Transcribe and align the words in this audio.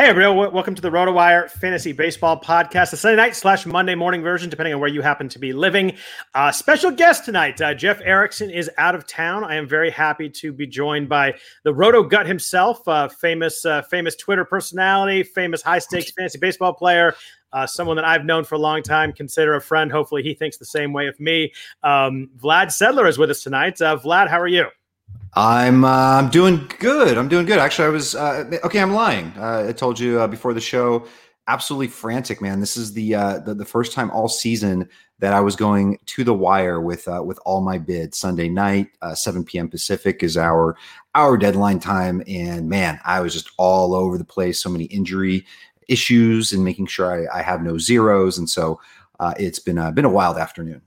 Hey, 0.00 0.08
everybody, 0.08 0.50
welcome 0.54 0.74
to 0.74 0.80
the 0.80 0.88
RotoWire 0.88 1.50
Fantasy 1.50 1.92
Baseball 1.92 2.40
Podcast, 2.40 2.90
the 2.90 2.96
Sunday 2.96 3.16
night 3.16 3.36
slash 3.36 3.66
Monday 3.66 3.94
morning 3.94 4.22
version, 4.22 4.48
depending 4.48 4.72
on 4.72 4.80
where 4.80 4.88
you 4.88 5.02
happen 5.02 5.28
to 5.28 5.38
be 5.38 5.52
living. 5.52 5.94
Uh, 6.34 6.50
special 6.50 6.90
guest 6.90 7.26
tonight, 7.26 7.60
uh, 7.60 7.74
Jeff 7.74 8.00
Erickson 8.02 8.48
is 8.48 8.70
out 8.78 8.94
of 8.94 9.06
town. 9.06 9.44
I 9.44 9.56
am 9.56 9.68
very 9.68 9.90
happy 9.90 10.30
to 10.30 10.54
be 10.54 10.66
joined 10.66 11.10
by 11.10 11.34
the 11.64 11.74
Roto 11.74 12.02
Gut 12.02 12.26
himself, 12.26 12.88
uh, 12.88 13.08
famous, 13.08 13.66
uh, 13.66 13.82
famous 13.82 14.16
Twitter 14.16 14.46
personality, 14.46 15.22
famous 15.22 15.60
high 15.60 15.80
stakes 15.80 16.12
fantasy 16.12 16.38
baseball 16.38 16.72
player, 16.72 17.14
uh, 17.52 17.66
someone 17.66 17.96
that 17.96 18.06
I've 18.06 18.24
known 18.24 18.44
for 18.44 18.54
a 18.54 18.58
long 18.58 18.82
time, 18.82 19.12
consider 19.12 19.54
a 19.54 19.60
friend. 19.60 19.92
Hopefully, 19.92 20.22
he 20.22 20.32
thinks 20.32 20.56
the 20.56 20.64
same 20.64 20.94
way 20.94 21.08
of 21.08 21.20
me. 21.20 21.52
Um, 21.82 22.30
Vlad 22.38 22.68
Sedler 22.68 23.06
is 23.06 23.18
with 23.18 23.28
us 23.28 23.42
tonight. 23.42 23.82
Uh, 23.82 23.98
Vlad, 23.98 24.28
how 24.28 24.40
are 24.40 24.48
you? 24.48 24.64
I'm 25.34 25.84
uh, 25.84 26.18
I'm 26.18 26.28
doing 26.28 26.68
good. 26.78 27.16
I'm 27.16 27.28
doing 27.28 27.46
good. 27.46 27.58
Actually, 27.58 27.86
I 27.86 27.90
was 27.90 28.14
uh, 28.14 28.50
okay. 28.64 28.80
I'm 28.80 28.92
lying. 28.92 29.32
Uh, 29.36 29.66
I 29.68 29.72
told 29.72 29.98
you 29.98 30.20
uh, 30.20 30.26
before 30.26 30.54
the 30.54 30.60
show. 30.60 31.06
Absolutely 31.46 31.88
frantic, 31.88 32.40
man. 32.40 32.60
This 32.60 32.76
is 32.76 32.92
the, 32.92 33.14
uh, 33.14 33.38
the 33.38 33.54
the 33.54 33.64
first 33.64 33.92
time 33.92 34.10
all 34.10 34.28
season 34.28 34.88
that 35.20 35.32
I 35.32 35.40
was 35.40 35.56
going 35.56 35.98
to 36.06 36.24
the 36.24 36.34
wire 36.34 36.80
with 36.80 37.06
uh, 37.06 37.22
with 37.24 37.38
all 37.44 37.60
my 37.60 37.78
bids. 37.78 38.18
Sunday 38.18 38.48
night, 38.48 38.88
7 39.14 39.44
p.m. 39.44 39.68
Pacific 39.68 40.22
is 40.22 40.36
our 40.36 40.76
our 41.14 41.36
deadline 41.36 41.78
time, 41.78 42.22
and 42.26 42.68
man, 42.68 43.00
I 43.04 43.20
was 43.20 43.32
just 43.32 43.50
all 43.56 43.94
over 43.94 44.18
the 44.18 44.24
place. 44.24 44.60
So 44.60 44.68
many 44.70 44.84
injury 44.84 45.46
issues, 45.88 46.52
and 46.52 46.64
making 46.64 46.86
sure 46.86 47.28
I, 47.30 47.38
I 47.38 47.42
have 47.42 47.62
no 47.62 47.78
zeros, 47.78 48.36
and 48.36 48.50
so 48.50 48.80
it's 49.38 49.60
been 49.60 49.94
been 49.94 50.04
a 50.04 50.10
wild 50.10 50.38
afternoon. 50.38 50.82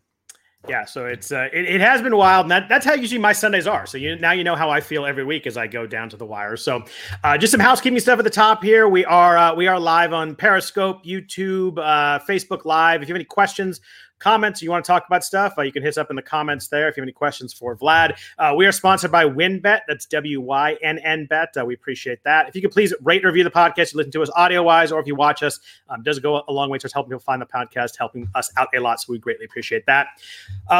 Yeah, 0.69 0.85
so 0.85 1.05
it's 1.07 1.33
uh, 1.33 1.49
it, 1.51 1.65
it, 1.65 1.81
has 1.81 2.01
been 2.01 2.15
wild, 2.15 2.45
and 2.45 2.51
that, 2.51 2.69
that's 2.69 2.85
how 2.85 2.93
usually 2.93 3.19
my 3.19 3.33
Sundays 3.33 3.67
are. 3.67 3.85
So 3.85 3.97
you 3.97 4.15
now 4.15 4.31
you 4.31 4.45
know 4.45 4.55
how 4.55 4.69
I 4.69 4.79
feel 4.79 5.05
every 5.05 5.25
week 5.25 5.45
as 5.45 5.57
I 5.57 5.67
go 5.67 5.85
down 5.85 6.07
to 6.09 6.15
the 6.15 6.25
wire. 6.25 6.55
So, 6.55 6.85
uh, 7.21 7.37
just 7.37 7.51
some 7.51 7.59
housekeeping 7.59 7.99
stuff 7.99 8.17
at 8.17 8.23
the 8.23 8.31
top 8.31 8.63
here. 8.63 8.87
We 8.87 9.03
are 9.03 9.37
uh, 9.37 9.55
we 9.55 9.67
are 9.67 9.77
live 9.77 10.13
on 10.13 10.35
Periscope, 10.35 11.03
YouTube, 11.03 11.79
uh, 11.79 12.19
Facebook 12.19 12.63
Live. 12.63 13.01
If 13.01 13.09
you 13.09 13.13
have 13.13 13.17
any 13.17 13.25
questions, 13.25 13.81
comments, 14.23 14.61
you 14.61 14.71
want 14.71 14.85
to 14.85 14.87
talk 14.87 15.05
about 15.05 15.23
stuff, 15.23 15.53
uh, 15.57 15.61
you 15.63 15.71
can 15.73 15.83
hit 15.83 15.89
us 15.89 15.97
up 15.97 16.09
in 16.09 16.15
the 16.15 16.21
comments 16.21 16.69
there 16.69 16.87
if 16.87 16.95
you 16.95 17.01
have 17.01 17.05
any 17.05 17.11
questions 17.11 17.53
for 17.53 17.75
Vlad. 17.75 18.17
Uh, 18.39 18.53
we 18.55 18.65
are 18.65 18.71
sponsored 18.71 19.11
by 19.11 19.25
WynnBET. 19.25 19.81
That's 19.87 20.05
W 20.05 20.39
Y 20.39 20.77
N 20.81 20.97
N 20.99 21.25
Bet. 21.25 21.55
Uh, 21.59 21.65
we 21.65 21.73
appreciate 21.73 22.23
that. 22.23 22.47
If 22.47 22.55
you 22.55 22.61
could 22.61 22.71
please 22.71 22.93
rate 23.01 23.17
and 23.17 23.25
review 23.25 23.43
the 23.43 23.51
podcast, 23.51 23.93
you 23.93 23.97
listen 23.97 24.11
to 24.13 24.21
us 24.21 24.29
audio 24.35 24.63
wise, 24.63 24.93
or 24.93 25.01
if 25.01 25.07
you 25.07 25.15
watch 25.15 25.43
us, 25.43 25.59
um, 25.89 26.01
does 26.03 26.19
go 26.19 26.43
a 26.47 26.53
long 26.53 26.69
way 26.69 26.77
towards 26.77 26.93
helping 26.93 27.09
people 27.09 27.19
find 27.19 27.41
the 27.41 27.45
podcast, 27.45 27.97
helping 27.97 28.27
us 28.35 28.49
out 28.55 28.69
a 28.73 28.79
lot. 28.79 29.01
So 29.01 29.11
we 29.11 29.19
greatly 29.19 29.45
appreciate 29.45 29.85
that. 29.87 30.07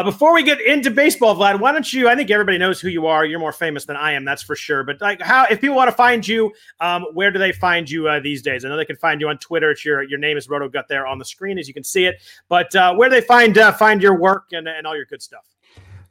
Before 0.06 0.34
we 0.34 0.44
get 0.44 0.62
into 0.62 0.90
baseball, 0.90 1.36
Vlad, 1.36 1.60
why 1.60 1.74
don't 1.74 1.92
you? 1.92 2.08
I 2.08 2.16
think 2.16 2.31
everybody 2.31 2.58
knows 2.58 2.80
who 2.80 2.88
you 2.88 3.08
are. 3.08 3.25
You're 3.25 3.40
more 3.40 3.52
famous 3.52 3.86
than 3.86 3.98
I 3.98 4.14
am, 4.14 4.24
that's 4.24 4.44
for 4.44 4.56
sure. 4.56 4.84
But 4.84 5.02
like, 5.02 5.22
how 5.22 5.46
if 5.50 5.60
people 5.60 5.75
want 5.75 5.90
to 5.90 5.96
find 5.96 6.25
you, 6.25 6.54
um, 6.80 7.06
where 7.14 7.31
do 7.31 7.40
they 7.40 7.52
find 7.52 7.90
you 7.90 8.08
uh, 8.08 8.20
these 8.20 8.42
days? 8.42 8.64
I 8.64 8.70
know 8.70 8.78
they 8.78 8.86
can 8.86 8.96
find 8.96 9.20
you 9.20 9.28
on 9.28 9.38
Twitter. 9.38 9.72
It's 9.72 9.84
your 9.84 10.04
your 10.04 10.20
name 10.20 10.38
is 10.38 10.48
RotoGut 10.48 10.88
there 10.88 11.06
on 11.06 11.20
the 11.20 11.25
screen 11.25 11.58
as 11.58 11.68
you 11.68 11.74
can 11.74 11.84
see 11.84 12.06
it. 12.06 12.22
But 12.48 12.75
uh, 12.75 12.94
where 12.96 13.10
do 13.10 13.16
they 13.16 13.22
find 13.22 13.32
find 13.33 13.57
uh, 13.57 13.71
find 13.71 14.01
your 14.01 14.16
work 14.16 14.45
and, 14.51 14.67
and 14.67 14.85
all 14.85 14.95
your 14.95 15.05
good 15.05 15.21
stuff? 15.21 15.45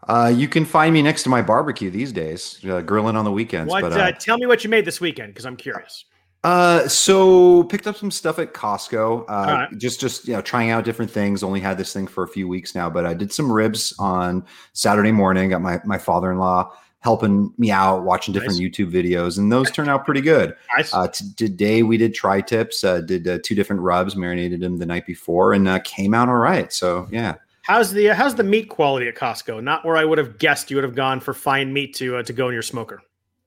Uh, 0.08 0.32
you 0.34 0.48
can 0.48 0.64
find 0.64 0.92
me 0.92 1.00
next 1.00 1.22
to 1.22 1.28
my 1.28 1.40
barbecue 1.40 1.90
these 1.90 2.12
days, 2.12 2.58
uh, 2.64 2.80
grilling 2.80 3.16
on 3.16 3.24
the 3.24 3.30
weekends. 3.30 3.70
What? 3.70 3.82
But, 3.82 3.92
uh, 3.92 3.96
uh 3.96 4.12
tell 4.12 4.36
me 4.36 4.46
what 4.46 4.64
you 4.64 4.70
made 4.70 4.84
this 4.84 5.00
weekend 5.00 5.32
because 5.32 5.46
I'm 5.46 5.56
curious. 5.56 6.04
Uh, 6.44 6.88
so 6.88 7.62
picked 7.64 7.86
up 7.86 7.96
some 7.96 8.10
stuff 8.10 8.40
at 8.40 8.52
Costco. 8.52 9.22
Uh, 9.22 9.24
right. 9.28 9.78
just 9.78 10.00
just 10.00 10.26
you 10.26 10.34
know 10.34 10.42
trying 10.42 10.70
out 10.70 10.84
different 10.84 11.10
things. 11.10 11.44
Only 11.44 11.60
had 11.60 11.78
this 11.78 11.92
thing 11.92 12.08
for 12.08 12.24
a 12.24 12.28
few 12.28 12.48
weeks 12.48 12.74
now, 12.74 12.90
but 12.90 13.06
I 13.06 13.14
did 13.14 13.32
some 13.32 13.50
ribs 13.50 13.94
on 14.00 14.44
Saturday 14.72 15.12
morning. 15.12 15.50
Got 15.50 15.62
my 15.62 15.80
my 15.84 15.98
father 15.98 16.32
in 16.32 16.38
law 16.38 16.72
helping 17.02 17.52
me 17.58 17.70
out, 17.70 18.04
watching 18.04 18.32
different 18.32 18.58
nice. 18.58 18.68
YouTube 18.68 18.90
videos, 18.90 19.36
and 19.36 19.52
those 19.52 19.70
turn 19.70 19.88
out 19.88 20.04
pretty 20.04 20.20
good. 20.20 20.56
Nice. 20.76 20.94
Uh, 20.94 21.08
t- 21.08 21.26
today 21.36 21.82
we 21.82 21.96
did 21.96 22.14
tri 22.14 22.40
tips, 22.40 22.84
uh, 22.84 23.00
did 23.00 23.28
uh, 23.28 23.38
two 23.44 23.54
different 23.54 23.82
rubs, 23.82 24.16
marinated 24.16 24.60
them 24.60 24.78
the 24.78 24.86
night 24.86 25.06
before, 25.06 25.52
and 25.52 25.68
uh, 25.68 25.80
came 25.80 26.14
out 26.14 26.28
all 26.28 26.36
right. 26.36 26.72
So 26.72 27.08
yeah. 27.10 27.36
How's 27.62 27.92
the 27.92 28.06
how's 28.06 28.34
the 28.34 28.44
meat 28.44 28.68
quality 28.68 29.06
at 29.06 29.14
Costco? 29.14 29.62
Not 29.62 29.84
where 29.84 29.96
I 29.96 30.04
would 30.04 30.18
have 30.18 30.38
guessed 30.38 30.70
you 30.70 30.76
would 30.76 30.84
have 30.84 30.96
gone 30.96 31.20
for 31.20 31.32
fine 31.32 31.72
meat 31.72 31.94
to 31.96 32.16
uh, 32.16 32.22
to 32.24 32.32
go 32.32 32.48
in 32.48 32.54
your 32.54 32.62
smoker. 32.62 33.02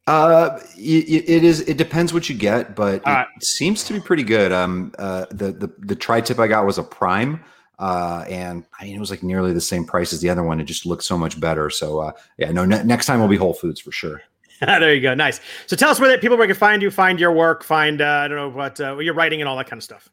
Uh, 0.08 0.60
it, 0.78 1.28
it 1.28 1.44
is. 1.44 1.62
It 1.62 1.78
depends 1.78 2.14
what 2.14 2.30
you 2.30 2.36
get, 2.36 2.76
but 2.76 2.96
it 2.96 3.06
right. 3.06 3.28
seems 3.42 3.84
to 3.86 3.94
be 3.94 4.00
pretty 4.00 4.24
good. 4.24 4.52
Um, 4.52 4.94
uh, 5.00 5.26
the 5.32 5.52
the 5.52 5.74
the 5.80 5.96
tri 5.96 6.22
tip 6.22 6.40
I 6.40 6.48
got 6.48 6.66
was 6.66 6.78
a 6.78 6.84
prime, 6.84 7.44
uh, 7.80 8.26
and 8.30 8.66
I 8.80 8.86
mean 8.86 8.96
it 8.96 9.00
was 9.00 9.10
like 9.10 9.24
nearly 9.24 9.54
the 9.54 9.62
same 9.62 9.86
price 9.86 10.14
as 10.14 10.22
the 10.22 10.30
other 10.30 10.44
one. 10.44 10.60
It 10.60 10.66
just 10.66 10.86
looked 10.86 11.04
so 11.04 11.18
much 11.18 11.40
better. 11.40 11.70
So 11.70 12.00
uh, 12.00 12.12
yeah, 12.38 12.52
no, 12.52 12.66
ne- 12.66 12.84
next 12.84 13.06
time 13.06 13.20
will 13.20 13.28
be 13.28 13.38
Whole 13.38 13.54
Foods 13.54 13.80
for 13.80 13.92
sure. 13.92 14.22
there 14.62 14.94
you 14.94 15.02
go. 15.02 15.14
Nice. 15.14 15.42
So 15.68 15.76
tell 15.76 15.90
us 15.90 16.00
where 16.00 16.10
that 16.10 16.22
people 16.22 16.38
where 16.38 16.48
can 16.48 16.56
find 16.56 16.82
you, 16.82 16.90
find 16.90 17.20
your 17.20 17.32
work, 17.32 17.64
find 17.64 18.02
uh, 18.02 18.06
I 18.06 18.28
don't 18.28 18.38
know 18.38 18.50
what 18.50 18.80
uh, 18.80 18.98
you're 18.98 19.14
writing 19.14 19.42
and 19.42 19.50
all 19.50 19.58
that 19.58 19.68
kind 19.68 19.80
of 19.80 19.84
stuff. 19.84 20.10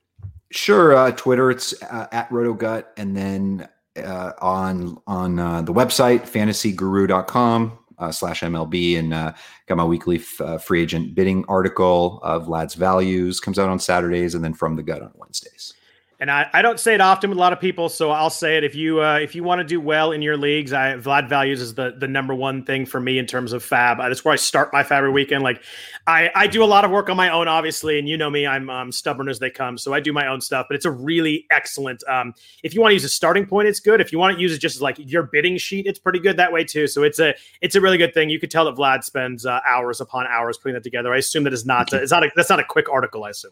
Sure. 0.50 0.94
Uh, 0.94 1.12
Twitter, 1.12 1.50
it's 1.50 1.80
uh, 1.84 2.08
at 2.12 2.28
RotoGut, 2.28 2.84
and 2.96 3.16
then 3.16 3.68
uh, 3.96 4.32
on 4.40 4.98
on 5.06 5.38
uh, 5.38 5.62
the 5.62 5.72
website 5.72 6.22
fantasyguru.com 6.22 7.78
uh, 7.98 8.10
slash 8.10 8.42
MLB 8.42 8.98
and 8.98 9.14
uh, 9.14 9.32
got 9.66 9.76
my 9.76 9.84
weekly 9.84 10.16
f- 10.16 10.40
uh, 10.40 10.58
free 10.58 10.82
agent 10.82 11.14
bidding 11.14 11.44
article 11.48 12.20
of 12.22 12.46
Vlad's 12.46 12.74
values 12.74 13.40
comes 13.40 13.58
out 13.58 13.68
on 13.68 13.78
Saturdays 13.78 14.34
and 14.34 14.44
then 14.44 14.54
from 14.54 14.76
the 14.76 14.82
gut 14.82 15.02
on 15.02 15.12
Wednesdays. 15.14 15.74
And 16.22 16.30
I, 16.30 16.48
I 16.52 16.62
don't 16.62 16.78
say 16.78 16.94
it 16.94 17.00
often 17.00 17.30
with 17.30 17.36
a 17.36 17.40
lot 17.40 17.52
of 17.52 17.58
people, 17.58 17.88
so 17.88 18.12
I'll 18.12 18.30
say 18.30 18.56
it. 18.56 18.62
If 18.62 18.76
you 18.76 19.02
uh, 19.02 19.18
if 19.20 19.34
you 19.34 19.42
want 19.42 19.58
to 19.58 19.64
do 19.64 19.80
well 19.80 20.12
in 20.12 20.22
your 20.22 20.36
leagues, 20.36 20.72
I 20.72 20.94
Vlad 20.94 21.28
values 21.28 21.60
is 21.60 21.74
the 21.74 21.96
the 21.98 22.06
number 22.06 22.32
one 22.32 22.64
thing 22.64 22.86
for 22.86 23.00
me 23.00 23.18
in 23.18 23.26
terms 23.26 23.52
of 23.52 23.64
FAAB. 23.64 23.98
Uh, 23.98 24.08
that's 24.08 24.24
where 24.24 24.32
I 24.32 24.36
start 24.36 24.72
my 24.72 24.84
FAAB 24.84 24.98
every 24.98 25.10
weekend. 25.10 25.42
Like 25.42 25.64
I 26.06 26.30
I 26.36 26.46
do 26.46 26.62
a 26.62 26.64
lot 26.64 26.84
of 26.84 26.92
work 26.92 27.10
on 27.10 27.16
my 27.16 27.30
own, 27.30 27.48
obviously, 27.48 27.98
and 27.98 28.08
you 28.08 28.16
know 28.16 28.30
me, 28.30 28.46
I'm 28.46 28.70
um, 28.70 28.92
stubborn 28.92 29.28
as 29.28 29.40
they 29.40 29.50
come, 29.50 29.76
so 29.76 29.92
I 29.92 29.98
do 29.98 30.12
my 30.12 30.28
own 30.28 30.40
stuff. 30.40 30.66
But 30.68 30.76
it's 30.76 30.84
a 30.84 30.92
really 30.92 31.44
excellent. 31.50 32.04
Um, 32.08 32.34
if 32.62 32.72
you 32.72 32.80
want 32.80 32.90
to 32.90 32.94
use 32.94 33.04
a 33.04 33.08
starting 33.08 33.44
point, 33.44 33.66
it's 33.66 33.80
good. 33.80 34.00
If 34.00 34.12
you 34.12 34.20
want 34.20 34.36
to 34.36 34.40
use 34.40 34.52
it 34.52 34.58
just 34.58 34.76
as 34.76 34.80
like 34.80 34.98
your 35.00 35.24
bidding 35.24 35.58
sheet, 35.58 35.86
it's 35.86 35.98
pretty 35.98 36.20
good 36.20 36.36
that 36.36 36.52
way 36.52 36.62
too. 36.62 36.86
So 36.86 37.02
it's 37.02 37.18
a 37.18 37.34
it's 37.62 37.74
a 37.74 37.80
really 37.80 37.98
good 37.98 38.14
thing. 38.14 38.30
You 38.30 38.38
could 38.38 38.52
tell 38.52 38.66
that 38.66 38.76
Vlad 38.76 39.02
spends 39.02 39.44
uh, 39.44 39.58
hours 39.68 40.00
upon 40.00 40.28
hours 40.28 40.56
putting 40.56 40.74
that 40.74 40.84
together. 40.84 41.12
I 41.12 41.16
assume 41.16 41.42
that 41.42 41.52
is 41.52 41.66
not 41.66 41.92
it's 41.92 42.12
not 42.12 42.22
a, 42.22 42.30
that's 42.36 42.48
not 42.48 42.60
a 42.60 42.64
quick 42.64 42.88
article. 42.88 43.24
I 43.24 43.30
assume. 43.30 43.50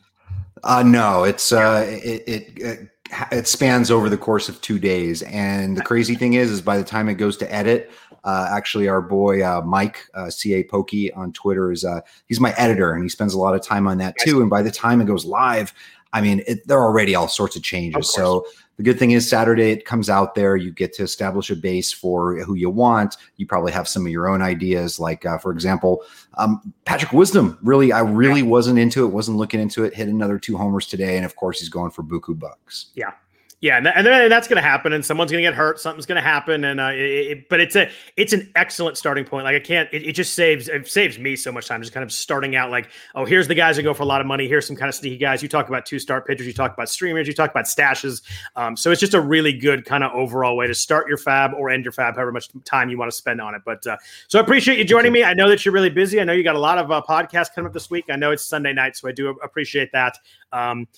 Uh, 0.63 0.83
no, 0.83 1.25
it's 1.25 1.53
uh, 1.53 1.85
it, 1.89 2.23
it, 2.27 2.53
it 2.57 2.89
it 3.33 3.49
spans 3.49 3.91
over 3.91 4.09
the 4.09 4.19
course 4.19 4.49
of 4.49 4.61
two 4.61 4.79
days, 4.79 5.23
and 5.23 5.77
the 5.77 5.83
crazy 5.83 6.15
thing 6.15 6.35
is, 6.35 6.51
is 6.51 6.63
by 6.63 6.77
the 6.77 6.85
time 6.85 7.09
it 7.09 7.15
goes 7.15 7.37
to 7.39 7.53
edit, 7.53 7.91
uh, 8.25 8.49
actually, 8.51 8.89
our 8.89 9.01
boy 9.01 9.43
uh, 9.43 9.63
Mike 9.63 10.07
uh, 10.15 10.31
Ca 10.31 10.65
Pokey 10.65 11.13
on 11.13 11.33
Twitter 11.33 11.73
is 11.73 11.85
uh, 11.85 12.01
he's 12.27 12.41
my 12.41 12.53
editor, 12.57 12.93
and 12.93 13.03
he 13.03 13.09
spends 13.09 13.35
a 13.35 13.39
lot 13.39 13.55
of 13.55 13.63
time 13.63 13.87
on 13.87 13.99
that 13.99 14.15
too. 14.19 14.41
And 14.41 14.51
by 14.51 14.63
the 14.63 14.71
time 14.71 15.01
it 15.01 15.07
goes 15.07 15.25
live, 15.25 15.73
I 16.13 16.21
mean, 16.21 16.43
it, 16.47 16.67
there 16.67 16.79
are 16.79 16.87
already 16.87 17.15
all 17.15 17.29
sorts 17.29 17.57
of 17.57 17.63
changes. 17.63 17.97
Of 17.97 18.07
so 18.07 18.47
the 18.81 18.85
good 18.85 18.99
thing 18.99 19.11
is 19.11 19.29
Saturday 19.29 19.73
it 19.73 19.85
comes 19.85 20.09
out 20.09 20.35
there. 20.35 20.57
You 20.57 20.73
get 20.73 20.95
to 20.95 21.03
establish 21.03 21.51
a 21.51 21.55
base 21.55 21.93
for 21.93 22.43
who 22.45 22.55
you 22.55 22.71
want. 22.71 23.19
You 23.37 23.47
probably 23.47 23.73
have 23.73 23.87
some 23.87 24.07
of 24.07 24.11
your 24.11 24.27
own 24.27 24.41
ideas. 24.41 24.99
Like 24.99 25.27
uh, 25.27 25.37
for 25.37 25.53
example, 25.53 26.03
um, 26.39 26.73
Patrick 26.87 27.13
Wisdom. 27.13 27.59
Really, 27.61 27.93
I 27.93 28.01
really 28.01 28.43
wasn't 28.43 28.79
into 28.79 29.05
it. 29.05 29.09
Wasn't 29.09 29.37
looking 29.37 29.61
into 29.61 29.85
it. 29.85 29.93
Hit 29.93 30.09
another 30.09 30.39
two 30.39 30.57
homers 30.57 30.87
today, 30.87 31.19
and 31.19 31.27
of 31.27 31.37
course 31.37 31.61
he's 31.61 31.69
going 31.69 31.91
for 31.91 32.03
buku 32.03 32.39
bucks. 32.39 32.87
Yeah, 32.95 33.13
yeah, 33.61 33.77
and, 33.77 33.87
and 33.87 34.07
then 34.07 34.31
that's 34.31 34.49
going 34.49 34.57
to 34.57 34.67
happen, 34.67 34.95
and 34.95 35.05
someone's 35.05 35.31
going 35.31 35.45
to 35.45 35.51
get 35.51 35.55
hurt. 35.55 35.79
Something's 35.79 36.07
going 36.07 36.17
to 36.17 36.27
happen, 36.27 36.65
and 36.65 36.81
uh, 36.81 36.93
it, 36.95 37.01
it, 37.01 37.49
but 37.51 37.61
it's 37.61 37.77
a 37.77 37.91
it's 38.17 38.33
an 38.33 38.51
excellent 38.57 38.97
starting 38.97 39.27
point. 39.27 39.45
Like 39.45 39.55
I 39.55 39.61
can't, 39.61 39.87
it, 39.93 40.03
it, 40.03 40.13
just 40.15 40.33
saves 40.33 40.69
it 40.69 40.89
saves 40.89 41.19
me 41.19 41.37
so 41.37 41.53
much 41.53 41.69
time. 41.69 41.83
Just 41.83 41.93
kind 41.93 42.03
of 42.03 42.11
starting 42.11 42.57
out 42.57 42.71
like, 42.71 42.89
oh, 43.15 43.27
here's 43.27 43.49
the 43.49 43.55
guys 43.55 43.77
that 43.77 43.83
go 43.83 43.93
for 43.93 44.03
a 44.03 44.07
lot 44.07 44.23
of 44.23 44.27
money. 44.27 44.49
Here's 44.49 44.67
some 44.67 44.77
kind 44.77 44.89
of 44.89 44.95
sneaky 44.95 45.19
guys. 45.19 45.43
You 45.43 45.49
talk 45.51 45.69
about 45.69 45.85
two 45.85 45.99
start 45.99 46.27
pitchers. 46.27 46.47
You 46.47 46.55
talk 46.55 46.73
about 46.73 46.89
streamers. 46.89 47.29
You 47.29 47.35
talk 47.35 47.51
about 47.51 47.67
stashes. 47.67 48.23
Um, 48.57 48.79
so 48.79 48.91
it's 48.93 49.01
just 49.01 49.13
a 49.13 49.21
really 49.21 49.53
good 49.53 49.85
kind 49.85 50.05
of 50.05 50.13
overall 50.13 50.57
way 50.57 50.67
to 50.67 50.75
start 50.75 51.07
your 51.07 51.19
FAAB 51.19 51.53
or 51.53 51.69
end 51.69 51.85
your 51.85 51.93
FAAB, 51.93 52.15
however 52.15 52.33
much 52.33 52.49
time 52.65 52.89
you 52.89 52.97
want 52.97 53.11
to 53.11 53.17
spend 53.17 53.43
on 53.43 53.55
it. 53.55 53.61
But 53.67 53.87
uh, 53.87 53.99
so 54.29 54.39
I 54.39 54.43
appreciate 54.43 54.79
you 54.79 54.85
joining 54.87 55.13
me. 55.13 55.23
I 55.23 55.35
know 55.35 55.51
that 55.51 55.67
you're 55.67 55.75
really 55.75 55.91
busy. 55.91 56.19
I 56.19 56.25
know 56.25 56.33
you 56.33 56.45
got 56.45 56.57
a 56.57 56.61
lot 56.61 56.79
of 56.79 56.91
uh, 56.91 57.03
podcasts 57.07 57.55
coming 57.55 57.67
up 57.67 57.75
this 57.75 57.91
week. 57.91 58.07
I 58.09 58.17
know 58.17 58.31
it's 58.31 58.45
Sunday 58.45 58.73
night, 58.73 58.97
so 58.97 59.07
I 59.07 59.13
do 59.13 59.29
appreciate 59.29 59.93
that. 59.93 60.17
Um, 60.51 60.89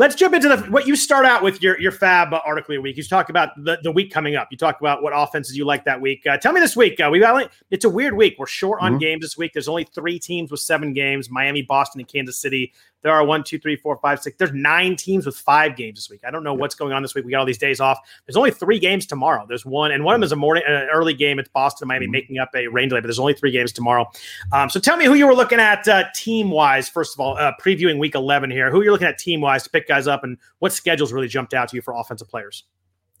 Let's 0.00 0.14
jump 0.14 0.32
into 0.32 0.48
the 0.48 0.56
what 0.70 0.86
you 0.86 0.96
start 0.96 1.26
out 1.26 1.42
with 1.42 1.62
your 1.62 1.78
your 1.78 1.92
FAAB 1.92 2.40
article 2.46 2.74
of 2.74 2.82
week. 2.82 2.96
You 2.96 3.02
talk 3.02 3.28
about 3.28 3.50
the, 3.62 3.78
the 3.82 3.92
week 3.92 4.10
coming 4.10 4.34
up. 4.34 4.48
You 4.50 4.56
talk 4.56 4.80
about 4.80 5.02
what 5.02 5.12
offenses 5.14 5.58
you 5.58 5.66
like 5.66 5.84
that 5.84 6.00
week. 6.00 6.26
Uh, 6.26 6.38
tell 6.38 6.54
me 6.54 6.60
this 6.62 6.74
week. 6.74 6.98
Uh, 6.98 7.10
we 7.12 7.18
got 7.18 7.52
it's 7.70 7.84
a 7.84 7.88
weird 7.90 8.16
week. 8.16 8.36
We're 8.38 8.46
short 8.46 8.80
on 8.80 8.92
mm-hmm. 8.92 8.98
games 9.00 9.20
this 9.20 9.36
week. 9.36 9.52
There's 9.52 9.68
only 9.68 9.84
three 9.84 10.18
teams 10.18 10.50
with 10.50 10.60
seven 10.60 10.94
games: 10.94 11.28
Miami, 11.28 11.60
Boston, 11.60 12.00
and 12.00 12.08
Kansas 12.08 12.40
City. 12.40 12.72
There 13.02 13.12
are 13.12 13.24
one, 13.24 13.42
two, 13.44 13.58
three, 13.58 13.76
four, 13.76 13.98
five, 13.98 14.20
six. 14.20 14.36
There's 14.36 14.52
nine 14.52 14.96
teams 14.96 15.26
with 15.26 15.36
five 15.36 15.76
games 15.76 15.98
this 15.98 16.10
week. 16.10 16.20
I 16.26 16.30
don't 16.30 16.44
know 16.44 16.54
what's 16.54 16.74
going 16.74 16.92
on 16.92 17.02
this 17.02 17.14
week. 17.14 17.24
We 17.24 17.30
got 17.30 17.40
all 17.40 17.46
these 17.46 17.58
days 17.58 17.80
off. 17.80 17.98
There's 18.26 18.36
only 18.36 18.50
three 18.50 18.78
games 18.78 19.06
tomorrow. 19.06 19.46
There's 19.48 19.64
one, 19.64 19.92
and 19.92 20.04
one 20.04 20.14
of 20.14 20.20
them 20.20 20.24
is 20.24 20.32
a 20.32 20.36
morning, 20.36 20.62
an 20.66 20.88
early 20.92 21.14
game. 21.14 21.38
It's 21.38 21.48
Boston, 21.48 21.88
Miami, 21.88 22.06
mm-hmm. 22.06 22.12
making 22.12 22.38
up 22.38 22.50
a 22.54 22.66
rain 22.68 22.88
delay. 22.88 23.00
But 23.00 23.06
there's 23.06 23.18
only 23.18 23.34
three 23.34 23.50
games 23.50 23.72
tomorrow. 23.72 24.10
Um, 24.52 24.68
so 24.70 24.80
tell 24.80 24.96
me 24.96 25.06
who 25.06 25.14
you 25.14 25.26
were 25.26 25.34
looking 25.34 25.60
at 25.60 25.86
uh, 25.88 26.04
team 26.14 26.50
wise. 26.50 26.88
First 26.88 27.14
of 27.14 27.20
all, 27.20 27.36
uh, 27.38 27.52
previewing 27.60 27.98
Week 27.98 28.14
11 28.14 28.50
here. 28.50 28.70
Who 28.70 28.82
you're 28.82 28.92
looking 28.92 29.08
at 29.08 29.18
team 29.18 29.40
wise 29.40 29.62
to 29.64 29.70
pick 29.70 29.88
guys 29.88 30.06
up, 30.06 30.24
and 30.24 30.36
what 30.58 30.72
schedules 30.72 31.12
really 31.12 31.28
jumped 31.28 31.54
out 31.54 31.68
to 31.68 31.76
you 31.76 31.82
for 31.82 31.94
offensive 31.94 32.28
players? 32.28 32.64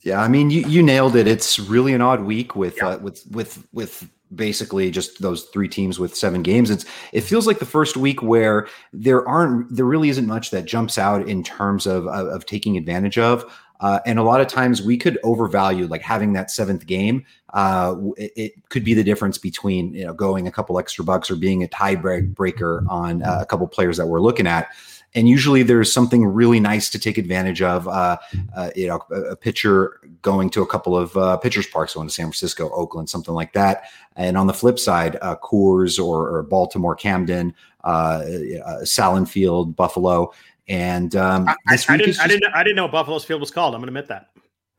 Yeah, 0.02 0.20
I 0.22 0.28
mean, 0.28 0.50
you, 0.50 0.62
you 0.66 0.82
nailed 0.82 1.14
it. 1.14 1.26
It's 1.26 1.58
really 1.58 1.92
an 1.92 2.00
odd 2.00 2.22
week 2.22 2.56
with 2.56 2.78
yeah. 2.78 2.88
uh, 2.88 2.98
with 2.98 3.26
with 3.30 3.66
with 3.72 4.08
basically 4.34 4.90
just 4.90 5.20
those 5.20 5.44
three 5.44 5.68
teams 5.68 5.98
with 5.98 6.16
seven 6.16 6.42
games. 6.42 6.70
It's 6.70 6.84
it 7.12 7.22
feels 7.22 7.46
like 7.46 7.58
the 7.58 7.66
first 7.66 7.96
week 7.96 8.22
where 8.22 8.68
there 8.92 9.26
aren't 9.26 9.74
there 9.74 9.84
really 9.84 10.08
isn't 10.08 10.26
much 10.26 10.50
that 10.50 10.64
jumps 10.64 10.98
out 10.98 11.28
in 11.28 11.42
terms 11.42 11.86
of 11.86 12.06
of, 12.06 12.26
of 12.28 12.46
taking 12.46 12.76
advantage 12.76 13.18
of. 13.18 13.44
Uh, 13.80 13.98
and 14.04 14.18
a 14.18 14.22
lot 14.22 14.42
of 14.42 14.46
times 14.46 14.82
we 14.82 14.98
could 14.98 15.18
overvalue 15.24 15.86
like 15.86 16.02
having 16.02 16.34
that 16.34 16.50
seventh 16.50 16.86
game. 16.86 17.24
Uh, 17.54 17.96
it, 18.18 18.32
it, 18.36 18.68
could 18.68 18.84
be 18.84 18.92
the 18.92 19.02
difference 19.02 19.38
between 19.38 19.94
you 19.94 20.04
know 20.04 20.12
going 20.12 20.46
a 20.46 20.52
couple 20.52 20.78
extra 20.78 21.02
bucks 21.02 21.30
or 21.30 21.36
being 21.36 21.64
a 21.64 21.68
tiebreaker 21.68 22.86
on 22.88 23.22
uh, 23.22 23.38
a 23.40 23.46
couple 23.46 23.66
players 23.66 23.96
that 23.96 24.06
we're 24.06 24.20
looking 24.20 24.46
at 24.46 24.68
and 25.14 25.28
usually 25.28 25.62
there's 25.62 25.92
something 25.92 26.24
really 26.24 26.60
nice 26.60 26.88
to 26.90 26.98
take 26.98 27.18
advantage 27.18 27.62
of. 27.62 27.88
Uh, 27.88 28.16
uh, 28.54 28.70
you 28.76 28.86
know, 28.86 29.00
a, 29.10 29.20
a, 29.22 29.36
pitcher 29.36 30.00
going 30.22 30.50
to 30.50 30.62
a 30.62 30.66
couple 30.66 30.96
of 30.96 31.16
uh, 31.16 31.36
pitchers 31.38 31.66
parks, 31.66 31.94
going 31.94 32.06
to 32.06 32.14
San 32.14 32.26
Francisco, 32.26 32.70
Oakland, 32.70 33.10
something 33.10 33.34
like 33.34 33.52
that. 33.52 33.84
And 34.16 34.36
on 34.36 34.46
the 34.46 34.54
flip 34.54 34.78
side, 34.78 35.16
uh, 35.22 35.36
Coors 35.36 35.98
or, 35.98 36.28
or, 36.28 36.42
Baltimore, 36.42 36.94
Camden, 36.94 37.54
uh, 37.84 38.22
uh 38.64 39.24
Field, 39.24 39.74
Buffalo, 39.74 40.32
and 40.68 41.16
um, 41.16 41.48
I, 41.48 41.56
I, 41.88 41.96
didn't, 41.96 42.06
just, 42.06 42.20
I, 42.20 42.28
didn't, 42.28 42.54
I 42.54 42.62
didn't 42.62 42.76
know 42.76 42.86
Buffalo's 42.86 43.24
field 43.24 43.40
was 43.40 43.50
called. 43.50 43.74
I'm 43.74 43.80
going 43.80 43.92
to 43.92 43.98
admit 43.98 44.08
that. 44.08 44.30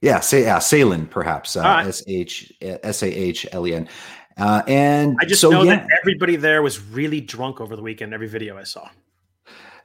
Yeah, 0.02 0.20
say 0.20 0.44
yeah, 0.44 0.58
Sahlen 0.58 1.10
perhaps. 1.10 1.56
Uh, 1.56 1.84
S 1.86 2.04
H 2.08 2.54
S 2.62 3.04
A 3.04 3.08
H 3.08 3.46
L 3.52 3.68
E 3.68 3.76
N. 3.76 3.88
Uh, 4.38 4.64
and 4.68 5.16
I 5.22 5.26
just 5.26 5.42
so, 5.42 5.50
know 5.52 5.64
yeah. 5.64 5.76
that 5.76 5.88
everybody 6.02 6.38
there 6.38 6.62
was 6.64 6.82
really 6.82 7.22
drunk 7.22 7.62
over 7.62 7.76
the 7.76 7.82
weekend. 7.82 8.14
Every 8.14 8.28
video 8.28 8.58
I 8.58 8.64
saw. 8.64 8.90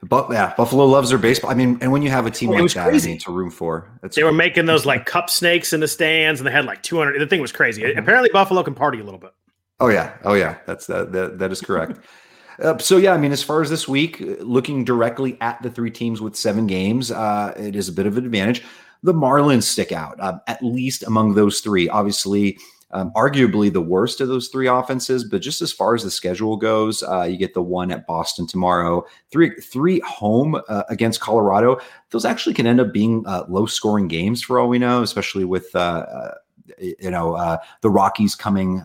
But 0.03 0.29
yeah, 0.31 0.53
Buffalo 0.55 0.85
loves 0.85 1.09
their 1.09 1.17
baseball. 1.17 1.49
I 1.49 1.53
mean, 1.53 1.77
and 1.81 1.91
when 1.91 2.01
you 2.01 2.09
have 2.09 2.25
a 2.25 2.31
team 2.31 2.51
like 2.51 2.71
that, 2.73 2.89
crazy. 2.89 3.09
I 3.09 3.13
mean, 3.13 3.19
to 3.21 3.31
room 3.31 3.49
for. 3.49 3.89
They 4.01 4.09
crazy. 4.09 4.23
were 4.23 4.31
making 4.31 4.65
those 4.65 4.85
like 4.85 5.05
cup 5.05 5.29
snakes 5.29 5.73
in 5.73 5.79
the 5.79 5.87
stands, 5.87 6.39
and 6.39 6.47
they 6.47 6.51
had 6.51 6.65
like 6.65 6.83
200. 6.83 7.19
The 7.19 7.27
thing 7.27 7.41
was 7.41 7.51
crazy. 7.51 7.81
Mm-hmm. 7.81 7.99
Apparently, 7.99 8.29
Buffalo 8.31 8.63
can 8.63 8.75
party 8.75 8.99
a 8.99 9.03
little 9.03 9.19
bit. 9.19 9.31
Oh 9.79 9.89
yeah, 9.89 10.17
oh 10.23 10.33
yeah, 10.33 10.57
that's 10.65 10.87
that 10.87 11.11
that, 11.13 11.39
that 11.39 11.51
is 11.51 11.61
correct. 11.61 11.99
uh, 12.61 12.77
so 12.77 12.97
yeah, 12.97 13.13
I 13.13 13.17
mean, 13.17 13.31
as 13.31 13.43
far 13.43 13.61
as 13.61 13.69
this 13.69 13.87
week, 13.87 14.17
looking 14.39 14.83
directly 14.83 15.37
at 15.41 15.61
the 15.63 15.69
three 15.69 15.91
teams 15.91 16.21
with 16.21 16.35
seven 16.35 16.67
games, 16.67 17.11
uh, 17.11 17.53
it 17.57 17.75
is 17.75 17.89
a 17.89 17.93
bit 17.93 18.05
of 18.05 18.17
an 18.17 18.25
advantage. 18.25 18.63
The 19.03 19.13
Marlins 19.13 19.63
stick 19.63 19.91
out, 19.91 20.19
uh, 20.19 20.39
at 20.47 20.63
least 20.63 21.03
among 21.03 21.35
those 21.35 21.59
three. 21.59 21.89
Obviously, 21.89 22.57
um, 22.91 23.11
arguably 23.15 23.71
the 23.71 23.81
worst 23.81 24.21
of 24.21 24.27
those 24.27 24.47
three 24.47 24.67
offenses. 24.67 25.23
But 25.23 25.41
just 25.41 25.61
as 25.61 25.71
far 25.73 25.95
as 25.95 26.03
the 26.03 26.11
schedule 26.11 26.57
goes, 26.57 27.03
uh, 27.03 27.23
you 27.23 27.37
get 27.37 27.53
the 27.53 27.61
one 27.61 27.91
at 27.91 28.07
Boston 28.07 28.47
tomorrow, 28.47 29.05
three 29.31 29.51
three 29.55 29.99
home 30.01 30.55
uh, 30.67 30.83
against 30.89 31.19
Colorado. 31.19 31.79
Those 32.11 32.25
actually 32.25 32.53
can 32.53 32.67
end 32.67 32.79
up 32.79 32.93
being 32.93 33.23
uh, 33.27 33.43
low 33.49 33.65
scoring 33.65 34.07
games 34.07 34.41
for 34.41 34.59
all 34.59 34.69
we 34.69 34.79
know, 34.79 35.01
especially 35.01 35.45
with 35.45 35.75
uh, 35.75 36.05
uh, 36.09 36.33
you 36.79 37.11
know 37.11 37.33
uh, 37.35 37.57
the 37.81 37.89
Rockies 37.89 38.35
coming 38.35 38.83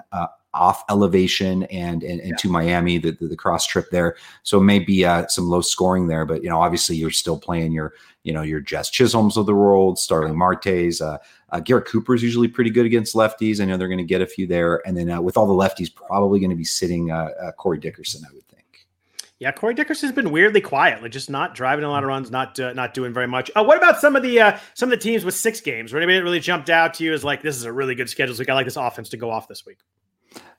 off 0.55 0.85
elevation 0.91 1.65
and 1.65 2.03
and, 2.03 2.21
and 2.21 2.31
yeah. 2.31 2.37
to 2.37 2.49
Miami, 2.49 2.99
the, 2.99 3.13
the, 3.13 3.29
the 3.29 3.37
cross 3.37 3.67
trip 3.67 3.91
there. 3.91 4.17
So 4.43 4.61
maybe 4.61 5.05
uh, 5.05 5.27
some 5.29 5.49
low 5.49 5.61
scoring 5.61 6.07
there, 6.07 6.25
but 6.25 6.43
you 6.43 6.49
know, 6.49 6.61
obviously 6.61 6.97
you're 6.97 7.11
still 7.11 7.39
playing 7.39 7.73
your 7.73 7.95
you 8.23 8.33
know 8.33 8.43
your 8.43 8.61
Jazz 8.61 8.91
Chisholms 8.91 9.37
of 9.37 9.47
the 9.47 9.55
world, 9.55 9.99
Starling 9.99 10.37
Martes. 10.37 11.01
Uh, 11.01 11.19
uh, 11.51 11.61
Garrett 11.61 11.87
Cooper 11.87 12.15
is 12.15 12.23
usually 12.23 12.49
pretty 12.49 12.71
good 12.71 12.87
against 12.87 13.15
lefties. 13.15 13.61
I 13.61 13.65
know 13.65 13.77
they're 13.77 13.89
going 13.89 13.99
to 13.99 14.05
get 14.05 14.23
a 14.23 14.27
few 14.27 14.47
there, 14.47 14.87
and 14.87 14.97
then 14.97 15.11
uh, 15.11 15.21
with 15.21 15.37
all 15.37 15.47
the 15.47 15.53
lefties, 15.53 15.95
probably 15.95 16.41
going 16.41 16.51
to 16.51 16.57
be 16.57 16.65
sitting 16.65 17.11
uh, 17.11 17.31
uh, 17.41 17.53
Corey 17.53 17.79
Dickerson, 17.79 18.23
I 18.29 18.33
would 18.33 18.47
think. 18.49 18.87
Yeah, 19.39 19.51
Corey 19.51 19.75
Dickerson's 19.75 20.13
been 20.13 20.31
weirdly 20.31 20.61
quiet, 20.61 21.03
like 21.03 21.11
just 21.11 21.29
not 21.29 21.55
driving 21.55 21.85
a 21.85 21.91
lot 21.91 22.05
of 22.05 22.09
runs, 22.09 22.31
not 22.31 22.59
uh, 22.61 22.73
not 22.75 22.95
doing 22.95 23.13
very 23.13 23.27
much. 23.27 23.51
Uh, 23.57 23.65
what 23.65 23.77
about 23.77 24.01
some 24.01 24.15
of 24.15 24.23
the 24.23 24.41
uh, 24.41 24.59
some 24.75 24.93
of 24.93 24.99
the 24.99 25.03
teams 25.03 25.25
with 25.25 25.35
six 25.35 25.61
games? 25.61 25.93
Where 25.93 26.01
anybody 26.01 26.19
that 26.19 26.25
really 26.25 26.41
jumped 26.41 26.71
out 26.71 26.95
to 26.95 27.05
you 27.05 27.13
is 27.13 27.25
like 27.25 27.43
this 27.43 27.57
is 27.57 27.65
a 27.65 27.73
really 27.73 27.95
good 27.95 28.09
schedule? 28.09 28.35
So 28.35 28.45
I 28.49 28.53
like 28.53 28.67
this 28.67 28.77
offense 28.77 29.09
to 29.11 29.17
go 29.17 29.31
off 29.31 29.49
this 29.49 29.67
week. 29.67 29.79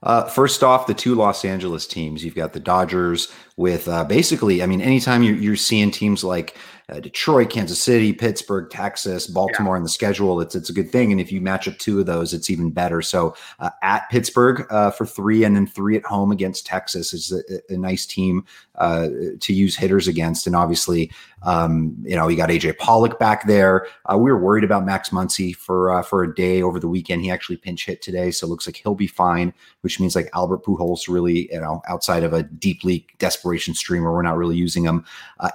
Uh, 0.03 0.25
first 0.25 0.63
off, 0.63 0.85
the 0.85 0.93
two 0.93 1.15
Los 1.15 1.43
Angeles 1.45 1.87
teams. 1.87 2.23
You've 2.23 2.35
got 2.35 2.53
the 2.53 2.59
Dodgers 2.59 3.31
with 3.55 3.87
uh, 3.87 4.03
basically, 4.03 4.61
I 4.61 4.65
mean, 4.65 4.81
anytime 4.81 5.23
you're, 5.23 5.35
you're 5.35 5.55
seeing 5.55 5.91
teams 5.91 6.23
like 6.23 6.57
uh, 6.89 6.99
Detroit, 6.99 7.49
Kansas 7.49 7.81
City, 7.81 8.11
Pittsburgh, 8.11 8.69
Texas, 8.69 9.27
Baltimore 9.27 9.75
yeah. 9.75 9.77
in 9.77 9.83
the 9.83 9.89
schedule, 9.89 10.41
it's 10.41 10.53
it's 10.53 10.69
a 10.69 10.73
good 10.73 10.91
thing. 10.91 11.11
And 11.11 11.21
if 11.21 11.31
you 11.31 11.39
match 11.39 11.67
up 11.67 11.77
two 11.77 11.99
of 11.99 12.05
those, 12.05 12.33
it's 12.33 12.49
even 12.49 12.71
better. 12.71 13.01
So 13.01 13.35
uh, 13.59 13.69
at 13.81 14.09
Pittsburgh 14.09 14.65
uh, 14.69 14.91
for 14.91 15.05
three, 15.05 15.45
and 15.45 15.55
then 15.55 15.65
three 15.65 15.95
at 15.95 16.05
home 16.05 16.31
against 16.31 16.65
Texas 16.65 17.13
is 17.13 17.31
a, 17.31 17.73
a 17.73 17.77
nice 17.77 18.05
team 18.05 18.45
uh, 18.75 19.07
to 19.39 19.53
use 19.53 19.77
hitters 19.77 20.07
against. 20.07 20.45
And 20.45 20.55
obviously, 20.55 21.09
um, 21.43 21.95
you 22.03 22.15
know, 22.15 22.27
you 22.27 22.37
got 22.37 22.49
AJ 22.49 22.77
Pollock 22.77 23.19
back 23.19 23.47
there. 23.47 23.87
Uh, 24.05 24.17
we 24.17 24.31
were 24.31 24.39
worried 24.39 24.63
about 24.63 24.85
Max 24.85 25.09
Muncy 25.09 25.55
for 25.55 25.91
uh, 25.91 26.01
for 26.01 26.23
a 26.23 26.33
day 26.33 26.61
over 26.61 26.79
the 26.79 26.87
weekend. 26.87 27.21
He 27.21 27.31
actually 27.31 27.57
pinch 27.57 27.85
hit 27.85 28.01
today, 28.01 28.31
so 28.31 28.47
it 28.47 28.49
looks 28.49 28.67
like 28.67 28.77
he'll 28.77 28.95
be 28.95 29.07
fine. 29.07 29.53
Which 29.81 29.99
means 29.99 30.15
like 30.15 30.29
Albert 30.33 30.63
Pujols 30.63 31.07
really, 31.07 31.51
you 31.51 31.59
know, 31.59 31.81
outside 31.87 32.23
of 32.23 32.33
a 32.33 32.43
deep 32.43 32.83
league 32.83 33.05
desperation 33.17 33.73
streamer, 33.73 34.11
we're 34.11 34.21
not 34.21 34.37
really 34.37 34.55
using 34.55 34.83
him. 34.83 35.05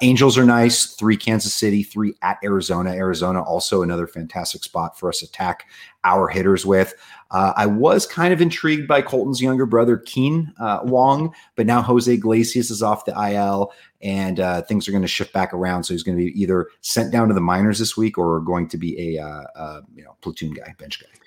Angels 0.02 0.36
are 0.36 0.44
nice. 0.44 0.94
Three 0.94 1.16
Kansas 1.16 1.54
City, 1.54 1.82
three 1.82 2.14
at 2.22 2.38
Arizona. 2.44 2.90
Arizona 2.90 3.42
also 3.42 3.82
another 3.82 4.06
fantastic 4.06 4.64
spot 4.64 4.98
for 4.98 5.08
us 5.08 5.22
attack 5.22 5.64
our 6.04 6.28
hitters 6.28 6.64
with. 6.64 6.94
Uh, 7.30 7.52
I 7.56 7.66
was 7.66 8.06
kind 8.06 8.32
of 8.32 8.40
intrigued 8.40 8.88
by 8.88 9.02
Kolten's 9.02 9.42
younger 9.42 9.66
brother, 9.66 9.98
Kean 9.98 10.52
uh, 10.58 10.80
Wong, 10.82 11.34
but 11.56 11.66
now 11.66 11.82
Jose 11.82 12.10
Iglesias 12.10 12.70
is 12.70 12.82
off 12.82 13.04
the 13.04 13.12
IL 13.12 13.72
and 14.00 14.40
uh, 14.40 14.62
things 14.62 14.88
are 14.88 14.92
going 14.92 15.02
to 15.02 15.08
shift 15.08 15.32
back 15.32 15.52
around. 15.52 15.84
So 15.84 15.92
he's 15.92 16.02
going 16.02 16.16
to 16.16 16.24
be 16.24 16.40
either 16.40 16.68
sent 16.80 17.12
down 17.12 17.28
to 17.28 17.34
the 17.34 17.40
minors 17.40 17.78
this 17.78 17.96
week 17.96 18.16
or 18.16 18.40
going 18.40 18.68
to 18.68 18.78
be 18.78 19.16
a 19.16 19.22
uh, 19.22 19.42
uh, 19.54 19.80
you 19.94 20.04
know 20.04 20.16
platoon 20.20 20.52
guy, 20.52 20.74
bench 20.78 21.00
guy. 21.00 21.17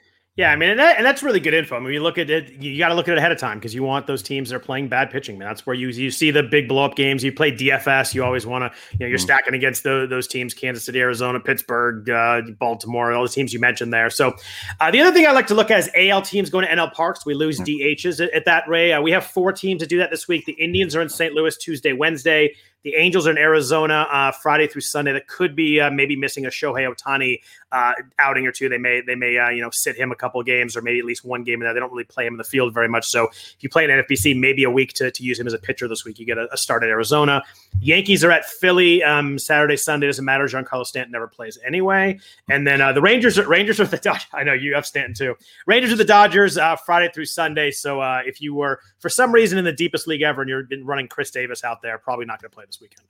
Yeah, 0.42 0.52
I 0.52 0.56
mean, 0.56 0.72
and, 0.72 0.80
that, 0.80 0.98
and, 0.98 1.06
that's 1.06 1.22
really 1.22 1.40
good 1.40 1.54
info. 1.54 1.76
I 1.76 1.80
mean, 1.80 1.94
you 1.94 2.02
look 2.02 2.18
at 2.18 2.28
it, 2.32 2.54
you 2.54 2.76
got 2.80 2.88
to 2.88 2.96
look 2.96 3.08
at 3.08 3.12
it 3.12 3.20
ahead 3.20 3.32
of 3.32 3.38
time 3.38 3.60
because 3.60 3.76
you 3.76 3.84
want 3.84 4.08
those 4.08 4.24
teams 4.24 4.50
that 4.50 4.56
are 4.56 4.60
playing 4.60 4.88
bad 4.88 5.12
pitching. 5.12 5.38
Man, 5.38 5.48
that's 5.48 5.68
where 5.68 5.76
you 5.76 5.90
you 5.90 6.10
see 6.10 6.32
the 6.32 6.42
big 6.42 6.68
blow 6.68 6.84
up 6.84 6.96
games. 6.96 7.24
You 7.24 7.32
play 7.32 7.52
DFS, 7.52 8.16
you 8.16 8.24
always 8.24 8.48
want 8.48 8.64
to, 8.64 8.76
you 8.94 8.98
know, 9.02 9.06
you're 9.06 9.20
mm-hmm. 9.20 9.24
stacking 9.24 9.54
against 9.54 9.84
the, 9.84 10.08
those 10.10 10.28
teams: 10.28 10.56
Kansas 10.56 10.84
City, 10.84 11.00
Arizona, 11.00 11.40
Pittsburgh, 11.40 12.10
uh, 12.10 12.42
Baltimore, 12.58 13.12
all 13.12 13.22
the 13.22 13.30
teams 13.30 13.54
you 13.54 13.60
mentioned 13.60 13.94
there. 13.94 14.10
So, 14.10 14.34
uh, 14.80 14.90
the 14.90 15.00
other 15.02 15.14
thing 15.14 15.28
I 15.28 15.32
like 15.32 15.46
to 15.46 15.54
look 15.54 15.70
at 15.70 15.78
is 15.78 15.92
AL 15.96 16.24
teams 16.24 16.50
going 16.50 16.66
to 16.66 16.74
NL 16.74 16.92
Parks. 16.92 17.24
We 17.24 17.36
lose 17.36 17.60
mm-hmm. 17.60 18.08
DHs 18.08 18.26
at, 18.26 18.34
at, 18.34 18.46
that 18.46 18.68
Ray. 18.68 18.94
Uh, 18.94 19.02
we 19.02 19.12
have 19.12 19.28
four 19.28 19.52
teams 19.52 19.84
to 19.84 19.88
do 19.88 20.00
that 20.00 20.10
this 20.10 20.28
week. 20.28 20.46
The 20.46 20.54
Indians 20.54 20.96
are 20.96 21.04
in 21.04 21.10
St. 21.10 21.36
Louis 21.36 21.56
Tuesday, 21.56 21.94
Wednesday. 21.94 22.56
The 22.84 22.96
Angels 22.96 23.28
are 23.28 23.32
in 23.32 23.38
Arizona 23.38 24.08
uh, 24.12 24.32
Friday 24.32 24.66
through 24.66 24.82
Sunday. 24.82 25.14
That 25.14 25.28
could 25.28 25.56
be 25.56 25.80
uh, 25.80 25.92
maybe 25.92 26.16
missing 26.16 26.48
a 26.48 26.50
Shohei 26.50 26.92
Ohtani 26.92 27.42
uh, 27.72 27.94
outing 28.18 28.48
or 28.48 28.52
two. 28.52 28.70
They 28.70 28.80
may 28.80 29.02
they 29.02 29.14
may 29.14 29.38
uh, 29.38 29.50
you 29.50 29.62
know 29.62 29.70
sit 29.70 29.96
him 29.96 30.12
a 30.12 30.16
couple 30.16 30.42
games 30.42 30.76
or 30.76 30.82
maybe 30.82 30.98
at 30.98 31.06
least 31.06 31.24
one 31.24 31.44
game 31.44 31.56
in 31.56 31.66
there. 31.66 31.76
They 31.76 31.80
don't 31.80 31.92
really 31.92 32.06
play 32.06 32.26
him 32.26 32.34
in 32.34 32.38
the 32.40 32.44
field 32.44 32.74
very 32.74 32.88
much. 32.88 33.06
So 33.06 33.28
if 33.28 33.58
you 33.60 33.70
play 33.70 33.86
an 33.86 33.92
NFBC, 33.92 34.40
maybe 34.40 34.64
a 34.64 34.72
week 34.72 34.94
to, 34.94 35.12
to 35.12 35.24
use 35.24 35.40
him 35.40 35.46
as 35.46 35.54
a 35.54 35.60
pitcher 35.60 35.88
this 35.88 36.06
week. 36.06 36.18
You 36.18 36.26
get 36.26 36.40
a, 36.40 36.52
a 36.52 36.58
start 36.58 36.84
at 36.84 36.90
Arizona. 36.90 37.44
Yankees 37.82 38.24
are 38.24 38.32
at 38.32 38.46
Philly 38.46 39.04
um, 39.04 39.38
Saturday 39.38 39.78
Sunday. 39.78 40.08
Doesn't 40.08 40.26
matter. 40.26 40.46
Giancarlo 40.46 40.86
Stanton 40.86 41.12
never 41.12 41.28
plays 41.28 41.60
anyway. 41.64 42.20
And 42.50 42.66
then 42.66 42.82
uh, 42.82 42.94
the 42.94 43.02
Rangers 43.02 43.40
Rangers 43.46 43.80
are 43.80 43.86
the 43.86 43.98
Dodgers. 44.02 44.26
I 44.34 44.44
know 44.44 44.54
you 44.54 44.74
have 44.74 44.88
Stanton 44.88 45.14
too. 45.14 45.36
Rangers 45.68 45.92
are 45.94 45.98
the 45.98 46.06
Dodgers 46.06 46.58
uh, 46.58 46.76
Friday 46.78 47.12
through 47.14 47.26
Sunday. 47.26 47.70
So 47.70 48.02
if 48.26 48.42
you 48.42 48.56
were 48.56 48.80
for 48.98 49.10
some 49.10 49.32
reason 49.32 49.60
in 49.60 49.66
the 49.66 49.72
deepest 49.72 50.08
league 50.08 50.24
ever 50.24 50.42
and 50.42 50.50
you've 50.50 50.68
been 50.68 50.84
running 50.84 51.08
Chris 51.08 51.30
Davis 51.30 51.64
out 51.64 51.84
there, 51.84 52.00
probably 52.00 52.26
not 52.26 52.42
going 52.42 52.50
to 52.50 52.56
play 52.56 52.66
this 52.72 52.82
weekend. 52.82 53.06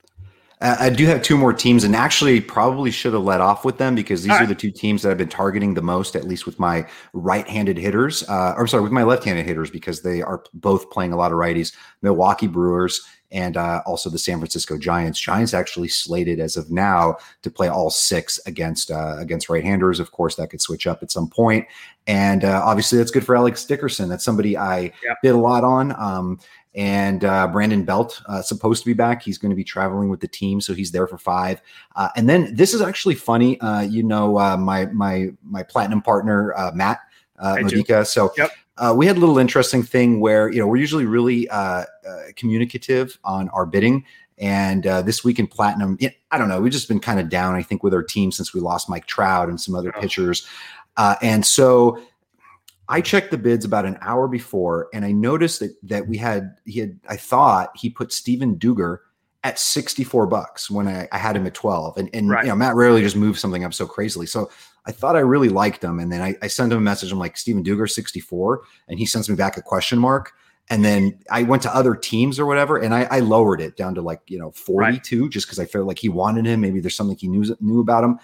I 0.64 0.90
do 0.90 1.06
have 1.06 1.22
two 1.22 1.36
more 1.36 1.52
teams, 1.52 1.82
and 1.82 1.96
actually 1.96 2.40
probably 2.40 2.92
should 2.92 3.14
have 3.14 3.24
let 3.24 3.40
off 3.40 3.64
with 3.64 3.78
them 3.78 3.96
because 3.96 4.22
these 4.22 4.30
All 4.30 4.36
are 4.36 4.40
right. 4.40 4.48
the 4.48 4.54
two 4.54 4.70
teams 4.70 5.02
that 5.02 5.10
I've 5.10 5.18
been 5.18 5.28
targeting 5.28 5.74
the 5.74 5.82
most, 5.82 6.14
at 6.14 6.22
least 6.22 6.46
with 6.46 6.60
my 6.60 6.86
right-handed 7.14 7.76
hitters. 7.76 8.22
Uh, 8.28 8.54
or 8.56 8.68
sorry, 8.68 8.84
with 8.84 8.92
my 8.92 9.02
left-handed 9.02 9.44
hitters 9.44 9.70
because 9.70 10.02
they 10.02 10.22
are 10.22 10.44
both 10.54 10.88
playing 10.92 11.12
a 11.12 11.16
lot 11.16 11.32
of 11.32 11.38
righties. 11.38 11.74
Milwaukee 12.02 12.46
Brewers 12.46 13.00
and 13.32 13.56
uh, 13.56 13.82
also 13.86 14.08
the 14.08 14.18
San 14.18 14.38
Francisco 14.38 14.78
Giants. 14.78 15.18
Giants 15.18 15.52
actually 15.52 15.88
slated 15.88 16.38
as 16.38 16.56
of 16.56 16.70
now 16.70 17.16
to 17.42 17.50
play 17.50 17.66
all 17.66 17.90
six 17.90 18.38
against 18.46 18.92
uh, 18.92 19.16
against 19.18 19.48
right-handers. 19.48 19.98
Of 19.98 20.12
course, 20.12 20.36
that 20.36 20.50
could 20.50 20.60
switch 20.60 20.86
up 20.86 21.02
at 21.02 21.10
some 21.10 21.28
point, 21.28 21.66
and 22.06 22.44
uh, 22.44 22.62
obviously 22.64 22.98
that's 22.98 23.10
good 23.10 23.26
for 23.26 23.34
Alex 23.34 23.64
Dickerson. 23.64 24.08
That's 24.08 24.24
somebody 24.24 24.56
I 24.56 24.92
did 25.24 25.34
a 25.34 25.38
lot 25.38 25.64
on. 25.64 25.92
Um, 26.00 26.38
and 26.74 27.24
uh, 27.24 27.48
Brandon 27.48 27.84
Belt 27.84 28.22
uh, 28.26 28.40
supposed 28.40 28.82
to 28.82 28.86
be 28.86 28.94
back. 28.94 29.22
He's 29.22 29.38
going 29.38 29.50
to 29.50 29.56
be 29.56 29.64
traveling 29.64 30.08
with 30.08 30.20
the 30.20 30.28
team, 30.28 30.60
so 30.60 30.72
he's 30.72 30.90
there 30.90 31.06
for 31.06 31.18
five. 31.18 31.60
Uh, 31.96 32.08
and 32.16 32.28
then 32.28 32.54
this 32.54 32.72
is 32.72 32.80
actually 32.80 33.14
funny. 33.14 33.60
Uh, 33.60 33.82
you 33.82 34.02
know, 34.02 34.38
uh, 34.38 34.56
my 34.56 34.86
my 34.86 35.30
my 35.42 35.62
platinum 35.62 36.00
partner 36.00 36.54
uh, 36.56 36.70
Matt 36.74 37.00
Modica. 37.40 38.04
So 38.04 38.32
yep. 38.36 38.50
we 38.94 39.06
had 39.06 39.16
a 39.16 39.20
little 39.20 39.38
interesting 39.38 39.82
thing 39.82 40.20
where 40.20 40.50
you 40.50 40.60
know 40.60 40.66
we're 40.66 40.76
usually 40.76 41.06
really 41.06 41.48
communicative 42.36 43.18
on 43.24 43.48
our 43.50 43.66
bidding. 43.66 44.04
And 44.38 44.82
this 44.82 45.22
week 45.22 45.38
in 45.38 45.46
platinum, 45.46 45.98
I 46.30 46.38
don't 46.38 46.48
know. 46.48 46.60
We've 46.60 46.72
just 46.72 46.88
been 46.88 47.00
kind 47.00 47.20
of 47.20 47.28
down, 47.28 47.54
I 47.54 47.62
think, 47.62 47.82
with 47.82 47.94
our 47.94 48.02
team 48.02 48.32
since 48.32 48.54
we 48.54 48.60
lost 48.60 48.88
Mike 48.88 49.06
Trout 49.06 49.48
and 49.48 49.60
some 49.60 49.74
other 49.74 49.92
pitchers. 49.92 50.46
and 50.96 51.44
so 51.44 52.02
I 52.88 53.00
checked 53.00 53.30
the 53.30 53.38
bids 53.38 53.64
about 53.64 53.86
an 53.86 53.98
hour 54.00 54.28
before, 54.28 54.88
and 54.92 55.04
I 55.04 55.12
noticed 55.12 55.60
that 55.60 55.74
that 55.84 56.08
we 56.08 56.16
had 56.16 56.56
he 56.64 56.80
had 56.80 56.98
I 57.08 57.16
thought 57.16 57.70
he 57.76 57.90
put 57.90 58.12
Steven 58.12 58.56
Duggar 58.56 58.98
at 59.44 59.58
64 59.58 60.26
bucks 60.26 60.70
when 60.70 60.86
I, 60.86 61.08
I 61.10 61.18
had 61.18 61.36
him 61.36 61.46
at 61.46 61.54
12. 61.54 61.96
And 61.96 62.10
and 62.12 62.30
right. 62.30 62.44
you 62.44 62.50
know, 62.50 62.56
Matt 62.56 62.74
rarely 62.74 63.02
just 63.02 63.16
moves 63.16 63.40
something 63.40 63.64
up 63.64 63.74
so 63.74 63.86
crazily. 63.86 64.26
So 64.26 64.50
I 64.86 64.92
thought 64.92 65.16
I 65.16 65.20
really 65.20 65.48
liked 65.48 65.82
him. 65.82 65.98
And 65.98 66.12
then 66.12 66.22
I, 66.22 66.36
I 66.42 66.46
sent 66.48 66.72
him 66.72 66.78
a 66.78 66.82
message. 66.82 67.12
I'm 67.12 67.18
like, 67.18 67.36
Steven 67.36 67.64
Duggar 67.64 67.90
64. 67.90 68.62
And 68.88 68.98
he 68.98 69.06
sends 69.06 69.28
me 69.28 69.36
back 69.36 69.56
a 69.56 69.62
question 69.62 69.98
mark. 69.98 70.32
And 70.70 70.84
then 70.84 71.18
I 71.30 71.42
went 71.42 71.62
to 71.62 71.74
other 71.74 71.94
teams 71.94 72.38
or 72.38 72.46
whatever, 72.46 72.78
and 72.78 72.94
I, 72.94 73.02
I 73.10 73.18
lowered 73.18 73.60
it 73.60 73.76
down 73.76 73.96
to 73.96 74.00
like, 74.00 74.20
you 74.28 74.38
know, 74.38 74.52
42 74.52 75.22
right. 75.22 75.30
just 75.30 75.46
because 75.46 75.58
I 75.58 75.64
felt 75.64 75.86
like 75.86 75.98
he 75.98 76.08
wanted 76.08 76.46
him. 76.46 76.60
Maybe 76.60 76.78
there's 76.78 76.94
something 76.94 77.16
he 77.16 77.26
knew 77.26 77.44
knew 77.60 77.80
about 77.80 78.04
him. 78.04 78.18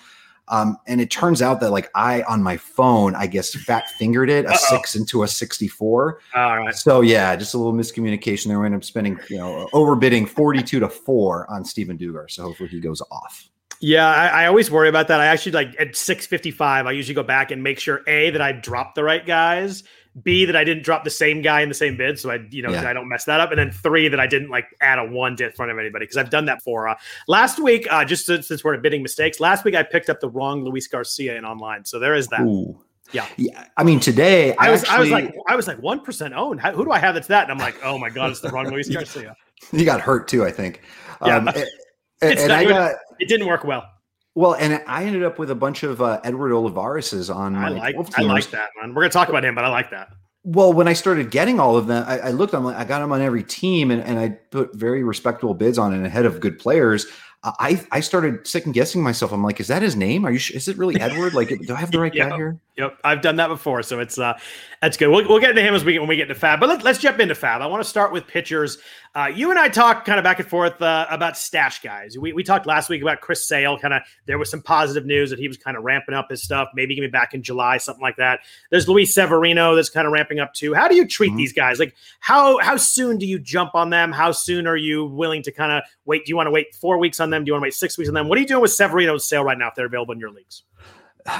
Um, 0.50 0.78
and 0.87 1.00
it 1.00 1.11
turns 1.11 1.43
out 1.43 1.61
that 1.61 1.71
like 1.71 1.90
I 1.95 2.23
on 2.23 2.43
my 2.43 2.57
phone, 2.57 3.14
I 3.14 3.26
guess 3.26 3.55
fat 3.55 3.88
fingered 3.90 4.31
it 4.31 4.45
a 4.47 4.50
Uh-oh. 4.50 4.76
six 4.76 4.97
into 4.97 5.23
a 5.23 5.28
64. 5.28 6.21
All 6.35 6.59
right. 6.59 6.75
So 6.75 7.00
yeah, 7.00 7.35
just 7.37 7.55
a 7.55 7.59
little 7.59 7.73
miscommunication 7.73 8.47
there. 8.47 8.61
We 8.61 8.67
end 8.67 8.75
up 8.75 8.85
spending, 8.85 9.19
you 9.28 9.38
know, 9.38 9.69
overbidding 9.73 10.28
42 10.28 10.81
to 10.81 10.88
four 10.88 11.50
on 11.50 11.64
Steven 11.64 11.99
Duggar. 11.99 12.31
So 12.31 12.45
hopefully 12.45 12.69
he 12.69 12.81
goes 12.81 13.02
off. 13.11 13.49
Yeah, 13.81 14.09
I, 14.09 14.43
I, 14.43 14.47
always 14.47 14.73
worry 14.73 14.88
about 14.88 15.07
that. 15.07 15.21
I 15.21 15.26
actually 15.26 15.52
like 15.52 15.69
at 15.78 15.95
655, 15.95 16.87
I 16.87 16.90
usually 16.90 17.14
go 17.14 17.23
back 17.23 17.52
and 17.52 17.62
make 17.62 17.78
sure 17.78 18.02
A 18.09 18.31
that 18.31 18.43
I 18.43 18.50
dropped 18.50 18.97
the 18.97 19.05
right 19.05 19.25
guys 19.25 19.85
B 20.23 20.45
that 20.45 20.57
I 20.57 20.65
didn't 20.65 20.85
drop 20.85 21.05
the 21.05 21.11
same 21.11 21.43
guy 21.43 21.61
in 21.61 21.69
the 21.69 21.75
same 21.75 21.97
bid, 21.97 22.19
so 22.19 22.31
I 22.31 22.41
you 22.51 22.63
know 22.63 22.71
yeah. 22.71 22.89
I 22.89 22.93
don't 22.93 23.09
mess 23.09 23.25
that 23.25 23.41
up, 23.41 23.51
and 23.51 23.59
then 23.59 23.71
three 23.71 24.09
that 24.09 24.21
I 24.21 24.27
didn't 24.27 24.51
like 24.51 24.67
add 24.81 24.99
a 24.99 25.05
one 25.05 25.37
to 25.37 25.47
in 25.47 25.53
front 25.53 25.73
of 25.73 25.79
anybody 25.79 26.05
because 26.05 26.17
I've 26.17 26.31
done 26.31 26.47
that 26.47 26.63
for 26.63 26.89
uh, 26.89 26.95
last 27.27 27.59
week. 27.59 27.87
Uh, 27.91 28.05
just 28.05 28.27
since, 28.27 28.49
since 28.49 28.65
we're 28.65 28.77
bidding 28.79 29.03
mistakes, 29.03 29.41
last 29.41 29.65
week 29.65 29.75
I 29.75 29.83
picked 29.83 30.11
up 30.11 30.21
the 30.21 30.29
wrong 30.29 30.65
Luis 30.65 30.87
Garcia 30.87 31.37
in 31.37 31.45
online, 31.45 31.85
so 31.85 31.99
there 31.99 32.15
is 32.15 32.29
that. 32.29 32.41
Ooh. 32.43 32.79
Yeah. 33.11 33.27
yeah. 33.39 33.65
I 33.79 33.85
mean, 33.85 34.01
today 34.01 34.55
I, 34.57 34.69
I 34.69 34.71
was 34.71 34.83
actually, 34.83 34.97
I 34.97 35.01
was 35.01 35.11
like 35.11 35.35
I 35.47 35.57
was 35.57 35.67
like 35.67 35.79
one 35.79 36.01
percent 36.01 36.35
owned. 36.35 36.61
How, 36.61 36.73
who 36.73 36.85
do 36.85 36.91
I 36.91 36.99
have 36.99 37.15
that's 37.15 37.29
that? 37.29 37.45
And 37.45 37.53
I'm 37.53 37.59
like, 37.59 37.77
oh 37.83 37.97
my 37.97 38.11
god, 38.11 38.31
it's 38.31 38.41
the 38.41 38.51
wrong 38.51 38.69
Luis 38.69 38.89
Garcia. 38.93 39.35
you 39.73 39.87
got 39.87 40.03
hurt 40.03 40.29
too, 40.29 40.45
I 40.45 40.51
think. 40.51 40.83
Yeah. 41.25 41.37
Um, 41.37 41.49
and, 42.21 42.39
and 42.39 42.53
I 42.53 42.65
got 42.65 42.97
it 43.19 43.29
didn't 43.29 43.47
work 43.47 43.65
well. 43.65 43.89
Well, 44.38 44.54
and 44.54 44.80
I 44.87 45.04
ended 45.04 45.25
up 45.25 45.40
with 45.40 45.50
a 45.50 45.57
bunch 45.57 45.83
of 45.83 46.00
uh, 46.00 46.21
Edward 46.23 46.52
Olivares's 46.52 47.28
on. 47.28 47.57
I 47.57 47.71
like 47.71 47.97
I 48.16 48.23
like 48.23 48.49
that 48.50 48.71
man. 48.80 48.95
We're 48.95 49.02
gonna 49.02 49.11
talk 49.11 49.28
about 49.28 49.45
him, 49.45 49.57
but 49.57 49.64
I 49.64 49.68
like 49.68 49.90
that. 49.90 50.11
Well, 50.45 50.73
when 50.73 50.87
I 50.87 50.92
started 50.92 51.33
getting 51.33 51.59
all 51.59 51.76
of 51.76 51.88
them, 51.88 52.04
I, 52.07 52.21
I 52.21 52.30
looked. 52.30 52.54
I'm 52.54 52.62
like, 52.62 52.76
I 52.76 52.85
got 52.85 53.00
them 53.00 53.11
on 53.11 53.21
every 53.21 53.42
team, 53.42 53.90
and, 53.90 54.00
and 54.00 54.16
I 54.16 54.28
put 54.28 54.76
very 54.76 55.02
respectable 55.02 55.54
bids 55.54 55.76
on 55.76 55.92
it 55.92 56.07
ahead 56.07 56.25
of 56.25 56.38
good 56.38 56.57
players. 56.61 57.04
I 57.42 57.85
I 57.90 57.99
started 57.99 58.47
second 58.47 58.75
guessing 58.75 59.02
myself. 59.02 59.33
I'm 59.33 59.42
like, 59.42 59.59
is 59.59 59.66
that 59.66 59.83
his 59.83 59.97
name? 59.97 60.25
Are 60.25 60.30
you? 60.30 60.38
Is 60.54 60.68
it 60.68 60.78
really 60.78 61.00
Edward? 61.00 61.35
Like, 61.35 61.49
do 61.49 61.75
I 61.75 61.76
have 61.76 61.90
the 61.90 61.99
right 62.00 62.14
guy 62.14 62.37
here? 62.37 62.61
Yep, 62.79 63.01
I've 63.03 63.23
done 63.23 63.35
that 63.37 63.49
before, 63.49 63.83
so 63.83 63.99
it's 63.99 64.19
uh, 64.19 64.39
that's 64.81 64.97
good. 64.97 65.09
We'll, 65.09 65.27
we'll 65.29 65.41
get 65.41 65.51
into 65.51 65.63
him 65.63 65.75
as 65.75 65.85
we 65.85 65.99
when 65.99 66.07
we 66.07 66.15
get 66.15 66.27
to 66.27 66.35
FAAB, 66.35 66.61
but 66.61 66.69
let, 66.69 66.87
us 66.87 66.99
jump 66.99 67.19
into 67.19 67.35
FAAB. 67.35 67.61
I 67.61 67.67
want 67.67 67.83
to 67.83 67.89
start 67.89 68.13
with 68.13 68.29
pitchers. 68.29 68.79
Uh, 69.17 69.27
you 69.27 69.51
and 69.51 69.59
I 69.59 69.69
talked 69.69 70.07
kind 70.07 70.17
of 70.17 70.23
back 70.23 70.39
and 70.39 70.49
forth 70.49 70.81
uh, 70.81 71.05
about 71.11 71.37
stash 71.37 71.83
guys. 71.83 72.17
We, 72.17 72.33
we 72.33 72.45
talked 72.45 72.67
last 72.67 72.89
week 72.89 73.03
about 73.03 73.21
Chris 73.21 73.49
Sale. 73.49 73.81
Kind 73.81 73.95
of 73.95 74.03
there 74.27 74.39
was 74.39 74.49
some 74.49 74.63
positive 74.63 75.07
news 75.07 75.31
that 75.31 75.41
he 75.41 75.49
was 75.49 75.57
kind 75.57 75.77
of 75.77 75.83
ramping 75.83 76.15
up 76.15 76.31
his 76.31 76.41
stuff. 76.41 76.69
Maybe 76.73 76.95
to 76.95 77.01
be 77.01 77.09
back 77.09 77.35
in 77.35 77.43
July, 77.43 77.79
something 77.79 78.03
like 78.03 78.15
that. 78.15 78.41
There's 78.71 78.89
Luis 78.89 79.13
Severino 79.13 79.75
that's 79.75 79.91
kind 79.91 80.07
of 80.07 80.13
ramping 80.13 80.39
up 80.39 80.55
too. 80.55 80.73
How 80.73 80.87
do 80.87 80.95
you 80.95 81.05
treat 81.05 81.31
mm-hmm. 81.31 81.39
these 81.39 81.53
guys? 81.53 81.81
Like 81.81 81.97
how 82.21 82.59
how 82.59 82.77
soon 82.77 83.19
do 83.19 83.27
you 83.27 83.41
jump 83.41 83.75
on 83.75 83.91
them? 83.91 84.13
How 84.13 84.31
soon 84.31 84.69
are 84.69 84.77
you 84.77 85.05
willing 85.05 85.43
to 85.43 85.51
kind 85.51 85.73
of 85.73 85.83
wait? 86.05 86.27
Do 86.27 86.31
you 86.31 86.37
want 86.37 86.47
to 86.47 86.53
wait 86.53 86.77
four 86.77 86.99
weeks 86.99 87.19
on 87.19 87.31
them? 87.31 87.43
Do 87.43 87.49
you 87.49 87.55
want 87.55 87.63
to 87.63 87.67
wait 87.67 87.75
six 87.75 87.99
weeks 87.99 88.09
on 88.09 88.15
them? 88.15 88.29
What 88.29 88.39
are 88.39 88.41
you 88.41 88.47
doing 88.47 88.63
with 88.63 88.73
Severino's 88.73 89.29
Sale 89.29 89.43
right 89.43 89.59
now 89.59 89.67
if 89.67 89.75
they're 89.75 89.87
available 89.87 90.13
in 90.13 90.21
your 90.21 90.31
leagues? 90.31 90.63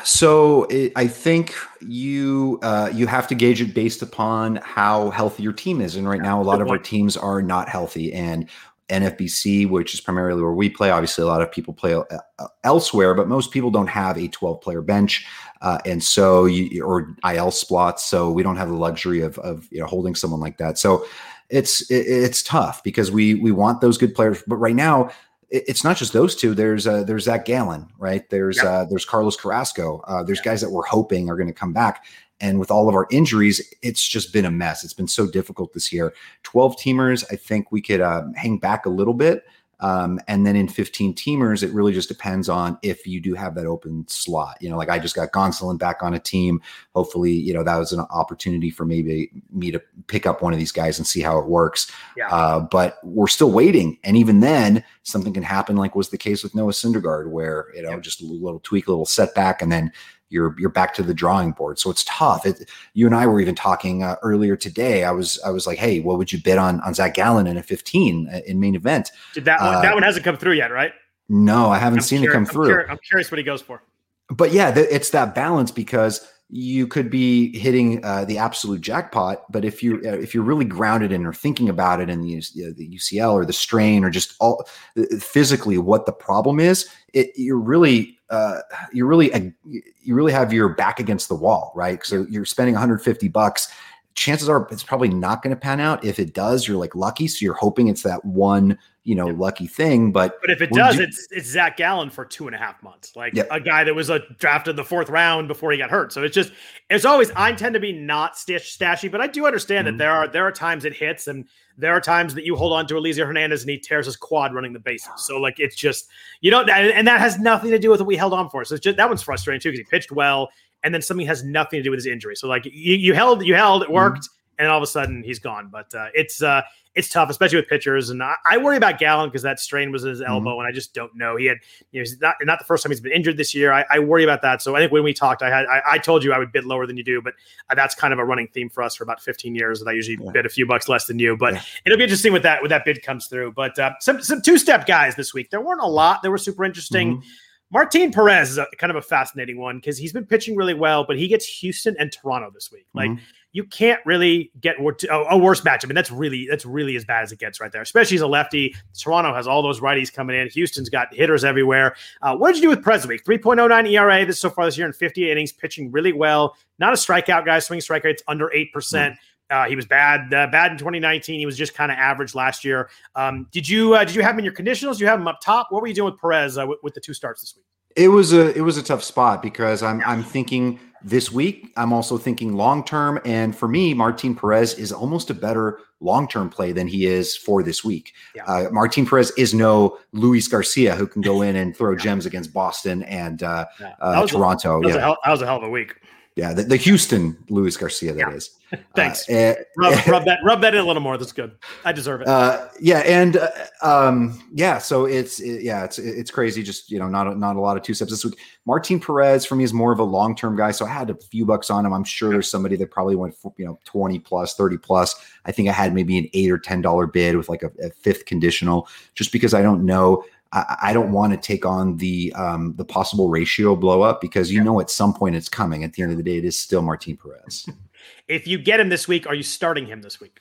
So 0.05 0.65
it, 0.65 0.93
I 0.97 1.07
think 1.07 1.55
you 1.81 2.59
uh, 2.63 2.91
you 2.93 3.07
have 3.07 3.27
to 3.29 3.35
gauge 3.35 3.61
it 3.61 3.75
based 3.75 4.03
upon 4.03 4.57
how 4.57 5.11
healthy 5.11 5.43
your 5.43 5.53
team 5.53 5.81
is, 5.81 5.97
and 5.97 6.09
right 6.09 6.21
now 6.21 6.41
a 6.41 6.45
lot 6.45 6.61
of 6.61 6.69
our 6.69 6.79
teams 6.79 7.17
are 7.17 7.43
not 7.43 7.69
healthy. 7.69 8.13
And 8.13 8.49
NFBC, 8.89 9.69
which 9.69 9.93
is 9.93 10.01
primarily 10.01 10.43
where 10.43 10.53
we 10.53 10.71
play, 10.71 10.91
obviously 10.91 11.23
a 11.23 11.27
lot 11.27 11.43
of 11.43 11.53
people 11.53 11.75
play 11.75 11.95
uh, 11.95 12.05
uh 12.39 12.47
elsewhere, 12.65 13.15
but 13.15 13.29
most 13.29 13.51
people 13.51 13.71
don't 13.71 13.89
have 13.89 14.17
a 14.17 14.29
12 14.29 14.61
player 14.61 14.81
bench, 14.81 15.27
uh, 15.61 15.79
and 15.85 16.03
so 16.03 16.47
you 16.47 16.83
or 16.83 17.15
IL 17.25 17.51
spots. 17.51 18.05
So 18.05 18.31
we 18.31 18.43
don't 18.43 18.57
have 18.57 18.69
the 18.69 18.77
luxury 18.77 19.21
of 19.21 19.39
of 19.41 19.69
you 19.71 19.81
know 19.81 19.87
holding 19.87 20.15
someone 20.15 20.41
like 20.41 20.59
that. 20.59 20.79
So 20.79 21.07
it's 21.51 21.91
it's 21.91 22.43
tough 22.43 22.83
because 22.83 23.11
we 23.11 23.35
we 23.35 23.53
want 23.53 23.81
those 23.81 23.99
good 23.99 24.15
players, 24.15 24.43
but 24.47 24.57
right 24.57 24.75
now 24.75 25.11
it's 25.51 25.85
not 25.85 25.97
just 25.97 26.13
those 26.13 26.37
two. 26.37 26.55
There's 26.55 26.87
uh, 26.87 27.05
there's 27.05 27.25
Zach 27.25 27.45
Gallen, 27.45 27.89
right? 27.99 28.29
There's 28.31 28.57
yep. 28.57 28.67
uh, 28.67 28.85
there's 28.85 29.05
Carlos 29.05 29.37
Carrasco. 29.37 30.03
Uh, 30.07 30.23
there's 30.23 30.41
guys 30.41 30.61
that 30.61 30.71
we're 30.71 30.87
hoping 30.87 31.31
are 31.31 31.37
going 31.37 31.49
to 31.49 31.55
come 31.55 31.73
back. 31.73 32.05
And 32.41 32.61
with 32.61 32.71
all 32.71 32.89
of 32.89 32.95
our 32.95 33.09
injuries, 33.11 33.75
it's 33.83 34.07
just 34.07 34.33
been 34.33 34.45
a 34.45 34.51
mess. 34.51 34.85
It's 34.85 34.93
been 34.93 35.09
so 35.09 35.27
difficult 35.27 35.73
this 35.73 35.93
year. 35.93 36.15
Twelve 36.43 36.77
teamers, 36.77 37.25
I 37.33 37.37
think 37.37 37.73
we 37.73 37.81
could 37.81 38.01
uh, 38.01 38.25
hang 38.37 38.59
back 38.59 38.87
a 38.87 38.91
little 38.91 39.15
bit. 39.15 39.45
Um, 39.81 40.19
and 40.27 40.47
then 40.47 40.57
in 40.57 40.69
15 40.69 41.15
teamers, 41.15 41.63
it 41.63 41.73
really 41.73 41.93
just 41.93 42.09
depends 42.09 42.49
on 42.49 42.79
if 42.83 43.07
you 43.07 43.21
do 43.21 43.35
have 43.35 43.55
that 43.55 43.67
open 43.67 44.07
slot. 44.09 44.57
You 44.61 44.71
know, 44.71 44.77
like 44.77 44.89
I 44.89 44.99
just 44.99 45.15
got 45.15 45.33
Gonsolin 45.33 45.79
back 45.79 46.03
on 46.03 46.15
a 46.15 46.19
team. 46.19 46.61
Hopefully, 46.95 47.33
you 47.33 47.55
know, 47.55 47.63
that 47.63 47.77
was 47.77 47.93
an 47.93 48.01
opportunity 48.11 48.71
for 48.71 48.85
maybe 48.85 49.31
me 49.51 49.71
to 49.71 49.81
pick 50.09 50.27
up 50.27 50.43
one 50.43 50.53
of 50.53 50.59
these 50.59 50.73
guys 50.73 50.99
and 50.99 51.07
see 51.07 51.21
how 51.21 51.39
it 51.39 51.47
works. 51.47 51.91
Yeah. 52.17 52.29
Uh, 52.29 52.61
but 52.61 52.99
we're 53.05 53.29
still 53.29 53.53
waiting. 53.53 53.99
And 54.05 54.17
even 54.17 54.41
then, 54.41 54.85
something 55.05 55.33
can 55.33 55.43
happen, 55.43 55.77
like 55.77 55.95
was 55.95 56.11
the 56.11 56.19
case 56.19 56.43
with 56.43 56.55
Noah 56.55 56.73
Syndergaard, 56.73 57.31
where, 57.31 57.69
you 57.75 57.83
know, 57.83 58.01
just 58.01 58.21
a 58.21 58.27
little 58.27 58.61
tweak, 58.61 58.89
a 58.89 58.91
little 58.91 59.07
setback, 59.07 59.63
and 59.63 59.71
then 59.71 59.93
you're 60.31 60.55
you're 60.59 60.71
back 60.71 60.95
to 60.95 61.03
the 61.03 61.15
drawing 61.15 61.53
board. 61.53 61.79
So 61.79 61.91
it's 61.91 62.05
tough. 62.05 62.47
It, 62.47 62.69
you 62.95 63.07
and 63.07 63.15
I 63.15 63.27
were 63.27 63.41
even 63.41 63.55
talking 63.55 64.03
uh, 64.03 64.17
earlier 64.23 64.57
today. 64.57 65.05
I 65.05 65.11
was 65.11 65.41
I 65.45 65.51
was 65.51 65.67
like, 65.67 65.79
hey, 65.79 66.01
what 66.01 66.19
would 66.19 66.33
you 66.33 66.41
bid 66.43 66.59
on 66.59 66.81
on 66.81 66.95
Zach 66.95 67.15
Gallen 67.15 67.47
in 67.47 67.57
a 67.57 67.63
15 67.63 68.29
uh, 68.29 68.41
in 68.47 68.61
main 68.61 68.75
event? 68.75 69.11
Did 69.35 69.45
that 69.47 69.61
one, 69.61 69.75
uh, 69.77 69.81
that 69.83 69.95
one 69.95 70.03
hasn't 70.03 70.25
come 70.25 70.37
through 70.37 70.55
yet, 70.55 70.71
right? 70.71 70.93
No, 71.29 71.71
I 71.71 71.79
haven't 71.79 72.01
I'm 72.01 72.05
seen 72.05 72.21
curious, 72.21 72.35
it 72.35 72.37
come 72.37 72.47
through. 72.47 72.83
I'm, 72.85 72.93
I'm 72.93 72.99
curious 73.07 73.31
what 73.31 73.39
he 73.39 73.45
goes 73.45 73.63
for. 73.63 73.83
But 74.31 74.53
yeah, 74.53 74.73
th- 74.73 74.89
it's 74.91 75.11
that 75.11 75.35
balance 75.35 75.71
because 75.71 76.27
you 76.51 76.87
could 76.87 77.11
be 77.11 77.57
hitting 77.59 78.03
uh, 78.05 78.25
the 78.25 78.39
absolute 78.39 78.81
jackpot, 78.81 79.51
but 79.51 79.65
if 79.65 79.83
you 79.83 79.97
uh, 80.05 80.17
if 80.17 80.35
you're 80.35 80.45
really 80.45 80.65
grounded 80.65 81.13
in 81.13 81.27
or 81.27 81.33
thinking 81.33 81.69
about 81.69 82.01
it 82.01 82.09
in 82.09 82.23
the, 82.23 82.41
the 82.77 82.89
UCL 82.89 83.33
or 83.33 83.45
the 83.45 83.53
strain 83.53 84.03
or 84.03 84.11
just 84.11 84.35
all 84.41 84.67
uh, 84.97 85.03
physically 85.21 85.77
what 85.77 86.07
the 86.07 86.13
problem 86.13 86.59
is, 86.59 86.89
it, 87.13 87.31
you're 87.37 87.59
really 87.59 88.18
uh, 88.31 88.61
you 88.93 89.07
really 89.07 89.33
uh, 89.33 89.41
you 89.65 90.15
really 90.15 90.33
have 90.33 90.53
your 90.53 90.69
back 90.69 91.01
against 91.01 91.29
the 91.29 91.35
wall, 91.35 91.73
right? 91.75 92.05
So 92.05 92.27
you're 92.29 92.45
spending 92.45 92.75
150 92.75 93.29
bucks. 93.29 93.69
Chances 94.15 94.49
are 94.49 94.67
it's 94.71 94.83
probably 94.83 95.09
not 95.09 95.43
going 95.43 95.55
to 95.55 95.61
pan 95.61 95.81
out. 95.81 96.05
If 96.05 96.19
it 96.19 96.35
does, 96.35 96.67
you're 96.67 96.77
like 96.77 96.95
lucky, 96.95 97.29
so 97.29 97.45
you're 97.45 97.55
hoping 97.55 97.89
it's 97.89 98.03
that 98.03 98.25
one, 98.25 98.79
you 99.09 99.15
know, 99.15 99.29
lucky 99.29 99.67
thing. 99.67 100.13
But 100.13 100.39
but 100.43 100.51
if 100.51 100.61
it 100.61 100.71
does, 100.71 100.99
it's 100.99 101.29
it's 101.31 101.49
Zach 101.49 101.79
Gallen 101.79 102.11
for 102.11 102.27
two 102.27 102.47
and 102.47 102.55
a 102.55 102.59
half 102.59 102.83
months, 102.83 103.17
like 103.17 103.33
yep. 103.33 103.49
a 103.51 103.59
guy 103.59 103.83
that 103.83 103.95
was 103.95 104.11
a 104.11 104.19
drafted 104.39 104.77
the 104.77 104.85
fourth 104.85 105.09
round 105.09 105.49
before 105.49 105.73
he 105.73 105.79
got 105.79 105.89
hurt. 105.89 106.13
So 106.13 106.23
it's 106.23 106.35
just 106.35 106.53
it's 106.91 107.07
always 107.07 107.31
I 107.31 107.53
tend 107.53 107.73
to 107.73 107.81
be 107.81 107.91
not 107.91 108.37
stitch 108.37 108.77
stashy, 108.79 109.11
but 109.11 109.23
I 109.23 109.27
do 109.27 109.47
understand 109.47 109.89
mm-hmm. 109.89 109.97
that 109.97 110.05
there 110.05 110.13
are 110.13 110.29
there 110.29 110.47
are 110.47 110.53
times 110.53 110.85
it 110.85 110.93
hits 110.93 111.27
and 111.27 111.49
there 111.79 111.95
are 111.95 112.03
times 112.03 112.35
that 112.35 112.45
you 112.45 112.55
hold 112.55 112.75
on 112.75 112.87
to 112.89 112.95
Elieser 112.97 113.27
Hernandez 113.27 113.63
and 113.63 113.71
he 113.71 113.79
tears 113.79 114.05
his 114.05 114.17
quad 114.17 114.53
running 114.53 114.75
the 114.75 114.79
bases. 114.79 115.09
So 115.17 115.39
like 115.39 115.59
it's 115.59 115.75
just 115.75 116.09
you 116.43 116.51
know, 116.51 116.65
and 116.65 117.09
that 117.09 117.19
has 117.19 117.39
nothing 117.39 117.71
to 117.71 117.79
do 117.79 117.89
with 117.89 118.01
what 118.01 118.07
we 118.09 118.17
held 118.17 118.35
on 118.35 118.51
for. 118.51 118.63
So 118.67 118.75
it's 118.75 118.85
just 118.85 118.99
that 118.99 119.09
one's 119.09 119.23
frustrating 119.23 119.63
too 119.63 119.71
because 119.71 119.79
he 119.79 119.91
pitched 119.91 120.13
well, 120.13 120.51
and 120.85 120.93
then 120.93 121.01
something 121.01 121.27
has 121.27 121.43
nothing 121.43 121.79
to 121.79 121.83
do 121.83 121.91
with 121.91 121.97
his 121.97 122.07
injury. 122.07 122.37
So 122.37 122.47
like 122.47 122.67
you, 122.67 122.95
you 122.95 123.15
held, 123.15 123.43
you 123.43 123.55
held, 123.55 123.85
it 123.85 123.91
worked. 123.91 124.19
Mm-hmm 124.19 124.35
and 124.59 124.69
all 124.69 124.77
of 124.77 124.83
a 124.83 124.87
sudden 124.87 125.23
he's 125.23 125.39
gone. 125.39 125.69
But 125.71 125.95
uh, 125.95 126.09
it's 126.15 126.43
uh, 126.43 126.63
it's 126.99 127.09
tough, 127.09 127.31
especially 127.31 127.59
with 127.59 127.69
pitchers. 127.69 128.11
And 128.11 128.21
I, 128.23 128.35
I 128.45 128.59
worry 128.59 128.77
about 128.77 128.99
Gallen 128.99 129.29
because 129.29 129.43
that 129.43 129.61
strain 129.61 129.93
was 129.93 130.03
in 130.03 130.11
his 130.11 130.21
elbow, 130.21 130.51
mm-hmm. 130.51 130.61
and 130.61 130.69
I 130.69 130.73
just 130.73 130.95
don't 130.95 131.15
know. 131.15 131.37
He 131.37 131.47
had, 131.47 131.59
you 131.93 132.01
know, 132.01 132.03
he's 132.03 132.21
not 132.21 132.35
not 132.43 132.59
the 132.59 132.65
first 132.65 132.83
time 132.83 132.91
he's 132.91 133.01
been 133.01 133.13
injured 133.13 133.37
this 133.37 133.55
year. 133.55 133.73
I, 133.73 133.85
I 133.89 133.99
worry 134.01 134.25
about 134.25 134.43
that. 134.43 134.63
So 134.63 134.75
I 134.75 134.81
think 134.81 134.91
when 134.91 135.05
we 135.05 135.15
talked, 135.15 135.43
I 135.43 135.49
had 135.49 135.67
I, 135.67 135.81
I, 135.93 135.99
told 135.99 136.25
you 136.25 136.33
I 136.33 136.39
would 136.39 136.51
bid 136.51 136.65
lower 136.65 136.87
than 136.87 136.97
you 136.97 137.05
do, 137.05 137.23
but 137.23 137.35
uh, 137.71 137.77
that's 137.77 137.95
kind 137.95 138.13
of 138.13 138.19
a 138.19 138.25
running 138.25 138.49
theme 138.49 138.69
for 138.69 138.83
us 138.83 138.97
for 138.97 139.05
about 139.05 139.23
15 139.23 139.55
years. 139.55 139.79
That 139.79 139.89
I 139.89 139.93
usually 139.93 140.19
yeah. 140.21 140.33
bid 140.33 140.45
a 140.47 140.49
few 140.49 140.67
bucks 140.67 140.89
less 140.89 141.07
than 141.07 141.21
you, 141.21 141.37
but 141.37 141.55
yeah. 141.55 141.63
it'll 141.87 141.99
be 141.99 142.05
interesting 142.05 142.33
with 142.33 142.43
that 142.43 142.63
when 142.63 142.71
that 142.71 142.85
bid 142.85 143.03
comes 143.03 143.29
through. 143.29 143.53
But 143.53 143.79
uh, 143.79 143.93
some 144.01 144.21
some 144.21 144.43
two 144.43 144.59
step 144.59 144.87
guys 144.87 145.15
this 145.15 145.33
week. 145.33 145.51
There 145.51 145.61
weren't 145.61 145.83
a 145.83 145.89
lot. 145.89 146.23
They 146.23 146.29
were 146.29 146.39
super 146.39 146.65
interesting. 146.65 147.19
Mm-hmm. 147.19 147.29
Martin 147.71 148.11
Perez 148.11 148.51
is 148.51 148.59
a, 148.59 148.67
kind 148.79 148.91
of 148.91 148.97
a 148.97 149.03
fascinating 149.03 149.59
one 149.59 149.77
because 149.77 149.99
he's 149.99 150.13
been 150.13 150.25
pitching 150.25 150.57
really 150.57 150.73
well, 150.73 151.05
but 151.05 151.19
he 151.19 151.29
gets 151.29 151.45
Houston 151.61 151.95
and 151.99 152.11
Toronto 152.11 152.51
this 152.53 152.73
week. 152.73 152.87
Like 152.95 153.11
mm-hmm 153.11 153.23
you 153.59 153.65
can't 153.65 154.01
really 154.07 154.53
get 154.61 154.77
a 154.79 155.37
worse 155.37 155.63
matchup. 155.63 155.87
I 155.87 155.89
mean, 155.89 155.97
that's 155.97 156.13
really 156.13 156.47
that's 156.49 156.65
really 156.65 156.95
as 156.95 157.05
bad 157.05 157.25
as 157.25 157.33
it 157.33 157.41
gets 157.41 157.61
right 157.61 157.73
there. 157.73 157.83
Especially 157.83 158.15
as 158.15 158.21
a 158.21 158.27
lefty, 158.29 158.73
Toronto 158.97 159.35
has 159.35 159.49
all 159.49 159.65
those 159.65 159.81
righties 159.81 160.13
coming 160.13 160.37
in. 160.37 160.49
Houston's 160.51 160.89
got 160.89 161.13
hitters 161.13 161.43
everywhere. 161.43 161.97
Uh, 162.23 162.37
what 162.37 162.53
did 162.53 162.59
you 162.59 162.63
do 162.63 162.69
with 162.69 162.85
Prez 162.85 163.05
week? 163.05 163.25
3.09 163.25 163.91
ERA 163.91 164.25
this 164.25 164.39
so 164.39 164.49
far 164.49 164.65
this 164.65 164.79
year 164.79 164.87
in 164.87 164.93
50 164.93 165.29
innings, 165.29 165.51
pitching 165.51 165.91
really 165.91 166.13
well. 166.13 166.57
Not 166.79 166.93
a 166.93 166.97
strikeout 166.97 167.45
guy. 167.45 167.59
Swing 167.59 167.81
strike 167.81 168.05
rate's 168.05 168.23
under 168.29 168.53
eight 168.53 168.73
percent. 168.73 169.17
Uh, 169.51 169.65
he 169.65 169.75
was 169.75 169.87
bad, 169.87 170.33
uh, 170.33 170.47
bad 170.47 170.71
in 170.71 170.79
2019. 170.79 171.41
He 171.41 171.47
was 171.47 171.59
just 171.59 171.75
kind 171.75 171.91
of 171.91 171.99
average 171.99 172.37
last 172.37 172.65
year. 172.65 172.91
Um, 173.17 173.49
did 173.51 173.69
you 173.69 173.95
uh, 173.95 174.05
did 174.05 174.15
you 174.15 174.23
have 174.23 174.35
him 174.35 174.39
in 174.39 174.45
your 174.45 174.55
conditionals? 174.55 174.93
Did 174.93 175.01
you 175.01 175.07
have 175.09 175.19
him 175.19 175.27
up 175.27 175.41
top? 175.41 175.67
What 175.71 175.83
were 175.83 175.89
you 175.89 175.95
doing 175.95 176.13
with 176.13 176.21
Perez 176.21 176.57
uh, 176.59 176.65
with, 176.65 176.79
with, 176.85 176.95
the 176.95 177.01
two 177.01 177.13
starts 177.13 177.41
this 177.41 177.57
week? 177.57 177.65
It 177.99 178.09
was 178.09 178.33
a 178.33 178.57
it 178.57 178.61
was 178.61 178.77
a 178.77 178.83
tough 178.83 179.03
spot 179.03 179.43
because 179.43 179.83
I'm 179.83 180.01
I'm 180.07 180.23
thinking 180.23 180.79
this 181.03 181.31
week. 181.31 181.73
I'm 181.77 181.93
also 181.93 182.19
thinking 182.19 182.55
long 182.55 182.85
term. 182.85 183.21
And 183.25 183.57
for 183.57 183.69
me, 183.69 183.95
Martin 183.95 184.35
Perez 184.35 184.75
is 184.75 184.93
almost 184.93 185.31
a 185.31 185.35
better 185.35 185.81
long 186.01 186.29
term 186.29 186.49
play 186.49 186.73
than 186.73 186.87
he 186.87 187.07
is 187.07 187.37
for 187.37 187.63
this 187.63 187.85
week. 187.85 188.15
Yeah. 188.35 188.45
Uh, 188.45 188.69
Martin 188.71 189.07
Perez 189.07 189.33
is 189.37 189.55
no 189.55 189.99
Luis 190.13 190.49
Garcia 190.49 190.95
who 190.95 191.07
can 191.07 191.23
go 191.23 191.43
in 191.49 191.57
and 191.57 191.77
throw 191.77 191.93
yeah. 191.93 191.99
gems 191.99 192.27
against 192.27 192.53
Boston 192.53 193.03
and 193.05 193.43
uh, 193.43 193.67
yeah. 193.81 193.95
uh, 194.01 194.27
Toronto. 194.27 194.79
A, 194.79 194.81
that, 194.81 194.87
was 194.87 194.97
hell, 194.97 195.17
that 195.25 195.31
was 195.31 195.43
a 195.43 195.47
hell 195.47 195.57
of 195.57 195.63
a 195.65 195.71
week. 195.71 195.97
Yeah, 196.39 196.53
the, 196.53 196.63
the 196.63 196.77
Houston 196.77 197.37
Luis 197.49 197.77
Garcia, 197.77 198.13
that 198.13 198.33
is. 198.33 198.51
Thanks. 198.95 199.29
Uh, 199.29 199.57
rub, 199.77 200.07
rub, 200.07 200.25
that 200.27 200.39
rub 200.45 200.61
that 200.61 200.73
in 200.73 200.79
a 200.79 200.85
little 200.85 201.03
more. 201.03 201.19
That's 201.19 201.33
good. 201.33 201.57
I 201.85 201.91
deserve 201.91 202.21
it. 202.21 202.29
Uh, 202.29 202.69
yeah, 202.79 202.99
and 202.99 203.39
uh, 203.39 203.49
um, 203.83 204.41
yeah, 204.55 204.79
so 204.79 205.07
it's 205.07 205.41
it, 205.41 205.63
yeah, 205.63 205.83
it's 205.83 205.99
it's 205.99 206.31
crazy. 206.31 206.63
Just 206.63 206.93
you 206.93 207.01
know, 207.01 207.09
not 207.09 207.27
a, 207.27 207.35
not 207.35 207.57
a 207.57 207.61
lot 207.61 207.77
of 207.77 207.83
two 207.83 207.93
steps 207.93 208.13
this 208.13 208.25
week. 208.25 208.39
Martin 208.67 209.01
Perez 209.01 209.45
for 209.47 209.57
me 209.57 209.65
is 209.65 209.73
more 209.73 209.91
of 209.91 209.99
a 209.99 210.05
long 210.05 210.37
term 210.37 210.55
guy, 210.57 210.71
so 210.71 210.87
I 210.87 210.91
had 210.91 211.11
a 211.11 211.17
few 211.17 211.45
bucks 211.45 211.71
on 211.71 211.85
him. 211.85 211.93
I'm 211.93 212.05
sure 212.05 212.31
there's 212.31 212.49
somebody 212.49 212.77
that 212.77 212.93
probably 212.93 213.17
went 213.17 213.35
for, 213.35 213.53
you 213.59 213.65
know 213.65 213.81
twenty 213.85 214.21
plus, 214.21 214.55
thirty 214.55 214.77
plus. 214.77 215.17
I 215.45 215.51
think 215.51 215.69
I 215.69 215.73
had 215.73 215.93
maybe 215.93 216.19
an 216.19 216.29
eight 216.35 216.53
or 216.53 216.59
ten 216.59 216.83
dollar 216.83 217.09
bid 217.09 217.37
with 217.37 217.49
like 217.49 217.65
a, 217.65 217.73
a 217.83 217.91
fifth 217.91 218.27
conditional, 218.27 218.87
just 219.17 219.33
because 219.33 219.55
I 219.55 219.63
don't 219.63 219.85
know. 219.85 220.23
I, 220.53 220.77
I 220.83 220.93
don't 220.93 221.13
want 221.13 221.33
to 221.33 221.39
take 221.39 221.67
on 221.67 221.97
the 221.97 222.33
um, 222.35 222.75
the 222.77 222.85
possible 222.85 223.29
ratio 223.29 223.77
blow 223.77 224.03
up 224.03 224.21
because 224.21 224.51
you 224.51 224.59
yeah. 224.59 224.65
know 224.65 224.81
at 224.81 224.91
some 224.91 225.13
point 225.13 225.37
it's 225.37 225.49
coming. 225.49 225.85
At 225.85 225.93
the 225.93 226.03
end 226.03 226.13
of 226.13 226.17
the 226.17 226.23
day, 226.23 226.39
it 226.39 226.45
is 226.45 226.59
still 226.59 226.83
Martin 226.83 227.17
Perez. 227.17 227.69
if 228.29 228.47
you 228.47 228.59
get 228.59 228.81
him 228.81 228.89
this 228.89 229.07
week, 229.07 229.27
are 229.27 229.35
you 229.35 229.43
starting 229.43 229.87
him 229.87 230.03
this 230.03 230.21
week? 230.21 230.41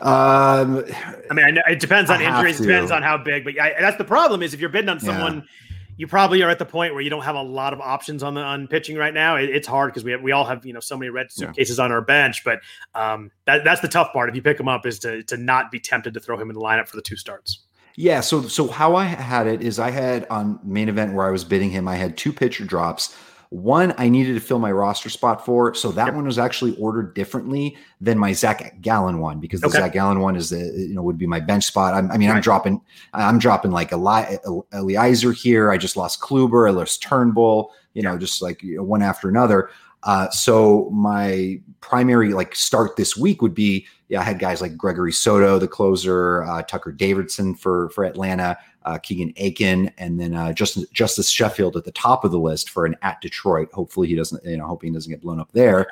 Um, 0.00 0.84
I 1.30 1.34
mean, 1.34 1.44
I 1.46 1.50
know 1.50 1.62
it 1.68 1.78
depends 1.78 2.10
on 2.10 2.20
injuries, 2.20 2.58
depends 2.58 2.90
on 2.90 3.02
how 3.02 3.16
big, 3.16 3.44
but 3.44 3.58
I, 3.60 3.74
that's 3.78 3.96
the 3.96 4.04
problem. 4.04 4.42
Is 4.42 4.52
if 4.52 4.60
you're 4.60 4.70
bidding 4.70 4.88
on 4.88 4.98
someone, 4.98 5.36
yeah. 5.36 5.76
you 5.98 6.06
probably 6.08 6.42
are 6.42 6.50
at 6.50 6.58
the 6.58 6.64
point 6.64 6.94
where 6.94 7.02
you 7.02 7.10
don't 7.10 7.22
have 7.22 7.36
a 7.36 7.42
lot 7.42 7.72
of 7.72 7.80
options 7.80 8.22
on 8.22 8.34
the 8.34 8.40
on 8.40 8.66
pitching 8.66 8.96
right 8.96 9.14
now. 9.14 9.36
It, 9.36 9.50
it's 9.50 9.68
hard 9.68 9.92
because 9.92 10.02
we 10.02 10.10
have, 10.10 10.22
we 10.22 10.32
all 10.32 10.44
have 10.44 10.66
you 10.66 10.72
know 10.72 10.80
so 10.80 10.96
many 10.96 11.10
red 11.10 11.30
suitcases 11.30 11.78
yeah. 11.78 11.84
on 11.84 11.92
our 11.92 12.00
bench, 12.00 12.42
but 12.42 12.60
um, 12.94 13.30
that, 13.44 13.62
that's 13.62 13.82
the 13.82 13.88
tough 13.88 14.12
part. 14.12 14.28
If 14.30 14.34
you 14.34 14.42
pick 14.42 14.58
him 14.58 14.68
up, 14.68 14.84
is 14.84 14.98
to 15.00 15.22
to 15.24 15.36
not 15.36 15.70
be 15.70 15.78
tempted 15.78 16.14
to 16.14 16.20
throw 16.20 16.40
him 16.40 16.50
in 16.50 16.54
the 16.54 16.62
lineup 16.62 16.88
for 16.88 16.96
the 16.96 17.02
two 17.02 17.16
starts. 17.16 17.63
Yeah, 17.96 18.20
so 18.20 18.42
so 18.42 18.68
how 18.68 18.96
I 18.96 19.04
had 19.04 19.46
it 19.46 19.62
is 19.62 19.78
I 19.78 19.90
had 19.90 20.26
on 20.28 20.58
main 20.64 20.88
event 20.88 21.14
where 21.14 21.26
I 21.26 21.30
was 21.30 21.44
bidding 21.44 21.70
him, 21.70 21.86
I 21.86 21.96
had 21.96 22.16
two 22.16 22.32
pitcher 22.32 22.64
drops. 22.64 23.16
One 23.50 23.94
I 23.98 24.08
needed 24.08 24.34
to 24.34 24.40
fill 24.40 24.58
my 24.58 24.72
roster 24.72 25.08
spot 25.08 25.46
for, 25.46 25.74
so 25.74 25.92
that 25.92 26.06
yep. 26.06 26.14
one 26.14 26.24
was 26.24 26.40
actually 26.40 26.76
ordered 26.76 27.14
differently 27.14 27.76
than 28.00 28.18
my 28.18 28.32
Zach 28.32 28.80
Gallen 28.80 29.20
one 29.20 29.38
because 29.38 29.60
the 29.60 29.68
okay. 29.68 29.78
Zach 29.78 29.92
Gallen 29.92 30.18
one 30.18 30.34
is 30.34 30.50
the 30.50 30.58
you 30.58 30.94
know 30.94 31.02
would 31.02 31.18
be 31.18 31.28
my 31.28 31.38
bench 31.38 31.62
spot. 31.62 31.94
I'm, 31.94 32.10
i 32.10 32.16
mean, 32.16 32.30
right. 32.30 32.36
I'm 32.36 32.42
dropping, 32.42 32.80
I'm 33.12 33.38
dropping 33.38 33.70
like 33.70 33.92
Eli, 33.92 34.38
Elieser 34.72 35.32
here. 35.32 35.70
I 35.70 35.76
just 35.76 35.96
lost 35.96 36.20
Kluber, 36.20 36.68
I 36.68 36.72
lost 36.72 37.00
Turnbull, 37.00 37.70
you 37.92 38.02
know, 38.02 38.18
just 38.18 38.42
like 38.42 38.60
you 38.64 38.78
know, 38.78 38.82
one 38.82 39.02
after 39.02 39.28
another. 39.28 39.70
Uh, 40.04 40.30
so 40.30 40.88
my 40.90 41.60
primary 41.80 42.32
like 42.32 42.54
start 42.54 42.96
this 42.96 43.16
week 43.16 43.42
would 43.42 43.54
be 43.54 43.86
yeah, 44.08 44.20
I 44.20 44.24
had 44.24 44.38
guys 44.38 44.60
like 44.60 44.76
Gregory 44.76 45.12
Soto, 45.12 45.58
the 45.58 45.66
closer, 45.66 46.44
uh, 46.44 46.62
Tucker 46.62 46.92
Davidson 46.92 47.54
for 47.54 47.88
for 47.90 48.04
Atlanta, 48.04 48.56
uh, 48.84 48.98
Keegan 48.98 49.32
Akin, 49.38 49.90
and 49.98 50.20
then 50.20 50.34
uh, 50.34 50.52
Justin, 50.52 50.84
Justus 50.92 51.30
Sheffield 51.30 51.76
at 51.76 51.84
the 51.84 51.92
top 51.92 52.24
of 52.24 52.30
the 52.30 52.38
list 52.38 52.70
for 52.70 52.84
an 52.86 52.96
at 53.02 53.20
Detroit. 53.20 53.72
Hopefully 53.72 54.06
he 54.06 54.14
doesn't, 54.14 54.44
you 54.44 54.56
know, 54.56 54.66
hoping 54.66 54.90
he 54.90 54.94
doesn't 54.94 55.10
get 55.10 55.22
blown 55.22 55.40
up 55.40 55.50
there. 55.52 55.86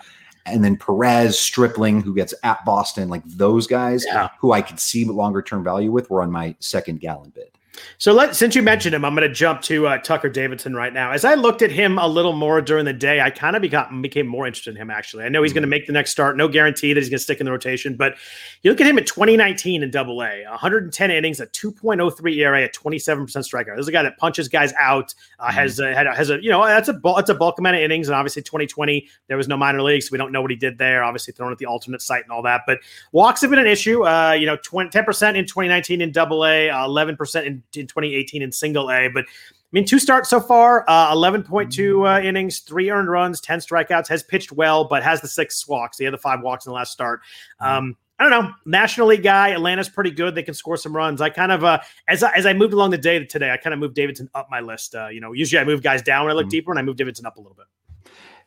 And 0.45 0.63
then 0.63 0.77
Perez, 0.77 1.39
Stripling, 1.39 2.03
who 2.03 2.15
gets 2.15 2.35
at 2.43 2.65
Boston, 2.65 3.09
like 3.09 3.23
those 3.25 3.67
guys 3.67 4.05
yeah. 4.07 4.29
who 4.41 4.53
I 4.53 4.61
could 4.61 4.81
see 4.81 5.05
longer 5.05 5.41
term 5.41 5.65
value 5.65 5.91
with 5.91 6.11
were 6.11 6.23
on 6.23 6.31
my 6.31 6.55
second 6.59 7.01
Gallen 7.01 7.31
bid. 7.31 7.51
So 7.97 8.13
let 8.13 8.37
since 8.37 8.55
you 8.55 8.63
mentioned 8.63 8.95
him, 8.95 9.05
I'm 9.05 9.15
going 9.15 9.27
to 9.27 9.35
jump 9.35 9.63
to 9.63 9.87
uh, 9.87 9.99
Tucker 9.99 10.29
Davidson 10.29 10.75
right 10.75 10.93
now. 10.93 11.11
As 11.13 11.25
I 11.25 11.35
looked 11.35 11.63
at 11.63 11.71
him 11.71 11.99
a 11.99 12.07
little 12.07 12.35
more 12.35 12.61
during 12.61 12.85
the 12.85 12.93
day, 12.93 13.21
I 13.21 13.31
kind 13.31 13.57
of 13.57 13.63
became 13.63 14.03
became 14.03 14.27
more 14.27 14.47
interested 14.47 14.73
in 14.73 14.77
him. 14.77 14.91
Actually, 14.91 15.25
I 15.25 15.31
know 15.31 15.43
he's 15.43 15.53
going 15.53 15.63
to 15.63 15.67
mm-hmm. 15.67 15.71
make 15.71 15.87
the 15.87 15.93
next 15.93 16.11
start. 16.11 16.37
No 16.37 16.49
guarantee 16.49 16.93
that 16.93 17.01
he's 17.01 17.09
going 17.09 17.19
to 17.19 17.23
stick 17.23 17.41
in 17.41 17.47
the 17.47 17.53
rotation, 17.53 17.97
but 17.97 18.17
you 18.63 18.71
look 18.71 18.81
at 18.81 18.87
him 18.87 18.99
at 18.99 19.07
2019 19.07 19.83
in 19.83 19.91
Double 19.91 20.23
A, 20.23 20.45
110 20.45 21.11
innings, 21.11 21.41
a 21.41 21.47
2.03 21.47 22.37
ERA, 22.37 22.65
a 22.65 22.69
27 22.69 23.25
percent 23.25 23.47
strikeout. 23.47 23.77
This 23.77 23.85
is 23.85 23.89
a 23.89 23.93
guy 23.93 24.03
that 24.03 24.19
punches 24.19 24.49
guys 24.49 24.75
out. 24.79 25.15
Uh, 25.39 25.47
mm-hmm. 25.47 25.57
Has 25.57 25.79
a, 25.79 25.95
had 25.95 26.07
a, 26.07 26.15
has 26.15 26.29
a 26.29 26.43
you 26.43 26.51
know 26.51 26.65
that's 26.67 26.89
a 26.89 27.01
that's 27.17 27.31
a 27.31 27.35
bulk 27.35 27.59
amount 27.59 27.77
of 27.77 27.83
innings, 27.83 28.09
and 28.09 28.15
obviously 28.15 28.43
2020 28.43 29.09
there 29.29 29.37
was 29.39 29.49
no 29.49 29.57
minor 29.57 29.81
leagues, 29.81 30.09
so 30.09 30.13
we 30.13 30.19
don't 30.19 30.33
know 30.33 30.43
what 30.43 30.51
he 30.51 30.57
did 30.57 30.77
there. 30.77 31.03
Obviously 31.03 31.33
thrown 31.33 31.53
at 31.53 31.59
the 31.59 31.67
alternate 31.67 32.03
site 32.03 32.23
and 32.23 32.33
all 32.33 32.43
that, 32.43 32.63
but 32.67 32.81
walks 33.13 33.41
have 33.41 33.49
been 33.49 33.59
an 33.59 33.67
issue. 33.67 34.05
Uh, 34.05 34.33
you 34.33 34.45
know, 34.45 34.57
10% 34.57 34.91
in 34.91 35.47
2019 35.47 36.01
in 36.01 36.13
Double 36.13 36.45
A, 36.45 36.69
11% 36.69 37.47
in, 37.47 37.62
in 37.75 37.87
2018 37.87 38.43
in 38.43 38.53
single 38.53 38.91
A. 38.91 39.09
But 39.09 39.25
I 39.25 39.73
mean, 39.73 39.87
two 39.87 39.99
starts 39.99 40.29
so 40.29 40.39
far, 40.41 40.85
uh, 40.87 41.15
11.2 41.15 42.07
uh, 42.07 42.23
innings, 42.23 42.61
three 42.61 42.91
earned 42.91 43.09
runs, 43.09 43.41
10 43.41 43.61
strikeouts, 43.61 44.07
has 44.09 44.23
pitched 44.23 44.53
well, 44.53 44.85
but 44.85 45.03
has 45.03 45.21
the 45.23 45.29
six 45.29 45.67
walks. 45.67 45.97
He 45.97 46.05
had 46.05 46.13
the 46.13 46.19
five 46.19 46.43
walks 46.43 46.67
in 46.67 46.71
the 46.71 46.75
last 46.75 46.93
start. 46.93 47.21
Um, 47.59 47.97
I 48.19 48.29
don't 48.29 48.45
know. 48.45 48.53
National 48.67 49.09
League 49.09 49.23
guy. 49.23 49.51
Atlanta's 49.51 49.89
pretty 49.89 50.11
good. 50.11 50.35
They 50.35 50.43
can 50.43 50.55
score 50.55 50.77
some 50.77 50.95
runs. 50.95 51.21
I 51.21 51.31
kind 51.31 51.51
of 51.51 51.65
uh, 51.65 51.81
as 52.07 52.23
I, 52.23 52.33
as 52.37 52.47
I 52.47 52.53
moved 52.53 52.73
along 52.73 52.91
the 52.91 52.99
day 52.99 53.25
today, 53.25 53.51
I 53.51 53.57
kind 53.57 53.75
of 53.75 53.81
moved 53.81 53.95
Davidson 53.95 54.29
up 54.35 54.49
my 54.51 54.61
list. 54.61 54.95
Uh, 54.95 55.09
you 55.09 55.21
know, 55.21 55.33
usually 55.33 55.59
I 55.59 55.65
move 55.65 55.83
guys 55.83 56.03
down 56.03 56.27
when 56.27 56.33
I 56.33 56.35
look 56.35 56.45
mm-hmm. 56.45 56.51
deeper, 56.51 56.71
and 56.71 56.79
I 56.79 56.83
move 56.83 56.97
Davidson 56.97 57.27
up 57.27 57.37
a 57.37 57.41
little 57.41 57.57
bit. 57.57 57.67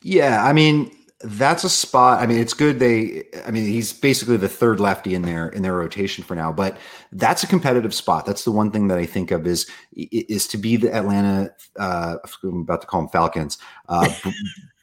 Yeah, 0.01 0.45
I 0.45 0.53
mean 0.53 0.95
that's 1.25 1.63
a 1.63 1.69
spot. 1.69 2.21
I 2.21 2.27
mean, 2.27 2.39
it's 2.39 2.53
good. 2.53 2.79
They, 2.79 3.23
I 3.45 3.51
mean, 3.51 3.65
he's 3.65 3.91
basically 3.91 4.37
the 4.37 4.47
third 4.47 4.79
lefty 4.79 5.15
in 5.15 5.23
their 5.23 5.49
in 5.49 5.63
their 5.63 5.73
rotation 5.73 6.23
for 6.23 6.35
now. 6.35 6.51
But 6.51 6.77
that's 7.11 7.43
a 7.43 7.47
competitive 7.47 7.93
spot. 7.93 8.25
That's 8.25 8.45
the 8.45 8.51
one 8.51 8.69
thing 8.71 8.87
that 8.89 8.97
I 8.97 9.05
think 9.05 9.31
of 9.31 9.47
is 9.47 9.67
is 9.95 10.47
to 10.49 10.57
be 10.57 10.77
the 10.77 10.93
Atlanta. 10.93 11.53
Uh, 11.77 12.17
I'm 12.43 12.61
about 12.61 12.81
to 12.81 12.87
call 12.87 13.01
them 13.01 13.09
Falcons. 13.09 13.57
Uh, 13.87 14.09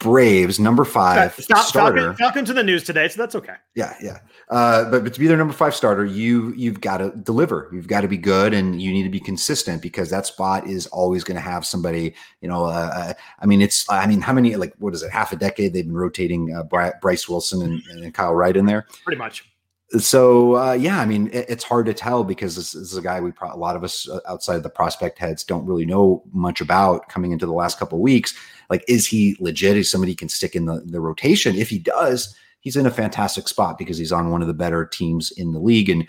Braves 0.03 0.59
number 0.59 0.85
five 0.85 1.33
Stop, 1.35 1.65
starter. 1.65 2.01
Falcon, 2.01 2.17
Falcons 2.17 2.51
in 2.51 2.57
the 2.57 2.63
news 2.65 2.83
today, 2.83 3.07
so 3.09 3.23
that's 3.23 3.37
okay. 3.37 3.55
Yeah, 3.77 3.95
yeah. 4.03 4.19
Uh, 4.49 4.91
but, 4.91 5.05
but 5.05 5.15
to 5.15 5.21
be 5.21 5.29
their 5.29 5.37
number 5.37 5.55
five 5.55 5.77
starter, 5.77 6.05
you 6.05 6.53
you've 6.55 6.81
got 6.81 6.99
to 6.99 7.11
deliver. 7.23 7.71
You've 7.73 7.87
got 7.87 8.01
to 8.01 8.09
be 8.09 8.17
good, 8.17 8.53
and 8.53 8.83
you 8.83 8.91
need 8.91 9.05
to 9.05 9.09
be 9.09 9.21
consistent 9.21 9.81
because 9.81 10.11
that 10.11 10.27
spot 10.27 10.67
is 10.67 10.89
always 10.89 11.23
going 11.23 11.37
to 11.37 11.41
have 11.41 11.65
somebody. 11.65 12.15
You 12.41 12.49
know, 12.49 12.65
uh, 12.65 12.91
uh, 12.93 13.13
I 13.39 13.47
mean, 13.47 13.63
it's 13.63 13.89
I 13.89 14.07
mean, 14.07 14.21
how 14.21 14.33
many 14.33 14.57
like 14.57 14.75
what 14.79 14.93
is 14.93 15.05
it? 15.05 15.13
Half 15.13 15.33
a 15.33 15.37
decade 15.37 15.73
they've 15.73 15.87
been 15.87 15.97
rotating 15.97 16.53
uh, 16.53 16.65
Bryce 16.65 17.29
Wilson 17.29 17.63
and, 17.63 17.83
and 18.05 18.13
Kyle 18.13 18.35
Wright 18.35 18.57
in 18.57 18.67
there. 18.67 18.87
Pretty 19.05 19.19
much 19.19 19.52
so 19.99 20.57
uh, 20.57 20.73
yeah, 20.73 21.01
I 21.01 21.05
mean, 21.05 21.29
it, 21.33 21.47
it's 21.49 21.65
hard 21.65 21.87
to 21.87 21.95
tell 21.95 22.25
because 22.25 22.57
this, 22.57 22.73
this 22.73 22.93
is 22.93 22.97
a 22.97 23.03
guy 23.03 23.21
we 23.21 23.33
pro- 23.33 23.55
a 23.55 23.57
lot 23.57 23.77
of 23.77 23.85
us 23.85 24.09
uh, 24.09 24.21
outside 24.29 24.63
the 24.63 24.71
prospect 24.71 25.19
heads 25.19 25.45
don't 25.45 25.67
really 25.67 25.87
know 25.87 26.23
much 26.33 26.61
about 26.61 27.09
coming 27.09 27.33
into 27.33 27.47
the 27.47 27.53
last 27.53 27.79
couple 27.79 28.01
weeks. 28.01 28.35
Like, 28.71 28.85
is 28.89 29.07
he 29.07 29.37
legit? 29.41 29.77
Is 29.77 29.91
somebody 29.91 30.15
can 30.15 30.29
stick 30.29 30.55
in 30.55 30.67
the, 30.67 30.81
the 30.85 31.01
rotation? 31.01 31.57
If 31.57 31.69
he 31.69 31.79
does, 31.79 32.35
he's 32.61 32.77
in 32.77 32.87
a 32.87 32.91
fantastic 32.91 33.49
spot 33.49 33.79
because 33.79 33.99
he's 33.99 34.13
on 34.13 34.31
one 34.31 34.41
of 34.41 34.49
the 34.49 34.55
better 34.55 34.87
teams 34.87 35.31
in 35.33 35.53
the 35.53 35.61
league. 35.61 35.89
And 35.89 36.09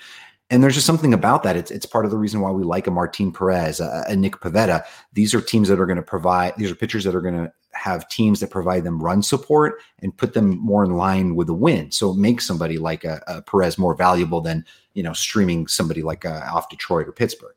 and 0.50 0.62
there's 0.62 0.76
just 0.76 0.86
something 0.86 1.14
about 1.14 1.44
that. 1.44 1.56
It's 1.56 1.72
it's 1.72 1.86
part 1.86 2.06
of 2.06 2.12
the 2.12 2.18
reason 2.18 2.42
why 2.42 2.52
we 2.52 2.64
like 2.64 2.88
a 2.88 2.92
Martin 2.92 3.32
Perez, 3.32 3.80
a, 3.80 4.04
a 4.08 4.16
Nick 4.16 4.40
Pivetta. 4.40 4.86
These 5.14 5.34
are 5.34 5.42
teams 5.42 5.68
that 5.68 5.80
are 5.80 5.86
going 5.86 5.98
to 5.98 6.04
provide. 6.04 6.54
These 6.58 6.72
are 6.72 6.76
pitchers 6.76 7.04
that 7.06 7.16
are 7.16 7.22
going 7.22 7.46
to 7.46 7.52
have 7.74 8.08
teams 8.10 8.40
that 8.40 8.50
provide 8.50 8.84
them 8.84 9.02
run 9.02 9.22
support 9.22 9.82
and 10.00 10.16
put 10.16 10.34
them 10.34 10.58
more 10.60 10.84
in 10.84 10.96
line 10.96 11.36
with 11.36 11.48
the 11.48 11.54
win. 11.54 11.92
So 11.92 12.12
it 12.12 12.18
makes 12.18 12.46
somebody 12.46 12.78
like 12.78 13.04
a, 13.04 13.22
a 13.28 13.42
Perez 13.42 13.78
more 13.78 13.96
valuable 13.96 14.42
than 14.42 14.66
you 14.94 15.04
know 15.04 15.14
streaming 15.14 15.68
somebody 15.68 16.02
like 16.02 16.26
uh, 16.26 16.42
off 16.52 16.70
Detroit 16.70 17.08
or 17.08 17.12
Pittsburgh. 17.12 17.56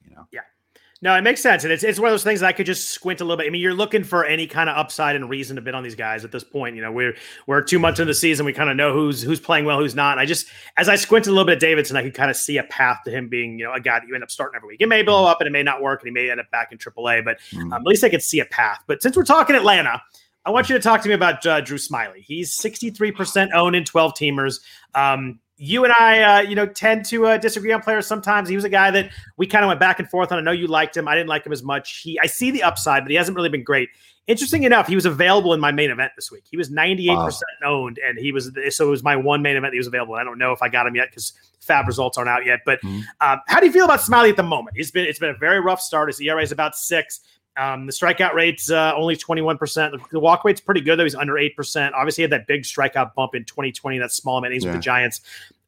You 1.00 1.06
know. 1.06 1.12
Yeah. 1.12 1.14
No, 1.14 1.18
it 1.18 1.22
makes 1.22 1.42
sense, 1.42 1.64
and 1.64 1.72
it's 1.72 1.84
it's 1.84 1.98
one 1.98 2.08
of 2.08 2.12
those 2.12 2.24
things 2.24 2.40
that 2.40 2.46
I 2.46 2.52
could 2.52 2.66
just 2.66 2.88
squint 2.88 3.20
a 3.20 3.24
little 3.24 3.36
bit. 3.36 3.46
I 3.46 3.50
mean, 3.50 3.60
you're 3.60 3.74
looking 3.74 4.02
for 4.02 4.24
any 4.24 4.46
kind 4.46 4.70
of 4.70 4.76
upside 4.76 5.14
and 5.14 5.28
reason 5.28 5.56
to 5.56 5.62
bid 5.62 5.74
on 5.74 5.82
these 5.82 5.94
guys 5.94 6.24
at 6.24 6.32
this 6.32 6.44
point. 6.44 6.74
You 6.74 6.82
know, 6.82 6.90
we're 6.90 7.14
we're 7.46 7.60
two 7.60 7.78
months 7.78 8.00
into 8.00 8.10
the 8.10 8.14
season, 8.14 8.46
we 8.46 8.52
kind 8.52 8.70
of 8.70 8.76
know 8.76 8.92
who's 8.92 9.22
who's 9.22 9.40
playing 9.40 9.64
well, 9.64 9.78
who's 9.78 9.94
not. 9.94 10.12
And 10.12 10.20
I 10.20 10.26
just 10.26 10.46
as 10.76 10.88
I 10.88 10.96
squinted 10.96 11.28
a 11.28 11.32
little 11.32 11.44
bit 11.44 11.54
at 11.54 11.60
Davidson, 11.60 11.96
I 11.96 12.02
could 12.02 12.14
kind 12.14 12.30
of 12.30 12.36
see 12.36 12.56
a 12.58 12.64
path 12.64 13.00
to 13.04 13.10
him 13.10 13.28
being 13.28 13.58
you 13.58 13.66
know 13.66 13.72
a 13.72 13.80
guy 13.80 13.98
that 14.00 14.08
you 14.08 14.14
end 14.14 14.24
up 14.24 14.30
starting 14.30 14.56
every 14.56 14.68
week. 14.68 14.80
It 14.80 14.88
may 14.88 15.02
blow 15.02 15.26
up 15.26 15.40
and 15.40 15.48
it 15.48 15.52
may 15.52 15.62
not 15.62 15.82
work, 15.82 16.02
and 16.02 16.08
he 16.08 16.12
may 16.12 16.30
end 16.30 16.40
up 16.40 16.50
back 16.50 16.72
in 16.72 16.78
AAA, 16.78 17.24
but 17.24 17.38
mm-hmm. 17.50 17.72
um, 17.72 17.82
at 17.82 17.86
least 17.86 18.02
I 18.02 18.08
could 18.08 18.22
see 18.22 18.40
a 18.40 18.46
path. 18.46 18.82
But 18.86 19.02
since 19.02 19.16
we're 19.16 19.24
talking 19.24 19.56
Atlanta. 19.56 20.02
I 20.44 20.50
want 20.50 20.68
you 20.68 20.76
to 20.76 20.80
talk 20.80 21.02
to 21.02 21.08
me 21.08 21.14
about 21.14 21.44
uh, 21.44 21.60
Drew 21.60 21.76
Smyly. 21.76 22.20
He's 22.22 22.56
63% 22.56 23.48
owned 23.52 23.74
in 23.74 23.84
12 23.84 24.14
teamers. 24.14 24.60
Um, 24.94 25.40
you 25.58 25.84
and 25.84 25.92
I, 25.98 26.22
uh, 26.22 26.40
you 26.42 26.54
know, 26.54 26.66
tend 26.66 27.04
to 27.06 27.26
uh, 27.26 27.38
disagree 27.38 27.72
on 27.72 27.80
players 27.80 28.06
sometimes. 28.06 28.48
He 28.48 28.56
was 28.56 28.64
a 28.64 28.68
guy 28.68 28.90
that 28.90 29.10
we 29.36 29.46
kind 29.46 29.64
of 29.64 29.68
went 29.68 29.80
back 29.80 29.98
and 29.98 30.08
forth 30.08 30.30
on. 30.32 30.38
I 30.38 30.42
know 30.42 30.52
you 30.52 30.66
liked 30.66 30.96
him. 30.96 31.08
I 31.08 31.14
didn't 31.14 31.28
like 31.28 31.46
him 31.46 31.52
as 31.52 31.62
much. 31.62 32.00
He, 32.02 32.18
I 32.20 32.26
see 32.26 32.50
the 32.50 32.62
upside, 32.62 33.04
but 33.04 33.10
he 33.10 33.16
hasn't 33.16 33.36
really 33.36 33.48
been 33.48 33.64
great. 33.64 33.88
Interesting 34.26 34.64
enough, 34.64 34.88
he 34.88 34.96
was 34.96 35.06
available 35.06 35.54
in 35.54 35.60
my 35.60 35.70
main 35.70 35.90
event 35.90 36.12
this 36.16 36.32
week. 36.32 36.44
He 36.50 36.56
was 36.56 36.68
98% 36.68 37.06
wow. 37.16 37.40
owned, 37.64 38.00
and 38.04 38.18
he 38.18 38.32
was 38.32 38.50
so 38.70 38.88
it 38.88 38.90
was 38.90 39.04
my 39.04 39.14
one 39.14 39.40
main 39.40 39.56
event 39.56 39.70
that 39.70 39.74
he 39.74 39.78
was 39.78 39.86
available. 39.86 40.14
I 40.14 40.24
don't 40.24 40.38
know 40.38 40.52
if 40.52 40.60
I 40.62 40.68
got 40.68 40.86
him 40.86 40.96
yet 40.96 41.10
because 41.10 41.32
FAAB 41.66 41.86
results 41.86 42.18
aren't 42.18 42.28
out 42.28 42.44
yet. 42.44 42.60
But 42.66 42.80
mm-hmm. 42.82 43.00
uh, 43.20 43.36
how 43.46 43.60
do 43.60 43.66
you 43.66 43.72
feel 43.72 43.84
about 43.84 44.00
Smyly 44.00 44.30
at 44.30 44.36
the 44.36 44.42
moment? 44.42 44.76
He's 44.76 44.90
been 44.90 45.06
it's 45.06 45.20
been 45.20 45.30
a 45.30 45.38
very 45.38 45.60
rough 45.60 45.80
start. 45.80 46.08
His 46.08 46.20
ERA 46.20 46.42
is 46.42 46.52
about 46.52 46.76
six. 46.76 47.20
Um, 47.56 47.86
the 47.86 47.92
strikeout 47.92 48.34
rate's 48.34 48.70
uh, 48.70 48.92
only 48.94 49.16
21%. 49.16 50.10
The 50.10 50.20
walk 50.20 50.44
rate's 50.44 50.60
pretty 50.60 50.80
good, 50.80 50.98
though. 50.98 51.04
He's 51.04 51.14
under 51.14 51.34
8%. 51.34 51.92
Obviously, 51.94 52.22
he 52.22 52.22
had 52.22 52.32
that 52.32 52.46
big 52.46 52.62
strikeout 52.62 53.14
bump 53.14 53.34
in 53.34 53.44
2020, 53.44 53.98
that 53.98 54.12
small 54.12 54.42
innings 54.44 54.64
yeah. 54.64 54.70
with 54.70 54.80
the 54.80 54.82
Giants. 54.82 55.22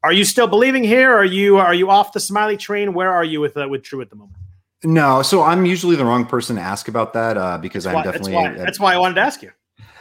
Are 0.05 0.13
you 0.13 0.25
still 0.25 0.47
believing 0.47 0.85
here? 0.85 1.13
Are 1.13 1.25
you 1.25 1.57
are 1.59 1.75
you 1.75 1.91
off 1.91 2.13
the 2.13 2.21
Smyly 2.21 2.59
train? 2.59 2.95
Where 2.95 3.13
are 3.13 3.25
you 3.25 3.41
with 3.41 3.57
uh, 3.57 3.67
with 3.69 3.83
Drew 3.83 4.01
at 4.01 4.11
the 4.11 4.17
moment? 4.17 4.37
No, 4.85 5.23
so 5.23 5.43
I'm 5.43 5.67
usually 5.67 5.97
the 5.97 6.05
wrong 6.05 6.25
person 6.25 6.55
to 6.55 6.63
ask 6.63 6.87
about 6.87 7.13
that 7.15 7.37
uh, 7.37 7.59
because 7.59 7.83
that's 7.83 7.97
I'm 7.97 7.97
why, 7.97 8.05
definitely. 8.05 8.33
That's 8.33 8.59
why, 8.59 8.65
that's 8.65 8.81
why 8.81 8.95
I 8.95 8.99
wanted 8.99 9.15
to 9.15 9.23
ask 9.23 9.43
you. 9.43 9.51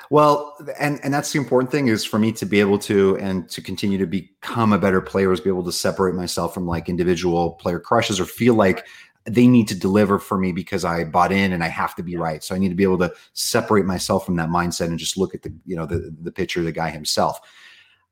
Well, 0.09 0.55
and 0.79 0.99
and 1.03 1.13
that's 1.13 1.31
the 1.33 1.39
important 1.39 1.71
thing 1.71 1.87
is 1.87 2.05
for 2.05 2.17
me 2.17 2.31
to 2.33 2.45
be 2.45 2.59
able 2.59 2.79
to 2.79 3.17
and 3.17 3.49
to 3.49 3.61
continue 3.61 3.97
to 3.97 4.05
become 4.05 4.71
a 4.71 4.77
better 4.77 5.01
player 5.01 5.33
is 5.33 5.41
be 5.41 5.49
able 5.49 5.65
to 5.65 5.71
separate 5.71 6.15
myself 6.15 6.53
from 6.53 6.65
like 6.65 6.87
individual 6.87 7.51
player 7.53 7.79
crushes 7.79 8.19
or 8.19 8.25
feel 8.25 8.53
like 8.53 8.85
they 9.27 9.45
need 9.45 9.67
to 9.67 9.75
deliver 9.75 10.19
for 10.19 10.37
me 10.37 10.51
because 10.51 10.85
I 10.85 11.03
bought 11.03 11.31
in 11.31 11.51
and 11.51 11.63
I 11.63 11.67
have 11.67 11.95
to 11.95 12.03
be 12.03 12.15
right. 12.15 12.43
So 12.43 12.55
I 12.55 12.57
need 12.57 12.69
to 12.69 12.75
be 12.75 12.83
able 12.83 12.97
to 12.99 13.13
separate 13.33 13.85
myself 13.85 14.25
from 14.25 14.37
that 14.37 14.49
mindset 14.49 14.87
and 14.87 14.97
just 14.97 15.17
look 15.17 15.35
at 15.35 15.43
the, 15.43 15.53
you 15.65 15.75
know, 15.75 15.85
the 15.85 16.15
the 16.21 16.31
pitcher, 16.31 16.63
the 16.63 16.71
guy 16.71 16.89
himself. 16.89 17.39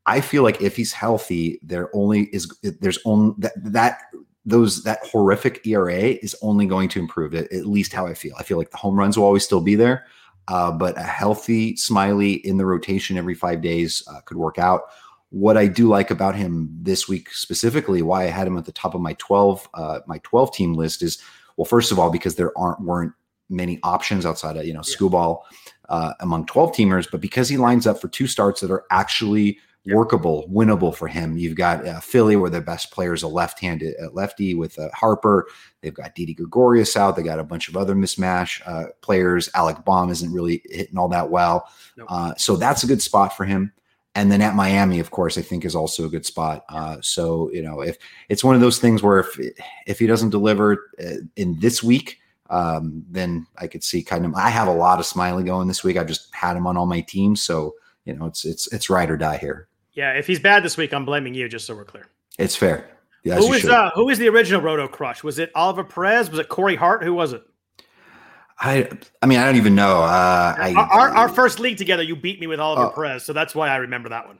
I 0.05 0.21
feel 0.21 0.43
like 0.43 0.61
if 0.61 0.75
he's 0.75 0.91
healthy, 0.91 1.59
there 1.63 1.89
only 1.95 2.23
is 2.33 2.53
there's 2.81 2.99
only 3.05 3.33
that 3.39 3.53
that 3.55 4.01
those 4.45 4.83
that 4.83 4.99
horrific 5.03 5.65
ERA 5.65 5.95
is 5.95 6.35
only 6.41 6.67
going 6.67 6.89
to 6.89 6.99
improve 6.99 7.33
it, 7.33 7.51
at 7.51 7.65
least 7.65 7.93
how 7.93 8.05
I 8.05 8.13
feel. 8.13 8.35
I 8.37 8.43
feel 8.43 8.57
like 8.57 8.71
the 8.71 8.77
home 8.77 8.99
runs 8.99 9.17
will 9.17 9.25
always 9.25 9.43
still 9.43 9.61
be 9.61 9.75
there, 9.75 10.05
uh, 10.49 10.71
but 10.71 10.97
a 10.97 11.03
healthy 11.03 11.73
Smyly 11.75 12.41
in 12.41 12.57
the 12.57 12.65
rotation 12.65 13.17
every 13.17 13.33
five 13.33 13.61
days 13.61 14.03
uh, 14.07 14.19
could 14.25 14.37
work 14.37 14.59
out 14.59 14.83
what 15.35 15.57
I 15.57 15.67
do 15.67 15.89
like 15.89 16.11
about 16.11 16.33
him 16.33 16.69
this 16.81 17.09
week 17.09 17.29
specifically, 17.33 18.01
why 18.01 18.23
I 18.23 18.27
had 18.27 18.47
him 18.47 18.57
at 18.57 18.63
the 18.63 18.71
top 18.71 18.95
of 18.95 19.01
my 19.01 19.13
12 19.19 19.67
uh, 19.73 19.99
my 20.07 20.19
12 20.19 20.53
team 20.53 20.73
list 20.75 21.03
is 21.03 21.21
well, 21.57 21.65
first 21.65 21.91
of 21.91 21.99
all, 21.99 22.09
because 22.09 22.35
there 22.35 22.57
aren't 22.57 22.79
weren't 22.79 23.11
many 23.49 23.77
options 23.83 24.25
outside 24.25 24.55
of 24.55 24.65
you 24.65 24.73
know 24.73 24.81
yeah. 24.87 24.95
Skubal 24.95 25.41
uh, 25.89 26.13
among 26.21 26.45
12 26.45 26.71
teamers, 26.71 27.11
but 27.11 27.19
because 27.19 27.49
he 27.49 27.57
lines 27.57 27.85
up 27.85 27.99
for 27.99 28.07
two 28.07 28.27
starts 28.27 28.61
that 28.61 28.71
are 28.71 28.85
actually 28.91 29.59
yeah. 29.83 29.93
workable, 29.93 30.47
winnable 30.49 30.95
for 30.95 31.09
him. 31.09 31.37
You've 31.37 31.57
got 31.57 31.85
uh, 31.85 31.99
Philly, 31.99 32.37
where 32.37 32.49
their 32.49 32.61
best 32.61 32.91
player 32.91 33.13
is 33.13 33.23
a 33.23 33.27
left-handed 33.27 33.93
uh, 34.01 34.11
lefty 34.13 34.55
with 34.55 34.79
uh, 34.79 34.87
Harper. 34.93 35.47
They've 35.81 35.93
got 35.93 36.15
Didi 36.15 36.33
Gregorius 36.33 36.95
out. 36.95 37.17
They 37.17 37.23
got 37.23 37.39
a 37.39 37.43
bunch 37.43 37.67
of 37.67 37.75
other 37.75 37.93
mismatch 37.93 38.61
uh, 38.65 38.91
players. 39.01 39.49
Alec 39.53 39.83
Bohm 39.83 40.11
isn't 40.11 40.31
really 40.31 40.61
hitting 40.69 40.97
all 40.97 41.09
that 41.09 41.29
well, 41.29 41.67
nope. 41.97 42.07
Uh, 42.09 42.35
so 42.37 42.55
that's 42.55 42.85
a 42.85 42.87
good 42.87 43.01
spot 43.01 43.35
for 43.35 43.43
him 43.43 43.73
and 44.15 44.31
then 44.31 44.41
at 44.41 44.55
Miami, 44.55 44.99
of 44.99 45.11
course, 45.11 45.37
I 45.37 45.41
think 45.41 45.65
is 45.65 45.75
also 45.75 46.05
a 46.05 46.09
good 46.09 46.25
spot. 46.25 46.63
Uh, 46.69 46.97
so 47.01 47.51
you 47.51 47.61
know, 47.61 47.81
if 47.81 47.97
it's 48.29 48.43
one 48.43 48.55
of 48.55 48.61
those 48.61 48.79
things 48.79 49.03
where 49.03 49.19
if 49.19 49.39
if 49.85 49.99
he 49.99 50.07
doesn't 50.07 50.29
deliver 50.29 50.89
uh, 50.99 51.17
in 51.35 51.59
this 51.59 51.83
week, 51.83 52.19
um, 52.49 53.03
then 53.09 53.45
I 53.57 53.67
could 53.67 53.83
see 53.83 54.01
kind 54.01 54.25
of. 54.25 54.33
I 54.33 54.49
have 54.49 54.67
a 54.67 54.73
lot 54.73 54.99
of 54.99 55.05
Smyly 55.05 55.45
going 55.45 55.67
this 55.67 55.83
week. 55.83 55.97
I've 55.97 56.07
just 56.07 56.33
had 56.33 56.55
him 56.55 56.65
on 56.65 56.77
all 56.77 56.85
my 56.85 57.01
teams, 57.01 57.41
so 57.41 57.75
you 58.05 58.13
know, 58.13 58.25
it's 58.25 58.45
it's 58.45 58.71
it's 58.71 58.89
ride 58.89 59.11
or 59.11 59.17
die 59.17 59.37
here. 59.37 59.67
Yeah, 59.93 60.13
if 60.13 60.27
he's 60.27 60.39
bad 60.39 60.63
this 60.63 60.77
week, 60.77 60.93
I'm 60.93 61.05
blaming 61.05 61.33
you. 61.33 61.49
Just 61.49 61.65
so 61.65 61.75
we're 61.75 61.85
clear. 61.85 62.07
It's 62.39 62.55
fair. 62.55 62.89
Yeah, 63.23 63.37
who 63.37 63.53
is 63.53 63.65
uh, 63.65 63.91
who 63.95 64.09
is 64.09 64.19
the 64.19 64.29
original 64.29 64.61
Roto 64.61 64.87
Crush? 64.87 65.23
Was 65.23 65.39
it 65.39 65.51
Oliver 65.55 65.83
Perez? 65.83 66.29
Was 66.29 66.39
it 66.39 66.47
Corey 66.47 66.75
Hart? 66.75 67.03
Who 67.03 67.13
was 67.13 67.33
it? 67.33 67.43
I 68.59 68.89
I 69.21 69.25
mean 69.25 69.39
I 69.39 69.45
don't 69.45 69.57
even 69.57 69.75
know. 69.75 70.01
Uh, 70.01 70.55
I, 70.57 70.73
our, 70.73 71.09
our 71.09 71.29
first 71.29 71.59
league 71.59 71.77
together, 71.77 72.03
you 72.03 72.15
beat 72.15 72.39
me 72.39 72.47
with 72.47 72.59
Oliver 72.59 72.85
uh, 72.85 72.89
Perez, 72.89 73.25
so 73.25 73.33
that's 73.33 73.53
why 73.53 73.69
I 73.69 73.77
remember 73.77 74.09
that 74.09 74.27
one. 74.27 74.39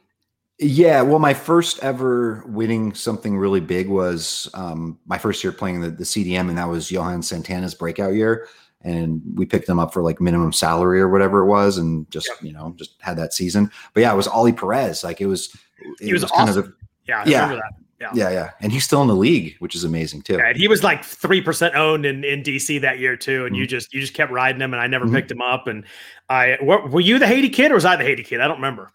Yeah, 0.58 1.02
well, 1.02 1.20
my 1.20 1.34
first 1.34 1.84
ever 1.84 2.42
winning 2.48 2.94
something 2.94 3.38
really 3.38 3.60
big 3.60 3.90
was 3.90 4.50
um, 4.54 4.98
my 5.06 5.18
first 5.18 5.44
year 5.44 5.52
playing 5.52 5.82
the, 5.82 5.90
the 5.90 6.06
CDM, 6.06 6.48
and 6.48 6.58
that 6.58 6.70
was 6.70 6.90
Johan 6.90 7.22
Santana's 7.22 7.74
breakout 7.74 8.14
year. 8.14 8.48
And 8.82 9.22
we 9.34 9.46
picked 9.46 9.68
him 9.68 9.80
up 9.80 9.92
for 9.92 10.02
like 10.02 10.22
minimum 10.22 10.54
salary 10.54 11.02
or 11.02 11.10
whatever 11.10 11.40
it 11.40 11.48
was, 11.48 11.78
and 11.78 12.10
just 12.10 12.30
you 12.42 12.54
know 12.54 12.74
just 12.78 12.96
had 13.02 13.18
that 13.18 13.34
season. 13.34 13.70
But 13.94 14.02
yeah, 14.02 14.14
it 14.14 14.16
was 14.16 14.28
Ollie 14.28 14.54
Perez. 14.54 15.04
Like 15.04 15.20
it 15.20 15.26
was, 15.26 15.54
it 16.00 16.06
he 16.06 16.14
was, 16.14 16.22
was 16.22 16.32
awesome. 16.32 16.46
kind 16.46 16.58
of 16.58 16.66
the, 16.66 16.74
yeah, 17.06 17.22
I 17.22 17.26
yeah. 17.26 17.60
Yeah. 18.00 18.12
yeah, 18.14 18.30
yeah, 18.30 18.52
and 18.60 18.74
he's 18.74 18.84
still 18.84 19.02
in 19.02 19.08
the 19.08 19.16
league, 19.16 19.56
which 19.60 19.74
is 19.74 19.86
amazing 19.86 20.24
too. 20.24 20.36
Yeah, 20.36 20.52
he 20.54 20.68
was 20.68 20.84
like 20.84 21.04
three 21.04 21.42
percent 21.42 21.76
owned 21.76 22.06
in, 22.06 22.26
in 22.26 22.44
DC 22.44 22.82
that 22.82 23.00
year 23.00 23.16
too, 23.16 23.46
and 23.46 23.54
mm-hmm. 23.54 23.62
you 23.62 23.68
just 23.68 23.94
you 23.94 24.02
just 24.02 24.14
kept 24.14 24.34
riding 24.34 24.60
him, 24.60 24.74
and 24.74 24.82
I 24.82 24.88
never 24.88 25.06
mm-hmm. 25.06 25.16
picked 25.16 25.32
him 25.32 25.42
up. 25.42 25.68
And 25.68 25.86
I 26.30 26.58
were, 26.62 26.86
were 26.88 27.00
you 27.00 27.20
the 27.20 27.28
Haiti 27.28 27.48
kid 27.48 27.72
or 27.72 27.76
was 27.76 27.86
I 27.86 27.96
the 27.96 28.04
Haiti 28.04 28.24
kid? 28.24 28.42
I 28.42 28.48
don't 28.48 28.58
remember. 28.58 28.92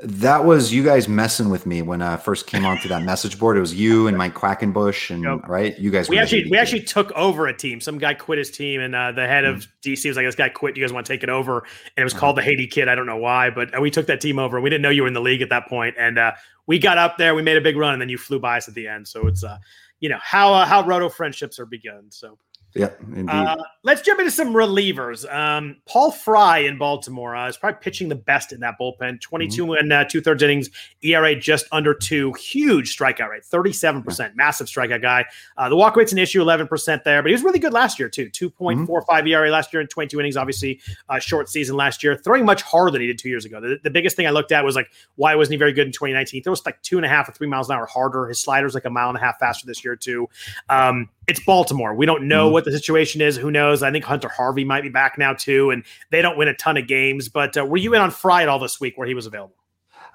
That 0.00 0.44
was 0.44 0.72
you 0.72 0.82
guys 0.82 1.08
messing 1.08 1.50
with 1.50 1.66
me 1.66 1.80
when 1.80 2.02
I 2.02 2.16
first 2.16 2.48
came 2.48 2.66
onto 2.66 2.88
that 2.88 3.04
message 3.04 3.38
board. 3.38 3.56
It 3.56 3.60
was 3.60 3.74
you 3.74 4.08
and 4.08 4.18
Mike 4.18 4.34
Quackenbush, 4.34 5.10
and 5.10 5.22
yep. 5.22 5.48
right, 5.48 5.78
you 5.78 5.90
guys. 5.92 6.08
We 6.08 6.18
actually 6.18 6.50
we 6.50 6.58
actually 6.58 6.82
took 6.82 7.12
over 7.12 7.46
a 7.46 7.56
team. 7.56 7.80
Some 7.80 7.98
guy 7.98 8.14
quit 8.14 8.38
his 8.38 8.50
team, 8.50 8.80
and 8.80 8.94
uh, 8.94 9.12
the 9.12 9.26
head 9.26 9.44
mm-hmm. 9.44 9.56
of 9.56 9.68
DC 9.82 10.08
was 10.08 10.16
like, 10.16 10.26
"This 10.26 10.34
guy 10.34 10.48
quit. 10.48 10.76
You 10.76 10.82
guys 10.82 10.92
want 10.92 11.06
to 11.06 11.12
take 11.12 11.22
it 11.22 11.28
over?" 11.28 11.58
And 11.60 12.02
it 12.02 12.04
was 12.04 12.12
uh-huh. 12.12 12.20
called 12.20 12.36
the 12.36 12.42
Haiti 12.42 12.66
Kid. 12.66 12.88
I 12.88 12.96
don't 12.96 13.06
know 13.06 13.18
why, 13.18 13.50
but 13.50 13.76
uh, 13.76 13.80
we 13.80 13.90
took 13.90 14.06
that 14.06 14.20
team 14.20 14.40
over. 14.40 14.60
We 14.60 14.68
didn't 14.68 14.82
know 14.82 14.90
you 14.90 15.02
were 15.02 15.08
in 15.08 15.14
the 15.14 15.20
league 15.20 15.42
at 15.42 15.50
that 15.50 15.68
point, 15.68 15.94
and 15.96 16.18
uh, 16.18 16.32
we 16.66 16.80
got 16.80 16.98
up 16.98 17.16
there, 17.16 17.34
we 17.34 17.42
made 17.42 17.56
a 17.56 17.60
big 17.60 17.76
run, 17.76 17.92
and 17.92 18.02
then 18.02 18.08
you 18.08 18.18
flew 18.18 18.40
by 18.40 18.56
us 18.56 18.66
at 18.66 18.74
the 18.74 18.88
end. 18.88 19.06
So 19.06 19.28
it's 19.28 19.44
uh, 19.44 19.58
you 20.00 20.08
know 20.08 20.18
how 20.20 20.52
uh, 20.52 20.66
how 20.66 20.84
roto 20.84 21.08
friendships 21.08 21.60
are 21.60 21.66
begun. 21.66 22.06
So 22.10 22.36
Yep, 22.74 23.00
indeed. 23.14 23.30
Uh, 23.30 23.56
let's 23.84 24.02
jump 24.02 24.18
into 24.18 24.32
some 24.32 24.52
relievers. 24.52 25.32
Um, 25.32 25.76
Paul 25.86 26.10
Fry 26.10 26.58
in 26.58 26.76
Baltimore 26.76 27.36
uh, 27.36 27.48
is 27.48 27.56
probably 27.56 27.78
pitching 27.80 28.08
the 28.08 28.16
best 28.16 28.52
in 28.52 28.58
that 28.60 28.74
bullpen. 28.80 29.20
22 29.20 29.64
mm-hmm. 29.64 29.72
and 29.74 29.92
uh, 29.92 30.04
two 30.04 30.20
thirds 30.20 30.42
innings, 30.42 30.70
ERA 31.02 31.36
just 31.36 31.66
under 31.70 31.94
two. 31.94 32.32
Huge 32.32 32.96
strikeout 32.96 33.30
rate, 33.30 33.44
37%. 33.44 34.18
Yeah. 34.18 34.30
Massive 34.34 34.66
strikeout 34.66 35.02
guy. 35.02 35.24
Uh, 35.56 35.68
the 35.68 35.76
walk 35.76 35.94
rate's 35.94 36.10
an 36.10 36.18
issue, 36.18 36.42
11% 36.44 37.04
there, 37.04 37.22
but 37.22 37.28
he 37.28 37.32
was 37.32 37.44
really 37.44 37.60
good 37.60 37.72
last 37.72 38.00
year, 38.00 38.08
too. 38.08 38.28
2.45 38.30 38.86
mm-hmm. 38.86 39.26
ERA 39.28 39.50
last 39.50 39.72
year 39.72 39.80
in 39.80 39.86
22 39.86 40.18
innings, 40.18 40.36
obviously, 40.36 40.80
short 41.20 41.48
season 41.48 41.76
last 41.76 42.02
year. 42.02 42.16
Throwing 42.16 42.44
much 42.44 42.62
harder 42.62 42.90
than 42.90 43.02
he 43.02 43.06
did 43.06 43.18
two 43.18 43.28
years 43.28 43.44
ago. 43.44 43.60
The, 43.60 43.78
the, 43.84 43.94
biggest 43.94 44.16
thing 44.16 44.26
I 44.26 44.30
looked 44.30 44.50
at 44.50 44.64
was 44.64 44.74
like, 44.74 44.90
why 45.14 45.36
wasn't 45.36 45.52
he 45.52 45.58
very 45.58 45.72
good 45.72 45.86
in 45.86 45.92
2019? 45.92 46.42
It 46.44 46.50
was 46.50 46.66
like 46.66 46.82
two 46.82 46.96
and 46.96 47.06
a 47.06 47.08
half 47.08 47.28
or 47.28 47.32
three 47.32 47.46
miles 47.46 47.70
an 47.70 47.76
hour 47.76 47.86
harder. 47.86 48.26
His 48.26 48.40
slider's 48.40 48.74
like 48.74 48.84
a 48.84 48.90
mile 48.90 49.08
and 49.08 49.16
a 49.16 49.20
half 49.20 49.38
faster 49.38 49.64
this 49.64 49.84
year, 49.84 49.94
too. 49.94 50.28
Um, 50.68 51.08
it's 51.26 51.40
Baltimore. 51.40 51.94
We 51.94 52.06
don't 52.06 52.28
know 52.28 52.46
mm-hmm. 52.46 52.52
what 52.52 52.64
the 52.64 52.72
situation 52.72 53.20
is. 53.20 53.36
Who 53.36 53.50
knows? 53.50 53.82
I 53.82 53.90
think 53.90 54.04
Hunter 54.04 54.28
Harvey 54.28 54.64
might 54.64 54.82
be 54.82 54.88
back 54.88 55.18
now 55.18 55.32
too, 55.34 55.70
and 55.70 55.84
they 56.10 56.22
don't 56.22 56.36
win 56.36 56.48
a 56.48 56.54
ton 56.54 56.76
of 56.76 56.86
games. 56.86 57.28
But 57.28 57.56
uh, 57.56 57.64
were 57.64 57.76
you 57.76 57.94
in 57.94 58.00
on 58.00 58.10
Fry 58.10 58.46
all 58.46 58.58
this 58.58 58.80
week 58.80 58.96
where 58.96 59.06
he 59.06 59.14
was 59.14 59.26
available? 59.26 59.56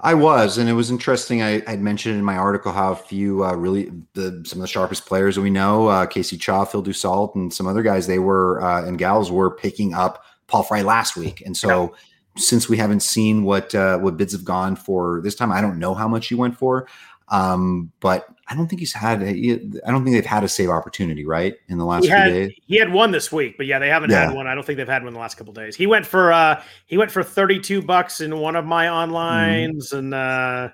I 0.01 0.13
was, 0.13 0.57
and 0.57 0.69
it 0.69 0.73
was 0.73 0.89
interesting. 0.89 1.41
I 1.41 1.61
had 1.69 1.81
mentioned 1.81 2.17
in 2.17 2.23
my 2.23 2.37
article 2.37 2.71
how 2.71 2.93
a 2.93 2.95
few 2.95 3.43
uh, 3.43 3.53
really 3.53 3.91
the 4.13 4.43
some 4.45 4.59
of 4.59 4.61
the 4.61 4.67
sharpest 4.67 5.05
players 5.05 5.37
we 5.37 5.49
know, 5.49 5.87
uh, 5.87 6.05
Casey 6.05 6.37
Chaw, 6.37 6.63
Phil 6.65 6.83
Dussault, 6.83 7.35
and 7.35 7.53
some 7.53 7.67
other 7.67 7.81
guys, 7.81 8.07
they 8.07 8.19
were 8.19 8.61
uh, 8.61 8.85
and 8.85 8.97
gals 8.97 9.31
were 9.31 9.51
picking 9.51 9.93
up 9.93 10.23
Paul 10.47 10.63
Fry 10.63 10.81
last 10.81 11.15
week, 11.15 11.41
and 11.45 11.55
so. 11.55 11.83
Yeah. 11.83 11.99
Since 12.37 12.69
we 12.69 12.77
haven't 12.77 13.01
seen 13.01 13.43
what 13.43 13.75
uh, 13.75 13.97
what 13.97 14.15
bids 14.15 14.31
have 14.31 14.45
gone 14.45 14.77
for 14.77 15.19
this 15.21 15.35
time, 15.35 15.51
I 15.51 15.59
don't 15.59 15.77
know 15.77 15.93
how 15.93 16.07
much 16.07 16.27
he 16.27 16.35
went 16.35 16.55
for. 16.55 16.87
Um, 17.29 17.91
but 17.99 18.27
I 18.49 18.55
don't 18.55 18.67
think 18.67 18.79
he's 18.79 18.93
had. 18.93 19.21
I 19.21 19.31
don't 19.33 20.03
think 20.03 20.15
they've 20.15 20.25
had 20.25 20.43
a 20.43 20.47
save 20.47 20.69
opportunity, 20.69 21.23
right, 21.23 21.53
in 21.67 21.77
the 21.77 21.85
last 21.85 22.03
he 22.03 22.09
had, 22.09 22.31
few 22.31 22.47
days. 22.47 22.59
He 22.65 22.77
had 22.77 22.91
one 22.91 23.12
this 23.12 23.31
week, 23.31 23.57
but 23.57 23.67
yeah, 23.67 23.77
they 23.77 23.89
haven't 23.89 24.09
yeah. 24.09 24.25
had 24.25 24.33
one. 24.33 24.47
I 24.47 24.55
don't 24.55 24.65
think 24.65 24.77
they've 24.77 24.88
had 24.88 25.03
one 25.03 25.09
in 25.09 25.13
the 25.13 25.19
last 25.19 25.35
couple 25.35 25.53
days. 25.53 25.75
He 25.75 25.85
went 25.85 26.03
for 26.03 26.33
uh 26.33 26.62
he 26.88 26.97
went 26.97 27.12
for 27.12 27.21
thirty 27.21 27.59
two 27.59 27.79
bucks 27.81 28.21
in 28.21 28.39
one 28.39 28.55
of 28.55 28.65
my 28.65 28.88
onlines 28.88 29.93
mm. 29.93 29.99
and 29.99 30.13
uh 30.15 30.69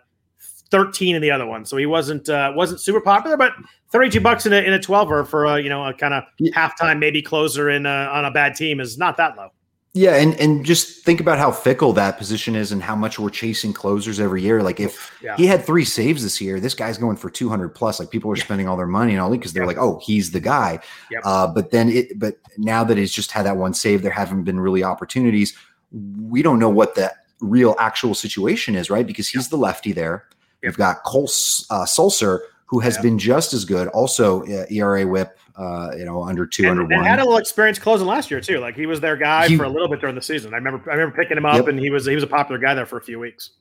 thirteen 0.72 1.18
in 1.18 1.22
the 1.22 1.32
other 1.32 1.46
one. 1.46 1.66
So 1.66 1.76
he 1.76 1.86
wasn't 1.86 2.30
uh 2.30 2.54
wasn't 2.56 2.80
super 2.80 3.02
popular, 3.02 3.36
but 3.36 3.52
thirty 3.92 4.10
two 4.10 4.22
bucks 4.22 4.46
in 4.46 4.54
a 4.54 4.62
in 4.62 4.72
a 4.72 4.80
twelver 4.80 5.28
for 5.28 5.44
a 5.44 5.60
you 5.60 5.68
know 5.68 5.86
a 5.86 5.94
kind 5.94 6.14
of 6.14 6.24
yeah. 6.40 6.52
halftime 6.54 6.98
maybe 6.98 7.22
closer 7.22 7.70
in 7.70 7.86
a, 7.86 7.90
on 7.90 8.24
a 8.24 8.32
bad 8.32 8.56
team 8.56 8.80
is 8.80 8.98
not 8.98 9.18
that 9.18 9.36
low. 9.36 9.50
Yeah, 9.98 10.16
and 10.16 10.34
and 10.42 10.66
just 10.66 11.06
think 11.06 11.22
about 11.22 11.40
how 11.40 11.54
fickle 11.54 11.94
that 11.94 12.18
position 12.18 12.54
is 12.54 12.74
and 12.74 12.84
how 12.84 12.98
much 12.98 13.18
we're 13.18 13.30
chasing 13.30 13.72
closers 13.72 14.20
every 14.20 14.42
year. 14.42 14.62
Like 14.62 14.82
if 14.82 15.18
yeah. 15.24 15.38
he 15.38 15.48
had 15.48 15.64
three 15.64 15.86
saves 15.86 16.22
this 16.22 16.42
year, 16.42 16.60
this 16.60 16.74
guy's 16.74 16.98
going 16.98 17.16
for 17.16 17.30
200 17.30 17.70
plus. 17.70 17.98
Like 17.98 18.10
people 18.10 18.30
are 18.30 18.36
spending 18.36 18.68
all 18.68 18.76
their 18.76 18.88
money 18.88 19.14
and 19.14 19.22
all 19.22 19.32
because 19.32 19.54
they're 19.54 19.64
yeah. 19.64 19.68
like, 19.68 19.78
oh, 19.78 20.02
he's 20.04 20.32
the 20.32 20.42
guy. 20.42 20.80
Uh, 21.24 21.48
but 21.48 21.72
then 21.72 21.88
it, 21.88 22.20
but 22.20 22.36
now 22.58 22.84
that 22.84 22.98
he's 22.98 23.14
just 23.14 23.32
had 23.32 23.46
that 23.46 23.56
one 23.56 23.74
save, 23.74 24.02
there 24.02 24.12
haven't 24.12 24.44
been 24.44 24.60
really 24.60 24.84
opportunities. 24.84 25.56
We 25.94 26.42
don't 26.42 26.60
know 26.60 26.70
what 26.70 26.96
the 26.96 27.14
real 27.40 27.74
actual 27.80 28.16
situation 28.16 28.76
is, 28.76 28.90
right? 28.90 29.08
Because 29.08 29.30
he's 29.30 29.48
the 29.48 29.58
lefty 29.58 29.94
there. 29.94 30.26
You've 30.62 30.76
got 30.76 31.04
Cole 31.04 31.30
uh, 31.70 31.86
Sulser, 31.86 32.40
who 32.66 32.80
has 32.80 32.98
been 32.98 33.18
just 33.18 33.54
as 33.54 33.64
good. 33.64 33.88
Also, 33.90 34.44
uh, 34.44 34.66
ERA 34.70 35.08
WHIP, 35.08 35.38
uh, 35.58 35.92
you 35.98 36.06
know, 36.06 36.24
under 36.24 36.46
two, 36.46 36.70
under 36.70 36.84
one. 36.84 37.04
had 37.04 37.20
a 37.20 37.24
little 37.24 37.38
experience 37.38 37.80
closing 37.80 38.08
last 38.08 38.30
year 38.30 38.42
too. 38.42 38.60
Like 38.60 38.76
he 38.76 38.86
was 38.86 39.00
their 39.00 39.16
guy 39.16 39.56
for 39.56 39.64
a 39.64 39.70
little 39.70 39.88
bit 39.88 40.02
during 40.02 40.16
the 40.16 40.22
season. 40.22 40.54
I 40.54 40.58
remember, 40.58 40.90
I 40.92 40.96
remember 40.96 41.16
picking 41.16 41.38
him 41.38 41.46
up, 41.46 41.56
yep. 41.56 41.68
and 41.68 41.80
he 41.80 41.90
was 41.90 42.06
he 42.06 42.16
was 42.16 42.24
a 42.24 42.28
popular 42.28 42.60
guy 42.60 42.74
there 42.74 42.86
for 42.86 42.98
a 42.98 43.02
few 43.02 43.20
weeks. 43.20 43.52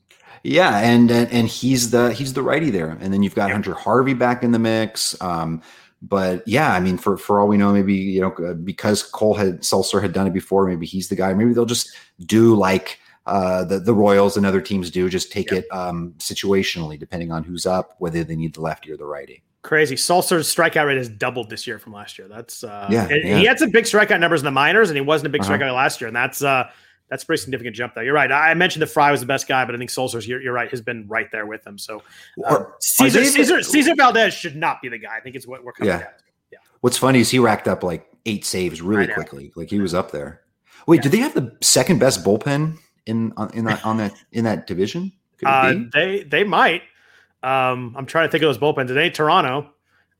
Yeah, 0.43 0.79
and 0.79 1.11
and, 1.11 1.31
and 1.31 1.49
he's 1.49 1.91
the 1.91 2.13
he's 2.13 2.33
the 2.33 2.43
righty 2.43 2.71
there, 2.71 2.99
and 3.01 3.13
then 3.13 3.23
you've 3.23 3.35
got 3.35 3.47
yep. 3.47 3.55
Hunter 3.55 3.75
Harvey 3.75 4.15
back 4.15 4.43
in 4.43 4.53
the 4.53 4.59
mix. 4.59 5.21
Um, 5.21 5.63
but 6.03 6.47
yeah, 6.47 6.73
I 6.73 6.81
mean, 6.81 6.99
for 6.99 7.17
for 7.17 7.41
all 7.41 7.49
we 7.49 7.57
know, 7.57 7.73
maybe 7.73 7.95
you 7.95 8.21
know 8.21 8.33
uh, 8.45 8.55
because 8.55 9.03
Cole 9.03 9.35
had 9.35 9.61
Sulser 9.61 10.03
had 10.03 10.13
done 10.13 10.27
it 10.27 10.35
before, 10.35 10.67
maybe 10.67 10.87
he's 10.87 11.09
the 11.09 11.17
guy. 11.17 11.33
Maybe 11.33 11.55
they'll 11.55 11.65
just 11.65 11.95
do 12.27 12.55
like 12.57 12.99
uh, 13.27 13.65
the 13.65 13.79
the 13.79 13.95
Royals 13.95 14.37
and 14.37 14.45
other 14.45 14.61
teams 14.61 14.91
do, 14.91 15.09
just 15.09 15.33
take 15.33 15.51
yep. 15.51 15.65
it 15.65 15.75
um, 15.75 16.13
situationally, 16.19 16.99
depending 16.99 17.33
on 17.33 17.43
who's 17.45 17.65
up, 17.65 17.95
whether 17.99 18.23
they 18.23 18.37
need 18.37 18.55
the 18.55 18.61
lefty 18.61 18.93
or 18.93 18.97
the 18.97 19.07
righty. 19.07 19.43
Crazy. 19.65 19.97
Sulser's 19.97 20.55
strikeout 20.55 20.87
rate 20.87 20.99
has 20.99 21.09
doubled 21.09 21.49
this 21.49 21.67
year 21.67 21.79
from 21.79 21.95
last 21.95 22.19
year. 22.19 22.29
That's 22.29 22.63
uh, 22.63 22.87
yeah, 22.91 23.09
yeah. 23.09 23.39
He 23.39 23.47
had 23.47 23.59
some 23.59 23.71
big 23.71 23.87
strikeout 23.87 24.21
numbers 24.21 24.43
in 24.43 24.45
the 24.45 24.51
minors, 24.51 24.91
and 24.91 24.97
he 24.97 25.01
wasn't 25.01 25.29
a 25.29 25.31
big 25.31 25.41
uh-huh. 25.41 25.55
strikeout 25.55 25.75
last 25.75 26.03
year, 26.03 26.09
and 26.09 26.15
that's 26.15 26.45
uh, 26.45 26.69
that's 27.09 27.23
a 27.23 27.27
pretty 27.27 27.41
significant 27.41 27.75
jump 27.75 27.95
there. 27.95 28.05
You're 28.05 28.13
right. 28.13 28.31
I 28.31 28.53
mentioned 28.53 28.83
that 28.83 28.89
Fry 28.89 29.11
was 29.11 29.21
the 29.21 29.27
best 29.27 29.49
guy, 29.49 29.65
but 29.65 29.75
I 29.75 29.79
think 29.79 29.89
Sulser's 29.89 30.29
you're, 30.29 30.43
you're 30.43 30.53
right 30.53 30.71
has 30.71 30.83
been 30.83 31.09
right 31.09 31.31
there 31.33 31.47
with 31.47 31.67
him. 31.67 31.79
So 31.79 32.03
uh, 32.47 32.65
Cesar, 32.81 33.25
Cesar, 33.25 33.63
Cesar 33.63 33.95
Valdez 33.97 34.35
should 34.35 34.55
not 34.55 34.83
be 34.83 34.91
the 34.91 34.99
guy. 34.99 35.17
I 35.17 35.21
think 35.21 35.35
it's 35.35 35.47
what 35.47 35.65
we're 35.65 35.73
coming 35.73 35.95
yeah. 35.95 36.09
Yeah. 36.53 36.59
What's 36.83 36.99
funny 36.99 37.21
is 37.21 37.31
he 37.31 37.39
racked 37.39 37.67
up 37.67 37.83
like 37.83 38.07
eight 38.27 38.45
saves 38.45 38.83
really 38.83 39.07
quickly. 39.07 39.51
Like 39.57 39.71
he 39.71 39.81
was 39.81 39.95
up 39.95 40.11
there. 40.11 40.43
Wait, 40.87 40.97
yeah. 40.97 41.03
did 41.05 41.13
they 41.13 41.19
have 41.21 41.33
the 41.33 41.57
second 41.63 42.01
best 42.01 42.23
bullpen 42.23 42.77
in 43.07 43.33
on, 43.39 43.51
in 43.55 43.65
that 43.65 43.83
on 43.83 43.97
that 43.97 44.13
in 44.33 44.45
that 44.45 44.67
division? 44.67 45.11
Uh, 45.43 45.73
they 45.95 46.23
they 46.25 46.45
might. 46.45 46.83
Um, 47.45 47.95
I'm 47.97 48.07
trying 48.07 48.27
to 48.27 48.33
think 48.33 48.43
of 48.43 48.49
those 48.49 48.59
bullpens. 48.59 48.91
It 48.91 48.97
ain't 48.97 49.15
Toronto. 49.15 49.71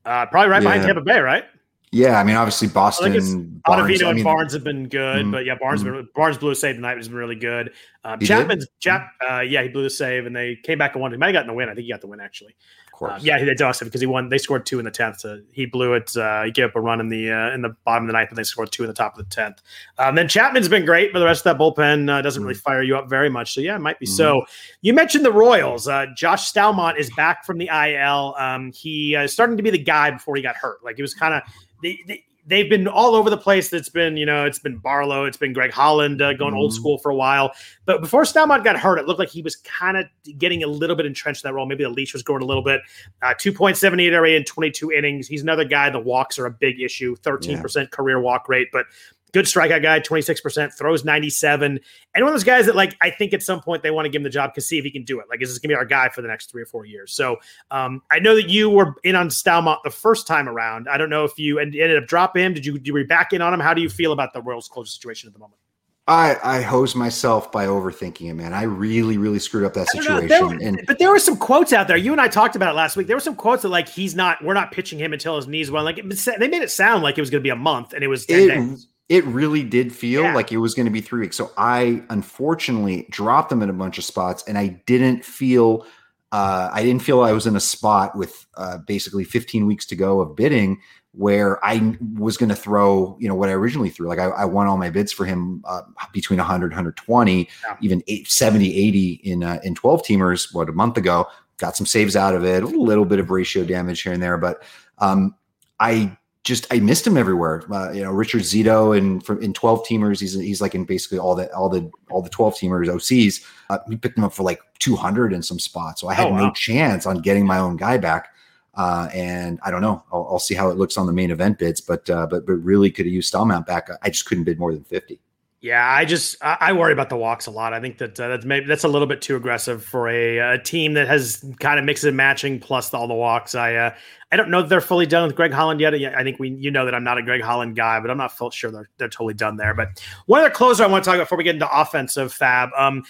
Uh, 0.05 0.27
probably 0.27 0.49
right 0.49 0.61
yeah. 0.61 0.69
behind 0.69 0.83
Tampa 0.83 1.01
Bay, 1.01 1.19
right? 1.19 1.45
Yeah, 1.91 2.19
I 2.19 2.23
mean, 2.23 2.35
obviously 2.35 2.67
Boston. 2.67 3.13
I 3.13 3.19
Barnes, 3.65 3.99
Ottavino 4.01 4.09
and 4.11 4.23
Barnes 4.23 4.53
have 4.53 4.63
been 4.63 4.87
good, 4.89 5.23
mm-hmm. 5.23 5.31
but 5.31 5.45
yeah, 5.45 5.55
Barnes 5.55 5.83
mm-hmm. 5.83 5.93
been, 5.93 6.09
Barnes 6.13 6.37
blew 6.37 6.51
a 6.51 6.55
save 6.55 6.75
tonight, 6.75 6.97
has 6.97 7.07
been 7.07 7.17
really 7.17 7.35
good. 7.35 7.71
Um, 8.03 8.19
Chapman's 8.19 8.67
Chap, 8.79 9.11
uh, 9.27 9.39
yeah, 9.39 9.63
he 9.63 9.69
blew 9.69 9.83
the 9.83 9.89
save, 9.89 10.25
and 10.25 10.35
they 10.35 10.57
came 10.57 10.77
back 10.77 10.93
and 10.93 11.01
won. 11.01 11.11
He 11.11 11.17
might 11.17 11.27
have 11.27 11.33
gotten 11.33 11.47
the 11.47 11.53
win. 11.53 11.69
I 11.69 11.73
think 11.73 11.85
he 11.85 11.91
got 11.91 12.01
the 12.01 12.07
win 12.07 12.19
actually 12.19 12.55
course. 12.95 13.13
Uh, 13.13 13.19
yeah, 13.21 13.39
he 13.39 13.45
did 13.45 13.61
awesome 13.61 13.87
because 13.87 14.01
he 14.01 14.07
won. 14.07 14.29
They 14.29 14.37
scored 14.37 14.65
two 14.65 14.79
in 14.79 14.85
the 14.85 14.91
tenth. 14.91 15.19
So 15.19 15.41
he 15.51 15.65
blew 15.65 15.93
it. 15.93 16.15
Uh, 16.15 16.43
he 16.43 16.51
gave 16.51 16.65
up 16.65 16.75
a 16.75 16.81
run 16.81 16.99
in 16.99 17.09
the 17.09 17.31
uh, 17.31 17.53
in 17.53 17.61
the 17.61 17.75
bottom 17.85 18.03
of 18.03 18.07
the 18.07 18.13
ninth, 18.13 18.29
and 18.29 18.37
they 18.37 18.43
scored 18.43 18.71
two 18.71 18.83
in 18.83 18.87
the 18.87 18.93
top 18.93 19.17
of 19.17 19.23
the 19.23 19.35
tenth. 19.35 19.61
Um, 19.97 20.15
then 20.15 20.27
Chapman's 20.27 20.69
been 20.69 20.85
great, 20.85 21.13
but 21.13 21.19
the 21.19 21.25
rest 21.25 21.45
of 21.45 21.57
that 21.57 21.61
bullpen 21.61 22.09
uh, 22.09 22.21
doesn't 22.21 22.43
really 22.43 22.55
mm. 22.55 22.61
fire 22.61 22.81
you 22.81 22.97
up 22.97 23.09
very 23.09 23.29
much. 23.29 23.53
So 23.53 23.61
yeah, 23.61 23.75
it 23.75 23.79
might 23.79 23.99
be 23.99 24.05
mm-hmm. 24.05 24.15
so. 24.15 24.45
You 24.81 24.93
mentioned 24.93 25.25
the 25.25 25.33
Royals. 25.33 25.87
Uh, 25.87 26.07
Josh 26.15 26.51
Staumont 26.51 26.97
is 26.97 27.11
back 27.15 27.45
from 27.45 27.57
the 27.57 27.67
IL. 27.67 28.35
Um, 28.37 28.71
he 28.73 29.15
uh, 29.15 29.27
starting 29.27 29.57
to 29.57 29.63
be 29.63 29.69
the 29.69 29.77
guy 29.77 30.11
before 30.11 30.35
he 30.35 30.41
got 30.41 30.55
hurt. 30.55 30.83
Like 30.83 30.95
he 30.95 31.01
was 31.01 31.13
kind 31.13 31.33
of. 31.33 31.41
They, 31.83 31.99
they, 32.07 32.23
they've 32.45 32.69
been 32.69 32.87
all 32.87 33.15
over 33.15 33.29
the 33.29 33.37
place. 33.37 33.71
It's 33.73 33.89
been, 33.89 34.17
you 34.17 34.25
know, 34.25 34.45
it's 34.45 34.59
been 34.59 34.77
Barlow, 34.77 35.25
it's 35.25 35.37
been 35.37 35.53
Greg 35.53 35.71
Holland 35.71 36.21
uh, 36.21 36.33
going 36.33 36.53
mm 36.53 36.57
old 36.57 36.71
mm-hmm. 36.71 36.79
school 36.79 36.97
for 36.99 37.11
a 37.11 37.15
while. 37.15 37.51
But 37.85 38.01
before 38.01 38.23
Staumont 38.23 38.63
got 38.63 38.77
hurt, 38.77 38.97
it 38.97 39.07
looked 39.07 39.19
like 39.19 39.29
he 39.29 39.41
was 39.41 39.57
kind 39.57 39.97
of 39.97 40.05
getting 40.37 40.63
a 40.63 40.67
little 40.67 40.95
bit 40.95 41.05
entrenched 41.05 41.43
in 41.43 41.49
that 41.49 41.53
role. 41.53 41.65
Maybe 41.65 41.83
the 41.83 41.89
leash 41.89 42.13
was 42.13 42.23
growing 42.23 42.41
a 42.41 42.45
little 42.45 42.63
bit. 42.63 42.81
Uh, 43.21 43.33
2.78 43.33 44.11
ERA 44.11 44.31
in 44.31 44.45
22 44.45 44.91
innings. 44.91 45.27
He's 45.27 45.41
another 45.41 45.65
guy. 45.65 45.89
The 45.89 45.99
walks 45.99 46.39
are 46.39 46.45
a 46.45 46.51
big 46.51 46.79
issue. 46.79 47.15
13% 47.17 47.75
yeah. 47.75 47.85
career 47.87 48.21
walk 48.21 48.47
rate, 48.47 48.69
but 48.71 48.85
good 49.35 49.45
strikeout 49.45 49.81
guy, 49.81 49.99
26%, 49.99 50.73
throws 50.73 51.03
97. 51.03 51.79
And 52.15 52.23
one 52.23 52.23
of 52.23 52.33
those 52.33 52.45
guys 52.45 52.65
that, 52.67 52.75
like, 52.75 52.95
I 53.01 53.09
think 53.09 53.33
at 53.33 53.43
some 53.43 53.59
point 53.59 53.83
they 53.83 53.91
want 53.91 54.05
to 54.05 54.09
give 54.09 54.21
him 54.21 54.23
the 54.23 54.29
job 54.29 54.53
to 54.53 54.61
see 54.61 54.77
if 54.77 54.85
he 54.85 54.91
can 54.91 55.03
do 55.03 55.19
it. 55.19 55.25
Like, 55.29 55.41
is 55.41 55.49
this 55.49 55.59
going 55.59 55.69
to 55.69 55.73
be 55.73 55.75
our 55.75 55.83
guy 55.83 56.07
for 56.07 56.21
the 56.21 56.29
next 56.29 56.49
three 56.49 56.61
or 56.61 56.65
four 56.65 56.85
years? 56.85 57.11
So 57.13 57.37
um, 57.69 58.01
I 58.09 58.19
know 58.19 58.35
that 58.35 58.49
you 58.49 58.69
were 58.69 58.95
in 59.03 59.15
on 59.15 59.27
Staumont 59.27 59.83
the 59.83 59.89
first 59.89 60.25
time 60.25 60.47
around. 60.47 60.87
I 60.87 60.97
don't 60.97 61.09
know 61.09 61.25
if 61.25 61.37
you 61.37 61.59
ended 61.59 61.97
up 61.97 62.07
dropping 62.07 62.45
him. 62.45 62.53
Did 62.53 62.65
you, 62.65 62.73
did 62.73 62.87
you 62.87 62.93
were 62.93 63.03
back 63.03 63.33
in 63.33 63.41
on 63.41 63.53
him? 63.53 63.59
How 63.59 63.73
do 63.73 63.81
you 63.81 63.89
feel 63.89 64.13
about 64.13 64.31
the 64.31 64.41
Royals 64.41 64.69
closure 64.69 64.89
situation 64.89 65.27
at 65.27 65.33
the 65.33 65.39
moment? 65.39 65.59
I, 66.07 66.37
I 66.43 66.61
hose 66.61 66.93
myself 66.95 67.51
by 67.51 67.65
overthinking 67.65 68.29
it, 68.29 68.35
man. 68.35 68.53
I 68.53 68.61
really, 68.61 69.17
really 69.17 69.39
screwed 69.39 69.65
up 69.65 69.73
that 69.73 69.89
situation. 69.89 70.61
And 70.61 70.79
but 70.85 70.99
there 70.99 71.09
were 71.09 71.17
some 71.17 71.35
quotes 71.35 71.73
out 71.73 71.87
there. 71.87 71.97
You 71.97 72.11
and 72.11 72.21
I 72.21 72.27
talked 72.27 72.55
about 72.55 72.69
it 72.69 72.77
last 72.77 72.95
week. 72.95 73.07
There 73.07 73.15
were 73.15 73.21
some 73.21 73.35
quotes 73.35 73.63
that 73.63 73.69
like 73.69 73.89
he's 73.89 74.13
not. 74.13 74.43
We're 74.43 74.53
not 74.53 74.71
pitching 74.71 74.99
him 74.99 75.13
until 75.13 75.35
his 75.35 75.47
knees 75.47 75.71
well. 75.71 75.83
Like 75.83 75.97
it, 75.97 76.07
they 76.07 76.47
made 76.47 76.61
it 76.61 76.69
sound 76.69 77.01
like 77.01 77.17
it 77.17 77.21
was 77.21 77.31
going 77.31 77.41
to 77.41 77.43
be 77.43 77.49
a 77.49 77.55
month, 77.55 77.93
and 77.93 78.03
it 78.03 78.07
was 78.07 78.27
ten 78.27 78.41
it, 78.41 78.47
days 78.49 78.87
it 79.07 79.23
really 79.25 79.63
did 79.63 79.93
feel 79.93 80.23
yeah. 80.23 80.33
like 80.33 80.51
it 80.51 80.57
was 80.57 80.73
going 80.73 80.85
to 80.85 80.91
be 80.91 81.01
three 81.01 81.21
weeks. 81.21 81.37
So 81.37 81.51
I 81.57 82.03
unfortunately 82.09 83.07
dropped 83.09 83.49
them 83.49 83.61
in 83.61 83.69
a 83.69 83.73
bunch 83.73 83.97
of 83.97 84.03
spots, 84.03 84.43
and 84.47 84.57
I 84.57 84.81
didn't 84.85 85.23
feel 85.23 85.85
uh, 86.31 86.69
I 86.73 86.83
didn't 86.83 87.01
feel 87.01 87.21
I 87.21 87.31
was 87.31 87.47
in 87.47 87.55
a 87.55 87.61
spot 87.61 88.15
with 88.17 88.45
uh, 88.57 88.79
basically 88.79 89.23
15 89.23 89.65
weeks 89.67 89.85
to 89.85 89.95
go 89.95 90.19
of 90.19 90.35
bidding 90.35 90.81
where 91.11 91.63
I 91.63 91.95
was 92.15 92.35
going 92.35 92.49
to 92.49 92.55
throw, 92.55 93.15
you 93.21 93.29
know, 93.29 93.35
what 93.35 93.47
I 93.47 93.53
originally 93.53 93.89
threw. 93.89 94.09
Like 94.09 94.19
I, 94.19 94.25
I 94.25 94.43
won 94.43 94.67
all 94.67 94.75
my 94.75 94.89
bids 94.89 95.13
for 95.13 95.23
him 95.23 95.63
uh, 95.65 95.83
between 96.11 96.37
100, 96.39 96.71
120, 96.71 97.37
yeah. 97.39 97.77
even 97.81 98.03
eight, 98.07 98.27
70, 98.27 98.75
80 98.75 99.13
in 99.23 99.43
uh, 99.43 99.59
in 99.63 99.75
12 99.75 100.03
teamers. 100.03 100.53
What 100.53 100.67
a 100.67 100.73
month 100.73 100.97
ago, 100.97 101.27
got 101.57 101.77
some 101.77 101.85
saves 101.85 102.17
out 102.17 102.35
of 102.35 102.43
it, 102.43 102.63
a 102.63 102.67
little 102.67 103.05
bit 103.05 103.19
of 103.19 103.29
ratio 103.29 103.63
damage 103.63 104.01
here 104.01 104.11
and 104.11 104.21
there, 104.21 104.37
but 104.37 104.63
um, 104.97 105.35
I 105.79 106.17
just 106.45 106.71
I 106.71 106.79
missed 106.79 107.05
him 107.05 107.17
everywhere. 107.17 107.63
Uh, 107.73 107.91
you 107.91 108.03
know, 108.03 108.11
Richard 108.11 108.43
Zito 108.43 108.95
and 108.95 109.25
from 109.25 109.41
in 109.41 109.51
twelve 109.51 109.83
teamers, 109.83 110.21
he's 110.21 110.33
he's 110.33 110.61
like 110.61 110.75
in 110.75 110.85
basically 110.85 111.17
all 111.17 111.35
the 111.35 111.51
all 111.53 111.67
the 111.67 111.91
all 112.09 112.21
the 112.21 112.29
twelve 112.29 112.53
teamers 112.53 112.87
OCs. 112.87 113.43
Uh, 113.69 113.79
we 113.87 113.97
picked 113.97 114.17
him 114.17 114.23
up 114.23 114.31
for 114.31 114.43
like 114.43 114.61
two 114.79 114.95
hundred 114.95 115.33
in 115.33 115.41
some 115.41 115.59
spots, 115.59 115.99
so 115.99 116.07
I 116.07 116.13
had 116.13 116.27
oh, 116.27 116.31
wow. 116.31 116.37
no 116.37 116.51
chance 116.53 117.07
on 117.07 117.17
getting 117.17 117.45
my 117.45 117.57
own 117.57 117.75
guy 117.75 117.97
back. 117.97 118.29
Uh, 118.75 119.09
and 119.13 119.59
I 119.63 119.71
don't 119.71 119.81
know. 119.81 120.03
I'll, 120.11 120.27
I'll, 120.31 120.39
see 120.39 120.53
how 120.53 120.69
it 120.69 120.77
looks 120.77 120.97
on 120.97 121.07
the 121.07 121.13
main 121.13 121.31
event 121.31 121.57
bids, 121.57 121.81
but 121.81 122.07
uh, 122.09 122.27
but 122.27 122.45
but 122.45 122.53
really 122.55 122.91
could 122.91 123.05
have 123.05 123.13
used 123.13 123.33
Staumont 123.33 123.65
back. 123.65 123.89
I 124.03 124.09
just 124.09 124.25
couldn't 124.25 124.43
bid 124.43 124.59
more 124.59 124.73
than 124.73 124.83
fifty. 124.83 125.19
Yeah, 125.65 125.83
I 125.83 126.05
just 126.05 126.35
I 126.43 126.73
worry 126.73 126.93
about 126.93 127.09
the 127.09 127.17
walks 127.17 127.47
a 127.47 127.51
lot. 127.51 127.73
I 127.73 127.81
think 127.81 127.97
that 127.97 128.19
uh, 128.19 128.27
that's 128.27 128.45
maybe 128.45 128.67
that's 128.67 128.83
a 128.83 128.87
little 128.87 129.07
bit 129.07 129.23
too 129.23 129.35
aggressive 129.35 129.83
for 129.83 130.07
a, 130.07 130.37
a 130.37 130.59
team 130.59 130.93
that 130.93 131.07
has 131.07 131.43
kind 131.59 131.79
of 131.79 131.85
mixes 131.85 132.05
and 132.05 132.15
matching 132.15 132.59
plus 132.59 132.93
all 132.93 133.07
the 133.07 133.15
walks. 133.15 133.55
I 133.55 133.73
uh, 133.73 133.95
I 134.31 134.35
don't 134.35 134.51
know 134.51 134.61
that 134.61 134.69
they're 134.69 134.79
fully 134.79 135.07
done 135.07 135.25
with 135.25 135.35
Greg 135.35 135.51
Holland 135.51 135.79
yet. 135.79 135.95
I 135.95 136.21
think 136.21 136.37
we 136.37 136.49
you 136.51 136.69
know 136.69 136.85
that 136.85 136.93
I'm 136.93 137.03
not 137.03 137.17
a 137.17 137.23
Greg 137.23 137.41
Holland 137.41 137.75
guy, 137.75 137.99
but 137.99 138.11
I'm 138.11 138.17
not 138.17 138.31
sure 138.53 138.69
they're 138.69 138.89
they're 138.99 139.09
totally 139.09 139.33
done 139.33 139.57
there. 139.57 139.73
But 139.73 140.05
one 140.27 140.41
other 140.41 140.51
closer 140.51 140.83
I 140.83 140.87
want 140.87 141.03
to 141.03 141.09
talk 141.09 141.15
about 141.15 141.23
before 141.23 141.39
we 141.39 141.43
get 141.43 141.55
into 141.55 141.81
offensive 141.81 142.31
FAAB. 142.31 142.69
Um, 142.77 143.03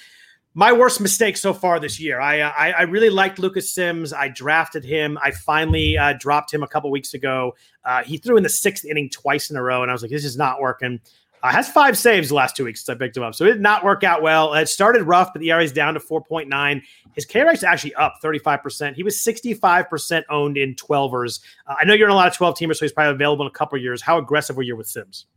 my 0.53 0.71
worst 0.71 1.01
mistake 1.01 1.35
so 1.35 1.53
far 1.53 1.81
this 1.81 1.99
year. 1.99 2.21
I, 2.21 2.39
uh, 2.39 2.53
I, 2.57 2.71
I 2.71 2.81
really 2.83 3.09
liked 3.09 3.39
Lucas 3.39 3.73
Sims. 3.73 4.13
I 4.13 4.29
drafted 4.29 4.85
him. 4.85 5.17
I 5.21 5.31
finally 5.31 5.97
uh, 5.97 6.13
dropped 6.17 6.53
him 6.53 6.63
a 6.63 6.67
couple 6.69 6.89
weeks 6.89 7.13
ago. 7.13 7.53
Uh, 7.83 8.03
he 8.03 8.15
threw 8.15 8.37
in 8.37 8.43
the 8.43 8.49
sixth 8.49 8.85
inning 8.85 9.09
twice 9.09 9.49
in 9.49 9.57
a 9.57 9.61
row, 9.61 9.81
and 9.81 9.91
I 9.91 9.93
was 9.93 10.01
like, 10.01 10.11
"This 10.11 10.23
is 10.23 10.37
not 10.37 10.61
working." 10.61 11.01
Uh, 11.45 11.51
has 11.51 11.69
five 11.69 11.95
saves 11.95 12.29
the 12.29 12.33
last 12.33 12.55
two 12.55 12.65
weeks 12.65 12.83
since 12.83 12.95
I 12.95 12.97
picked 12.97 13.15
him 13.15 13.21
up. 13.21 13.35
So 13.35 13.45
it 13.45 13.49
did 13.49 13.61
not 13.61 13.83
work 13.83 14.03
out 14.03 14.23
well. 14.23 14.55
It 14.55 14.67
started 14.67 15.03
rough, 15.03 15.31
but 15.31 15.41
the 15.41 15.51
ERA 15.51 15.63
is 15.63 15.71
down 15.71 15.93
to 15.93 15.99
4.9. 15.99 16.81
His 17.13 17.23
K 17.23 17.43
rate 17.43 17.53
is 17.53 17.63
actually 17.63 17.93
up 17.93 18.15
35%. 18.23 18.95
He 18.95 19.03
was 19.03 19.15
65% 19.17 20.23
owned 20.31 20.57
in 20.57 20.73
12ers. 20.73 21.41
Uh, 21.67 21.75
I 21.79 21.85
know 21.85 21.93
you're 21.93 22.07
in 22.07 22.13
a 22.13 22.15
lot 22.15 22.27
of 22.27 22.33
12 22.33 22.57
teamers, 22.57 22.77
so 22.77 22.85
he's 22.85 22.93
probably 22.93 23.13
available 23.13 23.45
in 23.45 23.47
a 23.47 23.53
couple 23.53 23.77
years. 23.77 24.01
How 24.01 24.17
aggressive 24.17 24.57
were 24.57 24.63
you 24.63 24.75
with 24.75 24.87
Sims? 24.87 25.27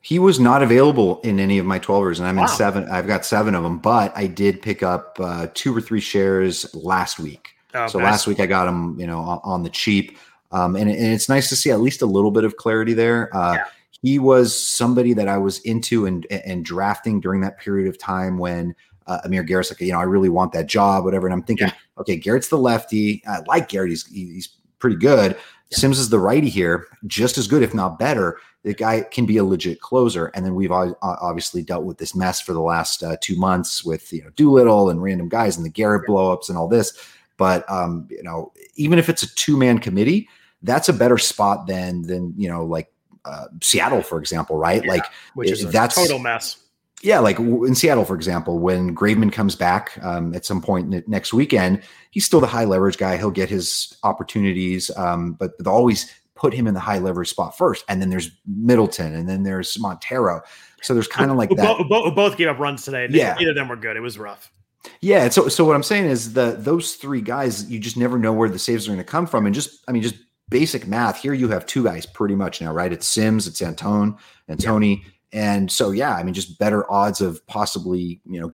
He 0.00 0.18
was 0.18 0.40
not 0.40 0.62
available 0.62 1.20
in 1.20 1.38
any 1.38 1.58
of 1.58 1.66
my 1.66 1.78
12ers, 1.78 2.18
and 2.18 2.26
I'm 2.26 2.36
wow. 2.36 2.44
in 2.44 2.48
seven. 2.48 2.88
I've 2.88 3.06
got 3.06 3.26
seven 3.26 3.54
of 3.54 3.62
them, 3.62 3.78
but 3.78 4.10
I 4.16 4.28
did 4.28 4.62
pick 4.62 4.82
up 4.82 5.18
uh, 5.20 5.48
two 5.52 5.76
or 5.76 5.82
three 5.82 6.00
shares 6.00 6.74
last 6.74 7.18
week. 7.18 7.50
Oh, 7.74 7.88
so 7.88 7.98
nice. 7.98 8.06
last 8.06 8.26
week 8.26 8.40
I 8.40 8.46
got 8.46 8.68
him, 8.68 8.98
you 8.98 9.06
know, 9.06 9.18
on, 9.18 9.40
on 9.44 9.62
the 9.64 9.70
cheap. 9.70 10.16
Um, 10.50 10.76
and, 10.76 10.88
and, 10.88 11.12
it's 11.12 11.28
nice 11.28 11.48
to 11.50 11.56
see 11.56 11.70
at 11.70 11.80
least 11.80 12.00
a 12.02 12.06
little 12.06 12.30
bit 12.30 12.44
of 12.44 12.56
clarity 12.56 12.94
there. 12.94 13.34
Uh, 13.34 13.54
yeah 13.54 13.64
he 14.02 14.18
was 14.18 14.56
somebody 14.58 15.14
that 15.14 15.28
I 15.28 15.38
was 15.38 15.60
into 15.60 16.06
and 16.06 16.26
and 16.30 16.64
drafting 16.64 17.20
during 17.20 17.40
that 17.42 17.58
period 17.58 17.88
of 17.88 17.98
time 17.98 18.36
when 18.36 18.74
uh, 19.06 19.20
Amir 19.24 19.42
Garrett's 19.42 19.70
like, 19.70 19.80
you 19.80 19.92
know, 19.92 19.98
I 19.98 20.04
really 20.04 20.28
want 20.28 20.52
that 20.52 20.66
job, 20.66 21.04
whatever. 21.04 21.26
And 21.26 21.34
I'm 21.34 21.42
thinking, 21.42 21.68
yeah. 21.68 21.74
okay, 21.98 22.16
Garrett's 22.16 22.48
the 22.48 22.58
lefty. 22.58 23.22
I 23.26 23.40
like 23.46 23.68
Garrett. 23.68 23.90
He's 23.90 24.06
he's 24.06 24.48
pretty 24.78 24.96
good. 24.96 25.36
Yeah. 25.70 25.78
Sims 25.78 25.98
is 25.98 26.10
the 26.10 26.18
righty 26.18 26.48
here, 26.48 26.86
just 27.06 27.38
as 27.38 27.46
good, 27.46 27.62
if 27.62 27.74
not 27.74 27.98
better. 27.98 28.38
The 28.64 28.74
guy 28.74 29.02
can 29.02 29.26
be 29.26 29.38
a 29.38 29.44
legit 29.44 29.80
closer. 29.80 30.26
And 30.34 30.44
then 30.44 30.54
we've 30.54 30.70
obviously 30.70 31.62
dealt 31.62 31.84
with 31.84 31.98
this 31.98 32.14
mess 32.14 32.40
for 32.40 32.52
the 32.52 32.60
last 32.60 33.02
uh, 33.02 33.16
two 33.20 33.36
months 33.36 33.84
with 33.84 34.12
you 34.12 34.22
know 34.22 34.30
Doolittle 34.30 34.90
and 34.90 35.02
random 35.02 35.28
guys 35.28 35.56
and 35.56 35.64
the 35.64 35.70
Garrett 35.70 36.04
yeah. 36.06 36.14
blowups 36.14 36.48
and 36.48 36.58
all 36.58 36.68
this. 36.68 36.92
But 37.38 37.68
um, 37.70 38.06
you 38.10 38.22
know, 38.22 38.52
even 38.76 38.98
if 38.98 39.08
it's 39.08 39.22
a 39.22 39.34
two 39.34 39.56
man 39.56 39.78
committee, 39.78 40.28
that's 40.62 40.88
a 40.88 40.92
better 40.92 41.18
spot 41.18 41.66
than 41.66 42.02
than 42.02 42.34
you 42.36 42.48
know 42.48 42.64
like 42.64 42.91
uh, 43.24 43.46
Seattle, 43.62 44.02
for 44.02 44.18
example, 44.18 44.56
right? 44.56 44.84
Yeah, 44.84 44.90
like, 44.90 45.04
which 45.34 45.50
is 45.50 45.70
that's 45.70 45.96
a 45.96 46.00
total 46.00 46.18
mess. 46.18 46.58
Yeah, 47.02 47.18
like 47.18 47.38
in 47.38 47.74
Seattle, 47.74 48.04
for 48.04 48.14
example, 48.14 48.60
when 48.60 48.94
Graveman 48.94 49.32
comes 49.32 49.56
back 49.56 49.98
um, 50.02 50.34
at 50.34 50.44
some 50.44 50.62
point 50.62 51.08
next 51.08 51.32
weekend, 51.32 51.82
he's 52.12 52.24
still 52.24 52.40
the 52.40 52.46
high 52.46 52.64
leverage 52.64 52.96
guy. 52.96 53.16
He'll 53.16 53.32
get 53.32 53.50
his 53.50 53.96
opportunities, 54.04 54.88
um, 54.96 55.32
but 55.32 55.58
they'll 55.58 55.72
always 55.72 56.14
put 56.36 56.54
him 56.54 56.68
in 56.68 56.74
the 56.74 56.80
high 56.80 56.98
leverage 56.98 57.28
spot 57.28 57.58
first. 57.58 57.84
And 57.88 58.00
then 58.00 58.10
there's 58.10 58.30
Middleton, 58.46 59.14
and 59.14 59.28
then 59.28 59.42
there's 59.42 59.76
Montero. 59.80 60.42
So 60.80 60.94
there's 60.94 61.08
kind 61.08 61.32
of 61.32 61.36
like 61.36 61.50
that. 61.50 61.78
Both, 61.78 61.88
both, 61.88 62.14
both 62.14 62.36
gave 62.36 62.46
up 62.46 62.60
runs 62.60 62.84
today. 62.84 63.08
Yeah, 63.10 63.34
neither 63.36 63.50
of 63.50 63.56
them 63.56 63.68
were 63.68 63.76
good. 63.76 63.96
It 63.96 64.00
was 64.00 64.16
rough. 64.16 64.52
Yeah. 65.00 65.28
So, 65.28 65.48
so 65.48 65.64
what 65.64 65.74
I'm 65.74 65.82
saying 65.82 66.06
is 66.06 66.34
that 66.34 66.64
those 66.64 66.94
three 66.94 67.20
guys, 67.20 67.68
you 67.68 67.80
just 67.80 67.96
never 67.96 68.18
know 68.18 68.32
where 68.32 68.48
the 68.48 68.58
saves 68.60 68.86
are 68.86 68.90
going 68.90 68.98
to 68.98 69.04
come 69.04 69.26
from, 69.26 69.46
and 69.46 69.54
just, 69.54 69.82
I 69.88 69.92
mean, 69.92 70.02
just 70.02 70.16
basic 70.52 70.86
math, 70.86 71.20
here 71.20 71.32
you 71.32 71.48
have 71.48 71.64
two 71.66 71.84
guys 71.84 72.04
pretty 72.04 72.34
much 72.34 72.60
now, 72.60 72.72
right? 72.72 72.92
It's 72.92 73.06
Sims, 73.06 73.46
it's 73.46 73.62
Antone 73.62 74.16
and 74.48 74.60
Tony. 74.60 75.02
Yeah. 75.02 75.10
And 75.34 75.72
so, 75.72 75.92
yeah, 75.92 76.14
I 76.14 76.22
mean, 76.22 76.34
just 76.34 76.58
better 76.58 76.90
odds 76.92 77.22
of 77.22 77.44
possibly, 77.46 78.20
you 78.26 78.38
know. 78.40 78.52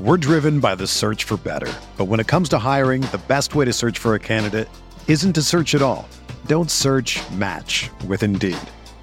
We're 0.00 0.16
driven 0.16 0.58
by 0.58 0.74
the 0.74 0.86
search 0.86 1.24
for 1.24 1.36
better. 1.36 1.70
But 1.98 2.06
when 2.06 2.18
it 2.18 2.26
comes 2.26 2.48
to 2.48 2.58
hiring, 2.58 3.02
the 3.02 3.20
best 3.28 3.54
way 3.54 3.66
to 3.66 3.72
search 3.74 3.98
for 3.98 4.14
a 4.14 4.18
candidate 4.18 4.70
isn't 5.06 5.34
to 5.34 5.42
search 5.42 5.74
at 5.74 5.82
all. 5.82 6.08
Don't 6.46 6.70
search 6.70 7.20
match 7.32 7.90
with 8.06 8.22
Indeed. 8.22 8.56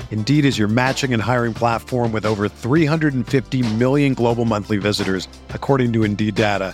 Indeed 0.09 0.45
is 0.45 0.57
your 0.57 0.67
matching 0.67 1.13
and 1.13 1.21
hiring 1.21 1.53
platform 1.53 2.11
with 2.11 2.25
over 2.25 2.49
350 2.49 3.61
million 3.75 4.15
global 4.15 4.45
monthly 4.45 4.77
visitors, 4.77 5.27
according 5.49 5.93
to 5.93 6.03
Indeed 6.03 6.33
data, 6.33 6.73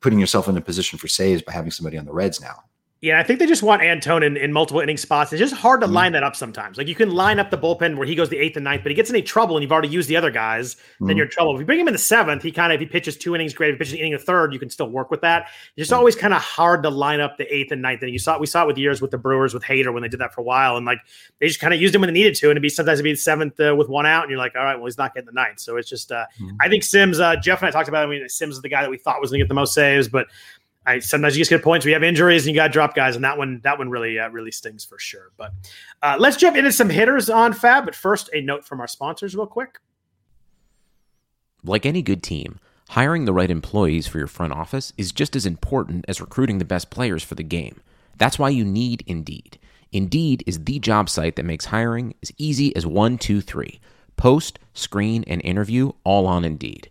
putting 0.00 0.18
yourself 0.18 0.48
in 0.48 0.56
a 0.56 0.60
position 0.60 0.98
for 0.98 1.08
saves 1.08 1.42
by 1.42 1.52
having 1.52 1.70
somebody 1.70 1.98
on 1.98 2.04
the 2.04 2.12
Reds 2.12 2.40
now. 2.40 2.64
Yeah, 3.02 3.20
I 3.20 3.22
think 3.22 3.40
they 3.40 3.46
just 3.46 3.62
want 3.62 3.82
Antone 3.82 4.22
in, 4.22 4.38
in 4.38 4.54
multiple 4.54 4.80
inning 4.80 4.96
spots. 4.96 5.30
It's 5.30 5.38
just 5.38 5.54
hard 5.54 5.82
to 5.82 5.86
mm-hmm. 5.86 5.94
line 5.94 6.12
that 6.12 6.22
up 6.22 6.34
sometimes. 6.34 6.78
Like 6.78 6.88
you 6.88 6.94
can 6.94 7.10
line 7.10 7.38
up 7.38 7.50
the 7.50 7.58
bullpen 7.58 7.98
where 7.98 8.06
he 8.06 8.14
goes 8.14 8.30
the 8.30 8.38
eighth 8.38 8.56
and 8.56 8.64
ninth, 8.64 8.82
but 8.82 8.90
he 8.90 8.96
gets 8.96 9.10
any 9.10 9.20
trouble 9.20 9.54
and 9.54 9.62
you've 9.62 9.70
already 9.70 9.88
used 9.88 10.08
the 10.08 10.16
other 10.16 10.30
guys, 10.30 10.74
mm-hmm. 10.74 11.06
then 11.06 11.16
you're 11.18 11.26
in 11.26 11.30
trouble. 11.30 11.54
If 11.54 11.60
you 11.60 11.66
bring 11.66 11.78
him 11.78 11.88
in 11.88 11.92
the 11.92 11.98
seventh, 11.98 12.42
he 12.42 12.50
kind 12.50 12.72
of 12.72 12.76
if 12.76 12.80
he 12.80 12.90
pitches 12.90 13.18
two 13.18 13.34
innings, 13.34 13.52
great. 13.52 13.68
If 13.68 13.74
he 13.74 13.78
pitches 13.78 13.92
an 13.92 13.98
inning 13.98 14.14
a 14.14 14.18
third, 14.18 14.54
you 14.54 14.58
can 14.58 14.70
still 14.70 14.88
work 14.88 15.10
with 15.10 15.20
that. 15.20 15.42
It's 15.42 15.76
just 15.76 15.90
mm-hmm. 15.90 15.98
always 15.98 16.16
kind 16.16 16.32
of 16.32 16.40
hard 16.40 16.82
to 16.84 16.90
line 16.90 17.20
up 17.20 17.36
the 17.36 17.54
eighth 17.54 17.70
and 17.70 17.82
ninth. 17.82 18.02
And 18.02 18.10
you 18.10 18.18
saw 18.18 18.38
we 18.38 18.46
saw 18.46 18.62
it 18.62 18.66
with 18.66 18.78
years 18.78 19.02
with 19.02 19.10
the 19.10 19.18
Brewers 19.18 19.52
with 19.52 19.62
Hader 19.62 19.92
when 19.92 20.02
they 20.02 20.08
did 20.08 20.20
that 20.20 20.32
for 20.32 20.40
a 20.40 20.44
while, 20.44 20.78
and 20.78 20.86
like 20.86 21.00
they 21.38 21.48
just 21.48 21.60
kind 21.60 21.74
of 21.74 21.80
used 21.80 21.94
him 21.94 22.00
when 22.00 22.08
they 22.08 22.18
needed 22.18 22.34
to, 22.36 22.46
and 22.46 22.52
it'd 22.52 22.62
be 22.62 22.70
sometimes 22.70 22.98
it'd 22.98 23.04
be 23.04 23.12
the 23.12 23.18
seventh 23.18 23.60
uh, 23.60 23.74
with 23.76 23.90
one 23.90 24.06
out, 24.06 24.22
and 24.22 24.30
you're 24.30 24.38
like, 24.38 24.54
all 24.56 24.64
right, 24.64 24.76
well 24.76 24.86
he's 24.86 24.96
not 24.96 25.12
getting 25.12 25.26
the 25.26 25.32
ninth. 25.32 25.60
So 25.60 25.76
it's 25.76 25.88
just 25.88 26.10
uh, 26.10 26.24
mm-hmm. 26.40 26.56
I 26.62 26.70
think 26.70 26.82
Sims, 26.82 27.20
uh, 27.20 27.36
Jeff 27.36 27.60
and 27.60 27.68
I 27.68 27.70
talked 27.70 27.90
about. 27.90 28.04
It, 28.04 28.06
I 28.06 28.18
mean, 28.18 28.28
Sims 28.30 28.56
is 28.56 28.62
the 28.62 28.70
guy 28.70 28.80
that 28.80 28.90
we 28.90 28.96
thought 28.96 29.20
was 29.20 29.30
going 29.30 29.40
to 29.40 29.44
get 29.44 29.48
the 29.48 29.54
most 29.54 29.74
saves, 29.74 30.08
but 30.08 30.28
I 30.86 31.00
sometimes 31.00 31.36
you 31.36 31.40
just 31.40 31.50
get 31.50 31.62
points. 31.62 31.84
We 31.84 31.92
have 31.92 32.02
injuries 32.02 32.46
and 32.46 32.54
you 32.54 32.60
got 32.60 32.68
to 32.68 32.72
drop 32.72 32.94
guys, 32.94 33.16
and 33.16 33.24
that 33.24 33.36
one 33.36 33.60
that 33.64 33.78
one 33.78 33.90
really 33.90 34.18
uh, 34.18 34.28
really 34.28 34.52
stings 34.52 34.84
for 34.84 34.98
sure. 34.98 35.32
But 35.36 35.52
uh, 36.02 36.16
let's 36.18 36.36
jump 36.36 36.56
into 36.56 36.72
some 36.72 36.88
hitters 36.88 37.28
on 37.28 37.52
FAAB. 37.52 37.84
But 37.84 37.94
first, 37.94 38.30
a 38.32 38.40
note 38.40 38.64
from 38.64 38.80
our 38.80 38.86
sponsors, 38.86 39.34
real 39.34 39.46
quick. 39.46 39.80
Like 41.64 41.84
any 41.84 42.02
good 42.02 42.22
team, 42.22 42.60
hiring 42.90 43.24
the 43.24 43.32
right 43.32 43.50
employees 43.50 44.06
for 44.06 44.18
your 44.18 44.28
front 44.28 44.52
office 44.52 44.92
is 44.96 45.10
just 45.10 45.34
as 45.34 45.44
important 45.44 46.04
as 46.06 46.20
recruiting 46.20 46.58
the 46.58 46.64
best 46.64 46.90
players 46.90 47.24
for 47.24 47.34
the 47.34 47.42
game. 47.42 47.80
That's 48.16 48.38
why 48.38 48.50
you 48.50 48.64
need 48.64 49.02
Indeed. 49.06 49.58
Indeed 49.92 50.44
is 50.46 50.64
the 50.64 50.78
job 50.78 51.08
site 51.08 51.36
that 51.36 51.44
makes 51.44 51.66
hiring 51.66 52.14
as 52.22 52.32
easy 52.38 52.74
as 52.76 52.86
one, 52.86 53.18
two, 53.18 53.40
three. 53.40 53.80
Post, 54.16 54.58
screen, 54.74 55.24
and 55.26 55.40
interview 55.42 55.92
all 56.04 56.26
on 56.26 56.44
Indeed. 56.44 56.90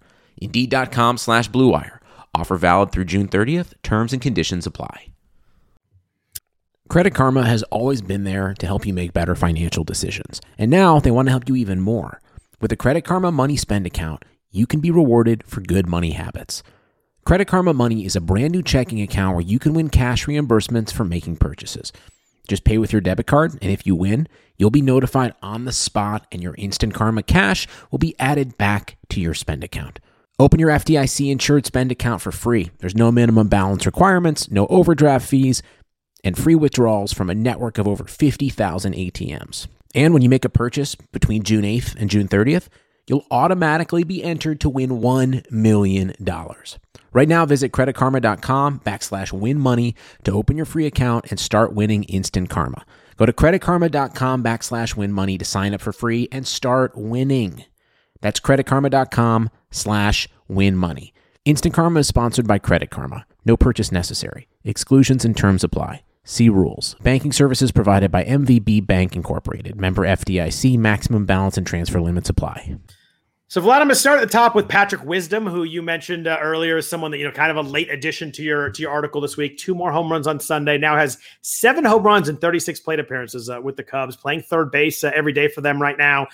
Indeed.com 0.41 1.17
slash 1.17 1.49
BlueWire. 1.49 1.99
Offer 2.35 2.57
valid 2.57 2.91
through 2.91 3.05
June 3.05 3.27
30th. 3.27 3.73
Terms 3.83 4.11
and 4.11 4.21
conditions 4.21 4.65
apply. 4.65 5.07
Credit 6.89 7.15
Karma 7.15 7.45
has 7.45 7.63
always 7.63 8.01
been 8.01 8.25
there 8.25 8.53
to 8.55 8.65
help 8.65 8.85
you 8.85 8.93
make 8.93 9.13
better 9.13 9.33
financial 9.33 9.85
decisions. 9.85 10.41
And 10.57 10.69
now 10.69 10.99
they 10.99 11.11
want 11.11 11.27
to 11.27 11.31
help 11.31 11.47
you 11.47 11.55
even 11.55 11.79
more. 11.79 12.19
With 12.59 12.73
a 12.73 12.75
Credit 12.75 13.05
Karma 13.05 13.31
Money 13.31 13.55
Spend 13.55 13.85
account, 13.85 14.25
you 14.51 14.67
can 14.67 14.81
be 14.81 14.91
rewarded 14.91 15.45
for 15.45 15.61
good 15.61 15.87
money 15.87 16.11
habits. 16.11 16.63
Credit 17.23 17.47
Karma 17.47 17.73
Money 17.73 18.03
is 18.03 18.17
a 18.17 18.21
brand 18.21 18.51
new 18.51 18.61
checking 18.61 19.01
account 19.01 19.35
where 19.35 19.45
you 19.45 19.57
can 19.57 19.73
win 19.73 19.89
cash 19.89 20.25
reimbursements 20.25 20.91
for 20.91 21.05
making 21.05 21.37
purchases. 21.37 21.93
Just 22.47 22.65
pay 22.65 22.77
with 22.77 22.91
your 22.91 22.99
debit 22.99 23.27
card, 23.27 23.53
and 23.61 23.71
if 23.71 23.85
you 23.85 23.95
win, 23.95 24.27
you'll 24.57 24.71
be 24.71 24.81
notified 24.81 25.33
on 25.41 25.63
the 25.63 25.71
spot, 25.71 26.27
and 26.31 26.43
your 26.43 26.55
Instant 26.57 26.93
Karma 26.93 27.23
cash 27.23 27.67
will 27.89 27.99
be 27.99 28.15
added 28.19 28.57
back 28.57 28.97
to 29.09 29.21
your 29.21 29.33
spend 29.33 29.63
account. 29.63 29.99
Open 30.41 30.59
your 30.59 30.71
FDIC 30.71 31.31
insured 31.31 31.67
spend 31.67 31.91
account 31.91 32.19
for 32.19 32.31
free. 32.31 32.71
There's 32.79 32.95
no 32.95 33.11
minimum 33.11 33.47
balance 33.47 33.85
requirements, 33.85 34.49
no 34.49 34.65
overdraft 34.71 35.27
fees, 35.27 35.61
and 36.23 36.35
free 36.35 36.55
withdrawals 36.55 37.13
from 37.13 37.29
a 37.29 37.35
network 37.35 37.77
of 37.77 37.87
over 37.87 38.05
50,000 38.05 38.95
ATMs. 38.95 39.67
And 39.93 40.15
when 40.15 40.23
you 40.23 40.29
make 40.29 40.43
a 40.43 40.49
purchase 40.49 40.95
between 40.95 41.43
June 41.43 41.63
8th 41.63 41.95
and 41.95 42.09
June 42.09 42.27
30th, 42.27 42.69
you'll 43.05 43.27
automatically 43.29 44.03
be 44.03 44.23
entered 44.23 44.59
to 44.61 44.69
win 44.69 44.89
$1 44.89 45.51
million. 45.51 46.15
Right 47.13 47.27
now, 47.27 47.45
visit 47.45 47.71
creditkarma.com 47.71 48.79
backslash 48.79 49.31
win 49.31 49.59
money 49.59 49.95
to 50.23 50.31
open 50.31 50.57
your 50.57 50.65
free 50.65 50.87
account 50.87 51.25
and 51.29 51.39
start 51.39 51.73
winning 51.73 52.03
instant 52.05 52.49
karma. 52.49 52.83
Go 53.15 53.27
to 53.27 53.33
creditkarma.com 53.33 54.43
backslash 54.43 54.95
win 54.95 55.11
money 55.11 55.37
to 55.37 55.45
sign 55.45 55.75
up 55.75 55.81
for 55.81 55.93
free 55.93 56.27
and 56.31 56.47
start 56.47 56.97
winning. 56.97 57.65
That's 58.21 58.39
creditkarma.com 58.39 59.49
slash 59.71 60.29
win 60.47 60.75
money. 60.77 61.13
Instant 61.43 61.73
Karma 61.73 62.01
is 62.01 62.07
sponsored 62.07 62.47
by 62.47 62.59
Credit 62.59 62.89
Karma. 62.89 63.25
No 63.45 63.57
purchase 63.57 63.91
necessary. 63.91 64.47
Exclusions 64.63 65.25
and 65.25 65.35
terms 65.35 65.63
apply. 65.63 66.03
See 66.23 66.49
rules. 66.49 66.95
Banking 67.01 67.31
services 67.31 67.71
provided 67.71 68.11
by 68.11 68.23
MVB 68.23 68.85
Bank 68.85 69.15
Incorporated. 69.15 69.75
Member 69.75 70.03
FDIC. 70.03 70.77
Maximum 70.77 71.25
balance 71.25 71.57
and 71.57 71.65
transfer 71.65 71.99
limits 71.99 72.29
apply. 72.29 72.77
So 73.51 73.59
Vladimir, 73.59 73.95
start 73.95 74.21
at 74.21 74.29
the 74.29 74.31
top 74.31 74.55
with 74.55 74.69
Patrick 74.69 75.03
Wisdom, 75.03 75.45
who 75.45 75.63
you 75.63 75.81
mentioned 75.81 76.25
uh, 76.25 76.37
earlier 76.41 76.77
is 76.77 76.87
someone 76.87 77.11
that 77.11 77.17
you 77.17 77.25
know, 77.25 77.31
kind 77.31 77.51
of 77.51 77.57
a 77.57 77.69
late 77.69 77.89
addition 77.91 78.31
to 78.31 78.43
your 78.43 78.69
to 78.69 78.81
your 78.81 78.91
article 78.91 79.19
this 79.19 79.35
week. 79.35 79.57
Two 79.57 79.75
more 79.75 79.91
home 79.91 80.09
runs 80.09 80.25
on 80.25 80.39
Sunday. 80.39 80.77
Now 80.77 80.95
has 80.95 81.17
seven 81.41 81.83
home 81.83 82.03
runs 82.03 82.29
and 82.29 82.39
36 82.39 82.79
plate 82.79 83.01
appearances 83.01 83.49
uh, 83.49 83.59
with 83.61 83.75
the 83.75 83.83
Cubs, 83.83 84.15
playing 84.15 84.43
third 84.43 84.71
base 84.71 85.03
uh, 85.03 85.11
every 85.13 85.33
day 85.33 85.49
for 85.49 85.59
them 85.59 85.81
right 85.81 85.97
now. 85.97 86.27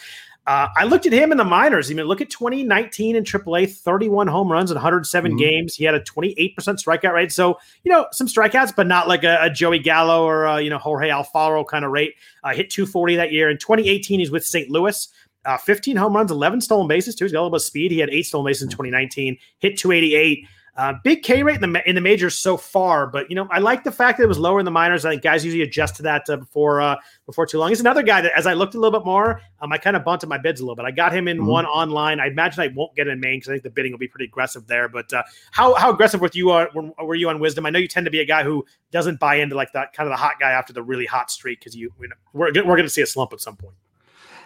Uh, 0.48 0.70
I 0.78 0.86
looked 0.86 1.06
at 1.06 1.12
him 1.12 1.34
in 1.34 1.38
the 1.38 1.44
minors. 1.44 1.92
I 1.92 1.94
mean, 1.94 2.06
look 2.06 2.22
at 2.22 2.30
2019 2.30 3.18
in 3.18 3.24
AAA, 3.26 3.70
31 3.70 4.28
home 4.28 4.50
runs 4.50 4.72
in 4.72 4.76
107 4.76 5.32
mm-hmm. 5.32 5.38
games. 5.38 5.76
He 5.76 5.84
had 5.84 5.94
a 5.94 6.00
28% 6.00 6.56
strikeout 6.56 7.14
rate. 7.14 7.34
So, 7.34 7.60
you 7.84 7.92
know, 7.92 8.08
some 8.14 8.28
strikeouts, 8.28 8.74
but 8.74 8.88
not 8.88 9.10
like 9.10 9.26
a, 9.26 9.38
a 9.42 9.50
Joey 9.50 9.80
Gallo 9.80 10.24
or, 10.24 10.46
a, 10.46 10.62
you 10.62 10.70
know, 10.70 10.78
Jorge 10.78 11.10
Alfaro 11.10 11.68
kind 11.68 11.84
of 11.84 11.92
rate. 11.92 12.14
Uh, 12.46 12.54
hit 12.54 12.70
240 12.70 13.18
that 13.18 13.34
year. 13.34 13.50
In 13.50 13.58
2018, 13.58 14.22
he's 14.22 14.32
with 14.32 14.46
St. 14.46 14.70
Louis. 14.70 15.10
Uh, 15.44 15.58
15 15.58 15.98
home 15.98 16.16
runs, 16.16 16.32
11 16.32 16.62
stolen 16.62 16.88
bases, 16.88 17.14
too. 17.14 17.26
He's 17.26 17.34
got 17.34 17.40
a 17.40 17.42
little 17.42 17.52
bit 17.52 17.58
of 17.58 17.64
speed. 17.64 17.92
He 17.92 18.00
had 18.00 18.10
eight 18.10 18.26
stolen 18.26 18.46
bases 18.46 18.64
in 18.64 18.70
2019, 18.70 19.38
hit 19.60 19.78
288. 19.78 20.48
Uh, 20.78 20.94
big 21.04 21.24
K 21.24 21.42
rate 21.42 21.62
in 21.62 21.74
the 21.74 21.90
in 21.90 21.96
the 21.96 22.02
majors 22.02 22.38
so 22.38 22.56
far, 22.56 23.08
but 23.08 23.28
you 23.32 23.36
know 23.36 23.48
I 23.50 23.58
like 23.58 23.84
the 23.84 23.92
fact 23.92 24.20
that 24.20 24.26
it 24.26 24.28
was 24.28 24.38
lower 24.38 24.60
in 24.60 24.66
the 24.66 24.70
minors. 24.70 25.06
I 25.06 25.10
think 25.10 25.24
guys 25.24 25.44
usually 25.44 25.64
adjust 25.64 25.96
to 25.96 26.04
that 26.04 26.30
uh, 26.30 26.38
before 26.38 26.82
uh, 26.82 26.98
before 27.26 27.48
too 27.48 27.58
long. 27.58 27.70
He's 27.70 27.80
another 27.80 28.04
guy 28.04 28.22
that, 28.22 28.32
as 28.38 28.46
I 28.46 28.54
looked 28.54 28.76
a 28.76 28.80
little 28.80 29.00
bit 29.00 29.04
more, 29.04 29.42
um, 29.60 29.74
I 29.74 29.80
kind 29.80 29.96
of 29.96 30.04
bunted 30.04 30.30
my 30.30 30.38
bids 30.38 30.62
a 30.62 30.64
little 30.64 30.76
bit. 30.76 30.86
I 30.86 30.92
got 30.92 31.12
him 31.12 31.28
in 31.28 31.38
mm-hmm. 31.38 31.48
one 31.48 31.66
online. 31.66 32.20
I 32.20 32.28
imagine 32.28 32.62
I 32.62 32.68
won't 32.68 32.96
get 32.96 33.08
in 33.08 33.20
Main 33.20 33.40
because 33.40 33.50
I 33.50 33.54
think 33.54 33.64
the 33.64 33.72
bidding 33.72 33.92
will 33.92 33.98
be 33.98 34.08
pretty 34.08 34.26
aggressive 34.26 34.68
there. 34.68 34.88
But 34.88 35.12
uh, 35.12 35.24
how 35.50 35.74
how 35.74 35.92
aggressive 35.92 36.22
with 36.22 36.36
you 36.36 36.52
are, 36.52 36.70
uh, 36.78 37.04
were 37.04 37.16
you 37.16 37.28
on 37.30 37.40
Wisdom? 37.40 37.66
I 37.66 37.72
know 37.72 37.80
you 37.80 37.88
tend 37.88 38.06
to 38.06 38.12
be 38.12 38.22
a 38.22 38.26
guy 38.26 38.44
who 38.44 38.64
doesn't 38.92 39.20
buy 39.20 39.36
into 39.36 39.56
like 39.56 39.74
that 39.74 39.94
kind 39.94 40.06
of 40.06 40.12
the 40.12 40.18
hot 40.18 40.34
guy 40.40 40.52
after 40.52 40.74
the 40.74 40.84
really 40.84 41.08
hot 41.08 41.32
streak 41.32 41.60
because 41.60 41.76
you, 41.76 41.92
you 42.00 42.08
know, 42.08 42.16
we're 42.34 42.52
we're 42.54 42.76
going 42.76 42.84
to 42.84 42.90
see 42.90 43.02
a 43.02 43.08
slump 43.08 43.34
at 43.34 43.42
some 43.42 43.56
point. 43.56 43.74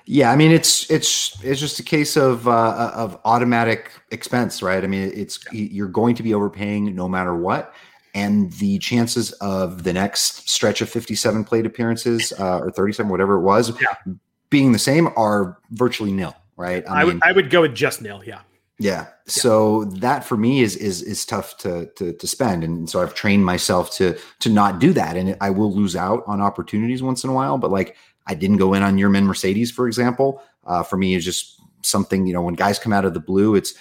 Yeah, 0.05 0.31
I 0.31 0.35
mean 0.35 0.51
it's 0.51 0.89
it's 0.89 1.41
it's 1.43 1.59
just 1.59 1.79
a 1.79 1.83
case 1.83 2.15
of 2.17 2.47
uh, 2.47 2.91
of 2.93 3.19
automatic 3.23 3.91
expense, 4.11 4.61
right? 4.61 4.83
I 4.83 4.87
mean 4.87 5.11
it's 5.13 5.39
you're 5.51 5.87
going 5.87 6.15
to 6.15 6.23
be 6.23 6.33
overpaying 6.33 6.95
no 6.95 7.07
matter 7.07 7.35
what, 7.35 7.73
and 8.13 8.51
the 8.53 8.79
chances 8.79 9.31
of 9.33 9.83
the 9.83 9.93
next 9.93 10.49
stretch 10.49 10.81
of 10.81 10.89
57 10.89 11.43
plate 11.45 11.65
appearances 11.65 12.33
uh, 12.39 12.59
or 12.59 12.71
37, 12.71 13.09
whatever 13.09 13.35
it 13.35 13.41
was, 13.41 13.69
yeah. 13.79 14.13
being 14.49 14.71
the 14.71 14.79
same 14.79 15.09
are 15.15 15.59
virtually 15.71 16.11
nil, 16.11 16.35
right? 16.57 16.83
I, 16.89 17.01
I 17.01 17.03
mean, 17.03 17.13
would 17.13 17.23
I 17.23 17.31
would 17.31 17.49
go 17.49 17.61
with 17.61 17.75
just 17.75 18.01
nil, 18.01 18.21
yeah. 18.25 18.41
Yeah. 18.81 19.07
So 19.27 19.85
that 19.85 20.25
for 20.25 20.35
me 20.35 20.61
is 20.61 20.75
is 20.75 21.03
is 21.03 21.23
tough 21.23 21.57
to, 21.59 21.85
to 21.97 22.13
to 22.13 22.27
spend, 22.27 22.63
and 22.63 22.89
so 22.89 23.01
I've 23.01 23.13
trained 23.13 23.45
myself 23.45 23.91
to 23.97 24.17
to 24.39 24.49
not 24.49 24.79
do 24.79 24.91
that, 24.93 25.15
and 25.15 25.37
I 25.39 25.51
will 25.51 25.71
lose 25.71 25.95
out 25.95 26.23
on 26.25 26.41
opportunities 26.41 27.03
once 27.03 27.23
in 27.23 27.29
a 27.29 27.33
while. 27.33 27.59
But 27.59 27.69
like 27.69 27.95
I 28.27 28.35
didn't 28.35 28.57
go 28.57 28.73
in 28.73 28.83
on 28.83 28.97
Yermin 28.97 29.23
Mercedes, 29.23 29.71
for 29.71 29.87
example. 29.87 30.41
Uh, 30.65 30.83
for 30.83 30.97
me, 30.97 31.15
it's 31.15 31.25
just 31.25 31.59
something 31.83 32.27
you 32.27 32.33
know 32.33 32.41
when 32.41 32.53
guys 32.53 32.79
come 32.79 32.93
out 32.93 33.05
of 33.05 33.13
the 33.13 33.19
blue, 33.19 33.55
it's 33.55 33.73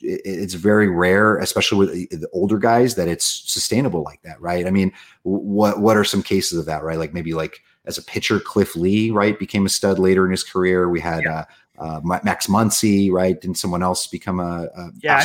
it's 0.00 0.54
very 0.54 0.88
rare, 0.88 1.38
especially 1.38 1.78
with 1.78 2.20
the 2.20 2.28
older 2.32 2.58
guys, 2.58 2.94
that 2.94 3.08
it's 3.08 3.24
sustainable 3.24 4.02
like 4.02 4.22
that, 4.22 4.40
right? 4.40 4.66
I 4.66 4.70
mean, 4.70 4.92
what 5.22 5.80
what 5.80 5.96
are 5.96 6.04
some 6.04 6.22
cases 6.22 6.58
of 6.58 6.66
that, 6.66 6.82
right? 6.82 6.98
Like 6.98 7.12
maybe 7.12 7.34
like 7.34 7.62
as 7.84 7.98
a 7.98 8.02
pitcher, 8.02 8.38
Cliff 8.38 8.76
Lee, 8.76 9.10
right, 9.10 9.38
became 9.38 9.66
a 9.66 9.70
stud 9.70 9.98
later 9.98 10.24
in 10.24 10.30
his 10.30 10.44
career. 10.44 10.88
We 10.88 11.00
had 11.00 11.24
yeah. 11.24 11.44
uh, 11.78 11.82
uh, 11.82 12.00
Max 12.22 12.46
Muncy, 12.46 13.10
right? 13.10 13.40
Didn't 13.40 13.56
someone 13.56 13.82
else 13.82 14.06
become 14.06 14.40
a, 14.40 14.68
a 14.76 14.90
yeah, 15.02 15.18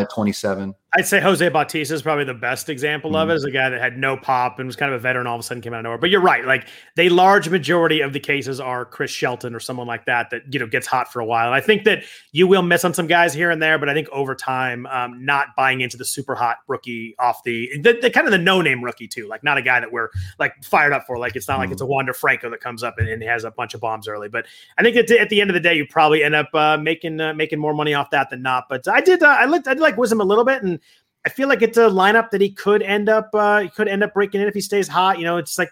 at 0.00 0.10
27? 0.10 0.74
I'd 0.94 1.06
say 1.06 1.20
Jose 1.20 1.48
Bautista 1.48 1.94
is 1.94 2.02
probably 2.02 2.24
the 2.24 2.34
best 2.34 2.68
example 2.68 3.12
mm. 3.12 3.22
of 3.22 3.30
it 3.30 3.32
as 3.32 3.44
a 3.44 3.50
guy 3.50 3.70
that 3.70 3.80
had 3.80 3.96
no 3.96 4.14
pop 4.14 4.58
and 4.58 4.66
was 4.66 4.76
kind 4.76 4.92
of 4.92 5.00
a 5.00 5.02
veteran 5.02 5.26
all 5.26 5.36
of 5.36 5.40
a 5.40 5.42
sudden 5.42 5.62
came 5.62 5.72
out 5.72 5.78
of 5.78 5.84
nowhere. 5.84 5.96
But 5.96 6.10
you're 6.10 6.20
right. 6.20 6.44
Like 6.44 6.68
the 6.96 7.08
large 7.08 7.48
majority 7.48 8.02
of 8.02 8.12
the 8.12 8.20
cases 8.20 8.60
are 8.60 8.84
Chris 8.84 9.10
Shelton 9.10 9.54
or 9.54 9.60
someone 9.60 9.86
like 9.86 10.04
that 10.04 10.28
that, 10.30 10.42
you 10.52 10.60
know, 10.60 10.66
gets 10.66 10.86
hot 10.86 11.10
for 11.10 11.20
a 11.20 11.24
while. 11.24 11.46
And 11.46 11.54
I 11.54 11.62
think 11.62 11.84
that 11.84 12.04
you 12.32 12.46
will 12.46 12.60
miss 12.60 12.84
on 12.84 12.92
some 12.92 13.06
guys 13.06 13.32
here 13.32 13.50
and 13.50 13.62
there, 13.62 13.78
but 13.78 13.88
I 13.88 13.94
think 13.94 14.10
over 14.10 14.34
time, 14.34 14.84
um, 14.86 15.24
not 15.24 15.48
buying 15.56 15.80
into 15.80 15.96
the 15.96 16.04
super 16.04 16.34
hot 16.34 16.58
rookie 16.68 17.14
off 17.18 17.42
the, 17.42 17.70
the, 17.80 17.98
the, 18.02 18.10
kind 18.10 18.26
of 18.26 18.30
the 18.30 18.38
no 18.38 18.60
name 18.60 18.84
rookie 18.84 19.08
too, 19.08 19.26
like 19.28 19.42
not 19.42 19.56
a 19.56 19.62
guy 19.62 19.80
that 19.80 19.90
we're 19.90 20.10
like 20.38 20.62
fired 20.62 20.92
up 20.92 21.06
for. 21.06 21.16
Like 21.16 21.36
it's 21.36 21.48
not 21.48 21.56
mm. 21.56 21.60
like 21.60 21.70
it's 21.70 21.80
a 21.80 21.86
Wander 21.86 22.12
Franco 22.12 22.50
that 22.50 22.60
comes 22.60 22.82
up 22.82 22.98
and, 22.98 23.08
and, 23.08 23.22
has 23.22 23.44
a 23.44 23.50
bunch 23.52 23.72
of 23.72 23.80
bombs 23.80 24.08
early. 24.08 24.28
But 24.28 24.46
I 24.76 24.82
think 24.82 24.96
at, 24.96 25.10
at 25.12 25.30
the 25.30 25.40
end 25.40 25.48
of 25.48 25.54
the 25.54 25.60
day, 25.60 25.74
you 25.74 25.86
probably 25.86 26.22
end 26.22 26.34
up 26.34 26.50
uh, 26.52 26.76
making, 26.76 27.18
uh, 27.18 27.32
making 27.32 27.60
more 27.60 27.72
money 27.72 27.94
off 27.94 28.10
that 28.10 28.28
than 28.28 28.42
not. 28.42 28.64
But 28.68 28.86
I 28.88 29.00
did, 29.00 29.22
uh, 29.22 29.36
I 29.38 29.46
looked, 29.46 29.68
I 29.68 29.74
did 29.74 29.80
like 29.80 29.96
Wisdom 29.96 30.20
a 30.20 30.24
little 30.24 30.44
bit 30.44 30.62
and, 30.62 30.80
I 31.24 31.28
feel 31.28 31.48
like 31.48 31.62
it's 31.62 31.78
a 31.78 31.82
lineup 31.82 32.30
that 32.30 32.40
he 32.40 32.50
could 32.50 32.82
end 32.82 33.08
up 33.08 33.30
uh, 33.32 33.60
he 33.60 33.68
could 33.68 33.88
end 33.88 34.02
up 34.02 34.14
breaking 34.14 34.40
in 34.40 34.48
if 34.48 34.54
he 34.54 34.60
stays 34.60 34.88
hot. 34.88 35.18
You 35.18 35.24
know, 35.24 35.36
it's 35.36 35.58
like 35.58 35.70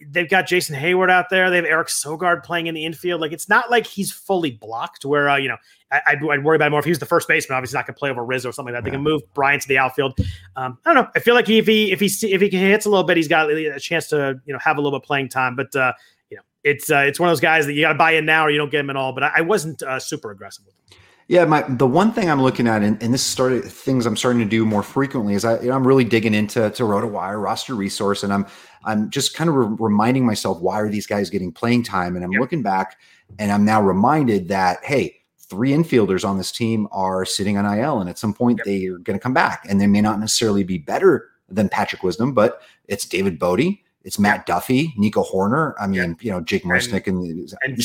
they've 0.00 0.28
got 0.28 0.46
Jason 0.46 0.76
Heyward 0.76 1.10
out 1.10 1.30
there. 1.30 1.50
They 1.50 1.56
have 1.56 1.64
Eric 1.64 1.88
Sogard 1.88 2.42
playing 2.44 2.66
in 2.66 2.74
the 2.74 2.84
infield. 2.84 3.20
Like 3.20 3.32
it's 3.32 3.48
not 3.48 3.70
like 3.70 3.86
he's 3.86 4.12
fully 4.12 4.52
blocked. 4.52 5.04
Where 5.04 5.28
uh, 5.28 5.36
you 5.36 5.48
know 5.48 5.56
I, 5.90 6.16
would 6.20 6.44
worry 6.44 6.56
about 6.56 6.70
more 6.70 6.80
if 6.80 6.84
he 6.84 6.90
was 6.90 6.98
the 6.98 7.06
first 7.06 7.28
baseman. 7.28 7.56
Obviously, 7.56 7.76
not 7.76 7.86
going 7.86 7.94
to 7.94 7.98
play 7.98 8.10
over 8.10 8.24
Rizzo 8.24 8.50
or 8.50 8.52
something 8.52 8.72
like 8.72 8.84
that. 8.84 8.90
They 8.90 8.94
can 8.94 9.02
move 9.02 9.22
Bryant 9.34 9.62
to 9.62 9.68
the 9.68 9.78
outfield. 9.78 10.18
Um, 10.56 10.78
I 10.84 10.92
don't 10.92 11.04
know. 11.04 11.10
I 11.14 11.20
feel 11.20 11.34
like 11.34 11.48
if 11.48 11.66
he 11.66 11.92
if 11.92 12.00
he 12.00 12.06
if 12.06 12.40
he 12.40 12.48
hits 12.48 12.86
a 12.86 12.90
little 12.90 13.04
bit, 13.04 13.16
he's 13.16 13.28
got 13.28 13.50
a 13.50 13.80
chance 13.80 14.08
to 14.08 14.40
you 14.44 14.52
know 14.52 14.58
have 14.60 14.78
a 14.78 14.80
little 14.80 14.98
bit 14.98 15.06
playing 15.06 15.28
time. 15.28 15.56
But 15.56 15.74
uh, 15.74 15.92
you 16.30 16.36
know, 16.36 16.42
it's 16.64 16.90
uh, 16.90 16.98
it's 16.98 17.18
one 17.18 17.28
of 17.28 17.32
those 17.32 17.40
guys 17.40 17.66
that 17.66 17.72
you 17.72 17.82
got 17.82 17.92
to 17.92 17.98
buy 17.98 18.12
in 18.12 18.26
now 18.26 18.46
or 18.46 18.50
you 18.50 18.58
don't 18.58 18.70
get 18.70 18.80
him 18.80 18.90
at 18.90 18.96
all. 18.96 19.12
But 19.12 19.24
I, 19.24 19.32
I 19.36 19.40
wasn't 19.42 19.82
uh, 19.82 19.98
super 19.98 20.30
aggressive 20.30 20.64
with 20.66 20.74
him. 20.74 20.97
Yeah, 21.28 21.44
my 21.44 21.62
the 21.68 21.86
one 21.86 22.12
thing 22.12 22.30
I'm 22.30 22.40
looking 22.40 22.66
at, 22.66 22.82
and, 22.82 23.00
and 23.02 23.12
this 23.12 23.22
started 23.22 23.62
things 23.64 24.06
I'm 24.06 24.16
starting 24.16 24.40
to 24.40 24.48
do 24.48 24.64
more 24.64 24.82
frequently, 24.82 25.34
is 25.34 25.44
I 25.44 25.60
you 25.60 25.68
know, 25.68 25.74
I'm 25.74 25.86
really 25.86 26.04
digging 26.04 26.32
into 26.32 26.70
to 26.70 26.82
RotoWire 26.82 27.42
roster 27.42 27.74
resource, 27.74 28.22
and 28.22 28.32
I'm 28.32 28.46
I'm 28.84 29.10
just 29.10 29.34
kind 29.34 29.50
of 29.50 29.56
re- 29.56 29.76
reminding 29.78 30.24
myself 30.24 30.58
why 30.60 30.80
are 30.80 30.88
these 30.88 31.06
guys 31.06 31.28
getting 31.28 31.52
playing 31.52 31.82
time, 31.82 32.16
and 32.16 32.24
I'm 32.24 32.32
yep. 32.32 32.40
looking 32.40 32.62
back, 32.62 32.98
and 33.38 33.52
I'm 33.52 33.62
now 33.62 33.82
reminded 33.82 34.48
that 34.48 34.82
hey, 34.82 35.20
three 35.38 35.72
infielders 35.72 36.26
on 36.26 36.38
this 36.38 36.50
team 36.50 36.88
are 36.92 37.26
sitting 37.26 37.58
on 37.58 37.78
IL, 37.78 38.00
and 38.00 38.08
at 38.08 38.18
some 38.18 38.32
point 38.32 38.60
yep. 38.60 38.64
they 38.64 38.86
are 38.86 38.96
going 38.96 39.18
to 39.18 39.22
come 39.22 39.34
back, 39.34 39.66
and 39.68 39.78
they 39.78 39.86
may 39.86 40.00
not 40.00 40.18
necessarily 40.18 40.64
be 40.64 40.78
better 40.78 41.28
than 41.50 41.68
Patrick 41.68 42.02
Wisdom, 42.02 42.32
but 42.32 42.62
it's 42.86 43.04
David 43.04 43.38
Bote, 43.38 43.76
it's 44.02 44.18
Matt 44.18 44.46
Duffy, 44.46 44.94
Nico 44.96 45.22
Hoerner. 45.22 45.74
I 45.78 45.88
mean, 45.88 46.16
you 46.20 46.30
know, 46.30 46.40
Jake 46.40 46.64
Marisnick, 46.64 47.06
and, 47.06 47.18
and, 47.18 47.52
and 47.62 47.76
these 47.76 47.84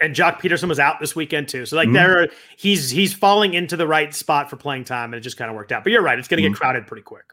guys 0.00 0.08
going 0.08 0.14
to 0.16 0.22
come 0.22 0.30
and 0.30 0.38
Joc 0.38 0.40
Pederson 0.40 0.68
was 0.68 0.78
out 0.78 1.00
this 1.00 1.14
weekend 1.14 1.48
too. 1.48 1.66
So 1.66 1.76
like 1.76 1.86
mm-hmm. 1.86 1.94
there, 1.94 2.28
he's 2.56 2.90
he's 2.90 3.12
falling 3.12 3.54
into 3.54 3.76
the 3.76 3.86
right 3.86 4.14
spot 4.14 4.50
for 4.50 4.56
playing 4.56 4.84
time, 4.84 5.12
and 5.12 5.14
it 5.14 5.20
just 5.20 5.36
kind 5.36 5.50
of 5.50 5.56
worked 5.56 5.72
out. 5.72 5.84
But 5.84 5.92
you're 5.92 6.02
right; 6.02 6.18
it's 6.18 6.28
going 6.28 6.42
to 6.42 6.46
mm-hmm. 6.48 6.54
get 6.54 6.60
crowded 6.60 6.86
pretty 6.86 7.02
quick. 7.02 7.24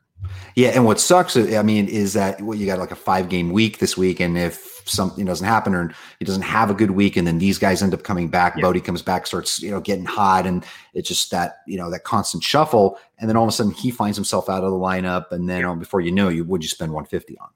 Yeah, 0.56 0.70
and 0.70 0.86
what 0.86 1.00
sucks, 1.00 1.38
I 1.38 1.62
mean, 1.62 1.88
is 1.88 2.14
that 2.14 2.42
well, 2.42 2.58
you 2.58 2.66
got 2.66 2.80
like 2.80 2.92
a 2.92 2.96
five 2.96 3.30
game 3.30 3.52
week 3.52 3.78
this 3.80 3.96
week, 3.96 4.20
and 4.20 4.38
if 4.38 4.82
something 4.86 5.26
doesn't 5.26 5.46
happen 5.46 5.76
or 5.76 5.94
he 6.20 6.26
doesn't 6.26 6.42
have 6.44 6.72
a 6.72 6.74
good 6.74 6.92
week, 6.92 7.18
and 7.18 7.28
then 7.28 7.38
these 7.38 7.60
guys 7.60 7.84
end 7.84 7.94
up 7.94 8.04
coming 8.04 8.28
back, 8.28 8.56
yeah. 8.56 8.64
Bote 8.64 8.84
comes 8.84 9.02
back, 9.02 9.28
starts 9.28 9.62
you 9.62 9.70
know 9.70 9.80
getting 9.80 10.06
hot, 10.06 10.48
and 10.48 10.66
it's 10.94 11.08
just 11.08 11.30
that 11.32 11.58
you 11.68 11.78
know 11.78 11.92
that 11.92 12.04
constant 12.04 12.44
shuffle, 12.44 12.98
and 13.20 13.30
then 13.30 13.38
all 13.38 13.44
of 13.44 13.50
a 13.50 13.52
sudden 13.52 13.72
he 13.72 13.92
finds 13.92 14.18
himself 14.18 14.50
out 14.50 14.64
of 14.64 14.72
the 14.72 14.78
lineup, 14.78 15.32
and 15.32 15.48
then 15.48 15.62
yeah. 15.62 15.76
before 15.76 16.02
you 16.02 16.12
know, 16.12 16.30
you 16.30 16.44
would 16.44 16.64
you 16.64 16.70
spend 16.70 16.92
150 16.92 17.38
on. 17.38 17.50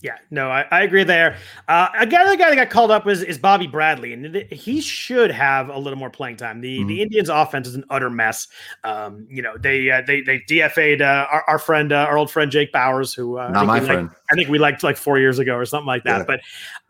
Yeah, 0.00 0.16
no, 0.30 0.48
I, 0.48 0.64
I 0.70 0.82
agree 0.82 1.02
there. 1.02 1.36
Uh, 1.66 1.88
another 1.94 2.36
guy 2.36 2.50
that 2.50 2.54
got 2.54 2.70
called 2.70 2.92
up 2.92 3.08
is, 3.08 3.20
is 3.20 3.36
Bobby 3.36 3.66
Bradley, 3.66 4.12
and 4.12 4.32
th- 4.32 4.46
he 4.48 4.80
should 4.80 5.32
have 5.32 5.70
a 5.70 5.78
little 5.78 5.98
more 5.98 6.08
playing 6.08 6.36
time. 6.36 6.60
The 6.60 6.78
mm-hmm. 6.78 6.86
the 6.86 7.02
Indians' 7.02 7.28
offense 7.28 7.66
is 7.66 7.74
an 7.74 7.84
utter 7.90 8.08
mess. 8.08 8.46
Um, 8.84 9.26
you 9.28 9.42
know, 9.42 9.56
they 9.58 9.90
uh, 9.90 10.02
they 10.06 10.20
they 10.20 10.38
DFA'd 10.40 11.02
uh, 11.02 11.26
our, 11.32 11.44
our, 11.48 11.58
friend, 11.58 11.92
uh, 11.92 12.06
our 12.08 12.16
old 12.16 12.30
friend 12.30 12.48
Jake 12.48 12.72
Bauers, 12.72 13.12
who 13.12 13.38
uh, 13.38 13.48
not 13.48 13.66
my 13.66 13.80
friend. 13.80 14.06
Liked, 14.06 14.20
I 14.30 14.36
think 14.36 14.48
we 14.48 14.58
liked 14.60 14.84
like 14.84 14.96
four 14.96 15.18
years 15.18 15.40
ago 15.40 15.54
or 15.56 15.64
something 15.64 15.86
like 15.86 16.04
that. 16.04 16.18
Yeah. 16.18 16.24
But 16.26 16.40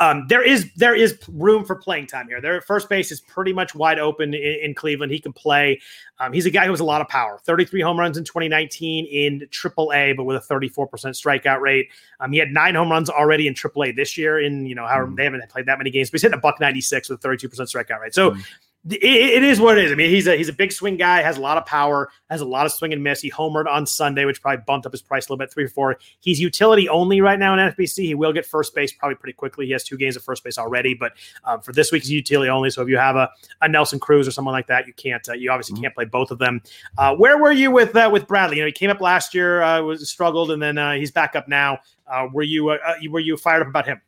um, 0.01 0.27
there 0.29 0.43
is 0.43 0.73
there 0.75 0.95
is 0.95 1.19
room 1.29 1.65
for 1.65 1.75
playing 1.75 2.07
time 2.07 2.29
here. 2.29 2.41
Their 2.41 2.61
first 2.61 2.89
base 2.89 3.11
is 3.11 3.21
pretty 3.21 3.53
much 3.53 3.75
wide 3.75 3.99
open 3.99 4.33
in, 4.33 4.59
in 4.63 4.75
Cleveland. 4.75 5.11
He 5.11 5.19
can 5.19 5.33
play. 5.33 5.81
Um, 6.21 6.33
he's 6.33 6.47
a 6.47 6.51
guy 6.51 6.65
who 6.65 6.71
has 6.71 6.81
a 6.81 6.85
lot 6.85 7.01
of 7.01 7.09
power. 7.09 7.41
33 7.45 7.81
home 7.81 7.99
runs 7.99 8.17
in 8.17 8.25
2019 8.25 9.07
in 9.07 9.49
AAA, 9.49 10.17
but 10.17 10.25
with 10.25 10.37
a 10.37 10.55
34% 10.55 10.89
strikeout 10.89 11.61
rate. 11.61 11.89
Um, 12.21 12.33
he 12.33 12.39
had 12.39 12.51
nine 12.51 12.75
home 12.75 12.91
runs 12.91 13.11
already 13.11 13.47
in 13.47 13.55
AAA 13.55 13.97
this 13.97 14.17
year. 14.17 14.41
In 14.41 14.67
you 14.67 14.75
know, 14.75 14.87
however, 14.87 15.09
mm. 15.09 15.17
they 15.17 15.25
haven't 15.25 15.49
played 15.49 15.67
that 15.67 15.79
many 15.79 15.91
games, 15.91 16.11
but 16.11 16.17
he's 16.17 16.23
hitting 16.23 16.39
a 16.39 16.41
buck 16.41 16.61
96 16.61 17.09
with 17.09 17.25
a 17.25 17.29
32% 17.29 17.49
strikeout 17.49 18.01
rate. 18.01 18.15
So. 18.15 18.33
Mm 18.33 18.45
it, 18.91 19.03
it 19.03 19.43
is 19.43 19.61
what 19.61 19.79
it 19.79 19.85
is. 19.85 19.93
I 19.93 19.95
mean, 19.95 20.11
he's 20.11 20.27
a 20.27 20.37
he's 20.37 20.49
a 20.49 20.53
big 20.53 20.73
swing 20.73 20.97
guy, 20.97 21.21
has 21.23 21.37
a 21.37 21.41
lot 21.41 21.59
of 21.59 21.67
power, 21.67 22.11
has 22.31 22.41
a 22.41 22.45
lot 22.45 22.67
of 22.67 22.73
swing 22.73 22.93
and 22.93 23.03
miss. 23.03 23.21
He 23.21 23.31
homered 23.31 23.67
on 23.67 23.87
Sunday, 23.87 24.25
which 24.25 24.41
probably 24.41 24.63
bumped 24.67 24.87
up 24.87 24.93
his 24.93 25.03
price 25.03 25.27
a 25.29 25.33
little 25.33 25.39
bit, 25.39 25.53
three 25.53 25.65
or 25.65 25.69
four. 25.69 25.99
He's 26.21 26.41
utility 26.41 26.89
only 26.89 27.21
right 27.21 27.39
now 27.39 27.55
in 27.55 27.73
FBC. 27.73 28.05
He 28.05 28.15
will 28.15 28.33
get 28.33 28.47
first 28.47 28.75
base 28.75 28.93
probably 28.93 29.17
pretty 29.17 29.35
quickly. 29.35 29.67
He 29.67 29.73
has 29.73 29.85
two 29.85 29.97
games 29.97 30.17
of 30.17 30.23
first 30.23 30.45
base 30.45 30.59
already, 30.59 30.95
but 30.95 31.13
um, 31.45 31.61
for 31.61 31.73
this 31.73 31.93
week, 31.93 32.03
he's 32.03 32.13
utility 32.13 32.51
only. 32.51 32.71
So 32.71 32.83
if 32.83 32.89
you 32.89 32.99
have 32.99 33.17
a, 33.17 33.31
a 33.61 33.69
Nelson 33.69 33.99
Cruz 33.99 34.27
or 34.27 34.31
someone 34.31 34.53
like 34.53 34.69
that, 34.69 34.87
you 34.87 34.93
can't 34.93 35.27
uh, 35.29 35.33
you 35.33 35.51
obviously 35.51 35.75
mm-hmm. 35.75 35.83
can't 35.83 35.95
play 35.95 36.05
both 36.05 36.31
of 36.31 36.39
them. 36.39 36.63
Uh, 36.97 37.15
where 37.17 37.39
were 37.39 37.53
you 37.53 37.71
with 37.71 37.95
uh, 37.97 38.09
with 38.13 38.27
Bradley? 38.27 38.57
You 38.57 38.63
know, 38.63 38.67
he 38.67 38.73
came 38.73 38.91
up 38.91 39.01
last 39.01 39.35
year, 39.35 39.63
uh, 39.63 39.83
was 39.83 40.09
struggled, 40.09 40.51
and 40.51 40.63
then 40.63 40.79
uh, 40.79 40.95
he's 40.95 41.11
back 41.11 41.37
up 41.37 41.49
now. 41.49 41.79
Uh, 42.07 42.29
were 42.33 42.43
you 42.43 42.65
were 42.65 43.21
you 43.21 43.37
fired 43.37 43.63
up 43.63 43.69
about 43.69 43.87
him? 43.87 44.01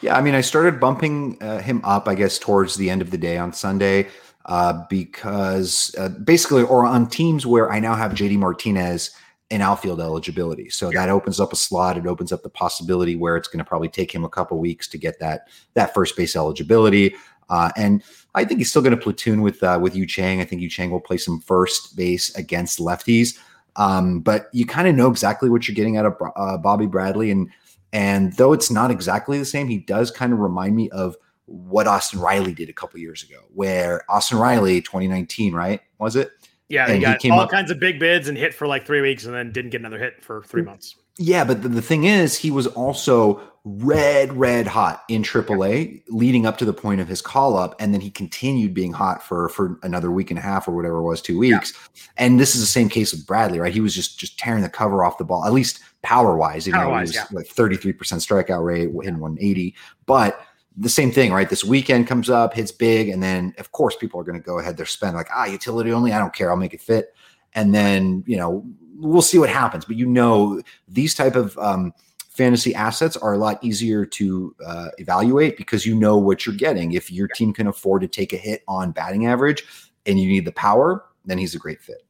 Yeah, 0.00 0.16
I 0.16 0.22
mean, 0.22 0.34
I 0.34 0.40
started 0.40 0.80
bumping 0.80 1.38
him 1.40 1.80
up, 1.84 2.08
I 2.08 2.14
guess, 2.14 2.38
towards 2.38 2.76
the 2.76 2.88
end 2.88 3.02
of 3.02 3.10
the 3.10 3.18
day 3.18 3.36
on 3.36 3.52
Sunday 3.52 4.08
uh, 4.46 4.84
because 4.88 5.94
uh, 5.98 6.08
basically, 6.08 6.62
or 6.62 6.84
on 6.84 7.08
teams 7.08 7.46
where 7.46 7.70
I 7.70 7.78
now 7.78 7.94
have 7.94 8.12
JD 8.12 8.38
Martinez 8.38 9.10
in 9.50 9.60
outfield 9.60 10.00
eligibility. 10.00 10.68
So 10.70 10.90
that 10.90 11.08
opens 11.08 11.40
up 11.40 11.52
a 11.52 11.56
slot. 11.56 11.98
It 11.98 12.06
opens 12.06 12.32
up 12.32 12.42
the 12.42 12.50
possibility 12.50 13.16
where 13.16 13.36
it's 13.36 13.48
going 13.48 13.58
to 13.58 13.64
probably 13.64 13.88
take 13.88 14.12
him 14.12 14.24
a 14.24 14.28
couple 14.28 14.58
weeks 14.58 14.86
to 14.88 14.98
get 14.98 15.18
that 15.20 15.48
that 15.74 15.92
first 15.92 16.16
base 16.16 16.36
eligibility. 16.36 17.14
Uh, 17.48 17.70
and 17.76 18.02
I 18.36 18.44
think 18.44 18.58
he's 18.58 18.70
still 18.70 18.82
going 18.82 18.96
to 18.96 19.02
platoon 19.02 19.42
with 19.42 19.62
uh, 19.62 19.78
with 19.82 19.96
Yu 19.96 20.06
Chang. 20.06 20.40
I 20.40 20.44
think 20.44 20.62
Yu 20.62 20.70
Chang 20.70 20.90
will 20.90 21.00
play 21.00 21.16
some 21.16 21.40
first 21.40 21.96
base 21.96 22.34
against 22.36 22.78
lefties. 22.78 23.36
Um, 23.76 24.20
but 24.20 24.48
you 24.52 24.66
kind 24.66 24.88
of 24.88 24.94
know 24.94 25.10
exactly 25.10 25.48
what 25.48 25.66
you're 25.66 25.74
getting 25.74 25.96
out 25.96 26.06
of 26.06 26.16
uh, 26.36 26.58
Bobby 26.58 26.86
Bradley, 26.86 27.30
and 27.30 27.48
and 27.92 28.32
though 28.34 28.52
it's 28.52 28.70
not 28.70 28.90
exactly 28.90 29.38
the 29.38 29.44
same, 29.44 29.68
he 29.68 29.78
does 29.78 30.10
kind 30.10 30.32
of 30.32 30.38
remind 30.38 30.76
me 30.76 30.90
of 30.90 31.16
what 31.46 31.86
Austin 31.86 32.20
Riley 32.20 32.54
did 32.54 32.68
a 32.68 32.72
couple 32.72 33.00
years 33.00 33.22
ago, 33.22 33.40
where 33.52 34.02
Austin 34.08 34.38
Riley, 34.38 34.80
2019, 34.80 35.52
right? 35.52 35.80
Was 35.98 36.14
it? 36.14 36.30
Yeah, 36.68 36.88
he 36.92 37.00
got 37.00 37.24
all 37.30 37.40
up, 37.40 37.50
kinds 37.50 37.72
of 37.72 37.80
big 37.80 37.98
bids 37.98 38.28
and 38.28 38.38
hit 38.38 38.54
for 38.54 38.68
like 38.68 38.86
three 38.86 39.00
weeks 39.00 39.24
and 39.24 39.34
then 39.34 39.50
didn't 39.50 39.70
get 39.70 39.80
another 39.80 39.98
hit 39.98 40.22
for 40.22 40.42
three 40.44 40.62
hmm. 40.62 40.68
months. 40.68 40.94
Yeah, 41.22 41.44
but 41.44 41.62
the, 41.62 41.68
the 41.68 41.82
thing 41.82 42.04
is, 42.04 42.34
he 42.34 42.50
was 42.50 42.66
also 42.66 43.42
red, 43.64 44.32
red 44.32 44.66
hot 44.66 45.04
in 45.08 45.22
AAA 45.22 46.02
leading 46.08 46.46
up 46.46 46.56
to 46.56 46.64
the 46.64 46.72
point 46.72 46.98
of 47.02 47.08
his 47.08 47.20
call 47.20 47.58
up. 47.58 47.76
And 47.78 47.92
then 47.92 48.00
he 48.00 48.10
continued 48.10 48.72
being 48.72 48.94
hot 48.94 49.22
for, 49.22 49.50
for 49.50 49.78
another 49.82 50.10
week 50.10 50.30
and 50.30 50.38
a 50.38 50.42
half 50.42 50.66
or 50.66 50.72
whatever 50.72 50.96
it 50.96 51.02
was, 51.02 51.20
two 51.20 51.38
weeks. 51.38 51.74
Yeah. 51.74 52.02
And 52.16 52.40
this 52.40 52.54
is 52.54 52.62
the 52.62 52.66
same 52.66 52.88
case 52.88 53.12
with 53.12 53.26
Bradley, 53.26 53.58
right? 53.58 53.72
He 53.72 53.82
was 53.82 53.94
just, 53.94 54.18
just 54.18 54.38
tearing 54.38 54.62
the 54.62 54.70
cover 54.70 55.04
off 55.04 55.18
the 55.18 55.24
ball, 55.24 55.44
at 55.44 55.52
least 55.52 55.80
power 56.00 56.38
wise, 56.38 56.66
even 56.66 56.80
though 56.80 56.94
he 56.94 57.00
was 57.02 57.14
yeah. 57.14 57.26
like 57.32 57.46
33% 57.46 57.94
strikeout 57.94 58.64
rate 58.64 58.88
in 58.88 59.20
180. 59.20 59.74
But 60.06 60.40
the 60.74 60.88
same 60.88 61.12
thing, 61.12 61.30
right? 61.30 61.50
This 61.50 61.62
weekend 61.62 62.06
comes 62.06 62.30
up, 62.30 62.54
hits 62.54 62.72
big, 62.72 63.10
and 63.10 63.22
then 63.22 63.52
of 63.58 63.72
course 63.72 63.94
people 63.94 64.18
are 64.18 64.24
going 64.24 64.40
to 64.40 64.44
go 64.44 64.58
ahead. 64.58 64.78
They're 64.78 64.86
spend 64.86 65.16
like 65.16 65.28
ah 65.34 65.44
utility 65.44 65.92
only. 65.92 66.14
I 66.14 66.18
don't 66.18 66.32
care. 66.32 66.50
I'll 66.50 66.56
make 66.56 66.72
it 66.72 66.80
fit, 66.80 67.12
and 67.54 67.74
then 67.74 68.24
you 68.26 68.36
know 68.36 68.64
we'll 69.00 69.22
see 69.22 69.38
what 69.38 69.50
happens. 69.50 69.84
But 69.84 69.96
you 69.96 70.06
know 70.06 70.62
these 70.88 71.14
type 71.14 71.36
of 71.36 71.56
um, 71.58 71.92
fantasy 72.28 72.74
assets 72.74 73.16
are 73.16 73.34
a 73.34 73.38
lot 73.38 73.62
easier 73.62 74.04
to 74.06 74.54
uh, 74.64 74.88
evaluate 74.98 75.56
because 75.56 75.84
you 75.84 75.94
know 75.94 76.16
what 76.16 76.46
you're 76.46 76.54
getting. 76.54 76.92
If 76.92 77.10
your 77.10 77.28
team 77.28 77.52
can 77.52 77.66
afford 77.66 78.02
to 78.02 78.08
take 78.08 78.32
a 78.32 78.36
hit 78.36 78.62
on 78.68 78.92
batting 78.92 79.26
average 79.26 79.64
and 80.06 80.18
you 80.18 80.28
need 80.28 80.44
the 80.44 80.52
power, 80.52 81.04
then 81.24 81.38
he's 81.38 81.54
a 81.54 81.58
great 81.58 81.82
fit. 81.82 82.04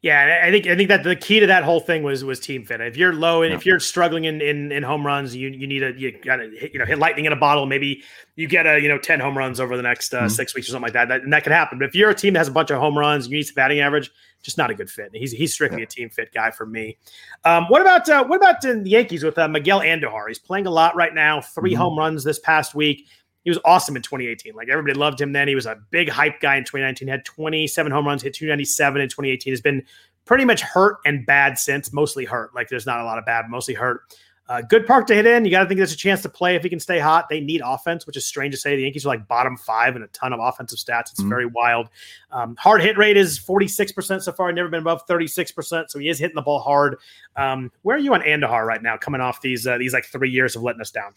Yeah, 0.00 0.42
I 0.44 0.52
think 0.52 0.68
I 0.68 0.76
think 0.76 0.90
that 0.90 1.02
the 1.02 1.16
key 1.16 1.40
to 1.40 1.46
that 1.48 1.64
whole 1.64 1.80
thing 1.80 2.04
was 2.04 2.22
was 2.22 2.38
team 2.38 2.64
fit. 2.64 2.80
If 2.80 2.96
you're 2.96 3.12
low 3.12 3.42
and 3.42 3.50
yeah. 3.50 3.56
if 3.56 3.66
you're 3.66 3.80
struggling 3.80 4.26
in, 4.26 4.40
in 4.40 4.70
in 4.70 4.84
home 4.84 5.04
runs, 5.04 5.34
you 5.34 5.48
you 5.48 5.66
need 5.66 5.82
a 5.82 5.92
you 5.98 6.16
gotta 6.22 6.50
hit, 6.56 6.72
you 6.72 6.78
know 6.78 6.84
hit 6.84 7.00
lightning 7.00 7.24
in 7.24 7.32
a 7.32 7.36
bottle. 7.36 7.66
Maybe 7.66 8.04
you 8.36 8.46
get 8.46 8.64
a 8.64 8.80
you 8.80 8.88
know 8.88 8.98
ten 8.98 9.18
home 9.18 9.36
runs 9.36 9.58
over 9.58 9.76
the 9.76 9.82
next 9.82 10.14
uh, 10.14 10.18
mm-hmm. 10.20 10.28
six 10.28 10.54
weeks 10.54 10.68
or 10.68 10.70
something 10.70 10.84
like 10.84 10.92
that. 10.92 11.08
that. 11.08 11.22
And 11.22 11.32
that 11.32 11.42
could 11.42 11.50
happen. 11.50 11.80
But 11.80 11.88
if 11.88 11.96
you're 11.96 12.10
a 12.10 12.14
team 12.14 12.34
that 12.34 12.38
has 12.38 12.46
a 12.46 12.52
bunch 12.52 12.70
of 12.70 12.78
home 12.78 12.96
runs, 12.96 13.26
you 13.26 13.36
need 13.36 13.42
some 13.42 13.54
batting 13.54 13.80
average. 13.80 14.12
Just 14.40 14.56
not 14.56 14.70
a 14.70 14.74
good 14.74 14.88
fit. 14.88 15.10
He's 15.14 15.32
he's 15.32 15.52
strictly 15.52 15.80
yeah. 15.80 15.86
a 15.86 15.88
team 15.88 16.10
fit 16.10 16.32
guy 16.32 16.52
for 16.52 16.64
me. 16.64 16.96
Um, 17.44 17.64
what 17.64 17.82
about 17.82 18.08
uh, 18.08 18.24
what 18.24 18.36
about 18.36 18.60
the 18.60 18.80
Yankees 18.84 19.24
with 19.24 19.36
uh, 19.36 19.48
Miguel 19.48 19.80
Andujar? 19.80 20.28
He's 20.28 20.38
playing 20.38 20.68
a 20.68 20.70
lot 20.70 20.94
right 20.94 21.12
now. 21.12 21.40
3 21.40 21.72
mm-hmm. 21.72 21.76
home 21.76 21.98
runs 21.98 22.22
this 22.22 22.38
past 22.38 22.72
week 22.72 23.08
he 23.44 23.50
was 23.50 23.58
awesome 23.64 23.96
in 23.96 24.02
2018. 24.02 24.54
Like 24.54 24.68
everybody 24.68 24.98
loved 24.98 25.20
him 25.20 25.32
then. 25.32 25.48
He 25.48 25.54
was 25.54 25.66
a 25.66 25.78
big 25.90 26.08
hype 26.08 26.40
guy 26.40 26.56
in 26.56 26.64
2019. 26.64 27.08
Had 27.08 27.24
27 27.24 27.92
home 27.92 28.06
runs, 28.06 28.22
hit 28.22 28.34
297 28.34 29.00
in 29.00 29.08
2018. 29.08 29.52
Has 29.52 29.60
been 29.60 29.82
pretty 30.24 30.44
much 30.44 30.60
hurt 30.60 30.98
and 31.06 31.24
bad 31.24 31.58
since, 31.58 31.92
mostly 31.92 32.24
hurt. 32.24 32.54
Like 32.54 32.68
there's 32.68 32.86
not 32.86 33.00
a 33.00 33.04
lot 33.04 33.18
of 33.18 33.24
bad, 33.24 33.46
mostly 33.48 33.74
hurt. 33.74 34.02
Uh, 34.48 34.62
good 34.62 34.86
park 34.86 35.06
to 35.06 35.14
hit 35.14 35.26
in. 35.26 35.44
You 35.44 35.50
got 35.50 35.64
to 35.64 35.68
think 35.68 35.76
there's 35.76 35.92
a 35.92 35.96
chance 35.96 36.22
to 36.22 36.28
play 36.28 36.56
if 36.56 36.62
he 36.62 36.70
can 36.70 36.80
stay 36.80 36.98
hot. 36.98 37.28
They 37.28 37.40
need 37.40 37.60
offense, 37.62 38.06
which 38.06 38.16
is 38.16 38.24
strange 38.24 38.54
to 38.54 38.58
say. 38.58 38.76
The 38.76 38.82
Yankees 38.82 39.04
are 39.04 39.10
like 39.10 39.28
bottom 39.28 39.58
five 39.58 39.94
and 39.94 40.02
a 40.02 40.08
ton 40.08 40.32
of 40.32 40.40
offensive 40.40 40.78
stats. 40.78 41.10
It's 41.10 41.20
mm-hmm. 41.20 41.28
very 41.28 41.44
wild. 41.44 41.90
Um, 42.30 42.56
hard 42.56 42.80
hit 42.80 42.96
rate 42.96 43.18
is 43.18 43.38
46% 43.38 44.22
so 44.22 44.32
far. 44.32 44.50
Never 44.50 44.70
been 44.70 44.80
above 44.80 45.06
36%. 45.06 45.90
So 45.90 45.98
he 45.98 46.08
is 46.08 46.18
hitting 46.18 46.34
the 46.34 46.40
ball 46.40 46.60
hard. 46.60 46.96
Um, 47.36 47.70
where 47.82 47.96
are 47.96 48.00
you 48.00 48.14
on 48.14 48.22
Andujar 48.22 48.64
right 48.64 48.82
now, 48.82 48.96
coming 48.96 49.20
off 49.20 49.42
these 49.42 49.66
uh, 49.66 49.76
these 49.76 49.92
like 49.92 50.06
three 50.06 50.30
years 50.30 50.56
of 50.56 50.62
letting 50.62 50.80
us 50.80 50.90
down? 50.90 51.12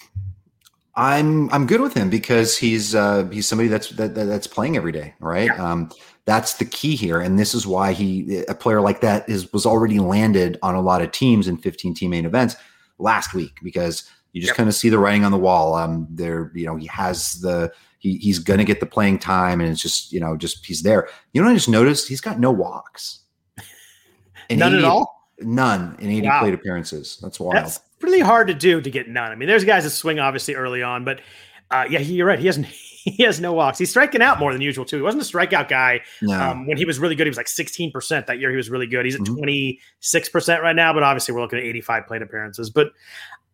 I'm 0.95 1.51
I'm 1.53 1.65
good 1.67 1.79
with 1.79 1.93
him 1.93 2.09
because 2.09 2.57
he's 2.57 2.95
uh, 2.95 3.27
he's 3.31 3.47
somebody 3.47 3.69
that's 3.69 3.89
that, 3.91 4.13
that's 4.13 4.47
playing 4.47 4.75
every 4.75 4.91
day, 4.91 5.13
right? 5.19 5.47
Yeah. 5.47 5.71
Um, 5.71 5.91
that's 6.25 6.55
the 6.55 6.65
key 6.65 6.95
here, 6.95 7.21
and 7.21 7.39
this 7.39 7.53
is 7.53 7.65
why 7.65 7.93
he 7.93 8.43
a 8.47 8.55
player 8.55 8.81
like 8.81 9.01
that 9.01 9.27
is 9.29 9.51
was 9.53 9.65
already 9.65 9.99
landed 9.99 10.59
on 10.61 10.75
a 10.75 10.81
lot 10.81 11.01
of 11.01 11.11
teams 11.11 11.47
in 11.47 11.57
15 11.57 11.93
team 11.93 12.11
main 12.11 12.25
events 12.25 12.55
last 12.99 13.33
week 13.33 13.57
because 13.63 14.09
you 14.33 14.41
just 14.41 14.51
yep. 14.51 14.57
kind 14.57 14.69
of 14.69 14.75
see 14.75 14.89
the 14.89 14.99
writing 14.99 15.23
on 15.25 15.31
the 15.31 15.37
wall. 15.37 15.75
Um, 15.75 16.07
there, 16.09 16.51
you 16.53 16.65
know, 16.65 16.75
he 16.75 16.87
has 16.87 17.39
the 17.41 17.71
he 17.99 18.17
he's 18.17 18.39
gonna 18.39 18.65
get 18.65 18.79
the 18.81 18.85
playing 18.85 19.19
time, 19.19 19.61
and 19.61 19.69
it's 19.69 19.81
just 19.81 20.11
you 20.11 20.19
know 20.19 20.35
just 20.35 20.65
he's 20.65 20.83
there. 20.83 21.07
You 21.33 21.41
know, 21.41 21.49
I 21.49 21.53
just 21.53 21.69
noticed 21.69 22.07
he's 22.07 22.21
got 22.21 22.39
no 22.39 22.51
walks. 22.51 23.19
None 24.49 24.73
80, 24.73 24.77
at 24.79 24.83
all. 24.83 25.29
None 25.39 25.95
in 25.99 26.09
80 26.09 26.27
wow. 26.27 26.39
plate 26.41 26.53
appearances. 26.53 27.17
That's 27.21 27.39
wild. 27.39 27.55
That's 27.55 27.79
really 28.03 28.19
hard 28.19 28.47
to 28.47 28.53
do 28.53 28.81
to 28.81 28.89
get 28.89 29.07
none. 29.07 29.31
I 29.31 29.35
mean, 29.35 29.47
there's 29.47 29.63
guys 29.63 29.83
that 29.83 29.91
swing 29.91 30.19
obviously 30.19 30.55
early 30.55 30.83
on, 30.83 31.03
but 31.03 31.21
uh, 31.69 31.85
yeah, 31.89 31.99
you're 31.99 32.27
right. 32.27 32.39
He 32.39 32.45
hasn't. 32.47 32.67
He 33.03 33.23
has 33.23 33.41
no 33.41 33.51
walks. 33.53 33.79
He's 33.79 33.89
striking 33.89 34.21
out 34.21 34.37
more 34.37 34.53
than 34.53 34.61
usual 34.61 34.85
too. 34.85 34.97
He 34.97 35.01
wasn't 35.01 35.23
a 35.23 35.25
strikeout 35.25 35.67
guy 35.67 36.01
no. 36.21 36.39
um, 36.39 36.67
when 36.67 36.77
he 36.77 36.85
was 36.85 36.99
really 36.99 37.15
good. 37.15 37.25
He 37.25 37.31
was 37.31 37.37
like 37.37 37.47
16 37.47 37.91
percent 37.91 38.27
that 38.27 38.37
year. 38.37 38.51
He 38.51 38.57
was 38.57 38.69
really 38.69 38.85
good. 38.85 39.05
He's 39.05 39.15
at 39.15 39.25
26 39.25 40.27
mm-hmm. 40.27 40.31
percent 40.31 40.61
right 40.61 40.75
now, 40.75 40.93
but 40.93 41.01
obviously 41.01 41.33
we're 41.33 41.41
looking 41.41 41.57
at 41.57 41.65
85 41.65 42.05
plate 42.05 42.21
appearances. 42.21 42.69
But 42.69 42.91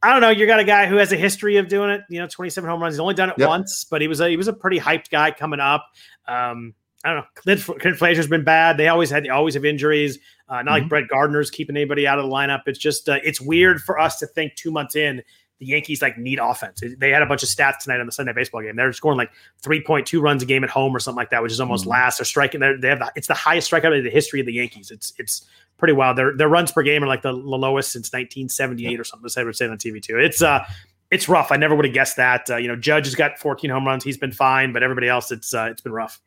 I 0.03 0.11
don't 0.11 0.19
know. 0.19 0.31
You 0.31 0.47
got 0.47 0.59
a 0.59 0.65
guy 0.65 0.85
who 0.85 0.97
has 0.97 1.13
a 1.13 1.15
history 1.15 1.55
of 1.55 1.69
doing 1.69 1.91
it. 1.91 2.01
You 2.09 2.19
know, 2.19 2.27
27 2.27 2.69
home 2.69 2.81
runs. 2.81 2.95
He's 2.95 2.99
only 2.99 3.13
done 3.13 3.29
it 3.29 3.35
yep. 3.37 3.47
once, 3.47 3.85
but 3.89 4.01
he 4.01 4.09
was 4.09 4.19
a 4.19 4.27
he 4.27 4.35
was 4.35 4.49
a 4.49 4.53
pretty 4.53 4.81
hyped 4.81 5.09
guy 5.09 5.31
coming 5.31 5.61
up. 5.61 5.87
Um, 6.27 6.73
I 7.05 7.13
don't 7.13 7.17
know. 7.19 7.25
Clint, 7.35 7.79
Clint 7.79 7.97
Frazier's 7.97 8.27
been 8.27 8.43
bad. 8.43 8.77
They 8.77 8.89
always 8.89 9.09
had, 9.09 9.23
they 9.23 9.29
always 9.29 9.53
have 9.53 9.63
injuries. 9.63 10.19
Uh, 10.49 10.55
not 10.55 10.65
mm-hmm. 10.65 10.69
like 10.69 10.89
Brett 10.89 11.07
Gardner's 11.09 11.51
keeping 11.51 11.75
anybody 11.75 12.07
out 12.07 12.19
of 12.19 12.25
the 12.25 12.31
lineup. 12.31 12.63
It's 12.67 12.79
just, 12.79 13.09
uh, 13.09 13.19
it's 13.23 13.41
weird 13.41 13.81
for 13.81 13.99
us 13.99 14.19
to 14.19 14.27
think 14.27 14.55
two 14.55 14.71
months 14.71 14.95
in 14.95 15.21
the 15.59 15.65
Yankees 15.65 16.01
like 16.01 16.17
need 16.17 16.39
offense. 16.39 16.81
They 16.97 17.09
had 17.09 17.21
a 17.21 17.25
bunch 17.25 17.43
of 17.43 17.49
stats 17.49 17.79
tonight 17.79 17.99
on 17.99 18.05
the 18.05 18.11
Sunday 18.11 18.33
baseball 18.33 18.61
game. 18.61 18.75
They're 18.75 18.93
scoring 18.93 19.17
like 19.17 19.31
3.2 19.63 20.21
runs 20.21 20.43
a 20.43 20.45
game 20.45 20.63
at 20.63 20.69
home 20.69 20.95
or 20.95 20.99
something 20.99 21.17
like 21.17 21.31
that, 21.31 21.41
which 21.41 21.51
is 21.51 21.59
almost 21.59 21.83
mm-hmm. 21.83 21.91
last. 21.91 22.19
They're 22.19 22.25
striking. 22.25 22.59
They're, 22.59 22.79
they 22.79 22.89
have 22.89 22.99
the, 22.99 23.11
it's 23.15 23.27
the 23.27 23.33
highest 23.33 23.71
strikeout 23.71 23.97
in 23.97 24.03
the 24.03 24.09
history 24.09 24.39
of 24.39 24.45
the 24.45 24.53
Yankees. 24.53 24.91
It's 24.91 25.13
it's 25.17 25.45
pretty 25.77 25.93
wild. 25.93 26.17
Their 26.17 26.35
their 26.37 26.49
runs 26.49 26.71
per 26.71 26.83
game 26.83 27.03
are 27.03 27.07
like 27.07 27.23
the, 27.23 27.33
lowest 27.33 27.91
since 27.91 28.07
1978 28.07 28.99
or 28.99 29.03
something. 29.03 29.23
This 29.23 29.37
I 29.37 29.43
would 29.43 29.55
say 29.55 29.67
on 29.67 29.77
TV 29.77 30.01
too. 30.01 30.19
It's 30.19 30.41
uh 30.41 30.63
it's 31.09 31.29
rough. 31.29 31.51
I 31.51 31.57
never 31.57 31.75
would 31.75 31.85
have 31.85 31.93
guessed 31.93 32.17
that. 32.17 32.49
Uh, 32.49 32.57
you 32.57 32.67
know, 32.67 32.75
Judge 32.75 33.05
has 33.05 33.15
got 33.15 33.39
14 33.39 33.69
home 33.69 33.87
runs. 33.87 34.03
He's 34.03 34.17
been 34.17 34.33
fine, 34.33 34.73
but 34.73 34.83
everybody 34.83 35.07
else, 35.07 35.31
it's 35.31 35.53
uh, 35.53 35.67
it's 35.71 35.81
been 35.81 35.93
rough. 35.93 36.19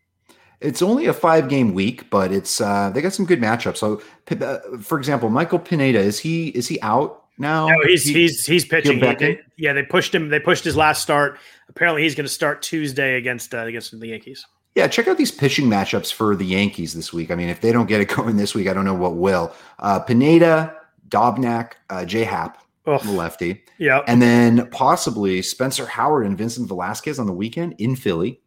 It's 0.61 0.82
only 0.82 1.06
a 1.06 1.12
five 1.12 1.48
game 1.48 1.72
week, 1.72 2.11
but 2.11 2.32
it's 2.32 2.61
uh, 2.61 2.90
they 2.90 3.00
got 3.00 3.14
some 3.14 3.26
good 3.26 3.40
matchups. 3.40 3.78
So, 3.78 4.02
uh, 4.30 4.58
for 4.80 4.98
example, 4.98 5.30
Michael 5.30 5.58
Pineda 5.58 5.98
is 5.98 6.18
he 6.18 6.48
is 6.48 6.68
he 6.68 6.80
out 6.82 7.24
now? 7.38 7.68
No, 7.68 7.76
he's 7.86 8.04
he, 8.04 8.12
he's 8.12 8.44
he's 8.44 8.64
pitching. 8.64 8.98
He, 9.00 9.14
they, 9.14 9.40
yeah, 9.56 9.72
they 9.72 9.82
pushed 9.82 10.14
him. 10.14 10.28
They 10.28 10.40
pushed 10.40 10.64
his 10.64 10.76
last 10.76 11.02
start. 11.02 11.38
Apparently, 11.68 12.02
he's 12.02 12.14
going 12.14 12.26
to 12.26 12.32
start 12.32 12.61
Tuesday 12.61 13.16
against 13.16 13.54
uh, 13.54 13.61
against 13.61 13.98
the 13.98 14.06
Yankees. 14.06 14.46
Yeah, 14.74 14.86
check 14.86 15.08
out 15.08 15.18
these 15.18 15.32
pitching 15.32 15.66
matchups 15.66 16.12
for 16.12 16.36
the 16.36 16.44
Yankees 16.44 16.94
this 16.94 17.12
week. 17.12 17.30
I 17.30 17.34
mean, 17.34 17.48
if 17.48 17.61
they 17.61 17.72
don't 17.72 17.86
get 17.86 18.00
it 18.00 18.08
going 18.16 18.36
this 18.36 18.54
week, 18.54 18.68
I 18.68 18.72
don't 18.72 18.84
know 18.84 18.94
what 18.94 19.16
will. 19.16 19.54
Uh, 19.78 20.00
Pineda, 20.00 20.76
Dobnak, 21.08 21.72
uh, 21.88 22.04
J 22.04 22.24
Ugh. 22.24 23.02
the 23.02 23.12
lefty. 23.12 23.62
Yeah. 23.78 24.02
And 24.06 24.22
then 24.22 24.68
possibly 24.70 25.42
Spencer 25.42 25.86
Howard 25.86 26.26
and 26.26 26.36
Vincent 26.36 26.68
Velasquez 26.68 27.18
on 27.18 27.26
the 27.26 27.32
weekend 27.32 27.74
in 27.78 27.96
Philly. 27.96 28.40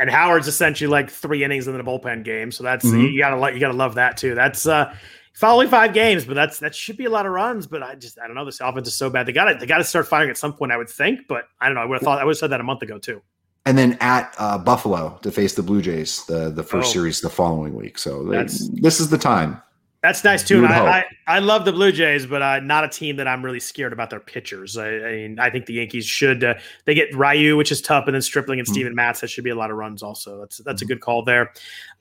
And 0.00 0.08
Howard's 0.08 0.48
essentially 0.48 0.88
like 0.88 1.10
three 1.10 1.44
innings 1.44 1.68
in 1.68 1.76
the 1.76 1.84
bullpen 1.84 2.24
game. 2.24 2.50
So 2.50 2.64
that's 2.64 2.86
mm-hmm. 2.86 3.00
you 3.00 3.18
gotta 3.18 3.52
you 3.52 3.60
gotta 3.60 3.76
love 3.76 3.94
that 3.96 4.16
too. 4.16 4.34
That's 4.34 4.66
uh 4.66 4.94
following 5.34 5.68
five 5.68 5.92
games, 5.92 6.24
but 6.24 6.34
that's 6.34 6.58
that 6.60 6.74
should 6.74 6.96
be 6.96 7.04
a 7.04 7.10
lot 7.10 7.26
of 7.26 7.32
runs. 7.32 7.66
But 7.66 7.82
I 7.82 7.94
just 7.94 8.18
I 8.18 8.26
don't 8.26 8.34
know. 8.34 8.44
This 8.44 8.60
offense 8.60 8.88
is 8.88 8.94
so 8.94 9.10
bad. 9.10 9.26
They 9.26 9.32
got 9.32 9.44
to 9.44 9.58
they 9.58 9.66
got 9.66 9.78
to 9.78 9.84
start 9.84 10.08
firing 10.08 10.30
at 10.30 10.38
some 10.38 10.54
point. 10.54 10.72
I 10.72 10.78
would 10.78 10.88
think, 10.88 11.28
but 11.28 11.48
I 11.60 11.66
don't 11.66 11.74
know. 11.74 11.82
I 11.82 11.84
would 11.84 11.96
have 11.96 12.02
thought 12.02 12.18
I 12.18 12.24
would 12.24 12.32
have 12.32 12.38
said 12.38 12.50
that 12.50 12.60
a 12.60 12.64
month 12.64 12.82
ago 12.82 12.98
too. 12.98 13.20
And 13.66 13.76
then 13.76 13.98
at 14.00 14.34
uh, 14.38 14.56
Buffalo 14.56 15.18
to 15.22 15.30
face 15.30 15.54
the 15.54 15.62
Blue 15.62 15.82
Jays 15.82 16.24
the 16.24 16.50
the 16.50 16.62
first 16.62 16.88
oh. 16.88 16.92
series 16.92 17.20
the 17.20 17.30
following 17.30 17.74
week. 17.74 17.98
So 17.98 18.24
they, 18.24 18.42
this 18.44 19.00
is 19.00 19.10
the 19.10 19.18
time. 19.18 19.60
That's 20.02 20.24
nice 20.24 20.42
too. 20.42 20.64
I, 20.64 21.00
I, 21.00 21.04
I, 21.26 21.38
love 21.40 21.66
the 21.66 21.72
Blue 21.72 21.92
Jays, 21.92 22.24
but 22.24 22.40
uh, 22.40 22.60
not 22.60 22.84
a 22.84 22.88
team 22.88 23.16
that 23.16 23.28
I'm 23.28 23.44
really 23.44 23.60
scared 23.60 23.92
about 23.92 24.08
their 24.08 24.20
pitchers. 24.20 24.78
I, 24.78 24.88
I 24.88 25.12
mean, 25.12 25.38
I 25.38 25.50
think 25.50 25.66
the 25.66 25.74
Yankees 25.74 26.06
should. 26.06 26.42
Uh, 26.42 26.54
they 26.86 26.94
get 26.94 27.14
Ryu, 27.14 27.54
which 27.58 27.70
is 27.70 27.82
tough, 27.82 28.06
and 28.06 28.14
then 28.14 28.22
Stripling 28.22 28.58
and 28.58 28.66
mm-hmm. 28.66 28.72
Steven 28.72 28.94
Matz. 28.94 29.20
That 29.20 29.28
should 29.28 29.44
be 29.44 29.50
a 29.50 29.54
lot 29.54 29.70
of 29.70 29.76
runs. 29.76 30.02
Also, 30.02 30.40
that's 30.40 30.56
that's 30.58 30.82
mm-hmm. 30.82 30.92
a 30.92 30.94
good 30.94 31.02
call 31.02 31.22
there. 31.22 31.52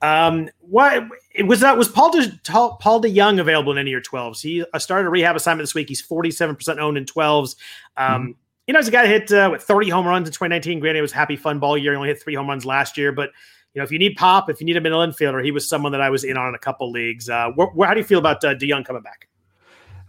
Um, 0.02 0.50
what 0.60 1.10
it 1.36 1.44
was 1.44 1.60
that 1.60 1.78
was 1.78 1.90
Paul 1.90 2.12
De, 2.12 2.32
Paul 2.46 3.02
DeJong 3.02 3.42
available 3.42 3.74
in 3.74 3.78
any 3.78 3.90
of 3.90 3.92
your 3.92 4.02
12s? 4.02 4.42
He 4.42 4.64
uh, 4.74 4.80
started 4.80 5.06
a 5.06 5.10
rehab 5.10 5.36
assignment 5.36 5.64
this 5.64 5.76
week. 5.76 5.90
He's 5.90 6.02
47 6.02 6.56
percent 6.56 6.80
owned 6.80 6.98
in 6.98 7.04
12s. 7.04 7.58
Um, 7.98 8.22
mm-hmm. 8.22 8.32
You 8.68 8.74
know, 8.74 8.80
he's 8.80 8.88
a 8.88 8.92
guy 8.92 9.08
that 9.08 9.10
hit 9.10 9.32
uh, 9.34 9.50
with 9.52 9.64
30 9.64 9.90
home 9.90 10.08
runs 10.08 10.26
in 10.26 10.32
2019. 10.32 10.80
Granted, 10.80 11.00
it 11.00 11.02
was 11.02 11.12
happy 11.12 11.36
fun 11.36 11.60
ball 11.60 11.78
year. 11.78 11.92
He 11.92 11.98
only 11.98 12.08
hit 12.08 12.22
three 12.22 12.36
home 12.36 12.48
runs 12.48 12.66
last 12.66 12.98
year, 12.98 13.12
but 13.12 13.32
you 13.74 13.80
know, 13.80 13.84
if 13.84 13.92
you 13.92 14.00
need 14.00 14.16
pop, 14.16 14.50
if 14.50 14.60
you 14.60 14.66
need 14.66 14.78
a 14.78 14.82
middle 14.82 15.00
infielder, 15.00 15.44
he 15.44 15.52
was 15.52 15.68
someone 15.68 15.92
that 15.92 16.02
I 16.02 16.10
was 16.10 16.24
in 16.24 16.38
on 16.38 16.50
in 16.50 16.56
a 16.56 16.60
couple 16.60 16.92
leagues. 16.92 17.30
Uh, 17.30 17.52
wh- 17.52 17.76
wh- 17.78 17.86
how 17.86 17.94
do 17.94 18.00
you 18.00 18.06
feel 18.06 18.20
about 18.20 18.44
uh, 18.44 18.56
DeJong 18.56 18.86
coming 18.86 19.04
back? 19.04 19.28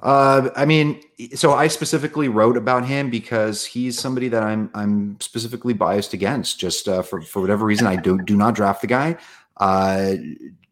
Uh, 0.03 0.49
I 0.57 0.65
mean, 0.65 1.03
so 1.35 1.53
I 1.53 1.67
specifically 1.69 2.29
wrote 2.29 2.57
about 2.57 2.87
him 2.87 3.11
because 3.11 3.67
he's 3.67 3.99
somebody 3.99 4.29
that 4.29 4.43
I'm 4.43 4.71
I'm 4.73 5.21
specifically 5.21 5.75
biased 5.75 6.15
against. 6.15 6.59
Just 6.59 6.89
uh, 6.89 7.03
for 7.03 7.21
for 7.21 7.41
whatever 7.41 7.67
reason, 7.67 7.87
I 7.87 7.97
do 7.97 8.19
do 8.23 8.35
not 8.35 8.55
draft 8.55 8.81
the 8.81 8.87
guy. 8.87 9.17
Uh, 9.59 10.15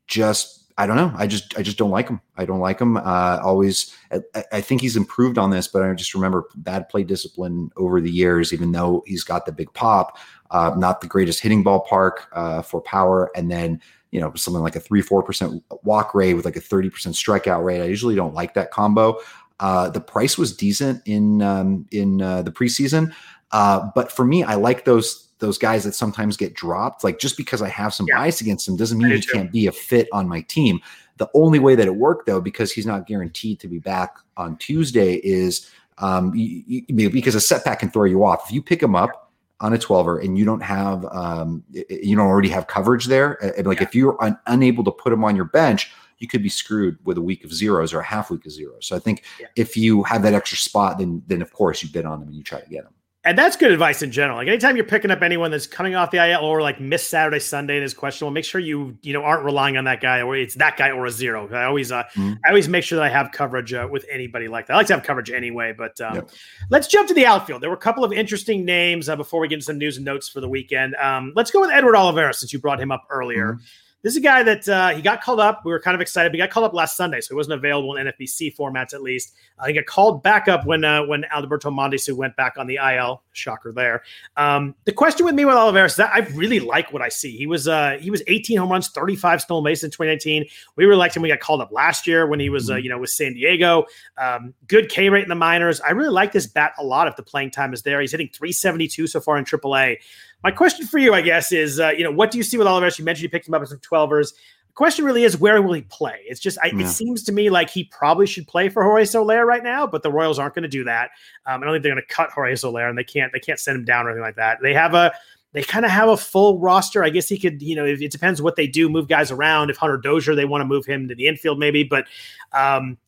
just 0.07 0.68
I 0.79 0.87
don't 0.87 0.95
know. 0.95 1.13
I 1.17 1.27
just 1.27 1.59
I 1.59 1.63
just 1.63 1.77
don't 1.77 1.91
like 1.91 2.09
him. 2.09 2.21
I 2.37 2.45
don't 2.45 2.61
like 2.61 2.81
him. 2.81 2.97
Uh, 2.97 3.41
always, 3.43 3.93
I, 4.13 4.45
I, 4.53 4.61
think 4.61 4.81
he's 4.81 4.97
improved 4.97 5.37
on 5.37 5.51
this, 5.51 5.67
but 5.67 5.83
I 5.83 5.93
just 5.93 6.15
remember 6.15 6.49
bad 6.55 6.89
play 6.89 7.03
discipline 7.03 7.73
over 7.77 8.01
the 8.01 8.11
years. 8.11 8.53
Even 8.53 8.71
though 8.71 9.03
he's 9.05 9.25
got 9.25 9.45
the 9.45 9.51
big 9.51 9.73
pop, 9.75 10.17
uh, 10.53 10.73
not 10.77 11.01
the 11.01 11.09
greatest 11.09 11.41
hitting 11.41 11.65
ballpark 11.65 12.13
uh, 12.33 12.63
for 12.63 12.81
power, 12.81 13.29
and 13.35 13.51
then 13.51 13.83
you 14.13 14.21
know 14.21 14.33
something 14.37 14.63
like 14.63 14.77
a 14.77 14.81
three 14.81 15.03
four 15.03 15.21
percent 15.21 15.65
walk 15.83 16.15
rate 16.15 16.35
with 16.35 16.45
like 16.45 16.57
a 16.57 16.61
thirty 16.61 16.91
percent 16.91 17.17
strikeout 17.17 17.65
rate. 17.65 17.83
I 17.83 17.87
usually 17.87 18.15
don't 18.15 18.35
like 18.35 18.55
that 18.55 18.71
combo. 18.71 19.19
Uh, 19.59 19.91
the 19.91 20.01
price 20.01 20.39
was 20.39 20.57
decent 20.57 21.03
in 21.07 21.43
um, 21.43 21.87
in 21.91 22.23
uh, 22.23 22.43
the 22.43 22.53
preseason, 22.53 23.13
uh, 23.51 23.91
but 23.97 24.13
for 24.13 24.25
me, 24.25 24.45
I 24.45 24.55
like 24.55 24.85
those 24.85 25.28
those 25.39 25.59
guys 25.59 25.85
that 25.85 25.95
sometimes 25.95 26.37
get 26.37 26.55
dropped. 26.55 27.05
Like 27.05 27.19
just 27.19 27.37
because 27.37 27.63
I 27.63 27.69
have 27.69 27.95
some 27.95 28.07
yeah. 28.09 28.19
bias 28.19 28.41
against 28.41 28.67
him 28.67 28.77
doesn't 28.77 28.99
mean 28.99 29.11
he 29.11 29.21
too. 29.21 29.33
can't 29.33 29.53
be 29.53 29.67
a 29.67 29.73
fit 29.73 30.09
on 30.13 30.29
my 30.29 30.41
team. 30.43 30.81
The 31.17 31.29
only 31.35 31.59
way 31.59 31.75
that 31.75 31.87
it 31.87 31.95
worked 31.95 32.27
though, 32.27 32.41
because 32.41 32.73
he's 32.73 32.87
not 32.87 33.07
guaranteed 33.07 33.61
to 33.61 33.69
be 33.69 33.79
back 33.79 34.17
on 34.37 34.57
Tuesday, 34.57 35.15
is 35.17 35.71
um, 35.99 36.35
you, 36.35 36.63
you, 36.67 37.11
because 37.11 37.35
a 37.35 37.41
setback 37.41 37.81
can 37.81 37.91
throw 37.91 38.05
you 38.05 38.25
off. 38.25 38.47
If 38.47 38.53
you 38.53 38.63
pick 38.63 38.83
him 38.83 38.95
up 38.95 39.33
on 39.61 39.75
a 39.75 39.79
12er 39.79 40.25
and 40.25 40.39
you 40.39 40.45
don't 40.45 40.63
have 40.63 41.05
um, 41.07 41.65
you 41.73 42.17
don't 42.17 42.27
already 42.27 42.49
have 42.49 42.67
coverage 42.67 43.07
there, 43.07 43.33
and 43.57 43.67
like 43.67 43.81
yeah. 43.81 43.87
if 43.87 43.95
you're 43.95 44.23
un- 44.23 44.39
unable 44.47 44.85
to 44.85 44.93
put 44.93 45.13
him 45.13 45.25
on 45.25 45.35
your 45.35 45.47
bench, 45.47 45.91
you 46.19 46.29
could 46.29 46.43
be 46.43 46.49
screwed 46.49 46.99
with 47.05 47.19
a 47.19 47.23
week 47.23 47.45
of 47.45 47.53
zeros 47.53 47.93
or 47.93 48.01
a 48.01 48.05
half 48.05 48.31
week 48.31 48.47
of 48.47 48.53
zeros. 48.53 48.87
So 48.87 48.95
I 48.95 49.01
think 49.01 49.25
yeah. 49.41 49.47
if 49.57 49.77
you 49.77 50.05
have 50.05 50.23
that 50.23 50.35
extra 50.35 50.59
spot, 50.59 50.99
then 50.99 51.23
then 51.27 51.43
of 51.43 51.53
course 51.53 51.83
you 51.83 51.89
bid 51.89 52.05
on 52.05 52.23
him 52.23 52.29
and 52.29 52.37
you 52.37 52.45
try 52.45 52.61
to 52.61 52.69
get 52.69 52.85
him 52.85 52.93
and 53.29 53.37
that's 53.37 53.57
good 53.57 53.71
advice 53.71 54.01
in 54.01 54.11
general. 54.11 54.39
Like 54.39 54.49
anytime 54.49 54.75
you're 54.75 54.87
picking 54.87 55.11
up 55.11 55.21
anyone 55.21 55.51
that's 55.51 55.67
coming 55.67 55.95
off 55.95 56.11
the 56.11 56.33
IL 56.33 56.41
or 56.41 56.63
like 56.63 56.81
missed 56.81 57.11
Saturday, 57.11 57.41
Sunday 57.41 57.77
and 57.77 57.85
is 57.85 57.93
questionable, 57.93 58.33
make 58.33 58.47
sure 58.47 58.59
you 58.59 58.97
you 59.03 59.13
know 59.13 59.23
aren't 59.23 59.45
relying 59.45 59.77
on 59.77 59.85
that 59.85 60.01
guy 60.01 60.23
or 60.23 60.35
it's 60.35 60.55
that 60.55 60.79
guy 60.79 60.91
or 60.91 61.05
a 61.05 61.11
zero. 61.11 61.47
I 61.53 61.65
always 61.65 61.93
uh, 61.93 62.05
mm-hmm. 62.15 62.35
I 62.47 62.49
always 62.49 62.69
make 62.69 62.85
sure 62.85 62.97
that 62.97 63.05
I 63.05 63.11
have 63.11 63.31
coverage 63.31 63.75
uh, 63.75 63.87
with 63.91 64.07
anybody 64.11 64.49
like 64.49 64.67
that. 64.69 64.73
I 64.73 64.77
like 64.79 64.87
to 64.87 64.95
have 64.95 65.03
coverage 65.03 65.31
anyway. 65.31 65.75
But 65.77 66.01
um, 66.01 66.15
yep. 66.15 66.31
let's 66.71 66.89
jump 66.89 67.09
to 67.09 67.15
the 67.15 67.27
outfield. 67.27 67.61
There 67.61 67.69
were 67.69 67.77
a 67.77 67.79
couple 67.79 68.03
of 68.03 68.15
interesting 68.15 68.65
names 68.65 69.11
uh, 69.11 69.17
before 69.17 69.41
we 69.41 69.49
get 69.49 69.57
into 69.57 69.67
some 69.67 69.77
news 69.77 69.99
and 69.99 70.07
notes 70.07 70.31
for 70.31 70.41
the 70.41 70.49
weekend. 70.49 70.95
Um, 70.95 71.35
let's 71.37 71.51
go 71.51 71.61
with 71.61 71.71
Edward 71.71 71.97
Olivares 71.97 72.39
since 72.39 72.55
you 72.55 72.59
brought 72.59 72.81
him 72.81 72.91
up 72.91 73.05
earlier. 73.11 73.55
Mm-hmm. 73.55 73.65
This 74.03 74.13
is 74.13 74.19
a 74.19 74.23
guy 74.23 74.45
that 74.45 74.69
uh, 74.69 74.91
he 74.91 75.03
got 75.03 75.23
called 75.23 75.41
up. 75.41 75.63
We 75.65 75.73
were 75.73 75.81
kind 75.81 75.95
of 75.97 76.01
excited. 76.01 76.33
He 76.33 76.39
got 76.39 76.51
called 76.51 76.65
up 76.65 76.73
last 76.73 76.97
Sunday, 76.97 77.21
so 77.21 77.35
he 77.35 77.35
wasn't 77.35 77.55
available 77.55 77.97
in 77.97 78.07
NFBC 78.07 78.57
formats 78.57 78.95
at 78.95 79.03
least. 79.03 79.35
Uh, 79.59 79.67
he 79.67 79.73
got 79.73 79.87
called 79.87 80.23
back 80.23 80.47
up 80.47 80.65
when 80.67 80.85
uh, 80.85 81.05
when 81.05 81.25
Alberto 81.33 81.71
Mondesi 81.71 82.13
went 82.13 82.37
back 82.37 82.59
on 82.59 82.69
the 82.69 82.77
IL. 82.77 83.23
Shocker 83.33 83.73
there. 83.73 84.03
Um, 84.37 84.75
the 84.85 84.93
question 84.93 85.25
with 85.25 85.35
me 85.35 85.45
with 85.45 85.55
Olivares 85.55 85.93
is 85.93 85.97
that 85.97 86.13
I 86.13 86.21
really 86.35 86.61
like 86.61 86.93
what 86.93 87.03
I 87.03 87.09
see. 87.09 87.37
He 87.37 87.47
was 87.47 87.67
uh, 87.67 87.99
he 88.01 88.11
was 88.11 88.23
18 88.27 88.57
home 88.59 88.71
runs, 88.71 88.89
35 88.89 89.41
stolen 89.43 89.65
bases 89.65 89.85
in 89.85 89.91
2019. 89.91 90.47
We 90.77 90.85
really 90.85 90.99
liked 90.99 91.17
him. 91.17 91.23
We 91.23 91.29
got 91.29 91.41
called 91.41 91.61
up 91.61 91.73
last 91.73 92.07
year 92.07 92.27
when 92.27 92.41
he 92.41 92.51
was 92.51 92.71
uh, 92.71 92.75
mm-hmm. 92.75 92.85
you 92.85 92.91
know 92.91 92.99
with 92.99 93.11
San 93.11 93.35
Diego. 93.35 93.87
Um, 94.17 94.55
good 94.69 94.89
K 94.89 95.09
rate 95.09 95.25
in 95.25 95.29
the 95.29 95.35
minors. 95.35 95.81
I 95.81 95.91
really 95.91 96.11
like 96.11 96.33
this 96.33 96.47
bat 96.47 96.73
a 96.79 96.85
lot 96.85 97.09
if 97.09 97.17
the 97.17 97.23
playing 97.23 97.51
time 97.51 97.73
is 97.73 97.83
there. 97.83 98.01
He's 98.01 98.13
hitting 98.13 98.31
372 98.33 99.09
so 99.09 99.21
far 99.21 99.39
in 99.39 99.45
AAA. 99.45 99.99
My 100.43 100.51
question 100.51 100.87
for 100.87 100.99
you, 100.99 101.15
I 101.15 101.21
guess, 101.21 101.53
is 101.53 101.81
uh, 101.81 101.91
you 101.91 102.05
know 102.05 102.13
what 102.13 102.31
do 102.31 102.39
you 102.39 102.45
see 102.45 102.57
with 102.57 102.67
Olivares? 102.67 102.99
You 102.99 103.05
mentioned 103.05 103.25
you 103.25 103.29
picked 103.29 103.49
him 103.49 103.55
up 103.55 103.63
as 103.63 103.71
some 103.71 103.79
12ers. 103.79 104.35
The 104.69 104.75
question 104.75 105.05
really 105.05 105.25
is 105.25 105.37
where 105.37 105.61
will 105.61 105.73
he 105.73 105.83
play? 105.83 106.21
It's 106.27 106.41
just 106.41 106.59
I, 106.63 106.67
yeah. 106.67 106.85
it 106.85 106.89
seems 106.89 107.25
to 107.25 107.33
me 107.33 107.51
like 107.51 107.71
he 107.71 107.85
probably 107.85 108.27
should 108.27 108.47
play 108.47 108.69
for 108.69 108.83
Jorge 108.85 109.05
Soler 109.05 109.45
right 109.45 109.63
now, 109.65 109.87
but 109.87 110.03
the 110.03 110.13
Royals 110.13 110.39
aren't 110.39 110.55
going 110.55 110.63
to 110.63 110.69
do 110.69 110.85
that. 110.85 111.11
Um, 111.47 111.63
I 111.63 111.65
don't 111.65 111.75
think 111.75 111.83
they're 111.83 111.93
going 111.93 112.05
to 112.07 112.15
cut 112.15 112.31
Jorge 112.31 112.55
Soler, 112.55 112.89
and 112.89 112.97
they 112.97 113.05
can't 113.05 113.33
they 113.33 113.41
can't 113.41 113.59
send 113.59 113.79
him 113.79 113.85
down 113.85 114.07
or 114.07 114.11
anything 114.11 114.23
like 114.23 114.37
that. 114.37 114.59
They 114.63 114.75
have 114.75 114.95
a 114.95 115.13
they 115.53 115.63
kind 115.63 115.85
of 115.85 115.91
have 115.91 116.09
a 116.09 116.17
full 116.17 116.59
roster. 116.59 117.03
I 117.03 117.11
guess 117.11 117.29
he 117.29 117.39
could, 117.39 117.63
you 117.63 117.75
know, 117.75 117.85
it, 117.85 118.03
it 118.03 118.13
depends 118.13 118.43
what 118.43 118.57
they 118.57 118.67
do, 118.67 118.89
move 118.89 119.09
guys 119.09 119.31
around. 119.31 119.71
If 119.71 119.77
Hunter 119.77 119.97
Dozier, 119.97 120.35
they 120.35 120.45
want 120.45 120.61
to 120.61 120.67
move 120.67 120.85
him 120.85 121.09
to 121.09 121.15
the 121.15 121.27
infield, 121.27 121.59
maybe. 121.59 121.85
But 121.85 122.05
um, 122.53 122.99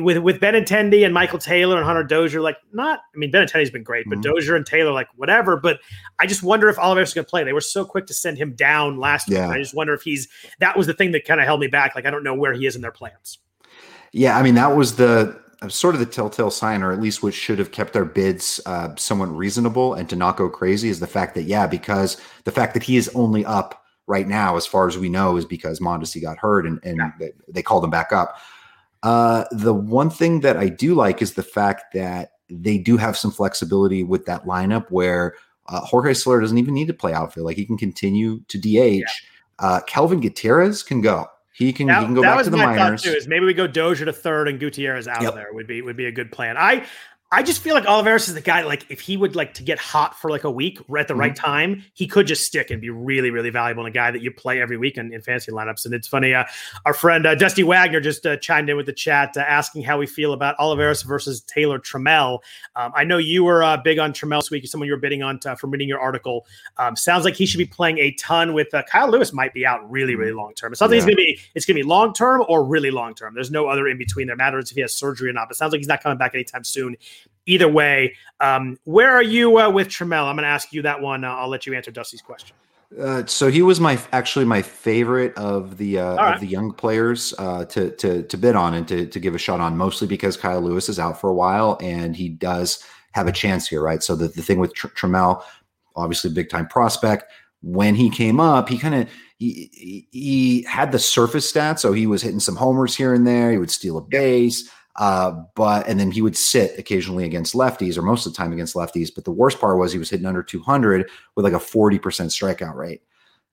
with 0.00 0.18
with 0.18 0.40
Benintendi 0.40 1.04
and 1.04 1.14
Michael 1.14 1.38
Taylor 1.38 1.76
and 1.76 1.86
Hunter 1.86 2.04
Dozier, 2.04 2.40
like 2.40 2.56
not. 2.72 3.00
I 3.14 3.18
mean, 3.18 3.32
Benintendi's 3.32 3.70
been 3.70 3.82
great, 3.82 4.06
but 4.08 4.18
mm-hmm. 4.18 4.32
Dozier 4.32 4.54
and 4.54 4.66
Taylor, 4.66 4.92
like 4.92 5.08
whatever. 5.16 5.56
But 5.56 5.80
I 6.18 6.26
just 6.26 6.42
wonder 6.42 6.68
if 6.68 6.78
Oliveira 6.78 7.04
is 7.04 7.14
going 7.14 7.24
to 7.24 7.30
play. 7.30 7.44
They 7.44 7.54
were 7.54 7.60
so 7.60 7.84
quick 7.84 8.06
to 8.06 8.14
send 8.14 8.36
him 8.36 8.54
down 8.54 8.98
last 8.98 9.28
yeah. 9.28 9.46
week. 9.46 9.56
I 9.56 9.58
just 9.58 9.74
wonder 9.74 9.94
if 9.94 10.02
he's. 10.02 10.28
That 10.58 10.76
was 10.76 10.86
the 10.86 10.94
thing 10.94 11.12
that 11.12 11.24
kind 11.24 11.40
of 11.40 11.46
held 11.46 11.60
me 11.60 11.66
back. 11.66 11.94
Like 11.94 12.04
I 12.04 12.10
don't 12.10 12.24
know 12.24 12.34
where 12.34 12.52
he 12.52 12.66
is 12.66 12.76
in 12.76 12.82
their 12.82 12.92
plans. 12.92 13.38
Yeah, 14.12 14.36
I 14.36 14.42
mean 14.42 14.54
that 14.54 14.76
was 14.76 14.96
the 14.96 15.40
sort 15.68 15.94
of 15.94 16.00
the 16.00 16.06
telltale 16.06 16.50
sign, 16.50 16.82
or 16.82 16.92
at 16.92 17.00
least 17.00 17.22
what 17.22 17.34
should 17.34 17.58
have 17.58 17.72
kept 17.72 17.96
our 17.96 18.04
bids 18.04 18.60
uh, 18.66 18.94
somewhat 18.96 19.34
reasonable 19.34 19.94
and 19.94 20.08
to 20.08 20.16
not 20.16 20.36
go 20.36 20.48
crazy, 20.48 20.88
is 20.88 21.00
the 21.00 21.06
fact 21.06 21.34
that 21.34 21.44
yeah, 21.44 21.66
because 21.66 22.20
the 22.44 22.52
fact 22.52 22.74
that 22.74 22.82
he 22.82 22.96
is 22.96 23.08
only 23.14 23.44
up 23.44 23.82
right 24.06 24.26
now, 24.26 24.56
as 24.56 24.66
far 24.66 24.88
as 24.88 24.98
we 24.98 25.08
know, 25.08 25.36
is 25.36 25.44
because 25.44 25.80
Mondesi 25.80 26.20
got 26.20 26.36
hurt 26.36 26.66
and, 26.66 26.80
and 26.82 26.98
yeah. 26.98 27.12
they, 27.18 27.32
they 27.48 27.62
called 27.62 27.84
him 27.84 27.90
back 27.90 28.12
up. 28.12 28.36
Uh, 29.02 29.44
the 29.50 29.74
one 29.74 30.10
thing 30.10 30.40
that 30.40 30.56
I 30.56 30.68
do 30.68 30.94
like 30.94 31.22
is 31.22 31.34
the 31.34 31.42
fact 31.42 31.94
that 31.94 32.32
they 32.50 32.78
do 32.78 32.96
have 32.96 33.16
some 33.16 33.30
flexibility 33.30 34.02
with 34.02 34.26
that 34.26 34.44
lineup 34.44 34.90
where 34.90 35.34
uh, 35.68 35.80
Jorge 35.80 36.14
Soler 36.14 36.40
doesn't 36.40 36.58
even 36.58 36.74
need 36.74 36.88
to 36.88 36.94
play 36.94 37.12
outfield. 37.12 37.46
Like 37.46 37.56
he 37.56 37.64
can 37.64 37.78
continue 37.78 38.40
to 38.48 38.58
DH. 38.58 38.66
Yeah. 38.74 39.04
Uh, 39.58 39.80
Kelvin 39.86 40.20
Gutierrez 40.20 40.82
can 40.82 41.00
go. 41.00 41.26
He 41.52 41.72
can, 41.72 41.88
that, 41.88 42.00
he 42.00 42.06
can 42.06 42.14
go 42.14 42.22
back 42.22 42.42
to 42.44 42.50
the 42.50 42.56
minors. 42.56 43.02
Too, 43.02 43.10
is 43.10 43.28
maybe 43.28 43.44
we 43.44 43.52
go 43.52 43.66
Dozier 43.66 44.06
to 44.06 44.12
third 44.12 44.48
and 44.48 44.58
Gutierrez 44.58 45.06
out 45.06 45.22
yep. 45.22 45.34
there 45.34 45.48
would 45.52 45.66
be 45.66 45.82
would 45.82 45.96
be 45.96 46.06
a 46.06 46.12
good 46.12 46.32
plan. 46.32 46.56
I 46.56 46.86
I 47.32 47.44
just 47.44 47.60
feel 47.62 47.74
like 47.74 47.86
Olivares 47.86 48.26
is 48.26 48.34
the 48.34 48.40
guy. 48.40 48.62
Like 48.64 48.86
if 48.90 49.00
he 49.00 49.16
would 49.16 49.36
like 49.36 49.54
to 49.54 49.62
get 49.62 49.78
hot 49.78 50.18
for 50.18 50.30
like 50.30 50.42
a 50.42 50.50
week 50.50 50.80
at 50.80 51.06
the 51.06 51.14
mm-hmm. 51.14 51.20
right 51.20 51.36
time, 51.36 51.84
he 51.94 52.08
could 52.08 52.26
just 52.26 52.44
stick 52.44 52.70
and 52.70 52.80
be 52.80 52.90
really, 52.90 53.30
really 53.30 53.50
valuable. 53.50 53.86
And 53.86 53.94
a 53.94 53.96
guy 53.96 54.10
that 54.10 54.20
you 54.20 54.32
play 54.32 54.60
every 54.60 54.76
week 54.76 54.98
in, 54.98 55.12
in 55.12 55.22
fantasy 55.22 55.52
lineups. 55.52 55.84
And 55.84 55.94
it's 55.94 56.08
funny. 56.08 56.34
Uh, 56.34 56.44
our 56.86 56.92
friend 56.92 57.24
uh, 57.26 57.36
Dusty 57.36 57.62
Wagner 57.62 58.00
just 58.00 58.26
uh, 58.26 58.36
chimed 58.38 58.68
in 58.68 58.76
with 58.76 58.86
the 58.86 58.92
chat, 58.92 59.36
uh, 59.36 59.40
asking 59.40 59.84
how 59.84 59.96
we 59.96 60.06
feel 60.06 60.32
about 60.32 60.58
Olivares 60.58 61.02
versus 61.02 61.40
Taylor 61.42 61.78
Trammell. 61.78 62.40
Um, 62.74 62.90
I 62.96 63.04
know 63.04 63.18
you 63.18 63.44
were 63.44 63.62
uh, 63.62 63.76
big 63.76 64.00
on 64.00 64.12
Trammell 64.12 64.40
this 64.40 64.50
week. 64.50 64.66
Someone 64.66 64.88
you 64.88 64.94
were 64.94 65.00
bidding 65.00 65.22
on 65.22 65.38
to, 65.40 65.54
from 65.54 65.70
reading 65.70 65.88
your 65.88 66.00
article. 66.00 66.46
Um, 66.78 66.96
sounds 66.96 67.24
like 67.24 67.36
he 67.36 67.46
should 67.46 67.58
be 67.58 67.66
playing 67.66 67.98
a 67.98 68.10
ton. 68.14 68.54
With 68.54 68.74
uh, 68.74 68.82
Kyle 68.90 69.08
Lewis, 69.08 69.32
might 69.32 69.54
be 69.54 69.64
out 69.64 69.88
really, 69.88 70.16
really 70.16 70.32
long 70.32 70.52
term. 70.54 70.72
It's 70.72 70.80
something 70.80 70.98
yeah. 70.98 71.04
going 71.04 71.12
to 71.12 71.16
be. 71.16 71.38
It's 71.54 71.64
to 71.66 71.74
be 71.74 71.82
long 71.84 72.12
term 72.12 72.44
or 72.48 72.64
really 72.64 72.90
long 72.90 73.14
term. 73.14 73.34
There's 73.34 73.52
no 73.52 73.68
other 73.68 73.86
in 73.86 73.98
between. 73.98 74.26
There 74.26 74.34
matters 74.34 74.72
if 74.72 74.74
he 74.74 74.80
has 74.80 74.96
surgery 74.96 75.30
or 75.30 75.32
not. 75.32 75.46
But 75.46 75.56
sounds 75.56 75.70
like 75.70 75.78
he's 75.78 75.86
not 75.86 76.02
coming 76.02 76.18
back 76.18 76.34
anytime 76.34 76.64
soon 76.64 76.96
either 77.46 77.68
way, 77.68 78.14
um, 78.40 78.78
where 78.84 79.10
are 79.10 79.22
you 79.22 79.58
uh, 79.58 79.70
with 79.70 79.88
Trammell? 79.88 80.26
I'm 80.26 80.36
going 80.36 80.44
to 80.44 80.48
ask 80.48 80.72
you 80.72 80.82
that 80.82 81.00
one. 81.00 81.24
Uh, 81.24 81.34
I'll 81.34 81.48
let 81.48 81.66
you 81.66 81.74
answer 81.74 81.90
Dusty's 81.90 82.22
question. 82.22 82.56
Uh, 82.98 83.24
so 83.26 83.50
he 83.50 83.62
was 83.62 83.78
my 83.78 84.00
actually 84.12 84.44
my 84.44 84.60
favorite 84.60 85.32
of 85.36 85.76
the 85.76 85.98
uh, 85.98 86.16
right. 86.16 86.34
of 86.34 86.40
the 86.40 86.46
young 86.46 86.72
players 86.72 87.32
uh, 87.38 87.64
to 87.66 87.90
to 87.92 88.24
to 88.24 88.36
bid 88.36 88.56
on 88.56 88.74
and 88.74 88.88
to 88.88 89.06
to 89.06 89.20
give 89.20 89.34
a 89.34 89.38
shot 89.38 89.60
on, 89.60 89.76
mostly 89.76 90.08
because 90.08 90.36
Kyle 90.36 90.60
Lewis 90.60 90.88
is 90.88 90.98
out 90.98 91.20
for 91.20 91.30
a 91.30 91.34
while 91.34 91.78
and 91.80 92.16
he 92.16 92.28
does 92.28 92.82
have 93.12 93.28
a 93.28 93.32
chance 93.32 93.68
here, 93.68 93.80
right? 93.80 94.02
So 94.02 94.16
the, 94.16 94.28
the 94.28 94.42
thing 94.42 94.58
with 94.58 94.74
Tr- 94.74 94.88
Trammell, 94.88 95.42
obviously 95.94 96.30
big 96.30 96.48
time 96.48 96.66
prospect. 96.66 97.24
When 97.62 97.94
he 97.94 98.10
came 98.10 98.40
up, 98.40 98.68
he 98.68 98.78
kind 98.78 98.94
of 98.94 99.08
he, 99.38 100.08
he 100.10 100.62
had 100.62 100.90
the 100.90 100.98
surface 100.98 101.50
stats, 101.50 101.80
so 101.80 101.92
he 101.92 102.06
was 102.06 102.22
hitting 102.22 102.40
some 102.40 102.56
homers 102.56 102.96
here 102.96 103.14
and 103.14 103.26
there. 103.26 103.52
He 103.52 103.58
would 103.58 103.70
steal 103.70 103.98
a 103.98 104.02
base. 104.02 104.68
Uh, 104.96 105.44
but 105.54 105.86
and 105.88 105.98
then 105.98 106.10
he 106.10 106.22
would 106.22 106.36
sit 106.36 106.78
occasionally 106.78 107.24
against 107.24 107.54
lefties 107.54 107.96
or 107.96 108.02
most 108.02 108.26
of 108.26 108.32
the 108.32 108.36
time 108.36 108.52
against 108.52 108.74
lefties. 108.74 109.10
But 109.14 109.24
the 109.24 109.30
worst 109.30 109.60
part 109.60 109.78
was 109.78 109.92
he 109.92 109.98
was 109.98 110.10
hitting 110.10 110.26
under 110.26 110.42
200 110.42 111.08
with 111.34 111.44
like 111.44 111.54
a 111.54 111.56
40% 111.56 112.00
strikeout 112.00 112.74
rate. 112.74 113.02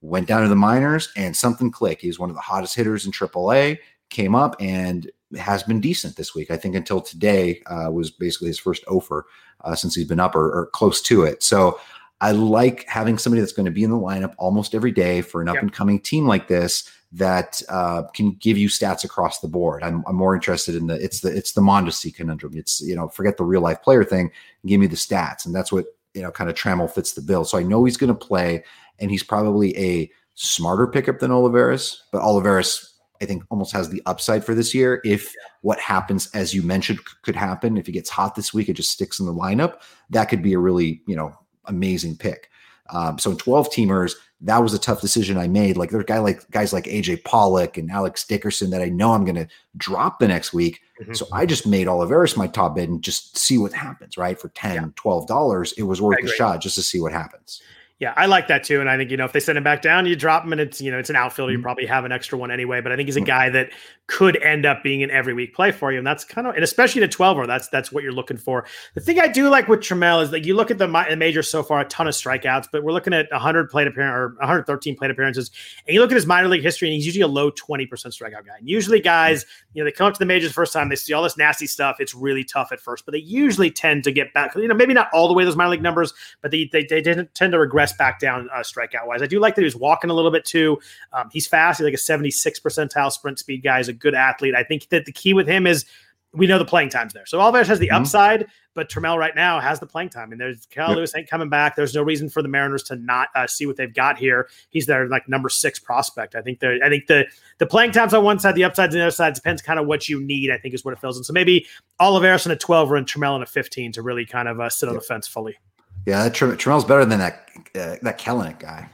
Went 0.01 0.27
down 0.27 0.43
to 0.43 0.49
the 0.49 0.55
minors 0.55 1.11
and 1.15 1.35
something 1.35 1.71
clicked. 1.71 2.01
He 2.01 2.07
was 2.07 2.19
one 2.19 2.29
of 2.29 2.35
the 2.35 2.41
hottest 2.41 2.75
hitters 2.75 3.05
in 3.05 3.11
AAA. 3.11 3.79
Came 4.09 4.35
up 4.35 4.55
and 4.59 5.09
has 5.37 5.63
been 5.63 5.81
decent 5.81 6.15
this 6.15 6.33
week. 6.33 6.49
I 6.51 6.57
think 6.57 6.75
until 6.75 7.01
today 7.01 7.61
uh, 7.65 7.91
was 7.91 8.09
basically 8.09 8.47
his 8.47 8.59
first 8.59 8.83
offer 8.87 9.25
uh, 9.61 9.75
since 9.75 9.95
he's 9.95 10.07
been 10.07 10.19
up 10.19 10.35
or, 10.35 10.51
or, 10.51 10.67
close 10.67 11.01
to 11.01 11.23
it. 11.23 11.43
So 11.43 11.79
I 12.21 12.31
like 12.31 12.85
having 12.87 13.17
somebody 13.17 13.41
that's 13.41 13.51
going 13.51 13.65
to 13.65 13.71
be 13.71 13.83
in 13.83 13.89
the 13.89 13.97
lineup 13.97 14.33
almost 14.37 14.73
every 14.73 14.91
day 14.91 15.21
for 15.21 15.41
an 15.41 15.49
up 15.49 15.57
and 15.57 15.73
coming 15.73 15.99
team 15.99 16.25
like 16.27 16.47
this 16.47 16.89
that 17.11 17.61
uh, 17.69 18.03
can 18.13 18.31
give 18.33 18.57
you 18.57 18.67
stats 18.67 19.03
across 19.03 19.39
the 19.39 19.47
board. 19.47 19.81
I'm, 19.83 20.03
I'm, 20.07 20.15
more 20.15 20.35
interested 20.35 20.75
in 20.75 20.87
the 20.87 20.95
it's 20.95 21.21
the 21.21 21.35
it's 21.35 21.53
the 21.53 21.61
Mondesi 21.61 22.13
conundrum. 22.13 22.53
It's 22.55 22.81
you 22.81 22.95
know 22.95 23.07
forget 23.07 23.37
the 23.37 23.45
real 23.45 23.61
life 23.61 23.81
player 23.81 24.03
thing. 24.03 24.31
Give 24.65 24.79
me 24.79 24.87
the 24.87 24.95
stats, 24.95 25.45
and 25.45 25.55
that's 25.55 25.71
what 25.71 25.85
you 26.13 26.21
know 26.21 26.31
kind 26.31 26.49
of 26.49 26.55
Trammell 26.55 26.91
fits 26.91 27.13
the 27.13 27.21
bill. 27.21 27.45
So 27.45 27.57
I 27.57 27.63
know 27.63 27.85
he's 27.85 27.97
going 27.97 28.13
to 28.13 28.25
play, 28.25 28.63
and 28.99 29.09
he's 29.09 29.23
probably 29.23 29.77
a 29.77 30.11
smarter 30.35 30.85
pickup 30.85 31.19
than 31.19 31.31
Olivares, 31.31 32.03
but 32.11 32.21
Olivares 32.21 32.97
I 33.21 33.25
think 33.25 33.43
almost 33.49 33.71
has 33.71 33.89
the 33.89 34.01
upside 34.05 34.45
for 34.45 34.53
this 34.53 34.75
year. 34.75 35.01
If 35.03 35.33
what 35.61 35.79
happens, 35.79 36.29
as 36.33 36.53
you 36.53 36.61
mentioned, 36.61 36.99
could 37.23 37.35
happen, 37.35 37.77
if 37.77 37.87
he 37.87 37.91
gets 37.91 38.09
hot 38.09 38.35
this 38.35 38.53
week, 38.53 38.69
it 38.69 38.73
just 38.73 38.91
sticks 38.91 39.19
in 39.19 39.25
the 39.25 39.33
lineup. 39.33 39.81
That 40.09 40.25
could 40.25 40.43
be 40.43 40.53
a 40.53 40.59
really 40.59 41.01
you 41.07 41.15
know 41.15 41.33
amazing 41.65 42.17
pick. 42.17 42.49
Um, 42.89 43.19
so 43.19 43.31
in 43.31 43.37
12 43.37 43.69
teamers, 43.69 44.13
that 44.41 44.59
was 44.59 44.73
a 44.73 44.79
tough 44.79 45.01
decision 45.01 45.37
I 45.37 45.47
made. 45.47 45.77
Like 45.77 45.89
there's 45.89 46.05
guy 46.05 46.19
like 46.19 46.49
guys 46.51 46.71
like 46.71 46.85
AJ 46.85 47.23
Pollock 47.23 47.77
and 47.77 47.89
Alex 47.89 48.25
Dickerson 48.25 48.69
that 48.69 48.81
I 48.81 48.89
know 48.89 49.13
I'm 49.13 49.25
going 49.25 49.35
to 49.35 49.47
drop 49.77 50.19
the 50.19 50.27
next 50.27 50.53
week. 50.53 50.81
Mm-hmm. 51.01 51.13
So 51.13 51.27
I 51.31 51.45
just 51.45 51.65
made 51.65 51.87
Olivares 51.87 52.37
my 52.37 52.47
top 52.47 52.75
bid 52.75 52.89
and 52.89 53.01
just 53.01 53.37
see 53.37 53.57
what 53.57 53.73
happens, 53.73 54.17
right? 54.17 54.39
For 54.39 54.49
10, 54.49 54.75
yeah. 54.75 54.85
12 54.95 55.27
dollars, 55.27 55.73
it 55.73 55.83
was 55.83 56.01
worth 56.01 56.23
a 56.23 56.27
shot 56.27 56.61
just 56.61 56.75
to 56.75 56.83
see 56.83 56.99
what 56.99 57.11
happens. 57.11 57.61
Yeah, 57.99 58.13
I 58.15 58.27
like 58.27 58.47
that 58.47 58.63
too. 58.63 58.79
And 58.79 58.89
I 58.89 58.95
think, 58.95 59.09
you 59.09 59.17
know, 59.17 59.25
if 59.25 59.33
they 59.33 59.39
send 59.39 59.57
him 59.57 59.63
back 59.63 59.81
down, 59.81 60.05
you 60.05 60.15
drop 60.15 60.43
him 60.43 60.51
and 60.51 60.61
it's, 60.61 60.79
you 60.79 60.91
know, 60.91 60.99
it's 60.99 61.09
an 61.09 61.15
outfielder. 61.15 61.51
You 61.51 61.57
mm-hmm. 61.57 61.63
probably 61.63 61.87
have 61.87 62.05
an 62.05 62.11
extra 62.11 62.37
one 62.37 62.51
anyway. 62.51 62.79
But 62.79 62.91
I 62.91 62.95
think 62.95 63.07
he's 63.07 63.15
a 63.15 63.19
mm-hmm. 63.19 63.25
guy 63.25 63.49
that 63.49 63.71
could 64.07 64.41
end 64.41 64.65
up 64.65 64.83
being 64.83 65.03
an 65.03 65.11
every 65.11 65.33
week 65.33 65.53
play 65.53 65.71
for 65.71 65.91
you. 65.91 65.97
And 65.97 66.07
that's 66.07 66.23
kind 66.23 66.47
of, 66.47 66.55
and 66.55 66.63
especially 66.63 67.01
in 67.01 67.07
a 67.07 67.11
12 67.11 67.37
or 67.37 67.47
that's, 67.47 67.67
that's 67.67 67.91
what 67.91 68.03
you're 68.03 68.13
looking 68.13 68.37
for. 68.37 68.65
The 68.95 69.01
thing 69.01 69.19
I 69.19 69.27
do 69.27 69.49
like 69.49 69.67
with 69.67 69.81
Trammell 69.81 70.23
is 70.23 70.31
that 70.31 70.45
you 70.45 70.55
look 70.55 70.71
at 70.71 70.77
the, 70.77 70.87
the 70.87 71.15
major 71.15 71.43
so 71.43 71.63
far, 71.63 71.81
a 71.81 71.85
ton 71.85 72.07
of 72.07 72.13
strikeouts, 72.13 72.67
but 72.71 72.83
we're 72.83 72.93
looking 72.93 73.13
at 73.13 73.27
100 73.31 73.69
plate 73.69 73.87
appearance 73.87 74.15
or 74.15 74.35
113 74.39 74.95
plate 74.95 75.11
appearances. 75.11 75.51
And 75.85 75.93
you 75.93 75.99
look 75.99 76.11
at 76.11 76.15
his 76.15 76.25
minor 76.25 76.47
league 76.47 76.63
history 76.63 76.87
and 76.87 76.95
he's 76.95 77.05
usually 77.05 77.21
a 77.21 77.27
low 77.27 77.51
20% 77.51 77.89
strikeout 77.89 78.45
guy. 78.45 78.57
And 78.59 78.69
usually 78.69 78.99
guys, 78.99 79.45
you 79.73 79.83
know, 79.83 79.85
they 79.85 79.91
come 79.91 80.07
up 80.07 80.13
to 80.13 80.19
the 80.19 80.25
majors 80.25 80.51
the 80.51 80.53
first 80.53 80.73
time, 80.73 80.89
they 80.89 80.95
see 80.95 81.13
all 81.13 81.23
this 81.23 81.37
nasty 81.37 81.67
stuff. 81.67 81.97
It's 81.99 82.15
really 82.15 82.43
tough 82.43 82.71
at 82.71 82.79
first, 82.79 83.05
but 83.05 83.11
they 83.11 83.19
usually 83.19 83.71
tend 83.71 84.03
to 84.05 84.11
get 84.11 84.33
back, 84.33 84.55
you 84.55 84.67
know, 84.67 84.73
maybe 84.73 84.93
not 84.93 85.09
all 85.13 85.27
the 85.27 85.33
way 85.33 85.43
those 85.43 85.57
minor 85.57 85.71
league 85.71 85.81
numbers, 85.81 86.13
but 86.41 86.51
they, 86.51 86.69
they, 86.71 86.85
they 86.85 87.01
tend 87.01 87.51
to 87.51 87.59
regress 87.59 87.95
back 87.97 88.19
down. 88.19 88.49
Uh, 88.53 88.59
strikeout 88.59 89.07
wise. 89.07 89.21
I 89.21 89.27
do 89.27 89.39
like 89.39 89.55
that 89.55 89.61
he 89.61 89.65
was 89.65 89.75
walking 89.75 90.09
a 90.09 90.13
little 90.13 90.31
bit 90.31 90.45
too. 90.45 90.79
Um, 91.13 91.29
he's 91.31 91.47
fast. 91.47 91.79
He's 91.79 91.85
like 91.85 91.93
a 91.93 91.97
76 91.97 92.59
percentile 92.59 93.11
sprint 93.11 93.39
speed 93.39 93.63
guy. 93.63 93.77
He's 93.77 93.89
a 93.89 93.93
good 93.99 94.15
athlete. 94.15 94.55
I 94.55 94.63
think 94.63 94.89
that 94.89 95.05
the 95.05 95.11
key 95.11 95.33
with 95.33 95.47
him 95.47 95.67
is 95.67 95.85
we 96.33 96.47
know 96.47 96.59
the 96.59 96.65
playing 96.65 96.89
time's 96.89 97.13
there. 97.13 97.25
So 97.25 97.39
Alvarez 97.39 97.67
has 97.67 97.79
the 97.79 97.87
mm-hmm. 97.87 98.01
upside, 98.01 98.47
but 98.73 98.89
Trammell 98.89 99.17
right 99.17 99.35
now 99.35 99.59
has 99.59 99.79
the 99.79 99.87
playing 99.87 100.09
time. 100.09 100.31
And 100.31 100.39
there's 100.39 100.67
Kyle 100.67 100.89
yep. 100.89 100.97
Lewis 100.97 101.15
ain't 101.15 101.29
coming 101.29 101.49
back. 101.49 101.75
There's 101.75 101.95
no 101.95 102.03
reason 102.03 102.29
for 102.29 102.41
the 102.41 102.47
Mariners 102.47 102.83
to 102.83 102.95
not 102.95 103.29
uh, 103.35 103.47
see 103.47 103.65
what 103.65 103.77
they've 103.77 103.93
got 103.93 104.17
here. 104.17 104.49
He's 104.69 104.85
their 104.85 105.07
like 105.07 105.27
number 105.27 105.49
six 105.49 105.79
prospect. 105.79 106.35
I 106.35 106.41
think 106.41 106.59
the 106.59 106.79
I 106.83 106.89
think 106.89 107.07
the 107.07 107.25
the 107.57 107.65
playing 107.65 107.91
times 107.91 108.13
on 108.13 108.23
one 108.23 108.39
side, 108.39 108.55
the 108.55 108.65
upsides 108.65 108.93
on 108.93 108.99
the 108.99 109.05
other 109.05 109.11
side 109.11 109.33
depends 109.33 109.61
kind 109.61 109.79
of 109.79 109.87
what 109.87 110.07
you 110.07 110.21
need. 110.21 110.51
I 110.51 110.57
think 110.57 110.73
is 110.73 110.85
what 110.85 110.93
it 110.93 110.99
fills 110.99 111.17
in. 111.17 111.23
So 111.23 111.33
maybe 111.33 111.65
Olivares 111.99 112.45
in 112.45 112.51
a 112.51 112.55
12 112.55 112.91
or 112.91 112.97
in 112.97 113.05
Trammell 113.05 113.35
in 113.35 113.41
a 113.41 113.47
15 113.47 113.93
to 113.93 114.01
really 114.01 114.25
kind 114.25 114.47
of 114.47 114.59
uh, 114.59 114.69
sit 114.69 114.89
on 114.89 114.95
the 114.95 115.01
fence 115.01 115.27
fully. 115.27 115.57
Yeah, 116.05 116.23
that 116.23 116.33
Tr- 116.33 116.45
better 116.45 117.05
than 117.05 117.19
that 117.19 117.49
uh, 117.75 117.95
that 118.01 118.19
Kelenic 118.19 118.59
guy. 118.59 118.89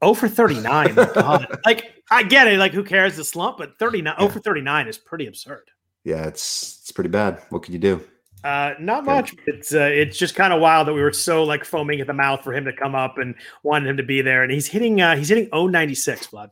Oh 0.00 0.14
for 0.14 0.28
39. 0.28 0.94
like 1.64 1.97
I 2.10 2.22
get 2.22 2.46
it, 2.46 2.58
like 2.58 2.72
who 2.72 2.84
cares 2.84 3.16
the 3.16 3.24
slump, 3.24 3.58
but 3.58 3.78
39 3.78 4.14
yeah. 4.18 4.24
oh 4.24 4.28
for 4.28 4.40
39 4.40 4.88
is 4.88 4.98
pretty 4.98 5.26
absurd. 5.26 5.70
Yeah, 6.04 6.26
it's 6.26 6.78
it's 6.82 6.92
pretty 6.92 7.10
bad. 7.10 7.42
What 7.50 7.62
can 7.62 7.72
you 7.72 7.78
do? 7.78 8.04
Uh, 8.44 8.74
not 8.78 9.04
much. 9.04 9.34
It's 9.46 9.74
uh, 9.74 9.90
it's 9.92 10.16
just 10.16 10.34
kind 10.34 10.52
of 10.52 10.60
wild 10.60 10.86
that 10.86 10.94
we 10.94 11.02
were 11.02 11.12
so 11.12 11.42
like 11.44 11.64
foaming 11.64 12.00
at 12.00 12.06
the 12.06 12.12
mouth 12.12 12.42
for 12.44 12.54
him 12.54 12.64
to 12.64 12.72
come 12.72 12.94
up 12.94 13.18
and 13.18 13.34
wanted 13.62 13.88
him 13.88 13.96
to 13.96 14.02
be 14.02 14.22
there, 14.22 14.42
and 14.42 14.52
he's 14.52 14.66
hitting 14.66 15.00
uh, 15.00 15.16
he's 15.16 15.28
hitting 15.28 15.48
096, 15.52 16.28
Vlad 16.28 16.50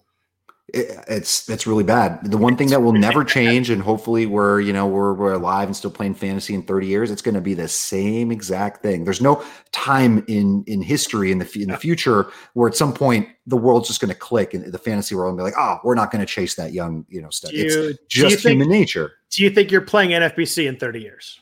it, 0.74 1.04
it's 1.06 1.48
it's 1.48 1.66
really 1.66 1.84
bad. 1.84 2.18
The 2.24 2.36
one 2.36 2.56
thing 2.56 2.68
that 2.68 2.82
will 2.82 2.92
never 2.92 3.22
change, 3.24 3.70
and 3.70 3.80
hopefully 3.80 4.26
we're 4.26 4.60
you 4.60 4.72
know 4.72 4.86
we're 4.86 5.14
we're 5.14 5.32
alive 5.32 5.68
and 5.68 5.76
still 5.76 5.90
playing 5.90 6.14
fantasy 6.14 6.54
in 6.54 6.62
30 6.62 6.86
years. 6.86 7.10
It's 7.10 7.22
going 7.22 7.36
to 7.36 7.40
be 7.40 7.54
the 7.54 7.68
same 7.68 8.32
exact 8.32 8.82
thing. 8.82 9.04
There's 9.04 9.20
no 9.20 9.44
time 9.70 10.24
in 10.26 10.64
in 10.66 10.82
history 10.82 11.30
in 11.30 11.38
the 11.38 11.62
in 11.62 11.70
the 11.70 11.76
future 11.76 12.30
where 12.54 12.68
at 12.68 12.74
some 12.74 12.92
point 12.92 13.28
the 13.46 13.56
world's 13.56 13.86
just 13.86 14.00
going 14.00 14.12
to 14.12 14.18
click 14.18 14.54
and 14.54 14.72
the 14.72 14.78
fantasy 14.78 15.14
world 15.14 15.30
and 15.30 15.38
be 15.38 15.44
like, 15.44 15.54
oh, 15.56 15.78
we're 15.84 15.94
not 15.94 16.10
going 16.10 16.20
to 16.20 16.26
chase 16.26 16.56
that 16.56 16.72
young 16.72 17.06
you 17.08 17.22
know 17.22 17.30
stuff. 17.30 17.52
You, 17.52 17.90
it's 17.90 17.98
just 18.08 18.42
think, 18.42 18.54
human 18.54 18.68
nature. 18.68 19.12
Do 19.30 19.44
you 19.44 19.50
think 19.50 19.70
you're 19.70 19.82
playing 19.82 20.10
NFBC 20.10 20.68
in 20.68 20.76
30 20.76 21.00
years? 21.00 21.40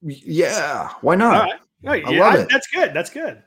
Yeah, 0.00 0.88
why 1.02 1.14
not? 1.14 1.60
I 1.86 1.98
love 1.98 2.34
it. 2.34 2.48
That's 2.50 2.66
good. 2.68 2.94
That's 2.94 3.10
good. 3.10 3.42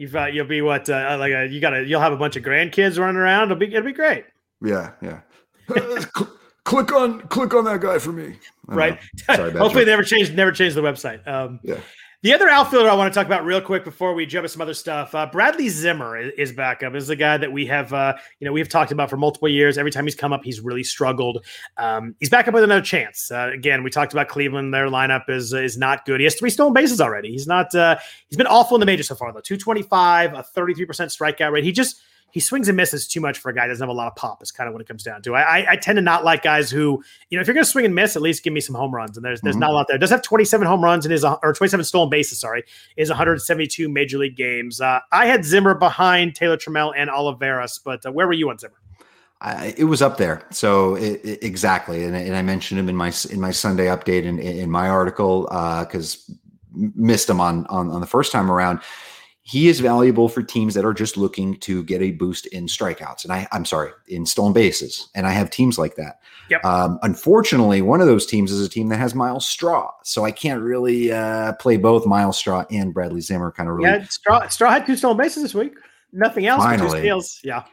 You've 0.00 0.16
uh, 0.16 0.24
you'll 0.24 0.46
be 0.46 0.62
what 0.62 0.88
uh, 0.88 1.18
like 1.20 1.34
a, 1.34 1.46
you 1.46 1.60
got 1.60 1.70
to 1.70 1.84
you'll 1.84 2.00
have 2.00 2.14
a 2.14 2.16
bunch 2.16 2.34
of 2.34 2.42
grandkids 2.42 2.98
running 2.98 3.16
around. 3.16 3.52
It'll 3.52 3.58
be 3.58 3.66
it'll 3.66 3.82
be 3.82 3.92
great. 3.92 4.24
Yeah, 4.62 4.92
yeah. 5.02 5.20
click 6.64 6.90
on 6.90 7.20
click 7.28 7.52
on 7.52 7.66
that 7.66 7.82
guy 7.82 7.98
for 7.98 8.10
me. 8.10 8.38
Right. 8.66 8.98
Sorry, 9.26 9.52
Hopefully, 9.58 9.84
they 9.84 9.90
never 9.90 10.02
change 10.02 10.32
never 10.32 10.52
change 10.52 10.72
the 10.72 10.80
website. 10.80 11.28
Um, 11.28 11.60
yeah. 11.62 11.80
The 12.22 12.34
other 12.34 12.50
outfielder 12.50 12.90
I 12.90 12.94
want 12.94 13.10
to 13.10 13.18
talk 13.18 13.26
about 13.26 13.46
real 13.46 13.62
quick 13.62 13.82
before 13.82 14.12
we 14.12 14.26
jump 14.26 14.44
into 14.44 14.50
some 14.50 14.60
other 14.60 14.74
stuff, 14.74 15.14
uh, 15.14 15.24
Bradley 15.24 15.70
Zimmer 15.70 16.18
is, 16.18 16.32
is, 16.36 16.52
back 16.52 16.82
up. 16.82 16.94
Is 16.94 17.06
the 17.06 17.16
guy 17.16 17.38
that 17.38 17.50
we 17.50 17.64
have, 17.64 17.94
uh, 17.94 18.14
you 18.38 18.44
know, 18.44 18.52
we 18.52 18.60
have 18.60 18.68
talked 18.68 18.92
about 18.92 19.08
for 19.08 19.16
multiple 19.16 19.48
years. 19.48 19.78
Every 19.78 19.90
time 19.90 20.04
he's 20.04 20.14
come 20.14 20.30
up, 20.30 20.44
he's 20.44 20.60
really 20.60 20.84
struggled. 20.84 21.46
Um, 21.78 22.14
he's 22.20 22.28
back 22.28 22.46
up 22.46 22.52
with 22.52 22.62
another 22.62 22.82
chance. 22.82 23.30
Uh, 23.30 23.50
again, 23.54 23.82
we 23.82 23.88
talked 23.88 24.12
about 24.12 24.28
Cleveland. 24.28 24.74
Their 24.74 24.88
lineup 24.88 25.30
is 25.30 25.54
is 25.54 25.78
not 25.78 26.04
good. 26.04 26.20
He 26.20 26.24
has 26.24 26.34
three 26.34 26.50
stolen 26.50 26.74
bases 26.74 27.00
already. 27.00 27.30
He's 27.30 27.46
not. 27.46 27.74
Uh, 27.74 27.96
he's 28.28 28.36
been 28.36 28.46
awful 28.46 28.76
in 28.76 28.80
the 28.80 28.86
major 28.86 29.02
so 29.02 29.14
far 29.14 29.32
though. 29.32 29.40
Two 29.40 29.56
twenty 29.56 29.80
five, 29.80 30.34
a 30.34 30.42
thirty 30.42 30.74
three 30.74 30.84
percent 30.84 31.10
strikeout 31.10 31.52
rate. 31.52 31.64
He 31.64 31.72
just 31.72 32.02
he 32.32 32.40
swings 32.40 32.68
and 32.68 32.76
misses 32.76 33.06
too 33.06 33.20
much 33.20 33.38
for 33.38 33.50
a 33.50 33.54
guy 33.54 33.66
that 33.66 33.72
doesn't 33.72 33.82
have 33.82 33.94
a 33.94 33.96
lot 33.96 34.06
of 34.06 34.16
pop. 34.16 34.42
Is 34.42 34.50
kind 34.50 34.68
of 34.68 34.72
what 34.74 34.80
it 34.80 34.88
comes 34.88 35.02
down 35.02 35.22
to. 35.22 35.34
I, 35.34 35.40
I, 35.40 35.66
I 35.72 35.76
tend 35.76 35.96
to 35.96 36.02
not 36.02 36.24
like 36.24 36.42
guys 36.42 36.70
who, 36.70 37.02
you 37.28 37.36
know, 37.36 37.40
if 37.40 37.46
you're 37.46 37.54
going 37.54 37.64
to 37.64 37.70
swing 37.70 37.84
and 37.84 37.94
miss, 37.94 38.16
at 38.16 38.22
least 38.22 38.42
give 38.42 38.52
me 38.52 38.60
some 38.60 38.74
home 38.74 38.94
runs. 38.94 39.16
And 39.16 39.24
there's 39.24 39.40
there's 39.40 39.54
mm-hmm. 39.54 39.60
not 39.60 39.70
a 39.70 39.74
lot 39.74 39.86
there. 39.88 39.98
Does 39.98 40.10
have 40.10 40.22
27 40.22 40.66
home 40.66 40.82
runs 40.82 41.04
in 41.04 41.12
his 41.12 41.24
or 41.24 41.52
27 41.52 41.84
stolen 41.84 42.10
bases. 42.10 42.38
Sorry, 42.38 42.64
is 42.96 43.08
172 43.08 43.88
major 43.88 44.18
league 44.18 44.36
games. 44.36 44.80
Uh, 44.80 45.00
I 45.12 45.26
had 45.26 45.44
Zimmer 45.44 45.74
behind 45.74 46.34
Taylor 46.34 46.56
Trammell 46.56 46.92
and 46.96 47.10
Olivares, 47.10 47.80
but 47.84 48.04
uh, 48.06 48.12
where 48.12 48.26
were 48.26 48.32
you 48.32 48.50
on 48.50 48.58
Zimmer? 48.58 48.74
I, 49.42 49.74
it 49.78 49.84
was 49.84 50.02
up 50.02 50.18
there. 50.18 50.46
So 50.50 50.96
it, 50.96 51.20
it, 51.24 51.42
exactly, 51.42 52.04
and, 52.04 52.14
and, 52.14 52.36
I 52.36 52.42
mentioned 52.42 52.78
him 52.78 52.90
in 52.90 52.96
my 52.96 53.12
in 53.30 53.40
my 53.40 53.50
Sunday 53.52 53.86
update 53.86 54.24
in, 54.24 54.38
in 54.38 54.70
my 54.70 54.88
article 54.88 55.44
because 55.44 56.28
uh, 56.28 56.34
missed 56.94 57.28
him 57.28 57.40
on, 57.40 57.66
on 57.66 57.90
on 57.90 58.00
the 58.00 58.06
first 58.06 58.32
time 58.32 58.50
around 58.50 58.80
he 59.42 59.68
is 59.68 59.80
valuable 59.80 60.28
for 60.28 60.42
teams 60.42 60.74
that 60.74 60.84
are 60.84 60.92
just 60.92 61.16
looking 61.16 61.56
to 61.60 61.82
get 61.84 62.02
a 62.02 62.12
boost 62.12 62.46
in 62.46 62.66
strikeouts. 62.66 63.24
And 63.24 63.32
I, 63.32 63.48
I'm 63.52 63.64
sorry, 63.64 63.90
in 64.06 64.26
stolen 64.26 64.52
bases. 64.52 65.08
And 65.14 65.26
I 65.26 65.30
have 65.30 65.50
teams 65.50 65.78
like 65.78 65.96
that. 65.96 66.20
Yep. 66.50 66.64
Um, 66.64 66.98
unfortunately, 67.02 67.80
one 67.82 68.00
of 68.00 68.06
those 68.06 68.26
teams 68.26 68.52
is 68.52 68.64
a 68.64 68.68
team 68.68 68.88
that 68.88 68.98
has 68.98 69.14
Myles 69.14 69.48
Straw. 69.48 69.90
So 70.04 70.24
I 70.24 70.30
can't 70.30 70.62
really 70.62 71.10
uh, 71.10 71.54
play 71.54 71.78
both 71.78 72.06
Myles 72.06 72.38
Straw 72.38 72.64
and 72.70 72.92
Bradley 72.92 73.20
Zimmer 73.20 73.50
kind 73.50 73.68
of 73.68 73.76
really. 73.76 73.90
Yeah, 73.90 74.04
Straw, 74.04 74.46
Straw 74.48 74.70
had 74.70 74.86
two 74.86 74.96
stolen 74.96 75.16
bases 75.16 75.42
this 75.42 75.54
week. 75.54 75.72
Nothing 76.12 76.46
else. 76.46 76.62
Finally. 76.62 77.00
Steals. 77.00 77.40
Yeah. 77.42 77.64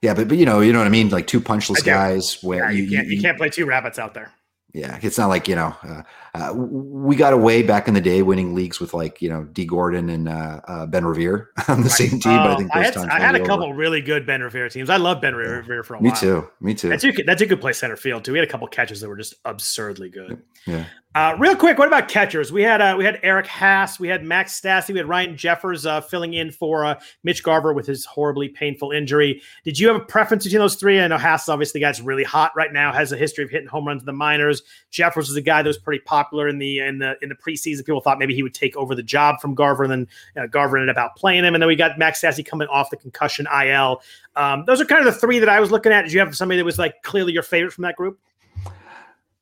Yeah, 0.00 0.14
but, 0.14 0.28
but 0.28 0.38
you 0.38 0.46
know, 0.46 0.60
you 0.60 0.72
know 0.72 0.78
what 0.78 0.86
I 0.86 0.90
mean? 0.90 1.08
Like 1.08 1.26
two 1.26 1.40
punchless 1.40 1.82
guys 1.82 2.38
where 2.42 2.70
yeah, 2.70 2.70
you, 2.70 2.84
you, 2.84 2.96
can't, 2.96 3.08
you, 3.08 3.16
you 3.16 3.20
can't 3.20 3.36
play 3.36 3.48
two 3.48 3.66
rabbits 3.66 3.98
out 3.98 4.14
there. 4.14 4.32
Yeah, 4.78 4.98
it's 5.02 5.18
not 5.18 5.26
like 5.26 5.48
you 5.48 5.56
know 5.56 5.74
uh, 5.82 6.02
uh, 6.34 6.52
we 6.54 7.16
got 7.16 7.32
away 7.32 7.64
back 7.64 7.88
in 7.88 7.94
the 7.94 8.00
day 8.00 8.22
winning 8.22 8.54
leagues 8.54 8.78
with 8.78 8.94
like 8.94 9.20
you 9.20 9.28
know 9.28 9.42
Dee 9.44 9.64
Gordon 9.64 10.08
and 10.08 10.28
uh, 10.28 10.60
uh 10.68 10.86
Ben 10.86 11.04
Revere 11.04 11.50
on 11.68 11.78
the 11.78 11.88
right. 11.88 11.90
same 11.90 12.20
team. 12.20 12.36
but 12.36 12.50
I 12.50 12.56
think 12.56 12.70
I 12.72 12.82
had, 12.84 12.96
I 12.96 13.18
had 13.18 13.34
a 13.34 13.44
couple 13.44 13.66
over. 13.66 13.74
really 13.74 14.00
good 14.00 14.24
Ben 14.24 14.40
Revere 14.40 14.68
teams. 14.68 14.88
I 14.88 14.96
love 14.96 15.20
Ben 15.20 15.32
yeah. 15.32 15.40
Revere 15.40 15.82
for 15.82 15.96
a 15.96 16.00
Me 16.00 16.10
while. 16.10 16.14
Me 16.14 16.20
too. 16.20 16.50
Me 16.60 16.74
too. 16.74 16.88
That's 16.90 17.04
a, 17.04 17.10
that's 17.26 17.42
a 17.42 17.46
good 17.46 17.60
play 17.60 17.72
center 17.72 17.96
field 17.96 18.24
too. 18.24 18.32
We 18.32 18.38
had 18.38 18.46
a 18.46 18.50
couple 18.50 18.68
catches 18.68 19.00
that 19.00 19.08
were 19.08 19.16
just 19.16 19.34
absurdly 19.44 20.10
good. 20.10 20.40
Yeah. 20.64 20.84
Uh, 21.14 21.34
real 21.38 21.56
quick, 21.56 21.78
what 21.78 21.88
about 21.88 22.06
catchers? 22.06 22.52
We 22.52 22.62
had 22.62 22.82
uh, 22.82 22.94
we 22.96 23.02
had 23.02 23.18
Eric 23.22 23.46
Haase, 23.46 23.98
we 23.98 24.08
had 24.08 24.22
Max 24.22 24.60
Stassi, 24.60 24.90
we 24.90 24.98
had 24.98 25.08
Ryan 25.08 25.38
Jeffers 25.38 25.86
uh, 25.86 26.02
filling 26.02 26.34
in 26.34 26.52
for 26.52 26.84
uh, 26.84 27.00
Mitch 27.24 27.42
Garver 27.42 27.72
with 27.72 27.86
his 27.86 28.04
horribly 28.04 28.50
painful 28.50 28.92
injury. 28.92 29.40
Did 29.64 29.78
you 29.78 29.88
have 29.88 29.96
a 29.96 30.04
preference 30.04 30.44
between 30.44 30.60
those 30.60 30.74
three? 30.74 31.00
I 31.00 31.08
know 31.08 31.16
Haase 31.16 31.48
obviously 31.48 31.80
guy's 31.80 32.02
really 32.02 32.24
hot 32.24 32.52
right 32.54 32.74
now, 32.74 32.92
has 32.92 33.10
a 33.10 33.16
history 33.16 33.42
of 33.42 33.50
hitting 33.50 33.68
home 33.68 33.86
runs 33.86 34.02
in 34.02 34.06
the 34.06 34.12
minors. 34.12 34.62
Jeffers 34.90 35.28
was 35.28 35.36
a 35.36 35.40
guy 35.40 35.62
that 35.62 35.68
was 35.68 35.78
pretty 35.78 36.02
popular 36.04 36.46
in 36.46 36.58
the 36.58 36.80
in 36.80 36.98
the 36.98 37.16
in 37.22 37.30
the 37.30 37.36
preseason. 37.36 37.86
People 37.86 38.02
thought 38.02 38.18
maybe 38.18 38.34
he 38.34 38.42
would 38.42 38.54
take 38.54 38.76
over 38.76 38.94
the 38.94 39.02
job 39.02 39.40
from 39.40 39.54
Garver, 39.54 39.84
and 39.84 39.90
then 39.90 40.08
uh, 40.36 40.46
Garver 40.46 40.76
ended 40.76 40.98
up 40.98 41.16
playing 41.16 41.42
him. 41.42 41.54
And 41.54 41.62
then 41.62 41.68
we 41.68 41.74
got 41.74 41.98
Max 41.98 42.20
Stassi 42.20 42.44
coming 42.44 42.68
off 42.68 42.90
the 42.90 42.98
concussion 42.98 43.46
IL. 43.46 44.02
Um, 44.36 44.64
those 44.66 44.78
are 44.78 44.84
kind 44.84 45.06
of 45.06 45.12
the 45.12 45.18
three 45.18 45.38
that 45.38 45.48
I 45.48 45.58
was 45.58 45.70
looking 45.70 45.90
at. 45.90 46.02
Did 46.02 46.12
you 46.12 46.20
have 46.20 46.36
somebody 46.36 46.58
that 46.58 46.66
was 46.66 46.78
like 46.78 47.02
clearly 47.02 47.32
your 47.32 47.42
favorite 47.42 47.72
from 47.72 47.82
that 47.82 47.96
group? 47.96 48.20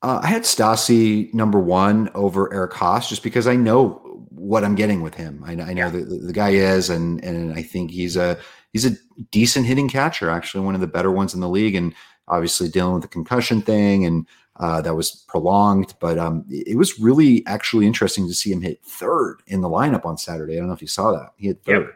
Uh, 0.03 0.21
I 0.23 0.27
had 0.27 0.43
Stassi 0.43 1.33
number 1.33 1.59
one 1.59 2.11
over 2.15 2.53
Eric 2.53 2.73
Haase 2.73 3.09
just 3.09 3.23
because 3.23 3.47
I 3.47 3.57
know 3.57 4.03
what 4.31 4.63
I'm 4.65 4.75
getting 4.75 5.03
with 5.03 5.15
him. 5.15 5.43
I, 5.45 5.53
I 5.53 5.73
know 5.73 5.87
yeah. 5.87 5.91
the, 5.91 6.01
the 6.01 6.33
guy 6.33 6.51
is, 6.51 6.91
and 6.91 7.23
and 7.25 7.55
I 7.55 7.63
think 7.63 7.91
he's 7.91 8.17
a 8.17 8.39
he's 8.73 8.87
a 8.87 8.97
decent 9.31 9.67
hitting 9.67 9.89
catcher, 9.89 10.31
actually 10.31 10.65
one 10.65 10.75
of 10.75 10.81
the 10.81 10.87
better 10.87 11.11
ones 11.11 11.35
in 11.35 11.41
the 11.41 11.49
league, 11.49 11.75
and 11.75 11.95
obviously 12.29 12.69
dealing 12.69 12.95
with 12.95 13.03
the 13.03 13.09
concussion 13.09 13.63
thing 13.63 14.05
and 14.05 14.27
uh, 14.57 14.81
that 14.83 14.95
was 14.95 15.25
prolonged. 15.29 15.95
But 16.01 16.19
um, 16.19 16.45
it 16.49 16.77
was 16.77 16.99
really 16.99 17.45
actually 17.47 17.87
interesting 17.87 18.27
to 18.29 18.35
see 18.35 18.53
him 18.53 18.63
hit 18.63 18.85
third 18.85 19.43
in 19.47 19.61
the 19.61 19.69
lineup 19.69 20.05
on 20.05 20.19
Saturday. 20.19 20.55
I 20.55 20.59
don't 20.59 20.69
know 20.69 20.75
if 20.75 20.83
you 20.83 20.89
saw 20.89 21.13
that. 21.13 21.33
He 21.37 21.49
hit 21.49 21.63
third. 21.65 21.95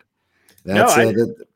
Yep. 0.65 0.77
That's 0.77 0.97
no, 0.97 1.09
uh, 1.09 1.13
the 1.13 1.47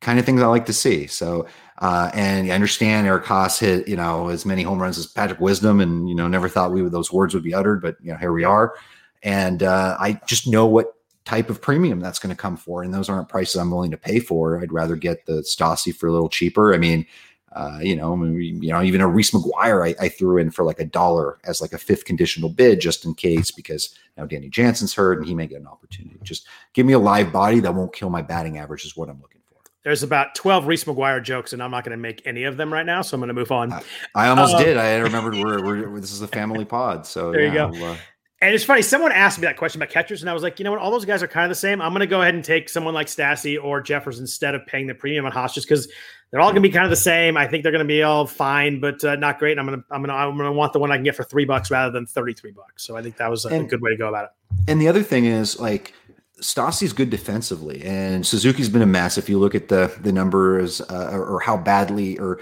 kind 0.00 0.18
of 0.18 0.24
things 0.24 0.42
I 0.42 0.46
like 0.46 0.66
to 0.66 0.72
see. 0.72 1.06
So, 1.06 1.46
uh, 1.78 2.10
and 2.12 2.50
I 2.50 2.54
understand 2.54 3.06
Eric 3.06 3.24
Haase 3.24 3.60
hit, 3.60 3.88
you 3.88 3.96
know, 3.96 4.28
as 4.28 4.44
many 4.44 4.62
home 4.62 4.82
runs 4.82 4.98
as 4.98 5.06
Patrick 5.06 5.40
Wisdom, 5.40 5.80
and 5.80 6.08
you 6.08 6.14
know, 6.14 6.26
never 6.26 6.48
thought 6.48 6.72
we 6.72 6.82
would 6.82 6.92
those 6.92 7.12
words 7.12 7.34
would 7.34 7.44
be 7.44 7.54
uttered, 7.54 7.80
but 7.80 7.96
you 8.02 8.10
know, 8.10 8.18
here 8.18 8.32
we 8.32 8.44
are. 8.44 8.74
And 9.22 9.62
uh, 9.62 9.96
I 9.98 10.20
just 10.26 10.46
know 10.46 10.66
what 10.66 10.94
type 11.24 11.50
of 11.50 11.60
premium 11.60 12.00
that's 12.00 12.18
going 12.18 12.34
to 12.34 12.40
come 12.40 12.56
for, 12.56 12.82
and 12.82 12.92
those 12.92 13.08
aren't 13.08 13.28
prices 13.28 13.56
I'm 13.56 13.70
willing 13.70 13.92
to 13.92 13.96
pay 13.96 14.18
for. 14.18 14.60
I'd 14.60 14.72
rather 14.72 14.96
get 14.96 15.26
the 15.26 15.42
Stassi 15.42 15.94
for 15.94 16.08
a 16.08 16.12
little 16.12 16.28
cheaper. 16.28 16.74
I 16.74 16.78
mean, 16.78 17.06
uh, 17.52 17.78
you 17.80 17.94
know, 17.94 18.14
you 18.24 18.72
know, 18.72 18.82
even 18.82 19.00
a 19.00 19.06
Reese 19.06 19.30
McGuire, 19.30 19.88
I, 19.88 20.04
I, 20.04 20.08
threw 20.08 20.36
in 20.36 20.50
for 20.50 20.64
like 20.64 20.80
a 20.80 20.84
dollar 20.84 21.38
as 21.44 21.60
like 21.60 21.72
a 21.72 21.78
fifth 21.78 22.04
conditional 22.04 22.50
bid 22.50 22.80
just 22.80 23.04
in 23.04 23.14
case 23.14 23.50
because 23.50 23.96
now 24.16 24.26
Danny 24.26 24.50
Jansen's 24.50 24.94
hurt 24.94 25.18
and 25.18 25.26
he 25.26 25.34
may 25.34 25.46
get 25.46 25.60
an 25.60 25.66
opportunity. 25.66 26.18
Just 26.22 26.46
give 26.74 26.84
me 26.84 26.92
a 26.92 26.98
live 26.98 27.32
body 27.32 27.60
that 27.60 27.74
won't 27.74 27.94
kill 27.94 28.10
my 28.10 28.20
batting 28.20 28.58
average 28.58 28.84
is 28.84 28.96
what 28.96 29.08
I'm 29.08 29.20
looking. 29.22 29.37
There's 29.84 30.02
about 30.02 30.34
12 30.34 30.66
Reese 30.66 30.84
McGuire 30.84 31.22
jokes, 31.22 31.52
and 31.52 31.62
I'm 31.62 31.70
not 31.70 31.84
going 31.84 31.96
to 31.96 32.00
make 32.02 32.22
any 32.26 32.44
of 32.44 32.56
them 32.56 32.72
right 32.72 32.84
now, 32.84 33.00
so 33.02 33.14
I'm 33.14 33.20
going 33.20 33.28
to 33.28 33.34
move 33.34 33.52
on. 33.52 33.72
I, 33.72 33.82
I 34.14 34.28
almost 34.28 34.54
uh, 34.54 34.62
did. 34.62 34.76
I 34.76 34.96
remembered 34.98 35.34
we're, 35.36 35.64
we're, 35.64 36.00
this 36.00 36.12
is 36.12 36.20
a 36.20 36.28
family 36.28 36.64
pod, 36.64 37.06
so 37.06 37.30
there 37.32 37.42
yeah, 37.42 37.70
you 37.70 37.78
go. 37.78 37.86
Uh, 37.86 37.96
and 38.40 38.54
it's 38.54 38.64
funny, 38.64 38.82
someone 38.82 39.10
asked 39.10 39.38
me 39.38 39.46
that 39.46 39.56
question 39.56 39.82
about 39.82 39.92
catchers, 39.92 40.20
and 40.20 40.30
I 40.30 40.32
was 40.32 40.44
like, 40.44 40.60
you 40.60 40.64
know 40.64 40.70
what? 40.70 40.80
All 40.80 40.92
those 40.92 41.04
guys 41.04 41.22
are 41.22 41.28
kind 41.28 41.44
of 41.44 41.48
the 41.48 41.60
same. 41.60 41.82
I'm 41.82 41.90
going 41.90 42.00
to 42.00 42.06
go 42.06 42.22
ahead 42.22 42.34
and 42.34 42.44
take 42.44 42.68
someone 42.68 42.94
like 42.94 43.08
Stassi 43.08 43.62
or 43.62 43.80
Jeffers 43.80 44.20
instead 44.20 44.54
of 44.54 44.64
paying 44.66 44.86
the 44.86 44.94
premium 44.94 45.26
on 45.26 45.32
Haase 45.32 45.54
just 45.54 45.68
because 45.68 45.88
they're 46.30 46.40
all 46.40 46.50
going 46.50 46.62
to 46.62 46.68
be 46.68 46.72
kind 46.72 46.84
of 46.84 46.90
the 46.90 46.96
same. 46.96 47.36
I 47.36 47.46
think 47.46 47.62
they're 47.62 47.72
going 47.72 47.84
to 47.84 47.88
be 47.88 48.02
all 48.02 48.26
fine, 48.26 48.80
but 48.80 49.02
uh, 49.02 49.16
not 49.16 49.38
great. 49.38 49.52
And 49.52 49.60
I'm 49.60 49.66
going 49.66 49.80
to, 49.80 49.84
I'm 49.90 50.02
going 50.02 50.10
to, 50.10 50.14
I'm 50.14 50.36
going 50.36 50.50
to 50.50 50.52
want 50.52 50.72
the 50.72 50.78
one 50.78 50.92
I 50.92 50.96
can 50.96 51.04
get 51.04 51.16
for 51.16 51.24
three 51.24 51.46
bucks 51.46 51.70
rather 51.70 51.90
than 51.90 52.06
33 52.06 52.52
bucks. 52.52 52.84
So 52.84 52.96
I 52.96 53.02
think 53.02 53.16
that 53.16 53.30
was 53.30 53.44
a, 53.44 53.48
and, 53.48 53.66
a 53.66 53.68
good 53.68 53.80
way 53.80 53.90
to 53.90 53.96
go 53.96 54.08
about 54.08 54.24
it. 54.26 54.70
And 54.70 54.80
the 54.80 54.88
other 54.88 55.02
thing 55.02 55.24
is 55.24 55.58
like, 55.58 55.94
Stassi's 56.40 56.92
good 56.92 57.10
defensively, 57.10 57.82
and 57.82 58.24
Suzuki's 58.24 58.68
been 58.68 58.82
a 58.82 58.86
mess. 58.86 59.18
If 59.18 59.28
you 59.28 59.38
look 59.38 59.54
at 59.54 59.68
the 59.68 59.92
the 60.00 60.12
numbers 60.12 60.80
uh, 60.80 61.10
or, 61.12 61.24
or, 61.24 61.40
how 61.40 61.56
badly 61.56 62.18
or 62.18 62.40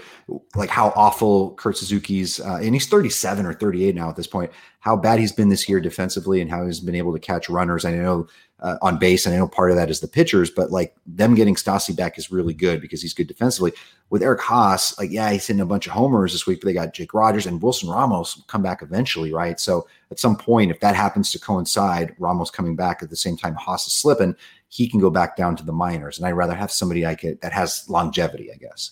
like 0.55 0.69
how 0.69 0.93
awful 0.95 1.55
Kurt 1.55 1.77
Suzuki's, 1.77 2.39
uh, 2.39 2.59
and 2.61 2.75
he's 2.75 2.87
37 2.87 3.45
or 3.45 3.53
38 3.53 3.95
now 3.95 4.09
at 4.09 4.15
this 4.15 4.27
point, 4.27 4.51
how 4.81 4.95
bad 4.95 5.19
he's 5.19 5.31
been 5.31 5.49
this 5.49 5.67
year 5.67 5.81
defensively 5.81 6.41
and 6.41 6.49
how 6.51 6.65
he's 6.65 6.79
been 6.79 6.95
able 6.95 7.13
to 7.13 7.19
catch 7.19 7.49
runners. 7.49 7.85
I 7.85 7.91
know 7.91 8.27
uh, 8.59 8.77
on 8.81 8.97
base. 8.97 9.25
And 9.25 9.35
I 9.35 9.37
know 9.37 9.47
part 9.47 9.71
of 9.71 9.77
that 9.77 9.89
is 9.89 9.99
the 9.99 10.07
pitchers, 10.07 10.49
but 10.49 10.71
like 10.71 10.95
them 11.05 11.35
getting 11.35 11.55
Stassi 11.55 11.95
back 11.95 12.17
is 12.17 12.31
really 12.31 12.53
good 12.53 12.81
because 12.81 13.01
he's 13.01 13.13
good 13.13 13.27
defensively. 13.27 13.71
With 14.09 14.23
Eric 14.23 14.41
Haas, 14.41 14.97
like, 14.97 15.11
yeah, 15.11 15.31
he's 15.31 15.45
hitting 15.45 15.61
a 15.61 15.65
bunch 15.65 15.85
of 15.85 15.93
homers 15.93 16.31
this 16.31 16.47
week, 16.47 16.61
but 16.61 16.67
they 16.67 16.73
got 16.73 16.93
Jake 16.93 17.13
Rogers 17.13 17.45
and 17.45 17.61
Wilson 17.61 17.89
Ramos 17.89 18.41
come 18.47 18.63
back 18.63 18.81
eventually, 18.81 19.33
right? 19.33 19.59
So 19.59 19.87
at 20.11 20.19
some 20.19 20.37
point, 20.37 20.71
if 20.71 20.79
that 20.79 20.95
happens 20.95 21.31
to 21.31 21.39
coincide, 21.39 22.15
Ramos 22.17 22.49
coming 22.49 22.75
back 22.75 23.03
at 23.03 23.09
the 23.09 23.15
same 23.15 23.37
time 23.37 23.53
Haas 23.55 23.85
is 23.85 23.93
slipping, 23.93 24.35
he 24.69 24.89
can 24.89 24.99
go 24.99 25.09
back 25.09 25.35
down 25.35 25.55
to 25.57 25.63
the 25.63 25.73
minors. 25.73 26.17
And 26.17 26.25
I'd 26.25 26.31
rather 26.31 26.55
have 26.55 26.71
somebody 26.71 27.05
I 27.05 27.15
could 27.15 27.39
that 27.41 27.53
has 27.53 27.85
longevity, 27.89 28.51
I 28.51 28.55
guess. 28.55 28.91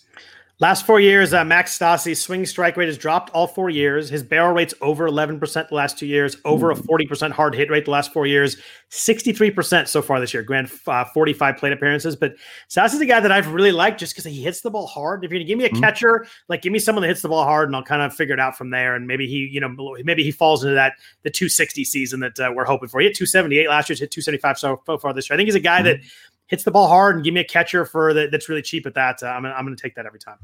Last 0.58 0.86
four 0.86 1.00
years, 1.00 1.34
uh, 1.34 1.44
Max 1.44 1.78
Stassi's 1.78 2.18
swing 2.18 2.46
strike 2.46 2.78
rate 2.78 2.86
has 2.86 2.96
dropped 2.96 3.28
all 3.34 3.46
four 3.46 3.68
years. 3.68 4.08
His 4.08 4.22
barrel 4.22 4.54
rate's 4.54 4.72
over 4.80 5.06
11% 5.06 5.68
the 5.68 5.74
last 5.74 5.98
two 5.98 6.06
years, 6.06 6.38
over 6.46 6.70
a 6.70 6.74
40% 6.74 7.30
hard 7.30 7.54
hit 7.54 7.68
rate 7.68 7.84
the 7.84 7.90
last 7.90 8.10
four 8.10 8.26
years, 8.26 8.56
63% 8.90 9.86
so 9.86 10.00
far 10.00 10.18
this 10.18 10.32
year. 10.32 10.42
Grand 10.42 10.70
uh, 10.86 11.04
45 11.12 11.58
plate 11.58 11.74
appearances. 11.74 12.16
But 12.16 12.36
Stassi's 12.70 13.02
a 13.02 13.04
guy 13.04 13.20
that 13.20 13.30
I've 13.30 13.52
really 13.52 13.70
liked 13.70 14.00
just 14.00 14.14
because 14.14 14.24
he 14.24 14.42
hits 14.42 14.62
the 14.62 14.70
ball 14.70 14.86
hard. 14.86 15.22
If 15.26 15.30
you're 15.30 15.40
going 15.40 15.46
to 15.46 15.48
give 15.48 15.58
me 15.58 15.66
a 15.66 15.68
mm-hmm. 15.68 15.80
catcher, 15.80 16.26
like 16.48 16.62
give 16.62 16.72
me 16.72 16.78
someone 16.78 17.02
that 17.02 17.08
hits 17.08 17.20
the 17.20 17.28
ball 17.28 17.44
hard 17.44 17.68
and 17.68 17.76
I'll 17.76 17.82
kind 17.82 18.00
of 18.00 18.14
figure 18.14 18.32
it 18.32 18.40
out 18.40 18.56
from 18.56 18.70
there. 18.70 18.94
And 18.94 19.06
maybe 19.06 19.26
he, 19.26 19.50
you 19.52 19.60
know, 19.60 19.96
maybe 20.04 20.24
he 20.24 20.30
falls 20.30 20.64
into 20.64 20.74
that, 20.74 20.94
the 21.22 21.30
260 21.30 21.84
season 21.84 22.20
that 22.20 22.40
uh, 22.40 22.50
we're 22.54 22.64
hoping 22.64 22.88
for. 22.88 23.00
He 23.00 23.08
hit 23.08 23.14
278 23.14 23.68
last 23.68 23.90
year, 23.90 23.96
hit 23.96 24.10
275 24.10 24.58
so, 24.58 24.82
so 24.86 24.96
far 24.96 25.12
this 25.12 25.28
year. 25.28 25.34
I 25.34 25.36
think 25.36 25.48
he's 25.48 25.54
a 25.54 25.60
guy 25.60 25.82
mm-hmm. 25.82 26.00
that 26.00 26.00
hits 26.46 26.64
the 26.64 26.70
ball 26.70 26.88
hard 26.88 27.16
and 27.16 27.24
give 27.24 27.34
me 27.34 27.40
a 27.40 27.44
catcher 27.44 27.84
for 27.84 28.14
that 28.14 28.30
that's 28.30 28.48
really 28.48 28.62
cheap 28.62 28.86
at 28.86 28.94
that. 28.94 29.22
Uh, 29.22 29.26
I'm, 29.26 29.44
I'm 29.46 29.64
going 29.64 29.76
to 29.76 29.82
take 29.82 29.94
that 29.96 30.06
every 30.06 30.20
time. 30.20 30.38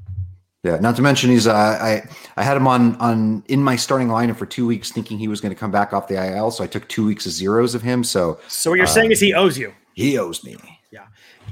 Yeah, 0.65 0.77
not 0.77 0.95
to 0.97 1.03
mention 1.03 1.29
he's 1.31 1.49
uh, 1.49 1.55
I 1.55 2.09
I 2.37 2.45
had 2.45 2.57
him 2.57 2.69
on 2.69 2.95
on 2.97 3.43
in 3.49 3.61
my 3.61 3.75
starting 3.75 4.07
lineup 4.07 4.37
for 4.37 4.47
two 4.47 4.65
weeks, 4.65 4.93
thinking 4.93 5.19
he 5.19 5.27
was 5.27 5.41
going 5.41 5.53
to 5.53 5.59
come 5.59 5.73
back 5.73 5.93
off 5.93 6.07
the 6.07 6.25
IL. 6.25 6.53
So 6.53 6.63
I 6.63 6.69
took 6.69 6.87
two 6.89 7.05
weeks 7.05 7.27
of 7.27 7.33
zeros 7.33 7.75
of 7.75 7.83
him. 7.83 8.05
So 8.05 8.39
so 8.47 8.71
what 8.71 8.77
you're 8.77 8.85
uh, 8.85 8.91
saying 8.91 9.11
is 9.11 9.19
he 9.19 9.35
owes 9.35 9.59
you. 9.59 9.75
He 9.95 10.19
owes 10.19 10.45
me. 10.45 10.57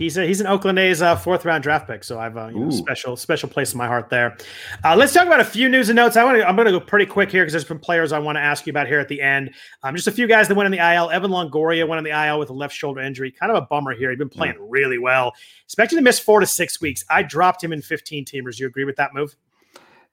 He's 0.01 0.17
a, 0.17 0.25
he's 0.25 0.41
an 0.41 0.47
Oakland 0.47 0.79
A's 0.79 1.03
uh, 1.03 1.15
fourth 1.15 1.45
round 1.45 1.63
draft 1.63 1.87
pick, 1.87 2.05
so 2.05 2.19
I've 2.19 2.35
a 2.39 2.45
uh, 2.45 2.49
you 2.49 2.61
know, 2.61 2.71
special 2.71 3.19
special 3.19 3.51
place 3.51 3.73
in 3.73 3.79
my 3.79 3.87
heart 3.87 4.09
there. 4.09 4.35
Uh, 4.83 4.97
let's 4.97 5.13
talk 5.13 5.27
about 5.27 5.41
a 5.41 5.45
few 5.45 5.69
news 5.69 5.91
and 5.91 5.97
notes. 5.97 6.17
I 6.17 6.25
want 6.25 6.39
to 6.39 6.49
I'm 6.49 6.57
going 6.57 6.65
to 6.65 6.73
go 6.73 6.81
pretty 6.81 7.05
quick 7.05 7.31
here 7.31 7.43
because 7.43 7.53
there's 7.53 7.69
some 7.69 7.79
players 7.79 8.11
I 8.11 8.19
want 8.19 8.37
to 8.37 8.41
ask 8.41 8.67
you 8.67 8.71
about 8.71 8.87
here 8.87 8.99
at 8.99 9.09
the 9.09 9.21
end. 9.21 9.51
Um, 9.83 9.95
just 9.95 10.09
a 10.09 10.11
few 10.11 10.27
guys 10.27 10.49
that 10.49 10.55
went 10.55 10.65
in 10.65 10.73
the 10.73 10.95
IL. 10.95 11.11
Evan 11.11 11.31
Longoria 11.31 11.87
went 11.87 11.99
in 11.99 12.11
the 12.11 12.27
IL 12.29 12.39
with 12.39 12.49
a 12.49 12.55
left 12.55 12.75
shoulder 12.75 13.03
injury. 13.03 13.31
Kind 13.31 13.53
of 13.53 13.63
a 13.63 13.67
bummer 13.67 13.93
here. 13.93 14.09
He'd 14.09 14.19
been 14.19 14.31
playing 14.31 14.55
yeah. 14.59 14.67
really 14.71 14.97
well. 14.97 15.35
Expected 15.67 15.97
to 15.97 16.03
miss 16.03 16.19
four 16.19 16.41
to 16.41 16.47
six 16.47 16.81
weeks. 16.81 17.05
I 17.11 17.23
dropped 17.23 17.63
him 17.63 17.71
in 17.71 17.83
15 17.83 18.25
teamers. 18.25 18.59
You 18.59 18.69
agree 18.69 18.87
with 18.87 18.97
that 18.97 19.13
move? 19.13 19.37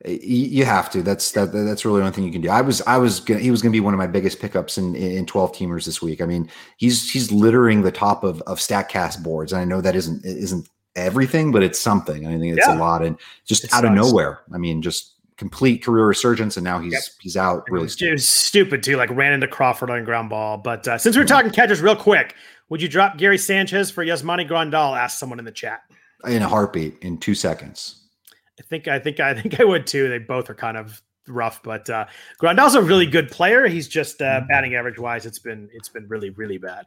You 0.06 0.64
have 0.64 0.92
to. 0.92 1.02
That's 1.02 1.32
that. 1.32 1.52
That's 1.52 1.84
really 1.84 2.00
the 2.00 2.06
only 2.06 2.16
thing 2.16 2.24
you 2.24 2.32
can 2.32 2.42
do. 2.42 2.50
I 2.50 2.62
was. 2.62 2.82
I 2.84 2.98
was. 2.98 3.20
Gonna, 3.20 3.40
he 3.40 3.50
was 3.50 3.64
going 3.64 3.72
to 3.72 3.76
be 3.76 3.80
one 3.80 3.96
of 3.96 3.98
my 3.98 4.06
biggest 4.06 4.40
pickups 4.40 4.78
in 4.78 4.96
in 4.96 5.26
twelve 5.26 5.54
teamers 5.54 5.86
this 5.86 6.04
week. 6.04 6.22
I 6.22 6.26
mean, 6.26 6.52
he's 6.78 7.12
he's 7.12 7.32
littering 7.32 7.82
the 7.82 7.92
top 7.92 8.24
of 8.24 8.42
of 8.44 8.60
Statcast 8.60 9.24
boards, 9.24 9.54
and 9.54 9.62
I 9.62 9.66
know 9.66 9.82
that 9.82 9.96
isn't 9.96 10.24
isn't 10.24 10.70
everything, 10.96 11.52
but 11.52 11.64
it's 11.64 11.80
something. 11.80 12.28
I 12.28 12.38
think 12.38 12.58
it's 12.58 12.68
yeah. 12.68 12.78
a 12.78 12.80
lot, 12.80 13.04
and 13.04 13.18
just 13.46 13.64
it 13.64 13.74
out 13.74 13.82
sucks. 13.82 13.88
of 13.88 13.94
nowhere. 13.94 14.42
I 14.54 14.60
mean, 14.60 14.84
just 14.84 15.16
complete 15.38 15.84
career 15.84 16.06
resurgence, 16.06 16.58
and 16.58 16.64
now 16.64 16.80
he's 16.80 16.94
yep. 16.94 17.04
he's 17.20 17.36
out. 17.36 17.64
Really, 17.70 17.88
stupid. 17.88 18.22
stupid 18.22 18.84
too. 18.84 18.98
Like 18.98 19.10
ran 19.10 19.34
into 19.34 19.48
Crawford 19.48 19.90
on 19.90 20.04
ground 20.04 20.30
ball. 20.30 20.58
But 20.58 20.88
uh, 20.88 21.00
since 21.00 21.18
we're 21.18 21.26
talking 21.26 21.52
catchers, 21.52 21.82
real 21.82 21.96
quick, 21.96 22.36
would 22.70 22.82
you 22.82 22.88
drop 22.88 23.18
Gary 23.18 23.38
Sanchez 23.40 23.90
for 23.90 24.06
Yasmani 24.06 24.48
Grandal? 24.48 24.96
Asked 24.98 25.20
someone 25.20 25.40
in 25.40 25.46
the 25.46 25.52
chat. 25.52 25.82
In 26.26 26.42
a 26.42 26.48
heartbeat, 26.48 26.98
in 27.02 27.18
two 27.18 27.36
seconds. 27.36 28.07
I 28.60 28.64
think 28.64 28.88
I 28.88 29.00
think 29.00 29.20
I 29.20 29.34
think 29.40 29.60
I 29.60 29.64
would 29.64 29.88
too. 29.88 30.10
They 30.10 30.20
both 30.20 30.50
are 30.50 30.56
kind 30.56 30.78
of 30.78 31.02
rough, 31.28 31.62
but 31.64 31.90
uh, 31.90 32.06
Grandal's 32.40 32.76
a 32.76 32.82
really 32.82 33.06
good 33.06 33.30
player. 33.30 33.68
He's 33.68 33.88
just 33.88 34.22
uh, 34.22 34.26
mm-hmm. 34.40 34.48
batting 34.48 34.76
average 34.76 35.00
wise, 35.00 35.26
it's 35.26 35.40
been 35.40 35.70
it's 35.74 35.90
been 35.90 36.08
really 36.08 36.32
really 36.32 36.58
bad. 36.58 36.86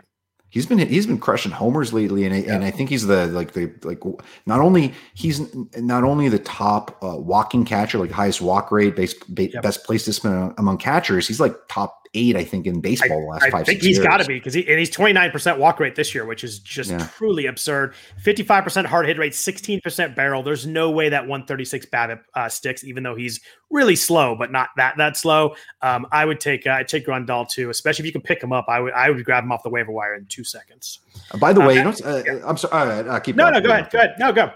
He's 0.49 0.66
been 0.66 0.79
he's 0.79 1.07
been 1.07 1.18
crushing 1.18 1.53
homers 1.53 1.93
lately, 1.93 2.25
and, 2.25 2.45
yeah. 2.45 2.55
and 2.55 2.64
I 2.64 2.73
think 2.73 2.91
he's 2.91 3.07
the 3.07 3.27
like 3.29 3.53
the 3.53 3.73
like 3.85 4.03
not 4.47 4.59
only 4.59 4.93
he's 5.14 5.55
not 5.77 6.03
only 6.03 6.29
the 6.29 6.41
top 6.41 6.99
uh, 7.05 7.16
walking 7.16 7.64
catcher, 7.64 7.99
like 7.99 8.11
highest 8.11 8.41
walk 8.41 8.73
rate, 8.73 8.97
base, 8.97 9.14
yep. 9.37 9.62
best 9.62 9.85
place 9.85 10.05
discipline 10.05 10.53
among 10.59 10.79
catchers. 10.79 11.29
He's 11.29 11.39
like 11.39 11.55
top 11.68 12.00
eight, 12.15 12.37
I 12.37 12.45
think, 12.45 12.67
in 12.67 12.81
baseball 12.81 13.29
last 13.29 13.45
I 13.45 13.51
five. 13.51 13.61
I 13.63 13.65
think 13.65 13.83
he's 13.83 13.99
got 13.99 14.19
to 14.19 14.25
be 14.25 14.35
because 14.35 14.55
he 14.55 14.67
and 14.69 14.79
he's 14.79 14.91
twenty 14.91 15.13
nine 15.13 15.31
percent 15.31 15.59
walk 15.59 15.81
rate 15.81 15.95
this 15.95 16.15
year, 16.15 16.25
which 16.25 16.45
is 16.45 16.59
just 16.59 16.91
yeah. 16.91 17.07
truly 17.17 17.47
absurd. 17.47 17.95
Fifty 18.19 18.43
five 18.43 18.65
percent 18.65 18.87
hard 18.87 19.07
hit 19.07 19.19
rate, 19.19 19.35
sixteen 19.35 19.81
percent 19.81 20.17
barrel. 20.17 20.43
There's 20.43 20.67
no 20.67 20.91
way 20.91 21.09
that 21.09 21.27
one 21.27 21.47
thirty 21.47 21.65
six 21.65 21.87
BABIP 21.87 22.21
uh, 22.35 22.49
sticks, 22.49 22.85
even 22.85 23.03
though 23.03 23.15
he's 23.15 23.41
really 23.71 23.97
slow, 23.97 24.35
but 24.35 24.51
not 24.51 24.71
that 24.77 24.95
that 24.99 25.17
slow. 25.17 25.55
Um, 25.83 26.07
I 26.13 26.25
would 26.25 26.41
take 26.41 26.67
uh, 26.67 26.73
I 26.73 26.83
take 26.83 27.07
Grandal 27.07 27.49
too, 27.49 27.71
especially 27.71 28.03
if 28.03 28.07
you 28.07 28.13
can 28.13 28.23
pick 28.23 28.43
him 28.43 28.53
up. 28.53 28.67
I 28.69 28.81
would 28.81 28.93
I 28.93 29.11
would 29.11 29.25
grab 29.25 29.45
him 29.45 29.53
off 29.53 29.63
the 29.63 29.71
waiver 29.71 29.93
wire 29.93 30.15
in 30.15 30.27
two 30.27 30.45
seconds. 30.45 31.01
Uh, 31.31 31.39
by 31.39 31.53
the 31.53 31.61
way, 31.61 31.77
you 31.77 31.85
know, 31.85 31.95
uh. 32.05 32.23
I'm 32.45 32.57
sorry. 32.57 33.09
I 33.09 33.21
keep 33.21 33.37
no, 33.37 33.51
no, 33.51 33.61
go 33.61 33.71
ahead, 33.71 33.91
go 33.91 33.99
ahead, 33.99 34.15
no, 34.19 34.33
go. 34.33 34.53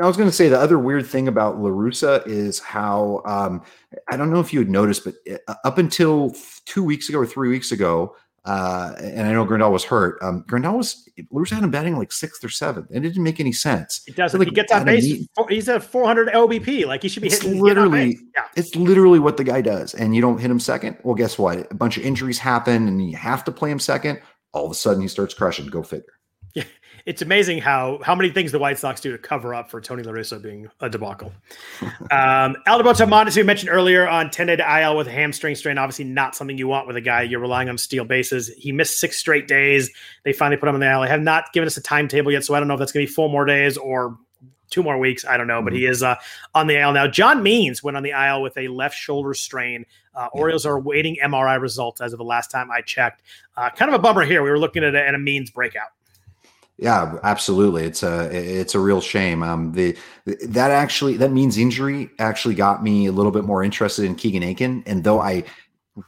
I 0.00 0.06
was 0.06 0.16
going 0.16 0.28
to 0.28 0.34
say 0.34 0.48
the 0.48 0.58
other 0.58 0.78
weird 0.78 1.06
thing 1.06 1.28
about 1.28 1.60
La 1.60 1.70
Russa 1.70 2.26
is 2.26 2.58
how 2.60 3.22
um, 3.24 3.62
I 4.08 4.16
don't 4.16 4.30
know 4.30 4.40
if 4.40 4.52
you 4.52 4.60
had 4.60 4.68
noticed, 4.68 5.04
but 5.04 5.14
uh, 5.48 5.54
up 5.64 5.78
until 5.78 6.34
two 6.64 6.84
weeks 6.84 7.08
ago 7.08 7.18
or 7.18 7.26
three 7.26 7.48
weeks 7.48 7.72
ago, 7.72 8.14
uh, 8.44 8.94
and 8.98 9.26
I 9.26 9.32
know 9.32 9.44
Grandal 9.44 9.72
was 9.72 9.84
hurt. 9.84 10.18
Um, 10.22 10.44
was 10.48 11.08
La 11.30 11.40
Russa 11.40 11.50
had 11.50 11.64
him 11.64 11.70
batting 11.70 11.96
like 11.98 12.12
sixth 12.12 12.42
or 12.44 12.48
seventh, 12.48 12.88
and 12.90 13.04
it 13.04 13.08
didn't 13.08 13.24
make 13.24 13.40
any 13.40 13.52
sense. 13.52 14.02
It 14.06 14.16
doesn't. 14.16 14.38
Like, 14.38 14.48
he 14.48 14.54
gets 14.54 14.72
on 14.72 14.84
base. 14.84 15.26
He's 15.48 15.68
a 15.68 15.80
400 15.80 16.28
OBP. 16.28 16.86
Like 16.86 17.02
he 17.02 17.08
should 17.08 17.22
be 17.22 17.28
hitting. 17.28 17.60
Literally, 17.60 18.18
yeah. 18.34 18.44
it's 18.56 18.74
literally 18.76 19.18
what 19.18 19.36
the 19.36 19.44
guy 19.44 19.60
does. 19.60 19.94
And 19.94 20.14
you 20.14 20.22
don't 20.22 20.38
hit 20.38 20.50
him 20.50 20.60
second. 20.60 20.96
Well, 21.02 21.14
guess 21.14 21.38
what? 21.38 21.70
A 21.70 21.74
bunch 21.74 21.98
of 21.98 22.04
injuries 22.04 22.38
happen, 22.38 22.88
and 22.88 23.10
you 23.10 23.16
have 23.16 23.44
to 23.44 23.52
play 23.52 23.70
him 23.70 23.78
second. 23.78 24.20
All 24.54 24.64
of 24.64 24.72
a 24.72 24.74
sudden, 24.74 25.02
he 25.02 25.08
starts 25.08 25.34
crushing. 25.34 25.66
Go 25.66 25.82
figure. 25.82 26.17
Yeah, 27.08 27.10
it's 27.10 27.22
amazing 27.22 27.58
how 27.58 27.98
how 28.02 28.14
many 28.14 28.30
things 28.30 28.52
the 28.52 28.58
White 28.58 28.78
Sox 28.78 29.00
do 29.00 29.12
to 29.12 29.18
cover 29.18 29.54
up 29.54 29.70
for 29.70 29.80
Tony 29.80 30.02
La 30.02 30.12
Russa 30.12 30.40
being 30.40 30.68
a 30.80 30.88
debacle. 30.88 31.32
um, 32.10 32.56
Alberto 32.66 33.06
Montes, 33.06 33.34
who 33.34 33.44
mentioned 33.44 33.70
earlier 33.70 34.06
on 34.08 34.30
10 34.30 34.46
day 34.46 34.56
to 34.56 34.80
IL 34.80 34.96
with 34.96 35.06
a 35.06 35.12
hamstring 35.12 35.54
strain, 35.54 35.78
obviously 35.78 36.04
not 36.04 36.34
something 36.34 36.58
you 36.58 36.68
want 36.68 36.86
with 36.86 36.96
a 36.96 37.00
guy 37.00 37.22
you're 37.22 37.40
relying 37.40 37.68
on 37.68 37.78
steal 37.78 38.04
bases. 38.04 38.48
He 38.56 38.72
missed 38.72 38.98
six 38.98 39.16
straight 39.16 39.48
days. 39.48 39.90
They 40.24 40.32
finally 40.32 40.56
put 40.56 40.68
him 40.68 40.74
in 40.76 40.80
the 40.80 40.90
IL. 40.90 41.02
They 41.02 41.08
have 41.08 41.22
not 41.22 41.52
given 41.52 41.66
us 41.66 41.76
a 41.76 41.82
timetable 41.82 42.32
yet, 42.32 42.44
so 42.44 42.54
I 42.54 42.58
don't 42.58 42.68
know 42.68 42.74
if 42.74 42.80
that's 42.80 42.92
going 42.92 43.06
to 43.06 43.10
be 43.10 43.14
four 43.14 43.28
more 43.28 43.44
days 43.44 43.76
or 43.76 44.16
two 44.70 44.82
more 44.82 44.98
weeks. 44.98 45.24
I 45.24 45.36
don't 45.36 45.46
know, 45.46 45.56
mm-hmm. 45.56 45.64
but 45.64 45.72
he 45.72 45.86
is 45.86 46.02
uh, 46.02 46.16
on 46.54 46.66
the 46.66 46.78
IL 46.78 46.92
now. 46.92 47.06
John 47.06 47.42
Means 47.42 47.82
went 47.82 47.96
on 47.96 48.02
the 48.02 48.10
IL 48.10 48.42
with 48.42 48.56
a 48.56 48.68
left 48.68 48.96
shoulder 48.96 49.34
strain. 49.34 49.86
Uh, 50.14 50.28
Orioles 50.32 50.66
are 50.66 50.78
waiting 50.78 51.16
MRI 51.22 51.60
results 51.60 52.00
as 52.00 52.12
of 52.12 52.18
the 52.18 52.24
last 52.24 52.50
time 52.50 52.70
I 52.70 52.80
checked. 52.80 53.22
Uh, 53.56 53.70
kind 53.70 53.88
of 53.88 53.94
a 53.94 54.02
bummer 54.02 54.24
here. 54.24 54.42
We 54.42 54.50
were 54.50 54.58
looking 54.58 54.84
at 54.84 54.94
a, 54.94 55.06
at 55.06 55.14
a 55.14 55.18
Means 55.18 55.50
breakout. 55.50 55.88
Yeah, 56.78 57.18
absolutely. 57.24 57.84
It's 57.84 58.04
a 58.04 58.28
it's 58.32 58.76
a 58.76 58.78
real 58.78 59.00
shame. 59.00 59.42
Um, 59.42 59.72
the 59.72 59.98
that 60.24 60.70
actually 60.70 61.16
that 61.16 61.32
means 61.32 61.58
injury 61.58 62.08
actually 62.20 62.54
got 62.54 62.84
me 62.84 63.06
a 63.06 63.12
little 63.12 63.32
bit 63.32 63.44
more 63.44 63.64
interested 63.64 64.04
in 64.04 64.14
Keegan 64.14 64.44
Akin. 64.44 64.84
and 64.86 65.02
though 65.02 65.20
I 65.20 65.44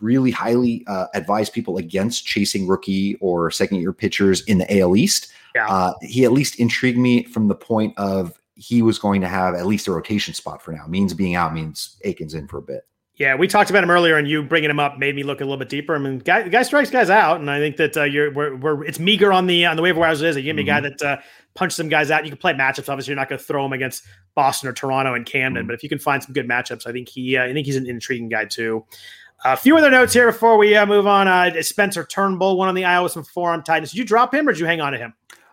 really 0.01 0.31
highly 0.31 0.85
uh, 0.87 1.07
advise 1.15 1.51
people 1.51 1.77
against 1.77 2.25
chasing 2.25 2.69
rookie 2.69 3.17
or 3.17 3.51
second 3.51 3.81
year 3.81 3.93
pitchers 3.93 4.43
in 4.43 4.59
the 4.59 4.79
AL 4.81 4.97
East. 4.97 5.33
Yeah. 5.55 5.67
Uh, 5.69 5.95
he 6.03 6.25
at 6.25 6.31
least 6.31 6.61
intrigued 6.61 6.99
me 6.99 7.25
from 7.25 7.49
the 7.49 7.57
point 7.57 7.93
of 7.99 8.41
he 8.55 8.83
was 8.83 8.99
going 8.99 9.21
to 9.23 9.29
have 9.29 9.55
at 9.55 9.67
least 9.67 9.89
a 9.89 9.93
rotation 9.93 10.35
spot 10.35 10.63
for 10.63 10.73
now. 10.73 10.87
Means 10.87 11.15
being 11.15 11.35
out 11.35 11.53
means 11.53 11.97
Akin's 12.05 12.35
in 12.35 12.47
for 12.47 12.59
a 12.59 12.63
bit. 12.63 12.87
Yeah, 13.21 13.35
we 13.35 13.49
talked 13.49 13.69
about 13.69 13.85
him 13.85 13.91
earlier, 13.91 14.17
and 14.17 14.27
you 14.27 14.43
bringing 14.43 14.71
him 14.71 14.81
up 14.81 14.99
made 14.99 15.15
me 15.15 15.25
look 15.25 15.43
a 15.43 15.45
little 15.45 15.59
bit 15.59 15.69
deeper. 15.69 15.95
I 15.95 15.99
mean, 15.99 16.21
guy, 16.21 16.49
guy 16.49 16.63
strikes 16.63 16.89
guys 16.89 17.11
out, 17.11 17.39
and 17.39 17.51
I 17.51 17.59
think 17.59 17.77
that 17.77 17.95
uh, 17.95 18.05
you're 18.05 18.33
we're, 18.33 18.57
we're, 18.57 18.83
it's 18.85 18.99
meager 18.99 19.31
on 19.31 19.47
the 19.47 19.67
on 19.67 19.77
the 19.77 19.83
waiver 19.83 20.01
wires. 20.01 20.23
It 20.23 20.31
is. 20.31 20.37
You 20.39 20.43
give 20.43 20.57
me 20.57 20.63
mm-hmm. 20.63 20.71
a 20.71 20.81
guy 20.81 20.89
that 20.89 21.03
uh, 21.03 21.23
punches 21.55 21.77
some 21.77 21.91
guys 21.91 22.11
out. 22.11 22.25
You 22.25 22.31
can 22.31 22.39
play 22.39 22.55
matchups. 22.55 22.89
Obviously, 22.89 23.11
you're 23.11 23.21
not 23.21 23.29
going 23.29 23.39
to 23.39 23.45
throw 23.45 23.63
him 23.67 23.75
against 23.75 24.05
Boston 24.35 24.71
or 24.71 24.73
Toronto 24.73 25.13
and 25.13 25.27
Camden, 25.27 25.65
mm-hmm. 25.65 25.69
but 25.69 25.75
if 25.75 25.83
you 25.83 25.91
can 25.91 25.99
find 25.99 26.23
some 26.23 26.33
good 26.33 26.49
matchups, 26.49 26.87
I 26.87 26.93
think 26.93 27.11
he 27.11 27.37
uh, 27.37 27.45
I 27.45 27.53
think 27.53 27.67
he's 27.67 27.77
an 27.77 27.87
intriguing 27.87 28.31
guy 28.31 28.47
too. 28.47 28.87
A 29.45 29.55
few 29.55 29.77
other 29.77 29.91
notes 29.91 30.15
here 30.15 30.33
before 30.33 30.57
we 30.57 30.75
uh, 30.75 30.87
move 30.87 31.07
on. 31.07 31.29
Uh, 31.29 31.61
Spencer 31.61 32.05
Turnbull, 32.07 32.57
one 32.57 32.71
on 32.71 32.75
the 32.75 32.87
Iowa, 32.87 33.11
some 33.11 33.25
forearm 33.25 33.63
tightness. 33.63 33.91
Did 33.91 33.99
you 33.99 34.05
drop 34.07 34.33
him 34.33 34.49
or 34.49 34.53
did 34.53 34.61
you 34.61 34.67
hang 34.67 34.81
on 34.81 34.93
to 34.93 34.99
him? 34.99 35.13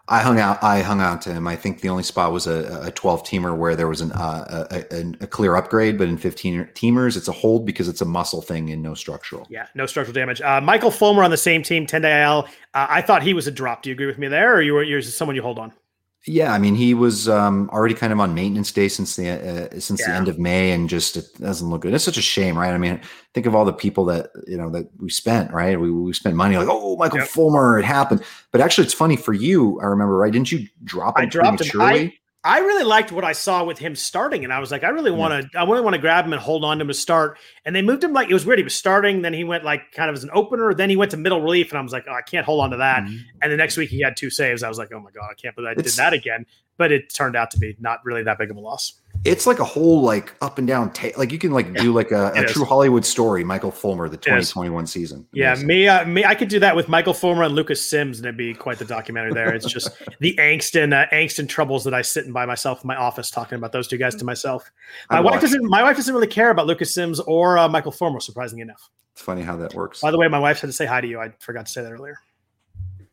I 0.09 0.21
hung 0.21 0.39
out. 0.39 0.63
I 0.63 0.81
hung 0.81 1.01
out 1.01 1.21
to 1.23 1.33
him. 1.33 1.47
I 1.47 1.57
think 1.57 1.81
the 1.81 1.89
only 1.89 2.03
spot 2.03 2.31
was 2.31 2.47
a, 2.47 2.83
a 2.85 2.91
12 2.91 3.23
teamer 3.23 3.57
where 3.57 3.75
there 3.75 3.89
was 3.89 3.99
an, 3.99 4.13
uh, 4.13 4.67
a, 4.71 5.23
a, 5.23 5.27
clear 5.27 5.55
upgrade, 5.55 5.97
but 5.97 6.07
in 6.07 6.17
15 6.17 6.69
teamers, 6.73 7.17
it's 7.17 7.27
a 7.27 7.33
hold 7.33 7.65
because 7.65 7.89
it's 7.89 7.99
a 7.99 8.05
muscle 8.05 8.41
thing 8.41 8.71
and 8.71 8.81
no 8.81 8.93
structural. 8.93 9.45
Yeah, 9.49 9.67
no 9.75 9.85
structural 9.85 10.13
damage. 10.13 10.41
Uh, 10.41 10.61
Michael 10.61 10.91
Fulmer 10.91 11.23
on 11.23 11.31
the 11.31 11.37
same 11.37 11.61
team, 11.61 11.85
10 11.85 12.03
day 12.03 12.23
IL. 12.23 12.47
Uh, 12.73 12.87
I 12.89 13.01
thought 13.01 13.21
he 13.21 13.33
was 13.33 13.47
a 13.47 13.51
drop. 13.51 13.81
Do 13.81 13.89
you 13.89 13.93
agree 13.93 14.05
with 14.05 14.17
me 14.17 14.29
there, 14.29 14.55
or 14.55 14.61
you 14.61 14.73
were 14.73 14.83
you're 14.83 15.01
someone 15.01 15.35
you 15.35 15.41
hold 15.41 15.59
on? 15.59 15.73
Yeah, 16.27 16.51
I 16.51 16.59
mean, 16.59 16.75
he 16.75 16.93
was 16.93 17.29
um, 17.29 17.69
already 17.71 17.93
kind 17.95 18.11
of 18.11 18.19
on 18.19 18.33
maintenance 18.33 18.73
day 18.73 18.89
since 18.89 19.15
the 19.15 19.29
uh, 19.29 19.79
since 19.79 20.01
yeah. 20.01 20.07
the 20.07 20.15
end 20.15 20.27
of 20.27 20.37
May, 20.37 20.73
and 20.73 20.89
just 20.89 21.15
it 21.15 21.25
doesn't 21.39 21.69
look 21.69 21.81
good. 21.81 21.93
It's 21.93 22.03
such 22.03 22.17
a 22.17 22.21
shame, 22.21 22.57
right? 22.57 22.73
I 22.73 22.77
mean, 22.77 22.99
think 23.33 23.45
of 23.45 23.55
all 23.55 23.63
the 23.63 23.71
people 23.71 24.03
that 24.05 24.31
you 24.45 24.57
know 24.57 24.69
that 24.71 24.89
we 24.99 25.09
spent, 25.09 25.53
right? 25.53 25.79
We 25.79 25.89
we 25.89 26.11
spent 26.11 26.35
money 26.35 26.57
like, 26.57 26.67
oh, 26.69 26.97
Michael 26.97 27.19
yep. 27.19 27.29
Fulmer, 27.29 27.79
it 27.79 27.85
happened. 27.85 28.23
But 28.51 28.59
actually, 28.59 28.83
it's 28.83 28.93
funny 28.93 29.15
for 29.15 29.31
you. 29.31 29.79
I 29.79 29.85
remember, 29.85 30.17
right? 30.17 30.31
Didn't 30.31 30.51
you 30.51 30.67
drop 30.83 31.17
him 31.17 31.23
I 31.23 31.25
dropped 31.27 31.61
him. 31.63 31.81
I, 31.81 32.13
I 32.43 32.59
really 32.59 32.83
liked 32.83 33.11
what 33.11 33.25
I 33.25 33.33
saw 33.33 33.65
with 33.65 33.77
him 33.77 33.95
starting, 33.95 34.43
and 34.43 34.53
I 34.53 34.59
was 34.59 34.71
like, 34.71 34.83
I 34.83 34.89
really 34.89 35.11
want 35.11 35.51
to, 35.51 35.59
I 35.59 35.63
really 35.63 35.81
want 35.81 35.95
to 35.95 36.01
grab 36.01 36.25
him 36.25 36.33
and 36.33 36.41
hold 36.41 36.63
on 36.63 36.77
to 36.77 36.83
him 36.83 36.87
to 36.87 36.93
start. 36.93 37.39
And 37.65 37.75
they 37.75 37.81
moved 37.81 38.03
him 38.03 38.13
like 38.13 38.29
it 38.29 38.33
was 38.33 38.45
weird. 38.45 38.59
He 38.59 38.63
was 38.63 38.75
starting, 38.75 39.21
then 39.21 39.33
he 39.33 39.43
went 39.43 39.65
like 39.65 39.91
kind 39.91 40.09
of 40.09 40.15
as 40.15 40.23
an 40.23 40.29
opener, 40.33 40.73
then 40.73 40.89
he 40.89 40.95
went 40.95 41.11
to 41.11 41.17
middle 41.17 41.41
relief, 41.41 41.71
and 41.71 41.79
I 41.79 41.81
was 41.81 41.91
like, 41.91 42.05
oh, 42.07 42.13
I 42.13 42.21
can't 42.21 42.45
hold 42.45 42.61
on 42.61 42.71
to 42.71 42.77
that. 42.77 43.03
Mm-hmm. 43.03 43.17
And 43.41 43.51
the 43.51 43.57
next 43.57 43.75
week 43.75 43.89
he 43.89 44.01
had 44.01 44.15
two 44.15 44.29
saves. 44.29 44.63
I 44.63 44.69
was 44.69 44.77
like, 44.77 44.93
oh 44.93 44.99
my 44.99 45.11
god, 45.11 45.27
I 45.29 45.33
can't 45.33 45.55
believe 45.55 45.69
I 45.69 45.71
it's, 45.73 45.95
did 45.95 45.99
that 46.03 46.13
again. 46.13 46.45
But 46.77 46.91
it 46.91 47.13
turned 47.13 47.35
out 47.35 47.51
to 47.51 47.59
be 47.59 47.75
not 47.79 48.05
really 48.05 48.23
that 48.23 48.37
big 48.37 48.51
of 48.51 48.57
a 48.57 48.59
loss 48.59 49.01
it's 49.25 49.47
like 49.47 49.59
a 49.59 49.63
whole 49.63 50.01
like 50.01 50.33
up 50.41 50.57
and 50.57 50.67
down 50.67 50.91
ta- 50.93 51.09
like 51.17 51.31
you 51.31 51.39
can 51.39 51.51
like 51.51 51.67
yeah, 51.67 51.81
do 51.81 51.93
like 51.93 52.11
a, 52.11 52.31
a 52.35 52.45
true 52.45 52.65
Hollywood 52.65 53.05
story 53.05 53.43
Michael 53.43 53.71
Fulmer 53.71 54.09
the 54.09 54.17
2021 54.17 54.87
season. 54.87 55.27
Yeah 55.33 55.55
me 55.55 55.87
uh, 55.87 56.05
me 56.05 56.25
I 56.25 56.35
could 56.35 56.49
do 56.49 56.59
that 56.59 56.75
with 56.75 56.87
Michael 56.87 57.13
Fulmer 57.13 57.43
and 57.43 57.55
Lucas 57.55 57.87
Sims 57.87 58.17
and 58.17 58.25
it'd 58.25 58.37
be 58.37 58.53
quite 58.53 58.79
the 58.79 58.85
documentary 58.85 59.33
there. 59.33 59.53
It's 59.53 59.65
just 59.65 59.89
the 60.19 60.35
angst 60.35 60.81
and 60.81 60.93
uh, 60.93 61.05
angst 61.11 61.39
and 61.39 61.49
troubles 61.49 61.83
that 61.83 61.93
I 61.93 62.01
sit 62.01 62.25
in 62.25 62.31
by 62.31 62.45
myself 62.45 62.83
in 62.83 62.87
my 62.87 62.95
office 62.95 63.29
talking 63.29 63.57
about 63.57 63.71
those 63.71 63.87
two 63.87 63.97
guys 63.97 64.15
to 64.15 64.25
myself. 64.25 64.69
My 65.09 65.19
wife 65.19 65.41
doesn't 65.41 65.63
my 65.63 65.83
wife 65.83 65.97
doesn't 65.97 66.13
really 66.13 66.27
care 66.27 66.49
about 66.49 66.67
Lucas 66.67 66.93
Sims 66.93 67.19
or 67.21 67.57
uh, 67.57 67.67
Michael 67.67 67.91
Fulmer 67.91 68.19
surprisingly 68.19 68.61
enough. 68.61 68.89
It's 69.13 69.21
funny 69.21 69.41
how 69.41 69.55
that 69.57 69.73
works. 69.73 70.01
By 70.01 70.11
the 70.11 70.17
way 70.17 70.27
my 70.27 70.39
wife 70.39 70.59
said 70.59 70.67
to 70.67 70.73
say 70.73 70.85
hi 70.85 71.01
to 71.01 71.07
you. 71.07 71.19
I 71.19 71.33
forgot 71.39 71.65
to 71.65 71.71
say 71.71 71.81
that 71.81 71.91
earlier 71.91 72.19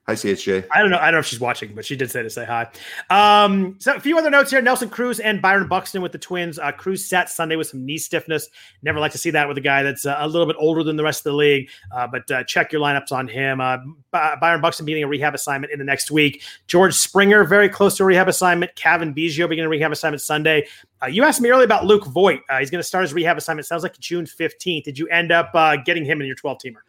Hi, 0.06 0.12
CHJ. 0.12 0.66
I 0.70 0.82
don't 0.82 0.90
know. 0.90 0.98
I 0.98 1.06
don't 1.06 1.14
know 1.14 1.18
if 1.20 1.26
she's 1.26 1.40
watching, 1.40 1.74
but 1.74 1.86
she 1.86 1.96
did 1.96 2.10
say 2.10 2.22
to 2.22 2.28
say 2.28 2.44
hi. 2.44 2.68
Um, 3.08 3.76
so 3.78 3.94
a 3.94 4.00
few 4.00 4.18
other 4.18 4.28
notes 4.28 4.50
here: 4.50 4.60
Nelson 4.60 4.90
Cruz 4.90 5.18
and 5.18 5.40
Byron 5.40 5.66
Buxton 5.66 6.02
with 6.02 6.12
the 6.12 6.18
Twins. 6.18 6.58
Uh, 6.58 6.72
Cruz 6.72 7.08
sat 7.08 7.30
Sunday 7.30 7.56
with 7.56 7.68
some 7.68 7.86
knee 7.86 7.96
stiffness. 7.96 8.50
Never 8.82 9.00
like 9.00 9.12
to 9.12 9.18
see 9.18 9.30
that 9.30 9.48
with 9.48 9.56
a 9.56 9.62
guy 9.62 9.82
that's 9.82 10.04
uh, 10.04 10.16
a 10.18 10.28
little 10.28 10.46
bit 10.46 10.56
older 10.58 10.82
than 10.82 10.96
the 10.96 11.02
rest 11.02 11.20
of 11.20 11.32
the 11.32 11.36
league. 11.38 11.70
Uh, 11.90 12.06
but 12.06 12.30
uh, 12.30 12.44
check 12.44 12.70
your 12.70 12.82
lineups 12.82 13.12
on 13.12 13.28
him. 13.28 13.62
Uh, 13.62 13.78
Byron 14.12 14.60
Buxton 14.60 14.84
beginning 14.84 15.04
a 15.04 15.08
rehab 15.08 15.34
assignment 15.34 15.72
in 15.72 15.78
the 15.78 15.86
next 15.86 16.10
week. 16.10 16.42
George 16.66 16.92
Springer 16.92 17.42
very 17.42 17.70
close 17.70 17.96
to 17.96 18.02
a 18.02 18.06
rehab 18.06 18.28
assignment. 18.28 18.76
Cavan 18.76 19.14
Biggio 19.14 19.48
beginning 19.48 19.68
a 19.68 19.70
rehab 19.70 19.90
assignment 19.90 20.20
Sunday. 20.20 20.66
Uh, 21.02 21.06
you 21.06 21.24
asked 21.24 21.40
me 21.40 21.48
earlier 21.48 21.64
about 21.64 21.86
Luke 21.86 22.04
Voit. 22.08 22.40
he's 22.58 22.70
going 22.70 22.80
to 22.80 22.86
start 22.86 23.04
his 23.04 23.14
rehab 23.14 23.38
assignment. 23.38 23.66
Sounds 23.66 23.82
like 23.82 23.98
June 24.00 24.26
fifteenth. 24.26 24.84
Did 24.84 24.98
you 24.98 25.08
end 25.08 25.32
up 25.32 25.54
getting 25.86 26.04
him 26.04 26.20
in 26.20 26.26
your 26.26 26.36
twelve 26.36 26.58
teamer? 26.58 26.82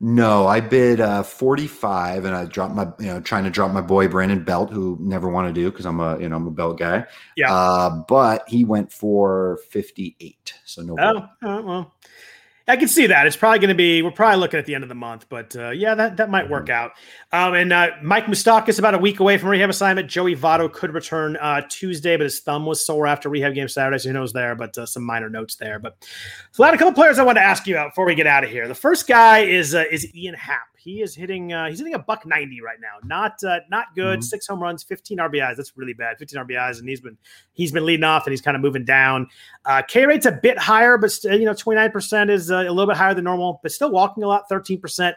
No, 0.00 0.46
I 0.46 0.60
bid 0.60 1.00
uh, 1.00 1.24
45 1.24 2.24
and 2.24 2.34
I 2.34 2.44
dropped 2.44 2.74
my, 2.74 2.88
you 3.00 3.06
know, 3.06 3.20
trying 3.20 3.44
to 3.44 3.50
drop 3.50 3.72
my 3.72 3.80
boy 3.80 4.06
Brandon 4.06 4.44
Belt, 4.44 4.72
who 4.72 4.96
never 5.00 5.28
want 5.28 5.48
to 5.48 5.52
do 5.52 5.70
because 5.70 5.86
I'm 5.86 5.98
a, 5.98 6.18
you 6.20 6.28
know, 6.28 6.36
I'm 6.36 6.46
a 6.46 6.52
Belt 6.52 6.78
guy. 6.78 7.04
Yeah. 7.36 7.52
Uh, 7.52 8.04
but 8.06 8.48
he 8.48 8.64
went 8.64 8.92
for 8.92 9.58
58. 9.70 10.54
So 10.64 10.82
no. 10.82 10.96
Oh, 11.00 11.28
oh 11.42 11.62
well, 11.62 11.94
I 12.68 12.76
can 12.76 12.88
see 12.88 13.06
that. 13.06 13.26
It's 13.26 13.36
probably 13.36 13.58
going 13.60 13.70
to 13.70 13.74
be. 13.74 14.02
We're 14.02 14.10
probably 14.10 14.40
looking 14.40 14.58
at 14.58 14.66
the 14.66 14.74
end 14.74 14.84
of 14.84 14.88
the 14.88 14.94
month, 14.94 15.26
but 15.30 15.56
uh, 15.56 15.70
yeah, 15.70 15.94
that 15.94 16.18
that 16.18 16.28
might 16.28 16.50
work 16.50 16.66
mm-hmm. 16.66 16.72
out. 16.72 16.92
Um, 17.32 17.54
and 17.54 17.72
uh, 17.72 17.90
Mike 18.02 18.26
Moustakas 18.26 18.78
about 18.78 18.94
a 18.94 18.98
week 18.98 19.20
away 19.20 19.38
from 19.38 19.48
rehab 19.48 19.70
assignment. 19.70 20.08
Joey 20.08 20.36
Votto 20.36 20.70
could 20.70 20.92
return 20.92 21.36
uh, 21.38 21.62
Tuesday, 21.68 22.16
but 22.16 22.24
his 22.24 22.40
thumb 22.40 22.66
was 22.66 22.84
sore 22.84 23.06
after 23.06 23.30
rehab 23.30 23.54
game 23.54 23.68
Saturday, 23.68 23.98
so 23.98 24.08
who 24.08 24.12
knows 24.12 24.34
there. 24.34 24.54
But 24.54 24.76
uh, 24.76 24.84
some 24.84 25.02
minor 25.02 25.30
notes 25.30 25.56
there. 25.56 25.78
But 25.78 26.06
so, 26.52 26.62
a 26.62 26.76
couple 26.76 26.92
players 26.92 27.18
I 27.18 27.24
want 27.24 27.36
to 27.38 27.42
ask 27.42 27.66
you 27.66 27.74
about 27.74 27.92
before 27.92 28.04
we 28.04 28.14
get 28.14 28.26
out 28.26 28.44
of 28.44 28.50
here. 28.50 28.68
The 28.68 28.74
first 28.74 29.08
guy 29.08 29.40
is 29.40 29.74
uh, 29.74 29.84
is 29.90 30.14
Ian 30.14 30.34
Happ. 30.34 30.68
He 30.88 31.02
is 31.02 31.14
hitting. 31.14 31.52
Uh, 31.52 31.68
he's 31.68 31.78
hitting 31.78 31.92
a 31.92 31.98
buck 31.98 32.24
ninety 32.24 32.62
right 32.62 32.78
now. 32.80 32.96
Not 33.04 33.44
uh, 33.44 33.60
not 33.70 33.94
good. 33.94 34.20
Mm-hmm. 34.20 34.22
Six 34.22 34.46
home 34.46 34.62
runs, 34.62 34.82
fifteen 34.82 35.18
RBIs. 35.18 35.56
That's 35.56 35.76
really 35.76 35.92
bad. 35.92 36.16
Fifteen 36.18 36.40
RBIs, 36.42 36.78
and 36.78 36.88
he's 36.88 37.02
been 37.02 37.18
he's 37.52 37.72
been 37.72 37.84
leading 37.84 38.04
off, 38.04 38.26
and 38.26 38.32
he's 38.32 38.40
kind 38.40 38.56
of 38.56 38.62
moving 38.62 38.86
down. 38.86 39.28
Uh, 39.66 39.82
K 39.82 40.06
rate's 40.06 40.24
a 40.24 40.32
bit 40.32 40.56
higher, 40.56 40.96
but 40.96 41.12
st- 41.12 41.40
you 41.40 41.44
know 41.44 41.52
twenty 41.52 41.78
nine 41.78 41.90
percent 41.90 42.30
is 42.30 42.50
uh, 42.50 42.60
a 42.60 42.72
little 42.72 42.86
bit 42.86 42.96
higher 42.96 43.12
than 43.12 43.24
normal, 43.24 43.60
but 43.62 43.70
still 43.70 43.90
walking 43.90 44.24
a 44.24 44.26
lot. 44.26 44.48
Thirteen 44.48 44.80
percent. 44.80 45.14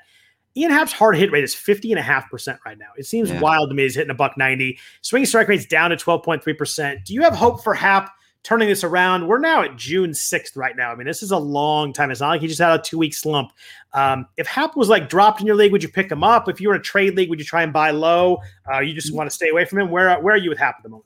Ian 0.58 0.72
Happ's 0.72 0.92
hard 0.92 1.16
hit 1.16 1.32
rate 1.32 1.46
is 1.46 1.56
50.5% 1.56 2.58
right 2.66 2.78
now. 2.78 2.88
It 2.98 3.06
seems 3.06 3.30
yeah. 3.30 3.40
wild 3.40 3.70
to 3.70 3.74
me. 3.74 3.84
He's 3.84 3.96
hitting 3.96 4.10
a 4.10 4.14
buck 4.14 4.38
90. 4.38 4.78
Swing 5.02 5.26
strike 5.26 5.48
rate's 5.48 5.66
down 5.66 5.92
to 5.92 5.96
12.3%. 5.96 7.06
Do 7.06 7.14
you 7.14 7.22
have 7.22 7.34
hope 7.34 7.64
for 7.64 7.74
Happ 7.74 8.12
turning 8.44 8.68
this 8.68 8.84
around. 8.84 9.28
We're 9.28 9.40
now 9.40 9.62
at 9.62 9.76
June 9.76 10.12
6th 10.12 10.56
right 10.56 10.76
now. 10.76 10.92
I 10.92 10.96
mean, 10.96 11.08
this 11.08 11.22
is 11.22 11.32
a 11.32 11.38
long 11.38 11.94
time. 11.94 12.12
It's 12.12 12.22
not 12.22 12.30
like 12.30 12.42
he 12.42 12.48
just 12.48 12.60
had 12.60 12.80
a 12.80 12.82
two 12.82 12.98
week 12.98 13.14
slump. 13.14 13.52
Um, 13.94 14.28
if 14.38 14.48
Happ 14.48 14.76
was 14.76 14.90
like 14.90 15.10
dropped 15.10 15.42
in 15.42 15.48
your 15.48 15.56
league, 15.56 15.72
would 15.72 15.84
you 15.84 15.90
pick 15.90 16.12
him 16.12 16.24
up? 16.24 16.50
If 16.50 16.60
you 16.60 16.70
were 16.70 16.76
in 16.76 16.82
a 16.82 16.84
trade 16.84 17.16
league, 17.16 17.30
would 17.30 17.40
you 17.40 17.46
try 17.46 17.64
and 17.64 17.72
buy 17.72 17.92
low? 17.92 18.40
Uh, 18.72 18.80
you 18.80 18.94
just 18.94 19.14
want 19.14 19.30
to 19.30 19.36
stay 19.36 19.50
away 19.50 19.66
from 19.66 19.80
him. 19.80 19.90
Where 19.90 20.20
where 20.20 20.34
are 20.34 20.38
you 20.38 20.50
with 20.50 20.60
Happ 20.60 20.76
at 20.78 20.84
the 20.84 20.90
moment? 20.90 21.06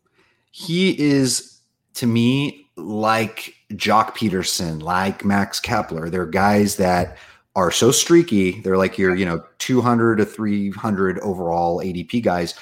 He 0.52 0.98
is 1.00 1.60
to 1.96 2.08
me 2.08 2.70
like 2.78 3.56
Joc 3.74 4.12
Pederson, 4.12 4.82
like 4.82 5.26
Max 5.26 5.60
Kepler. 5.60 6.10
They're 6.10 6.26
guys 6.26 6.78
that 6.78 7.18
are 7.56 7.72
so 7.72 7.92
streaky. 7.92 8.62
They're 8.62 8.78
like 8.78 8.98
your, 8.98 9.16
you 9.16 9.26
know, 9.26 9.44
200 9.60 10.18
to 10.18 10.26
300 10.26 11.20
overall 11.20 11.80
ADP 11.80 12.22
guys 12.22 12.54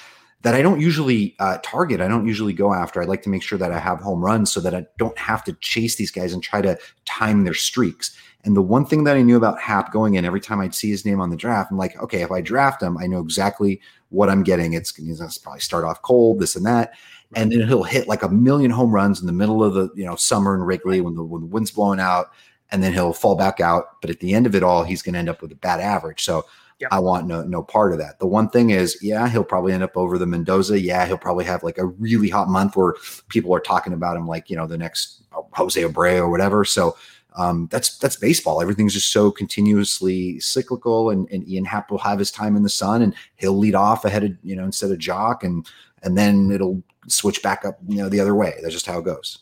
that 0.44 0.56
I 0.56 0.62
don't 0.62 0.80
usually 0.80 1.36
uh, 1.40 1.58
target. 1.64 2.02
I 2.02 2.08
don't 2.08 2.28
usually 2.28 2.54
go 2.54 2.74
after. 2.74 3.02
I 3.02 3.06
like 3.06 3.24
to 3.24 3.30
make 3.30 3.42
sure 3.42 3.58
that 3.58 3.72
I 3.72 3.80
have 3.80 4.00
home 4.00 4.24
runs 4.24 4.52
so 4.52 4.60
that 4.60 4.76
I 4.76 4.86
don't 4.98 5.18
have 5.18 5.44
to 5.46 5.54
chase 5.54 5.96
these 5.96 6.12
guys 6.12 6.34
and 6.34 6.44
try 6.44 6.62
to 6.62 6.78
time 7.06 7.44
their 7.44 7.54
streaks. 7.54 8.16
And 8.44 8.56
the 8.56 8.62
one 8.62 8.86
thing 8.86 9.06
that 9.06 9.16
I 9.16 9.22
knew 9.22 9.38
about 9.38 9.62
Happ 9.62 9.94
going 9.94 10.16
in, 10.16 10.26
every 10.26 10.42
time 10.42 10.60
I'd 10.60 10.76
see 10.76 10.90
his 10.90 11.06
name 11.06 11.22
on 11.22 11.30
the 11.30 11.38
draft, 11.38 11.72
I'm 11.72 11.78
like, 11.78 11.98
okay, 12.04 12.22
if 12.22 12.32
I 12.32 12.42
draft 12.42 12.84
him, 12.84 12.98
I 12.98 13.08
know 13.08 13.22
exactly 13.22 13.80
what 14.10 14.30
I'm 14.30 14.44
getting. 14.44 14.74
It's 14.74 14.92
to 14.92 15.40
probably 15.42 15.62
start 15.62 15.86
off 15.86 16.02
cold, 16.02 16.40
this 16.40 16.58
and 16.58 16.66
that, 16.66 16.94
and 17.36 17.50
then 17.52 17.66
he'll 17.66 17.84
hit 17.84 18.10
like 18.10 18.22
a 18.22 18.30
million 18.30 18.70
home 18.70 18.92
runs 18.92 19.22
in 19.22 19.28
the 19.28 19.34
middle 19.34 19.64
of 19.64 19.74
the 19.74 19.90
you 19.96 20.06
know 20.06 20.16
summer 20.16 20.54
in 20.54 20.62
Wrigley 20.62 21.00
when 21.00 21.16
the 21.16 21.24
when 21.24 21.42
the 21.42 21.48
wind's 21.48 21.72
blowing 21.72 22.02
out, 22.02 22.32
and 22.70 22.84
then 22.84 22.92
he'll 22.92 23.14
fall 23.14 23.36
back 23.36 23.62
out. 23.62 24.02
But 24.02 24.10
at 24.10 24.20
the 24.20 24.34
end 24.34 24.46
of 24.46 24.56
it 24.56 24.64
all, 24.64 24.84
he's 24.84 25.02
going 25.02 25.14
to 25.14 25.20
end 25.20 25.30
up 25.30 25.42
with 25.42 25.54
a 25.54 25.56
bad 25.56 25.80
average. 25.80 26.24
So 26.24 26.46
Yep. 26.80 26.90
I 26.92 27.00
want 27.00 27.28
no 27.28 27.44
no 27.44 27.64
part 27.64 27.94
of 27.94 28.00
that. 28.00 28.20
The 28.20 28.28
one 28.28 28.50
thing 28.50 28.72
is, 28.72 28.98
yeah, 29.02 29.30
he'll 29.30 29.44
probably 29.44 29.74
end 29.74 29.84
up 29.84 29.96
over 29.96 30.18
the 30.18 30.26
Mendoza. 30.26 30.80
Yeah, 30.80 31.06
he'll 31.06 31.18
probably 31.18 31.46
have 31.46 31.64
like 31.64 31.78
a 31.78 31.86
really 31.86 32.30
hot 32.30 32.50
month 32.50 32.76
where 32.76 32.96
people 33.30 33.54
are 33.54 33.60
talking 33.60 33.94
about 33.94 34.18
him 34.18 34.28
like 34.28 34.50
you 34.50 34.56
know 34.56 34.68
the 34.68 34.78
next 34.78 35.24
Jose 35.54 35.82
Abreu 35.82 36.20
or 36.20 36.30
whatever. 36.30 36.66
So 36.66 36.96
um, 37.36 37.68
that's 37.72 37.98
that's 37.98 38.16
baseball. 38.16 38.62
Everything's 38.62 38.94
just 38.94 39.12
so 39.12 39.32
continuously 39.32 40.40
cyclical, 40.40 41.10
and, 41.10 41.28
and 41.32 41.48
Ian 41.48 41.66
Happ 41.66 41.90
will 41.90 41.98
have 42.00 42.20
his 42.20 42.32
time 42.32 42.56
in 42.56 42.64
the 42.64 42.70
sun, 42.70 43.02
and 43.02 43.16
he'll 43.36 43.58
lead 43.58 43.76
off 43.76 44.06
ahead 44.06 44.24
of 44.24 44.32
you 44.44 44.56
know 44.56 44.64
instead 44.64 44.92
of 44.92 44.98
Joc, 44.98 45.44
and 45.44 45.68
and 46.04 46.18
then 46.18 46.52
it'll 46.52 46.84
switch 47.08 47.42
back 47.42 47.66
up 47.66 47.80
you 47.88 47.98
know 47.98 48.10
the 48.10 48.20
other 48.20 48.36
way. 48.36 48.56
That's 48.62 48.74
just 48.74 48.86
how 48.86 49.00
it 49.00 49.06
goes. 49.06 49.40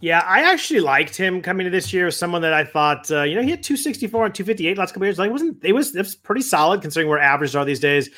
Yeah, 0.00 0.20
I 0.26 0.42
actually 0.42 0.80
liked 0.80 1.16
him 1.16 1.40
coming 1.40 1.64
to 1.64 1.70
this 1.70 1.92
year. 1.92 2.10
Someone 2.10 2.42
that 2.42 2.52
I 2.52 2.64
thought, 2.64 3.10
uh, 3.10 3.22
you 3.22 3.34
know, 3.34 3.42
he 3.42 3.50
had 3.50 3.62
264 3.62 4.26
and 4.26 4.34
258 4.34 4.76
last 4.76 4.92
couple 4.92 5.06
years. 5.06 5.18
Like, 5.18 5.30
it 5.30 5.32
wasn't 5.32 5.64
it 5.64 5.72
was 5.72 5.96
it 5.96 6.00
was 6.00 6.14
pretty 6.14 6.42
solid 6.42 6.82
considering 6.82 7.08
where 7.08 7.18
averages 7.18 7.56
are 7.56 7.64
these 7.64 7.80
days. 7.80 8.10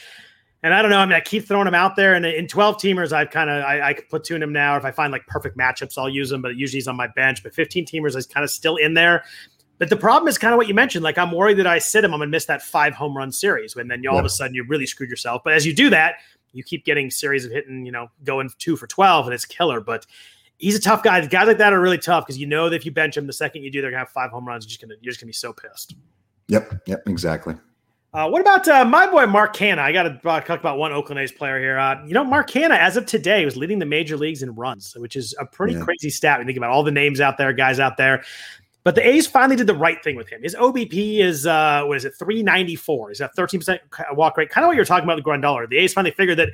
And 0.64 0.74
I 0.74 0.83
don't 0.83 0.91
know. 0.91 0.99
I 0.99 1.07
mean, 1.07 1.14
I 1.14 1.20
keep 1.20 1.47
throwing 1.47 1.68
him 1.68 1.74
out 1.74 1.95
there, 1.95 2.14
and 2.14 2.26
in 2.26 2.49
twelve 2.49 2.79
teamers, 2.79 3.12
I've 3.12 3.31
kind 3.31 3.49
of 3.49 3.62
I, 3.62 3.91
I 3.91 3.95
platoon 4.11 4.43
him 4.43 4.53
now. 4.53 4.76
If 4.76 4.85
I 4.85 4.91
find 4.91 5.12
like 5.12 5.24
perfect 5.29 5.57
matchups, 5.57 5.97
I'll 5.97 6.09
use 6.09 6.33
him. 6.33 6.43
But 6.43 6.57
usually 6.57 6.79
he's 6.79 6.89
on 6.89 6.97
my 6.97 7.07
bench. 7.07 7.45
But 7.45 7.55
fifteen 7.55 7.87
teamers 7.87 8.16
is 8.16 8.26
kind 8.26 8.43
of 8.43 8.51
still 8.51 8.74
in 8.74 8.95
there. 8.95 9.22
But 9.79 9.89
the 9.89 9.97
problem 9.97 10.29
is 10.29 10.37
kind 10.37 10.53
of 10.53 10.59
what 10.59 10.66
you 10.66 10.74
mentioned. 10.74 11.05
Like 11.05 11.16
I'm 11.16 11.31
worried 11.31 11.59
that 11.59 11.68
I 11.68 11.79
sit 11.79 12.03
him, 12.03 12.12
I'm 12.12 12.18
gonna 12.18 12.31
miss 12.31 12.47
that 12.47 12.62
five 12.62 12.95
home 12.95 13.16
run 13.16 13.31
series, 13.31 13.76
and 13.76 13.89
then 13.89 14.03
you, 14.03 14.11
all 14.11 14.16
yeah. 14.16 14.20
of 14.20 14.26
a 14.26 14.31
sudden 14.31 14.53
you 14.53 14.64
really 14.64 14.87
screwed 14.87 15.11
yourself. 15.11 15.43
But 15.45 15.55
as 15.55 15.64
you 15.64 15.72
do 15.72 15.91
that, 15.91 16.16
you 16.53 16.64
keep 16.64 16.85
getting 16.85 17.09
series 17.09 17.45
of 17.45 17.53
hitting, 17.53 17.87
you 17.87 17.93
know, 17.93 18.09
going 18.24 18.51
two 18.59 18.76
for 18.76 18.89
twelve, 18.89 19.26
and 19.26 19.35
it's 19.35 19.45
killer. 19.45 19.81
But 19.81 20.07
he's 20.59 20.76
a 20.76 20.80
tough 20.80 21.02
guy. 21.02 21.24
Guys 21.26 21.46
like 21.46 21.59
that 21.59 21.72
are 21.72 21.80
really 21.80 21.98
tough 21.98 22.26
because 22.26 22.38
you 22.38 22.46
know 22.46 22.68
that 22.68 22.76
if 22.76 22.84
you 22.84 22.92
bench 22.92 23.16
him, 23.16 23.26
the 23.26 23.32
second 23.32 23.62
you 23.62 23.70
do, 23.70 23.80
they're 23.80 23.90
gonna 23.90 24.00
have 24.00 24.11
five 24.11 24.30
home 24.30 24.46
runs. 24.46 24.64
You're 24.64 24.68
just 24.68 24.80
gonna 24.80 24.94
you're 25.00 25.11
just 25.11 25.20
gonna 25.20 25.28
be 25.28 25.32
so 25.32 25.52
pissed. 25.52 25.94
Yep. 26.48 26.82
Yep. 26.86 27.02
Exactly. 27.06 27.54
Uh, 28.14 28.26
what 28.26 28.40
about 28.40 28.66
uh, 28.66 28.84
my 28.86 29.06
boy 29.06 29.26
Mark 29.26 29.54
Canha? 29.54 29.78
I 29.78 29.92
got 29.92 30.04
to 30.04 30.18
talk 30.22 30.48
about 30.48 30.78
one 30.78 30.92
Oakland 30.92 31.20
A's 31.20 31.30
player 31.30 31.61
here. 31.61 31.78
Uh, 31.78 32.02
you 32.06 32.14
know, 32.14 32.24
Mark 32.24 32.48
Canha, 32.48 32.76
as 32.78 32.96
of 32.96 33.04
today, 33.04 33.44
was 33.44 33.54
leading 33.54 33.78
the 33.78 33.84
major 33.86 34.16
leagues 34.16 34.42
in 34.42 34.54
runs, 34.54 34.94
which 34.96 35.14
is 35.14 35.34
a 35.38 35.44
pretty 35.44 35.74
yeah. 35.74 35.84
crazy 35.84 36.09
stat. 36.09 36.38
When 36.38 36.46
you 36.46 36.52
think 36.52 36.56
about 36.56 36.70
all 36.70 36.82
the 36.82 36.90
names 36.90 37.20
out 37.20 37.36
there, 37.36 37.52
guys 37.52 37.78
out 37.78 37.98
there. 37.98 38.24
But 38.82 38.94
the 38.94 39.06
A's 39.06 39.26
finally 39.26 39.56
did 39.56 39.66
the 39.66 39.74
right 39.74 40.02
thing 40.02 40.16
with 40.16 40.28
him. 40.30 40.42
His 40.42 40.54
OBP 40.54 41.18
is 41.18 41.46
uh, 41.46 41.82
what 41.84 41.98
is 41.98 42.06
it, 42.06 42.14
394. 42.18 43.11
He's 43.11 43.18
got 43.18 43.36
13% 43.36 43.78
walk 44.12 44.38
rate. 44.38 44.48
Kind 44.48 44.64
of 44.64 44.68
what 44.68 44.76
you're 44.76 44.86
talking 44.86 45.04
about 45.04 45.16
with 45.16 45.26
Grandal. 45.26 45.68
The 45.68 45.76
A's 45.76 45.92
finally 45.92 46.12
figured 46.12 46.38
that 46.38 46.48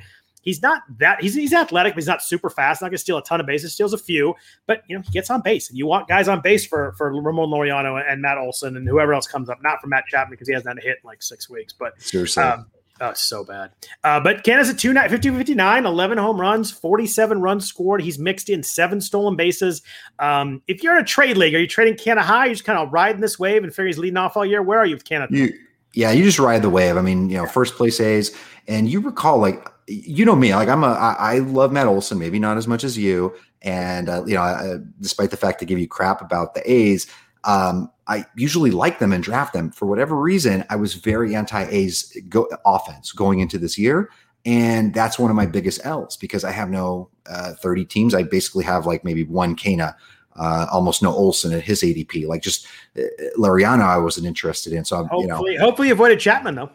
he's 0.45 0.61
not 0.61 0.83
that 0.99 1.21
he's 1.21 1.35
he's 1.35 1.51
athletic, 1.51 1.93
but 1.93 1.97
he's 1.97 2.07
not 2.07 2.21
super 2.21 2.49
fast. 2.49 2.81
Not 2.81 2.87
gonna 2.89 2.97
steal 2.97 3.17
a 3.17 3.23
ton 3.23 3.41
of 3.41 3.45
bases, 3.45 3.73
steals 3.73 3.91
a 3.93 3.97
few, 3.97 4.33
but 4.67 4.83
you 4.87 4.95
know 4.95 5.03
he 5.03 5.11
gets 5.11 5.29
on 5.29 5.41
base, 5.41 5.69
and 5.69 5.77
you 5.77 5.85
want 5.85 6.07
guys 6.07 6.29
on 6.29 6.39
base 6.39 6.65
for 6.65 6.93
for 6.97 7.11
Ramon 7.13 7.49
Laureano 7.49 8.01
and 8.07 8.21
Matt 8.21 8.37
Olson 8.37 8.77
and 8.77 8.87
whoever 8.87 9.13
else 9.13 9.27
comes 9.27 9.49
up. 9.49 9.61
Not 9.61 9.81
for 9.81 9.87
Matt 9.87 10.05
Chapman 10.07 10.31
because 10.31 10.47
he 10.47 10.53
hasn't 10.53 10.69
had 10.69 10.77
a 10.77 10.87
hit 10.87 10.99
in 11.03 11.07
like 11.07 11.21
six 11.21 11.49
weeks, 11.49 11.73
but 11.73 12.01
seriously. 12.01 12.43
Um, 12.43 12.67
Oh, 13.01 13.11
so 13.13 13.43
bad. 13.43 13.71
Uh, 14.05 14.21
but 14.21 14.45
Canha's 14.45 14.69
at 14.69 14.79
2 14.79 14.93
50 14.93 15.29
59, 15.31 15.85
11 15.85 16.17
home 16.17 16.39
runs, 16.39 16.71
47 16.71 17.41
runs 17.41 17.67
scored. 17.67 18.01
He's 18.01 18.17
mixed 18.17 18.49
in 18.49 18.63
seven 18.63 19.01
stolen 19.01 19.35
bases. 19.35 19.81
Um, 20.19 20.61
if 20.67 20.81
you're 20.81 20.95
in 20.95 21.03
a 21.03 21.05
trade 21.05 21.35
league, 21.35 21.53
are 21.55 21.59
you 21.59 21.67
trading 21.67 21.95
Canha 21.95 22.21
high? 22.21 22.45
You're 22.45 22.53
just 22.53 22.63
kind 22.63 22.79
of 22.79 22.93
riding 22.93 23.19
this 23.19 23.37
wave 23.37 23.65
and 23.65 23.73
figure 23.73 23.87
he's 23.87 23.97
leading 23.97 24.15
off 24.15 24.37
all 24.37 24.45
year. 24.45 24.61
Where 24.61 24.79
are 24.79 24.85
you 24.85 24.95
with 24.95 25.03
Canha? 25.03 25.27
You, 25.29 25.51
yeah, 25.93 26.11
you 26.11 26.23
just 26.23 26.39
ride 26.39 26.61
the 26.61 26.69
wave. 26.69 26.95
I 26.95 27.01
mean, 27.01 27.29
you 27.29 27.37
know, 27.37 27.45
first 27.45 27.75
place 27.75 27.99
A's. 27.99 28.33
And 28.67 28.89
you 28.89 29.01
recall, 29.01 29.39
like, 29.39 29.69
you 29.87 30.25
know 30.25 30.35
me, 30.35 30.55
like 30.55 30.69
I'm 30.69 30.83
a, 30.83 30.87
I, 30.87 31.35
I 31.35 31.39
love 31.39 31.71
Matt 31.71 31.87
Olson, 31.87 32.17
maybe 32.17 32.39
not 32.39 32.57
as 32.57 32.67
much 32.67 32.83
as 32.83 32.97
you. 32.97 33.35
And, 33.61 34.09
uh, 34.09 34.23
you 34.25 34.35
know, 34.35 34.41
I, 34.41 34.77
despite 34.99 35.31
the 35.31 35.37
fact 35.37 35.59
to 35.59 35.65
give 35.65 35.79
you 35.79 35.87
crap 35.87 36.21
about 36.21 36.53
the 36.53 36.71
A's, 36.71 37.07
um, 37.43 37.91
I 38.07 38.25
usually 38.35 38.71
like 38.71 38.99
them 38.99 39.13
and 39.13 39.23
draft 39.23 39.53
them. 39.53 39.71
For 39.71 39.85
whatever 39.85 40.15
reason, 40.15 40.63
I 40.69 40.75
was 40.75 40.95
very 40.95 41.35
anti 41.35 41.63
A's 41.63 42.15
go, 42.29 42.47
offense 42.65 43.11
going 43.11 43.39
into 43.39 43.57
this 43.57 43.77
year. 43.77 44.09
And 44.45 44.93
that's 44.93 45.17
one 45.17 45.31
of 45.31 45.35
my 45.35 45.47
biggest 45.47 45.83
L's 45.85 46.17
because 46.17 46.43
I 46.43 46.51
have 46.51 46.69
no 46.69 47.09
uh, 47.27 47.53
30 47.53 47.85
teams. 47.85 48.13
I 48.13 48.23
basically 48.23 48.63
have 48.63 48.85
like 48.85 49.03
maybe 49.03 49.23
one 49.23 49.55
Canha, 49.55 49.95
uh, 50.35 50.67
almost 50.71 51.01
no 51.01 51.11
Olson 51.11 51.51
at 51.51 51.63
his 51.63 51.81
ADP. 51.81 52.27
Like 52.27 52.43
just 52.43 52.67
uh, 52.97 53.01
Laureano, 53.37 53.81
I 53.81 53.97
wasn't 53.97 54.27
interested 54.27 54.73
in. 54.73 54.85
So, 54.85 54.97
I'm, 54.97 55.07
hopefully, 55.07 55.53
you 55.53 55.59
know, 55.59 55.65
hopefully, 55.65 55.89
avoided 55.89 56.19
Chapman 56.19 56.55
though. 56.55 56.69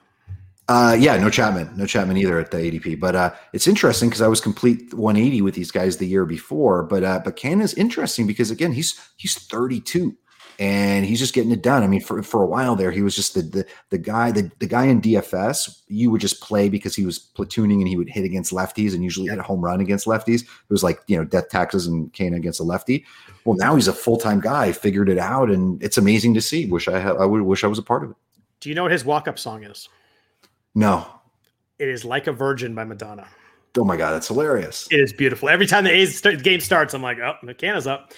Uh, 0.71 0.95
yeah, 0.95 1.17
no 1.17 1.29
Chapman, 1.29 1.69
no 1.77 1.85
Chapman 1.85 2.17
either 2.17 2.39
at 2.39 2.53
the 2.53 2.59
ADP. 2.59 3.01
But 3.01 3.17
uh, 3.17 3.35
it's 3.53 3.67
interesting 3.67 4.09
because 4.09 4.23
I 4.23 4.29
was 4.29 4.41
complete 4.41 4.95
180 4.95 5.43
with 5.43 5.57
these 5.57 5.73
guys 5.73 5.97
the 5.97 6.07
year 6.07 6.25
before. 6.25 6.85
But 6.85 7.03
uh, 7.03 7.21
but 7.25 7.45
is 7.45 7.75
interesting 7.75 8.25
because 8.29 8.53
again, 8.53 8.71
he's 8.71 8.97
he's 9.17 9.35
32 9.35 10.17
and 10.61 11.05
he's 11.05 11.19
just 11.19 11.35
getting 11.35 11.51
it 11.51 11.65
done. 11.65 11.83
I 11.83 11.89
mean, 11.89 12.01
for, 12.01 12.23
for 12.23 12.45
a 12.45 12.47
while 12.47 12.77
there, 12.77 12.93
he 12.93 13.03
was 13.03 13.17
just 13.17 13.35
the 13.35 13.43
the, 13.43 13.67
the 13.89 13.99
guy 13.99 14.31
the, 14.31 14.49
the 14.61 14.69
guy 14.69 14.85
in 14.85 15.01
DFS 15.01 15.81
you 15.89 16.09
would 16.09 16.21
just 16.21 16.41
play 16.41 16.69
because 16.69 16.95
he 16.95 17.05
was 17.05 17.19
platooning 17.19 17.81
and 17.81 17.89
he 17.89 17.97
would 17.97 18.09
hit 18.09 18.25
against 18.25 18.53
lefties 18.53 18.95
and 18.95 19.03
usually 19.03 19.29
hit 19.29 19.41
a 19.41 19.43
home 19.43 19.63
run 19.63 19.81
against 19.81 20.07
lefties. 20.07 20.43
It 20.43 20.71
was 20.71 20.85
like 20.85 21.01
you 21.09 21.17
know 21.17 21.25
death 21.25 21.49
taxes 21.49 21.89
and 21.89 22.13
Canha 22.13 22.37
against 22.37 22.61
a 22.61 22.63
lefty. 22.63 23.05
Well, 23.45 23.57
now 23.57 23.75
he's 23.75 23.89
a 23.89 23.93
full 23.93 24.19
time 24.19 24.39
guy, 24.39 24.71
figured 24.71 25.09
it 25.09 25.19
out, 25.19 25.51
and 25.51 25.83
it's 25.83 25.99
amazing 25.99 26.35
to 26.35 26.41
see. 26.41 26.67
Wish 26.67 26.87
I 26.87 27.01
had, 27.01 27.17
I 27.17 27.25
would 27.25 27.43
wish 27.43 27.65
I 27.65 27.67
was 27.67 27.81
a 27.81 27.83
part 27.83 28.05
of 28.05 28.13
it. 28.13 28.17
Do 28.61 28.69
you 28.69 28.77
know 28.77 28.85
what 28.85 28.93
his 28.93 29.05
walk 29.05 29.27
up 29.27 29.37
song 29.37 29.65
is? 29.65 29.89
No. 30.75 31.07
It 31.79 31.89
is 31.89 32.05
Like 32.05 32.27
a 32.27 32.33
Virgin 32.33 32.75
by 32.75 32.85
Madonna. 32.85 33.27
Oh 33.79 33.85
my 33.85 33.97
god, 33.97 34.11
that's 34.11 34.27
hilarious! 34.27 34.89
It 34.91 34.99
is 34.99 35.13
beautiful. 35.13 35.49
Every 35.49 35.65
time 35.65 35.85
the 35.85 35.93
A's 35.93 36.19
start, 36.19 36.43
game 36.43 36.59
starts, 36.59 36.93
I'm 36.93 37.03
like, 37.03 37.19
oh, 37.21 37.35
McKenna's 37.45 37.87
up. 37.87 38.13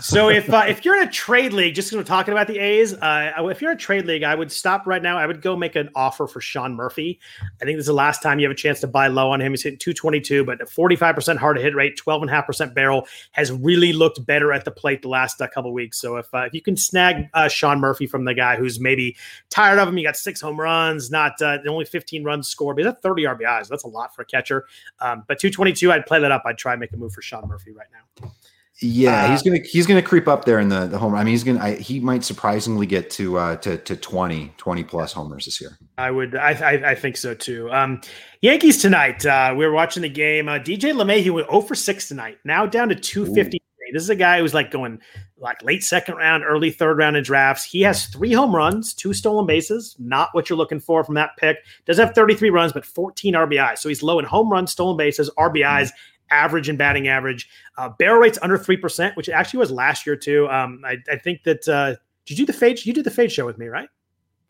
so 0.00 0.28
if 0.30 0.52
uh, 0.52 0.64
if 0.66 0.84
you're 0.84 0.96
in 1.00 1.06
a 1.06 1.12
trade 1.12 1.52
league, 1.52 1.76
just 1.76 1.88
because 1.88 1.98
we're 1.98 2.08
talking 2.08 2.32
about 2.32 2.48
the 2.48 2.58
A's, 2.58 2.92
uh, 2.92 3.32
if 3.38 3.62
you're 3.62 3.70
in 3.70 3.76
a 3.76 3.80
trade 3.80 4.06
league, 4.06 4.24
I 4.24 4.34
would 4.34 4.50
stop 4.50 4.84
right 4.84 5.00
now. 5.00 5.16
I 5.16 5.24
would 5.24 5.42
go 5.42 5.54
make 5.54 5.76
an 5.76 5.90
offer 5.94 6.26
for 6.26 6.40
Sean 6.40 6.74
Murphy. 6.74 7.20
I 7.62 7.64
think 7.64 7.76
this 7.76 7.84
is 7.84 7.86
the 7.86 7.92
last 7.92 8.20
time 8.20 8.40
you 8.40 8.46
have 8.46 8.52
a 8.52 8.58
chance 8.58 8.80
to 8.80 8.88
buy 8.88 9.06
low 9.06 9.30
on 9.30 9.40
him. 9.40 9.52
He's 9.52 9.62
hitting 9.62 9.78
222, 9.78 10.44
but 10.44 10.58
45% 10.58 11.36
hard 11.36 11.58
hit 11.58 11.76
rate, 11.76 12.00
12.5% 12.04 12.74
barrel, 12.74 13.06
has 13.30 13.52
really 13.52 13.92
looked 13.92 14.26
better 14.26 14.52
at 14.52 14.64
the 14.64 14.72
plate 14.72 15.02
the 15.02 15.08
last 15.08 15.40
uh, 15.40 15.46
couple 15.46 15.72
weeks. 15.72 16.00
So 16.00 16.16
if 16.16 16.26
uh, 16.34 16.46
if 16.46 16.52
you 16.52 16.62
can 16.62 16.76
snag 16.76 17.28
uh, 17.32 17.46
Sean 17.46 17.78
Murphy 17.78 18.08
from 18.08 18.24
the 18.24 18.34
guy 18.34 18.56
who's 18.56 18.80
maybe 18.80 19.16
tired 19.50 19.78
of 19.78 19.86
him, 19.86 19.96
you 19.98 20.04
got 20.04 20.16
six 20.16 20.40
home 20.40 20.60
runs, 20.60 21.12
not 21.12 21.40
uh, 21.40 21.58
only 21.68 21.84
15 21.84 22.24
runs 22.24 22.48
scored, 22.48 22.74
but 22.74 22.84
he's 22.84 22.92
at 22.92 23.02
30 23.02 23.22
RBIs. 23.22 23.68
That's 23.68 23.84
a 23.84 23.88
lot 23.88 24.12
for 24.12 24.22
a 24.22 24.26
catcher. 24.26 24.66
Um, 25.00 25.24
but 25.28 25.38
222, 25.38 25.92
I'd 25.92 26.06
play 26.06 26.20
that 26.20 26.30
up. 26.30 26.42
I'd 26.46 26.58
try 26.58 26.72
and 26.72 26.80
make 26.80 26.92
a 26.92 26.96
move 26.96 27.12
for 27.12 27.22
Sean 27.22 27.46
Murphy 27.48 27.72
right 27.72 27.88
now. 27.92 28.30
Yeah, 28.78 29.24
uh, 29.24 29.30
he's 29.30 29.42
gonna 29.42 29.60
he's 29.64 29.86
gonna 29.86 30.02
creep 30.02 30.28
up 30.28 30.44
there 30.44 30.58
in 30.60 30.68
the 30.68 30.86
the 30.86 30.98
home. 30.98 31.14
I 31.14 31.24
mean, 31.24 31.28
he's 31.28 31.44
gonna 31.44 31.62
I, 31.62 31.76
he 31.76 31.98
might 31.98 32.24
surprisingly 32.24 32.84
get 32.84 33.08
to 33.12 33.38
uh 33.38 33.56
to 33.56 33.78
to 33.78 33.96
20 33.96 34.52
20 34.58 34.84
plus 34.84 35.14
homers 35.14 35.46
this 35.46 35.62
year. 35.62 35.78
I 35.96 36.10
would 36.10 36.36
I 36.36 36.50
I, 36.50 36.90
I 36.90 36.94
think 36.94 37.16
so 37.16 37.32
too. 37.32 37.72
Um, 37.72 38.02
Yankees 38.42 38.82
tonight. 38.82 39.24
Uh, 39.24 39.54
we 39.56 39.64
were 39.64 39.72
watching 39.72 40.02
the 40.02 40.10
game. 40.10 40.50
Uh, 40.50 40.58
DJ 40.58 40.92
LeMahieu 40.92 41.30
went 41.30 41.48
0 41.48 41.62
for 41.62 41.74
6 41.74 42.08
tonight. 42.08 42.38
Now 42.44 42.66
down 42.66 42.90
to 42.90 42.94
250. 42.94 43.56
Ooh. 43.56 43.60
This 43.96 44.02
is 44.02 44.10
a 44.10 44.14
guy 44.16 44.40
who's 44.40 44.52
like 44.52 44.70
going 44.70 45.00
like 45.38 45.62
late 45.62 45.82
second 45.82 46.16
round, 46.16 46.44
early 46.44 46.70
third 46.70 46.98
round 46.98 47.16
in 47.16 47.24
drafts. 47.24 47.64
He 47.64 47.80
has 47.80 48.06
three 48.06 48.30
home 48.30 48.54
runs, 48.54 48.92
two 48.92 49.14
stolen 49.14 49.46
bases, 49.46 49.96
not 49.98 50.28
what 50.32 50.50
you're 50.50 50.58
looking 50.58 50.80
for 50.80 51.02
from 51.02 51.14
that 51.14 51.30
pick. 51.38 51.56
Does 51.86 51.96
have 51.96 52.14
33 52.14 52.50
runs, 52.50 52.74
but 52.74 52.84
14 52.84 53.32
RBIs. 53.32 53.78
So 53.78 53.88
he's 53.88 54.02
low 54.02 54.18
in 54.18 54.26
home 54.26 54.50
runs, 54.50 54.70
stolen 54.70 54.98
bases, 54.98 55.30
RBIs, 55.38 55.92
average 56.30 56.68
and 56.68 56.76
batting 56.76 57.08
average. 57.08 57.48
Uh, 57.78 57.88
barrel 57.98 58.20
rate's 58.20 58.38
under 58.42 58.58
3%, 58.58 59.16
which 59.16 59.30
actually 59.30 59.60
was 59.60 59.70
last 59.70 60.06
year 60.06 60.16
too. 60.16 60.46
Um, 60.50 60.82
I, 60.84 60.98
I 61.10 61.16
think 61.16 61.44
that, 61.44 61.66
uh, 61.66 61.94
did 62.26 62.38
you 62.38 62.44
do 62.44 62.52
the 62.52 62.58
fade? 62.58 62.84
You 62.84 62.92
did 62.92 63.04
the 63.04 63.10
fade 63.10 63.32
show 63.32 63.46
with 63.46 63.56
me, 63.56 63.68
right? 63.68 63.88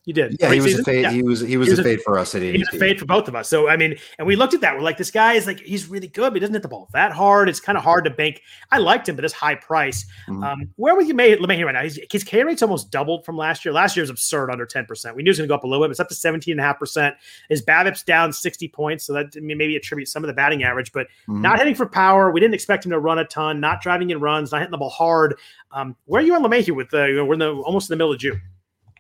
You 0.06 0.12
did. 0.12 0.36
Yeah, 0.38 0.52
he 0.52 0.60
was 0.60 0.78
a 0.78 0.84
fade. 0.84 1.02
Yeah. 1.02 1.10
He 1.10 1.24
was 1.24 1.40
he 1.40 1.56
was, 1.56 1.66
he 1.66 1.72
was 1.72 1.80
a 1.80 1.82
fade 1.82 2.00
for 2.00 2.16
us 2.16 2.32
at. 2.36 2.40
He 2.40 2.52
was 2.52 2.68
a 2.72 2.78
fade 2.78 3.00
for 3.00 3.06
both 3.06 3.26
of 3.26 3.34
us. 3.34 3.48
So 3.48 3.68
I 3.68 3.76
mean, 3.76 3.98
and 4.18 4.26
we 4.26 4.36
looked 4.36 4.54
at 4.54 4.60
that. 4.60 4.76
We're 4.76 4.82
like, 4.82 4.98
this 4.98 5.10
guy 5.10 5.32
is 5.32 5.48
like 5.48 5.58
he's 5.58 5.88
really 5.88 6.06
good, 6.06 6.30
but 6.30 6.34
he 6.34 6.40
doesn't 6.40 6.54
hit 6.54 6.62
the 6.62 6.68
ball 6.68 6.88
that 6.92 7.10
hard. 7.10 7.48
It's 7.48 7.58
kind 7.58 7.76
of 7.76 7.82
hard 7.82 8.04
to 8.04 8.10
bank. 8.10 8.40
I 8.70 8.78
liked 8.78 9.08
him, 9.08 9.16
but 9.16 9.24
it's 9.24 9.34
high 9.34 9.56
price. 9.56 10.06
Mm-hmm. 10.28 10.44
Um, 10.44 10.70
where 10.76 10.94
would 10.94 11.08
you 11.08 11.14
make 11.14 11.40
here 11.40 11.66
right 11.66 11.72
now? 11.72 11.82
His, 11.82 11.98
his 12.08 12.22
K 12.22 12.44
rate's 12.44 12.62
almost 12.62 12.92
doubled 12.92 13.24
from 13.24 13.36
last 13.36 13.64
year. 13.64 13.74
Last 13.74 13.96
year 13.96 14.04
was 14.04 14.10
absurd, 14.10 14.48
under 14.48 14.64
ten 14.64 14.86
percent. 14.86 15.16
We 15.16 15.24
knew 15.24 15.30
it 15.30 15.32
was 15.32 15.38
going 15.38 15.48
to 15.48 15.50
go 15.50 15.56
up 15.56 15.64
a 15.64 15.66
little 15.66 15.84
bit. 15.84 15.88
But 15.88 15.90
it's 15.90 16.00
up 16.00 16.08
to 16.10 16.14
seventeen 16.14 16.52
and 16.52 16.60
a 16.60 16.62
half 16.62 16.78
percent. 16.78 17.16
His 17.48 17.64
BABIP's 17.64 18.04
down 18.04 18.32
sixty 18.32 18.68
points, 18.68 19.04
so 19.04 19.12
that 19.12 19.34
maybe 19.34 19.74
attribute 19.74 20.06
some 20.06 20.22
of 20.22 20.28
the 20.28 20.34
batting 20.34 20.62
average, 20.62 20.92
but 20.92 21.08
mm-hmm. 21.28 21.42
not 21.42 21.58
hitting 21.58 21.74
for 21.74 21.86
power. 21.86 22.30
We 22.30 22.38
didn't 22.38 22.54
expect 22.54 22.84
him 22.84 22.92
to 22.92 23.00
run 23.00 23.18
a 23.18 23.24
ton. 23.24 23.58
Not 23.58 23.82
driving 23.82 24.10
in 24.10 24.20
runs. 24.20 24.52
Not 24.52 24.60
hitting 24.60 24.70
the 24.70 24.78
ball 24.78 24.90
hard. 24.90 25.36
Um, 25.72 25.96
where 26.04 26.22
are 26.22 26.24
you 26.24 26.36
on 26.36 26.44
LeMahieu 26.44 26.76
with 26.76 26.90
the? 26.90 27.24
We're 27.26 27.32
in 27.32 27.40
the 27.40 27.52
almost 27.52 27.90
in 27.90 27.94
the 27.94 27.96
middle 27.96 28.12
of 28.12 28.20
June. 28.20 28.40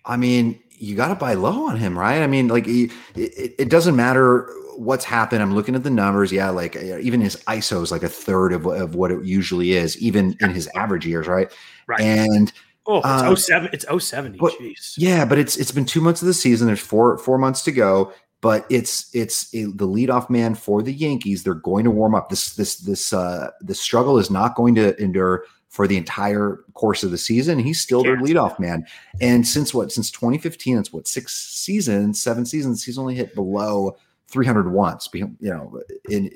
I 0.08 0.16
mean, 0.16 0.62
you 0.78 0.96
got 0.96 1.08
to 1.08 1.14
buy 1.14 1.34
low 1.34 1.66
on 1.68 1.76
him, 1.76 1.98
right? 1.98 2.22
I 2.22 2.26
mean, 2.26 2.48
like 2.48 2.66
it, 2.66 2.90
it, 3.14 3.68
doesn't 3.68 3.96
matter 3.96 4.50
what's 4.76 5.04
happened. 5.04 5.42
I'm 5.42 5.54
looking 5.54 5.74
at 5.74 5.82
the 5.82 5.90
numbers. 5.90 6.32
Yeah, 6.32 6.50
like 6.50 6.76
uh, 6.76 6.98
even 6.98 7.20
his 7.20 7.36
ISO 7.46 7.82
is 7.82 7.90
like 7.90 8.02
a 8.02 8.08
third 8.08 8.52
of, 8.52 8.66
of 8.66 8.94
what 8.94 9.10
it 9.10 9.24
usually 9.24 9.72
is, 9.72 9.98
even 9.98 10.36
in 10.40 10.50
his 10.50 10.68
average 10.74 11.06
years, 11.06 11.26
right? 11.26 11.52
Right. 11.86 12.00
And 12.00 12.52
oh, 12.86 12.98
it's 12.98 13.50
uh, 13.50 13.60
07. 13.60 13.70
It's 13.72 13.86
070. 14.08 14.38
But, 14.38 14.52
Jeez. 14.54 14.94
Yeah, 14.96 15.24
but 15.24 15.38
it's 15.38 15.56
it's 15.56 15.72
been 15.72 15.86
two 15.86 16.00
months 16.00 16.22
of 16.22 16.26
the 16.26 16.34
season. 16.34 16.66
There's 16.66 16.80
four 16.80 17.18
four 17.18 17.38
months 17.38 17.62
to 17.64 17.72
go. 17.72 18.12
But 18.42 18.66
it's 18.68 19.12
it's 19.14 19.52
a, 19.54 19.64
the 19.64 19.88
leadoff 19.88 20.28
man 20.28 20.54
for 20.54 20.82
the 20.82 20.92
Yankees. 20.92 21.42
They're 21.42 21.54
going 21.54 21.84
to 21.84 21.90
warm 21.90 22.14
up. 22.14 22.28
This 22.28 22.54
this 22.54 22.76
this 22.76 23.12
uh 23.12 23.50
the 23.60 23.74
struggle 23.74 24.18
is 24.18 24.30
not 24.30 24.54
going 24.54 24.74
to 24.74 24.94
endure 25.02 25.44
for 25.76 25.86
the 25.86 25.98
entire 25.98 26.64
course 26.72 27.04
of 27.04 27.10
the 27.10 27.18
season. 27.18 27.58
He's 27.58 27.78
still 27.78 28.02
their 28.02 28.16
leadoff 28.16 28.58
man. 28.58 28.86
And 29.20 29.46
since 29.46 29.74
what? 29.74 29.92
Since 29.92 30.10
2015, 30.10 30.78
it's 30.78 30.90
what 30.90 31.06
six 31.06 31.34
seasons, 31.34 32.18
seven 32.18 32.46
seasons. 32.46 32.82
He's 32.82 32.96
only 32.96 33.14
hit 33.14 33.34
below 33.34 33.98
300 34.28 34.72
once. 34.72 35.06
You 35.12 35.36
know, 35.38 35.78
in 36.08 36.30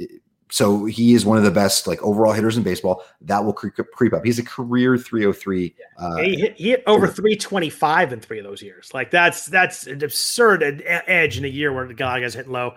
so 0.51 0.85
he 0.85 1.15
is 1.15 1.25
one 1.25 1.39
of 1.39 1.45
the 1.45 1.51
best 1.51 1.87
like 1.87 2.03
overall 2.03 2.35
hitters 2.35 2.59
in 2.59 2.63
baseball. 2.63 3.03
That 3.23 3.43
will 3.43 3.55
creep, 3.55 3.77
creep 3.95 4.13
up. 4.13 4.27
He's 4.27 4.39
a 4.39 4.45
career 4.45 4.99
303. 4.99 5.75
Uh, 5.97 6.17
he, 6.17 6.37
hit, 6.37 6.57
he 6.59 6.71
hit 6.71 6.83
over 6.87 7.07
325 7.07 8.13
in 8.13 8.21
three 8.21 8.41
of 8.41 8.45
those 8.45 8.61
years. 8.61 8.91
Like 8.93 9.11
that's 9.11 9.47
that's 9.47 9.87
an 9.87 10.05
absurd 10.05 10.83
edge 10.85 11.39
in 11.39 11.47
a 11.47 11.49
year 11.49 11.73
where 11.73 11.89
the 11.89 11.95
guy 11.95 12.21
guy's 12.21 12.35
hitting 12.35 12.53
low. 12.53 12.75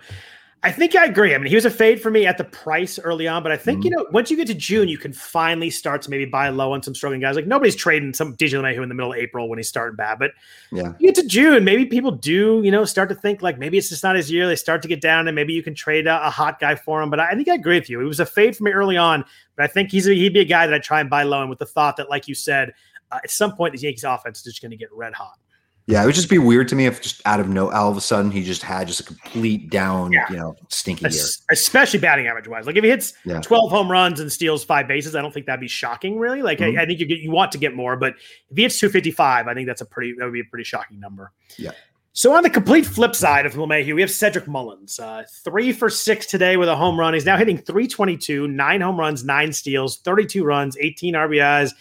I 0.64 0.72
think 0.72 0.96
I 0.96 1.04
agree. 1.04 1.34
I 1.34 1.38
mean, 1.38 1.48
he 1.48 1.54
was 1.54 1.66
a 1.66 1.70
fade 1.70 2.00
for 2.00 2.10
me 2.10 2.26
at 2.26 2.38
the 2.38 2.44
price 2.44 2.98
early 2.98 3.28
on, 3.28 3.42
but 3.42 3.52
I 3.52 3.56
think, 3.58 3.80
mm-hmm. 3.80 3.84
you 3.84 3.90
know, 3.90 4.06
once 4.12 4.30
you 4.30 4.36
get 4.38 4.46
to 4.46 4.54
June, 4.54 4.88
you 4.88 4.96
can 4.96 5.12
finally 5.12 5.68
start 5.68 6.00
to 6.02 6.10
maybe 6.10 6.24
buy 6.24 6.48
low 6.48 6.72
on 6.72 6.82
some 6.82 6.94
struggling 6.94 7.20
guys. 7.20 7.36
Like 7.36 7.46
nobody's 7.46 7.76
trading 7.76 8.14
some 8.14 8.34
DJ 8.34 8.58
LeMahieu 8.58 8.82
in 8.82 8.88
the 8.88 8.94
middle 8.94 9.12
of 9.12 9.18
April 9.18 9.46
when 9.50 9.58
he's 9.58 9.68
starting 9.68 9.94
bad. 9.94 10.18
But 10.18 10.30
yeah, 10.72 10.94
you 10.98 11.12
get 11.12 11.16
to 11.16 11.26
June, 11.26 11.64
maybe 11.64 11.84
people 11.84 12.12
do, 12.12 12.62
you 12.64 12.70
know, 12.70 12.86
start 12.86 13.10
to 13.10 13.14
think 13.14 13.42
like 13.42 13.58
maybe 13.58 13.76
it's 13.76 13.90
just 13.90 14.02
not 14.02 14.16
his 14.16 14.30
year. 14.30 14.46
They 14.46 14.56
start 14.56 14.80
to 14.80 14.88
get 14.88 15.02
down 15.02 15.28
and 15.28 15.34
maybe 15.34 15.52
you 15.52 15.62
can 15.62 15.74
trade 15.74 16.06
a, 16.06 16.26
a 16.26 16.30
hot 16.30 16.58
guy 16.58 16.76
for 16.76 17.02
him. 17.02 17.10
But 17.10 17.20
I, 17.20 17.32
I, 17.32 17.34
think 17.34 17.48
I 17.48 17.54
agree 17.54 17.78
with 17.78 17.90
you. 17.90 18.00
It 18.00 18.04
was 18.04 18.20
a 18.20 18.26
fade 18.26 18.56
for 18.56 18.64
me 18.64 18.70
early 18.70 18.96
on, 18.96 19.22
but 19.56 19.64
I 19.64 19.66
think 19.66 19.90
he's 19.90 20.08
a, 20.08 20.14
he'd 20.14 20.32
be 20.32 20.40
a 20.40 20.46
guy 20.46 20.66
that 20.66 20.74
I'd 20.74 20.82
try 20.82 21.00
and 21.00 21.10
buy 21.10 21.24
low 21.24 21.42
and 21.42 21.50
with 21.50 21.58
the 21.58 21.66
thought 21.66 21.98
that, 21.98 22.08
like 22.08 22.26
you 22.26 22.34
said, 22.34 22.72
uh, 23.12 23.18
at 23.22 23.30
some 23.30 23.54
point 23.54 23.74
the 23.74 23.80
Yankees 23.80 24.04
offense 24.04 24.38
is 24.38 24.44
just 24.44 24.62
going 24.62 24.70
to 24.70 24.78
get 24.78 24.88
red 24.94 25.12
hot. 25.12 25.38
Yeah, 25.86 26.02
it 26.02 26.06
would 26.06 26.14
just 26.14 26.30
be 26.30 26.38
weird 26.38 26.68
to 26.68 26.74
me 26.74 26.86
if 26.86 27.02
just 27.02 27.20
out 27.26 27.40
of 27.40 27.48
no, 27.48 27.70
all 27.70 27.90
of 27.90 27.96
a 27.96 28.00
sudden 28.00 28.30
he 28.30 28.42
just 28.42 28.62
had 28.62 28.88
just 28.88 29.00
a 29.00 29.02
complete 29.02 29.68
down, 29.68 30.12
yeah. 30.12 30.30
you 30.30 30.36
know, 30.36 30.56
stinky 30.70 31.06
year. 31.10 31.24
Especially 31.50 31.98
batting 31.98 32.26
average 32.26 32.48
wise. 32.48 32.66
Like 32.66 32.76
if 32.76 32.84
he 32.84 32.88
hits 32.88 33.12
yeah. 33.26 33.40
12 33.42 33.70
home 33.70 33.90
runs 33.90 34.18
and 34.18 34.32
steals 34.32 34.64
five 34.64 34.88
bases, 34.88 35.14
I 35.14 35.20
don't 35.20 35.32
think 35.32 35.44
that'd 35.44 35.60
be 35.60 35.68
shocking, 35.68 36.18
really. 36.18 36.40
Like 36.40 36.58
mm-hmm. 36.58 36.78
I, 36.78 36.82
I, 36.82 36.86
think 36.86 37.00
you 37.00 37.06
get, 37.06 37.18
you 37.18 37.30
want 37.30 37.52
to 37.52 37.58
get 37.58 37.74
more, 37.74 37.96
but 37.96 38.14
if 38.48 38.56
he 38.56 38.62
hits 38.62 38.78
255, 38.78 39.46
I 39.46 39.52
think 39.52 39.66
that's 39.66 39.82
a 39.82 39.86
pretty 39.86 40.14
that 40.18 40.24
would 40.24 40.32
be 40.32 40.40
a 40.40 40.44
pretty 40.44 40.64
shocking 40.64 40.98
number. 40.98 41.32
Yeah. 41.58 41.72
So 42.16 42.32
on 42.32 42.44
the 42.44 42.50
complete 42.50 42.86
flip 42.86 43.14
side 43.14 43.44
of 43.44 43.54
LeMahieu, 43.54 43.94
we 43.94 44.00
have 44.00 44.10
Cedric 44.10 44.46
Mullins, 44.46 45.00
uh, 45.00 45.24
three 45.42 45.72
for 45.72 45.90
six 45.90 46.26
today 46.26 46.56
with 46.56 46.68
a 46.68 46.76
home 46.76 46.98
run. 46.98 47.12
He's 47.12 47.26
now 47.26 47.36
hitting 47.36 47.58
322, 47.58 48.46
nine 48.46 48.80
home 48.80 48.98
runs, 48.98 49.24
nine 49.24 49.52
steals, 49.52 49.98
32 49.98 50.44
runs, 50.44 50.76
18 50.78 51.14
RBIs. 51.14 51.72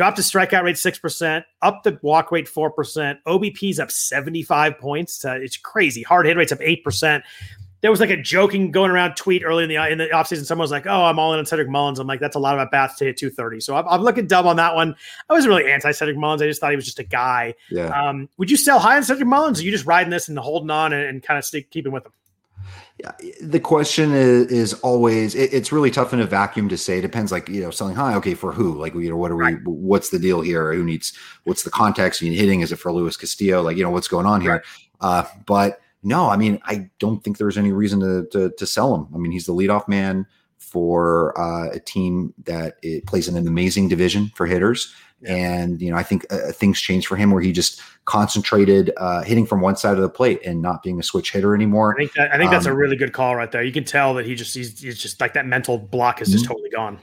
Dropped 0.00 0.16
his 0.16 0.30
strikeout 0.32 0.62
rate 0.62 0.76
6%, 0.76 1.44
up 1.60 1.82
the 1.82 1.98
walk 2.00 2.32
rate 2.32 2.46
4%. 2.46 3.18
OBP's 3.26 3.78
up 3.78 3.90
75 3.90 4.78
points. 4.78 5.22
Uh, 5.22 5.34
it's 5.34 5.58
crazy. 5.58 6.02
Hard 6.02 6.24
hit 6.24 6.38
rate's 6.38 6.52
up 6.52 6.58
8%. 6.60 7.20
There 7.82 7.90
was 7.90 8.00
like 8.00 8.08
a 8.08 8.16
joking 8.16 8.70
going 8.70 8.90
around 8.90 9.16
tweet 9.16 9.44
early 9.44 9.62
in 9.64 9.68
the 9.68 9.76
in 9.76 9.98
the 9.98 10.06
offseason. 10.06 10.46
Someone 10.46 10.64
was 10.64 10.70
like, 10.70 10.86
"Oh, 10.86 11.04
I'm 11.04 11.18
all 11.18 11.34
in 11.34 11.38
on 11.38 11.44
Cedric 11.44 11.68
Mullins." 11.68 11.98
I'm 11.98 12.06
like, 12.06 12.18
"That's 12.18 12.34
a 12.34 12.38
lot 12.38 12.54
of 12.54 12.60
at 12.60 12.70
bats 12.70 12.96
to 12.96 13.04
hit 13.04 13.18
230." 13.18 13.60
So 13.60 13.76
I'm, 13.76 13.86
I'm, 13.88 14.00
looking 14.00 14.26
dumb 14.26 14.46
on 14.46 14.56
that 14.56 14.74
one. 14.74 14.96
I 15.28 15.34
wasn't 15.34 15.50
really 15.50 15.70
anti 15.70 15.92
Cedric 15.92 16.16
Mullins. 16.16 16.40
I 16.40 16.46
just 16.46 16.62
thought 16.62 16.70
he 16.70 16.76
was 16.76 16.86
just 16.86 16.98
a 16.98 17.04
guy. 17.04 17.54
Yeah. 17.70 17.88
Um, 17.88 18.30
would 18.38 18.50
you 18.50 18.56
sell 18.56 18.78
high 18.78 18.96
on 18.96 19.04
Cedric 19.04 19.28
Mullins? 19.28 19.60
Or 19.60 19.62
are 19.62 19.64
you 19.66 19.70
just 19.70 19.84
riding 19.84 20.10
this 20.10 20.28
and 20.28 20.38
holding 20.38 20.70
on 20.70 20.94
and, 20.94 21.04
and 21.04 21.22
kind 21.22 21.38
of 21.38 21.70
keeping 21.70 21.92
with 21.92 22.06
him? 22.06 22.12
The 23.40 23.60
question 23.60 24.12
is, 24.12 24.46
is 24.46 24.74
always 24.74 25.34
it, 25.34 25.52
it's 25.52 25.72
really 25.72 25.90
tough 25.90 26.12
in 26.12 26.20
a 26.20 26.26
vacuum 26.26 26.68
to 26.68 26.76
say. 26.76 26.98
It 26.98 27.02
depends 27.02 27.32
like 27.32 27.48
you 27.48 27.60
know 27.60 27.70
selling 27.70 27.94
high 27.94 28.14
okay 28.16 28.34
for 28.34 28.52
who? 28.52 28.74
Like 28.78 28.94
you 28.94 29.10
know 29.10 29.16
what 29.16 29.30
are 29.30 29.36
we 29.36 29.44
right. 29.44 29.58
what's 29.64 30.10
the 30.10 30.18
deal 30.18 30.40
here? 30.40 30.72
Who 30.72 30.84
needs 30.84 31.12
what's 31.44 31.62
the 31.62 31.70
context? 31.70 32.22
You 32.22 32.32
hitting? 32.32 32.60
Is 32.60 32.72
it 32.72 32.76
for 32.76 32.92
Luis 32.92 33.16
Castillo? 33.16 33.62
Like 33.62 33.76
you 33.76 33.82
know 33.82 33.90
what's 33.90 34.08
going 34.08 34.26
on 34.26 34.40
here? 34.40 34.52
Right. 34.52 34.62
uh 35.00 35.24
but 35.46 35.80
no 36.02 36.28
I 36.28 36.36
mean 36.36 36.60
I 36.64 36.90
don't 36.98 37.22
think 37.22 37.38
there's 37.38 37.58
any 37.58 37.72
reason 37.72 38.00
to, 38.00 38.26
to, 38.32 38.50
to 38.50 38.66
sell 38.66 38.94
him. 38.94 39.08
I 39.14 39.18
mean 39.18 39.32
he's 39.32 39.46
the 39.46 39.54
leadoff 39.54 39.88
man 39.88 40.26
for 40.58 41.38
uh, 41.40 41.70
a 41.72 41.80
team 41.80 42.32
that 42.44 42.76
plays 43.06 43.28
in 43.28 43.36
an 43.36 43.48
amazing 43.48 43.88
division 43.88 44.30
for 44.34 44.46
hitters 44.46 44.94
yeah. 45.20 45.34
And 45.34 45.80
you 45.82 45.90
know, 45.90 45.96
I 45.96 46.02
think 46.02 46.24
uh, 46.30 46.52
things 46.52 46.80
changed 46.80 47.06
for 47.06 47.16
him 47.16 47.30
where 47.30 47.42
he 47.42 47.52
just 47.52 47.80
concentrated 48.04 48.90
uh, 48.96 49.22
hitting 49.22 49.46
from 49.46 49.60
one 49.60 49.76
side 49.76 49.94
of 49.94 50.02
the 50.02 50.08
plate 50.08 50.40
and 50.44 50.62
not 50.62 50.82
being 50.82 50.98
a 50.98 51.02
switch 51.02 51.32
hitter 51.32 51.54
anymore. 51.54 51.94
I 51.94 51.98
think 51.98 52.12
that, 52.14 52.34
I 52.34 52.38
think 52.38 52.50
that's 52.50 52.66
um, 52.66 52.72
a 52.72 52.76
really 52.76 52.96
good 52.96 53.12
call 53.12 53.36
right 53.36 53.50
there. 53.50 53.62
You 53.62 53.72
can 53.72 53.84
tell 53.84 54.14
that 54.14 54.26
he 54.26 54.34
just 54.34 54.54
he's, 54.54 54.80
he's 54.80 54.98
just 54.98 55.20
like 55.20 55.34
that 55.34 55.46
mental 55.46 55.78
block 55.78 56.22
is 56.22 56.28
just 56.28 56.44
mm-hmm. 56.44 56.52
totally 56.54 56.70
gone. 56.70 56.98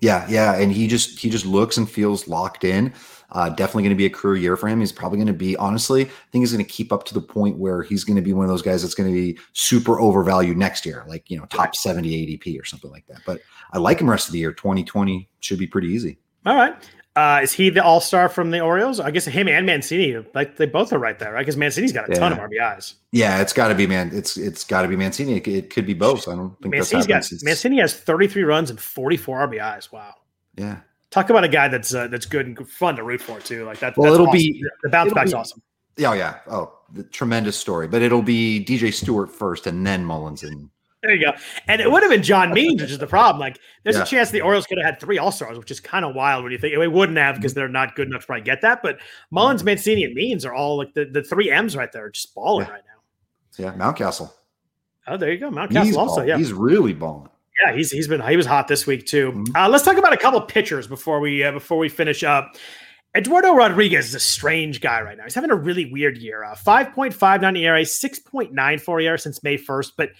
Yeah, 0.00 0.26
yeah, 0.28 0.56
and 0.56 0.72
he 0.72 0.88
just 0.88 1.18
he 1.18 1.28
just 1.28 1.44
looks 1.44 1.76
and 1.76 1.88
feels 1.88 2.26
locked 2.26 2.64
in. 2.64 2.92
Uh, 3.32 3.48
definitely 3.48 3.84
going 3.84 3.90
to 3.90 3.96
be 3.96 4.06
a 4.06 4.10
career 4.10 4.36
year 4.36 4.56
for 4.56 4.68
him. 4.68 4.80
He's 4.80 4.90
probably 4.90 5.18
going 5.18 5.28
to 5.28 5.32
be, 5.32 5.56
honestly, 5.56 6.02
I 6.02 6.10
think 6.32 6.42
he's 6.42 6.52
going 6.52 6.64
to 6.64 6.70
keep 6.70 6.92
up 6.92 7.04
to 7.04 7.14
the 7.14 7.20
point 7.20 7.58
where 7.58 7.82
he's 7.82 8.02
going 8.02 8.16
to 8.16 8.22
be 8.22 8.32
one 8.32 8.44
of 8.44 8.50
those 8.50 8.62
guys 8.62 8.82
that's 8.82 8.94
going 8.94 9.08
to 9.08 9.14
be 9.14 9.38
super 9.52 10.00
overvalued 10.00 10.56
next 10.56 10.84
year, 10.84 11.04
like, 11.06 11.30
you 11.30 11.38
know, 11.38 11.44
top 11.44 11.76
70 11.76 12.10
ADP 12.10 12.60
or 12.60 12.64
something 12.64 12.90
like 12.90 13.06
that. 13.06 13.20
But 13.24 13.40
I 13.72 13.78
like 13.78 14.00
him 14.00 14.10
rest 14.10 14.26
of 14.26 14.32
the 14.32 14.40
year. 14.40 14.52
2020 14.52 15.28
should 15.38 15.60
be 15.60 15.68
pretty 15.68 15.88
easy. 15.88 16.18
All 16.44 16.56
right. 16.56 16.74
Uh, 17.20 17.40
is 17.42 17.52
he 17.52 17.68
the 17.68 17.84
all 17.84 18.00
star 18.00 18.30
from 18.30 18.50
the 18.50 18.60
Orioles? 18.60 18.98
I 18.98 19.10
guess 19.10 19.26
him 19.26 19.46
and 19.46 19.66
Mancini, 19.66 20.24
like 20.34 20.56
they 20.56 20.64
both 20.64 20.90
are 20.94 20.98
right 20.98 21.18
there, 21.18 21.34
right? 21.34 21.40
Because 21.40 21.58
Mancini's 21.58 21.92
got 21.92 22.08
a 22.08 22.12
yeah. 22.14 22.18
ton 22.18 22.32
of 22.32 22.38
RBIs. 22.38 22.94
Yeah, 23.12 23.42
it's 23.42 23.52
got 23.52 23.68
to 23.68 23.74
be 23.74 23.86
man. 23.86 24.10
It's 24.10 24.38
it's 24.38 24.64
got 24.64 24.82
to 24.82 24.88
be 24.88 24.96
Mancini. 24.96 25.36
It, 25.36 25.46
it, 25.46 25.68
could 25.68 25.84
be 25.84 25.92
both. 25.92 26.28
I 26.28 26.34
don't 26.34 26.58
think 26.62 26.74
Mancini's 26.74 27.06
got 27.06 27.28
Mancini 27.42 27.78
has 27.80 27.92
33 27.92 28.44
runs 28.44 28.70
and 28.70 28.80
44 28.80 29.48
RBIs. 29.48 29.92
Wow. 29.92 30.14
Yeah. 30.56 30.78
Talk 31.10 31.28
about 31.28 31.44
a 31.44 31.48
guy 31.48 31.68
that's 31.68 31.92
uh, 31.92 32.06
that's 32.06 32.24
good 32.24 32.46
and 32.46 32.70
fun 32.70 32.96
to 32.96 33.02
root 33.02 33.20
for 33.20 33.38
too. 33.38 33.66
Like 33.66 33.80
that. 33.80 33.98
Well, 33.98 34.14
it'll 34.14 34.26
awesome. 34.26 34.38
be 34.38 34.64
the 34.82 34.88
bounce 34.88 35.12
back's 35.12 35.32
be, 35.32 35.36
awesome. 35.36 35.62
Yeah, 35.98 36.10
oh, 36.10 36.14
yeah. 36.14 36.38
Oh, 36.50 36.72
the 36.94 37.02
tremendous 37.02 37.58
story. 37.58 37.86
But 37.86 38.00
it'll 38.00 38.22
be 38.22 38.64
DJ 38.64 38.94
Stewart 38.94 39.30
first, 39.30 39.66
and 39.66 39.86
then 39.86 40.06
Mullins 40.06 40.42
and 40.42 40.70
there 41.02 41.14
you 41.14 41.24
go. 41.24 41.32
And 41.66 41.80
it 41.80 41.90
would 41.90 42.02
have 42.02 42.10
been 42.10 42.22
John 42.22 42.52
Means, 42.52 42.82
which 42.82 42.90
is 42.90 42.98
the 42.98 43.06
problem. 43.06 43.40
Like, 43.40 43.58
there's 43.84 43.96
yeah. 43.96 44.02
a 44.02 44.06
chance 44.06 44.30
the 44.30 44.42
Orioles 44.42 44.66
could 44.66 44.78
have 44.78 44.84
had 44.84 45.00
three 45.00 45.18
All 45.18 45.32
Stars, 45.32 45.58
which 45.58 45.70
is 45.70 45.80
kind 45.80 46.04
of 46.04 46.14
wild 46.14 46.42
when 46.42 46.52
you 46.52 46.58
think 46.58 46.76
they 46.76 46.88
wouldn't 46.88 47.18
have 47.18 47.36
because 47.36 47.54
they're 47.54 47.68
not 47.68 47.96
good 47.96 48.08
enough 48.08 48.22
to 48.22 48.26
probably 48.26 48.44
get 48.44 48.60
that. 48.62 48.82
But 48.82 48.98
Mullins, 49.30 49.64
Mancini, 49.64 50.04
and 50.04 50.14
Means 50.14 50.44
are 50.44 50.52
all 50.52 50.76
like 50.76 50.92
the, 50.94 51.06
the 51.06 51.22
three 51.22 51.50
M's 51.50 51.76
right 51.76 51.90
there, 51.90 52.10
just 52.10 52.34
balling 52.34 52.66
yeah. 52.66 52.72
right 52.72 52.82
now. 52.86 53.64
Yeah, 53.64 53.72
Mountcastle. 53.72 54.30
Oh, 55.06 55.16
there 55.16 55.32
you 55.32 55.38
go. 55.38 55.50
Mountcastle 55.50 55.96
also. 55.96 56.16
Balling. 56.16 56.28
Yeah, 56.28 56.36
he's 56.36 56.52
really 56.52 56.92
balling. 56.92 57.28
Yeah, 57.64 57.74
he's 57.74 57.90
he's 57.90 58.08
been 58.08 58.20
he 58.22 58.36
was 58.36 58.46
hot 58.46 58.68
this 58.68 58.86
week 58.86 59.06
too. 59.06 59.32
Mm-hmm. 59.32 59.56
Uh, 59.56 59.68
let's 59.68 59.84
talk 59.84 59.96
about 59.96 60.12
a 60.12 60.16
couple 60.16 60.40
pitchers 60.42 60.86
before 60.86 61.20
we 61.20 61.42
uh, 61.42 61.52
before 61.52 61.78
we 61.78 61.88
finish 61.88 62.22
up. 62.24 62.56
Eduardo 63.16 63.54
Rodriguez 63.54 64.06
is 64.06 64.14
a 64.14 64.20
strange 64.20 64.80
guy 64.80 65.02
right 65.02 65.18
now. 65.18 65.24
He's 65.24 65.34
having 65.34 65.50
a 65.50 65.56
really 65.56 65.90
weird 65.90 66.16
year. 66.16 66.44
Uh, 66.44 66.54
5.59 66.54 67.58
ERA, 67.58 67.82
6.94 67.82 69.02
ERA 69.02 69.18
since 69.18 69.42
May 69.42 69.58
1st, 69.58 69.92
but 69.96 70.10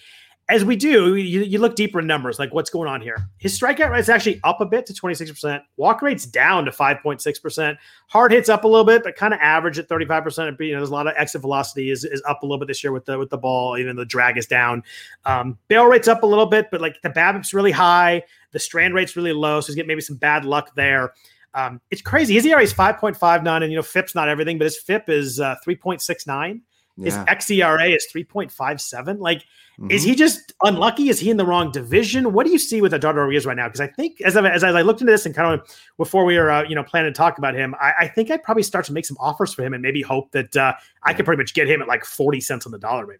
as 0.51 0.65
we 0.65 0.75
do, 0.75 1.15
you, 1.15 1.43
you, 1.43 1.59
look 1.59 1.77
deeper 1.77 1.99
in 2.01 2.07
numbers, 2.07 2.37
like 2.37 2.53
what's 2.53 2.69
going 2.69 2.89
on 2.89 2.99
here. 2.99 3.25
His 3.37 3.57
strikeout 3.57 3.89
rate 3.89 4.01
is 4.01 4.09
actually 4.09 4.41
up 4.43 4.59
a 4.59 4.65
bit 4.65 4.85
to 4.87 4.93
26%. 4.93 5.61
Walk 5.77 6.01
rate's 6.01 6.25
down 6.25 6.65
to 6.65 6.71
5.6%. 6.71 7.77
Hard 8.07 8.31
hits 8.33 8.49
up 8.49 8.65
a 8.65 8.67
little 8.67 8.83
bit, 8.83 9.01
but 9.01 9.15
kind 9.15 9.33
of 9.33 9.39
average 9.39 9.79
at 9.79 9.87
35%. 9.87 10.59
You 10.59 10.73
know, 10.73 10.79
there's 10.79 10.89
a 10.89 10.93
lot 10.93 11.07
of 11.07 11.13
exit 11.15 11.39
velocity 11.39 11.89
is, 11.89 12.03
is 12.03 12.21
up 12.27 12.43
a 12.43 12.45
little 12.45 12.59
bit 12.59 12.67
this 12.67 12.83
year 12.83 12.91
with 12.91 13.05
the 13.05 13.17
with 13.17 13.29
the 13.29 13.37
ball. 13.37 13.77
Even 13.77 13.95
the 13.95 14.03
drag 14.03 14.37
is 14.37 14.45
down. 14.45 14.83
Um, 15.23 15.57
bail 15.69 15.85
rate's 15.85 16.09
up 16.09 16.23
a 16.23 16.27
little 16.27 16.45
bit, 16.45 16.67
but 16.69 16.81
like 16.81 17.01
the 17.01 17.09
BABIP's 17.09 17.53
really 17.53 17.71
high. 17.71 18.21
The 18.51 18.59
strand 18.59 18.93
rate's 18.93 19.15
really 19.15 19.31
low, 19.31 19.61
so 19.61 19.67
he's 19.67 19.75
getting 19.75 19.87
maybe 19.87 20.01
some 20.01 20.17
bad 20.17 20.43
luck 20.43 20.75
there. 20.75 21.13
Um, 21.53 21.79
it's 21.91 22.01
crazy. 22.01 22.33
His 22.33 22.45
ERA 22.45 22.61
is 22.61 22.73
5.59, 22.73 23.63
and 23.63 23.71
you 23.71 23.77
know, 23.77 23.83
FIP's 23.83 24.15
not 24.15 24.27
everything, 24.27 24.57
but 24.57 24.65
his 24.65 24.77
FIP 24.77 25.09
is 25.09 25.39
uh, 25.39 25.55
3.69. 25.65 26.61
His 27.03 27.15
xERA 27.15 27.95
is 27.95 28.07
3.57. 28.13 29.19
Like, 29.19 29.39
mm-hmm. 29.39 29.91
is 29.91 30.03
he 30.03 30.15
just 30.15 30.53
unlucky? 30.63 31.09
Is 31.09 31.19
he 31.19 31.29
in 31.29 31.37
the 31.37 31.45
wrong 31.45 31.71
division? 31.71 32.33
What 32.33 32.45
do 32.45 32.51
you 32.51 32.57
see 32.57 32.81
with 32.81 32.93
Eduardo 32.93 33.19
Rodriguez 33.21 33.45
right 33.45 33.57
now? 33.57 33.67
Because 33.67 33.81
I 33.81 33.87
think 33.87 34.21
as 34.21 34.35
I, 34.37 34.49
as 34.49 34.63
I 34.63 34.81
looked 34.81 35.01
into 35.01 35.11
this 35.11 35.25
and 35.25 35.35
kind 35.35 35.59
of 35.59 35.67
before 35.97 36.25
we 36.25 36.37
were 36.37 36.51
uh, 36.51 36.63
you 36.67 36.75
know 36.75 36.83
planning 36.83 37.11
to 37.11 37.17
talk 37.17 37.37
about 37.37 37.55
him, 37.55 37.75
I, 37.79 37.93
I, 38.01 38.07
think 38.07 38.31
I'd 38.31 38.43
probably 38.43 38.63
start 38.63 38.85
to 38.85 38.93
make 38.93 39.05
some 39.05 39.17
offers 39.19 39.53
for 39.53 39.63
him 39.63 39.73
and 39.73 39.81
maybe 39.81 40.01
hope 40.01 40.31
that 40.31 40.55
uh, 40.55 40.73
I 41.03 41.13
could 41.13 41.25
pretty 41.25 41.41
much 41.41 41.53
get 41.53 41.67
him 41.67 41.81
at 41.81 41.87
like 41.87 42.05
40 42.05 42.41
cents 42.41 42.65
on 42.65 42.71
the 42.71 42.79
dollar, 42.79 43.05
maybe. 43.07 43.19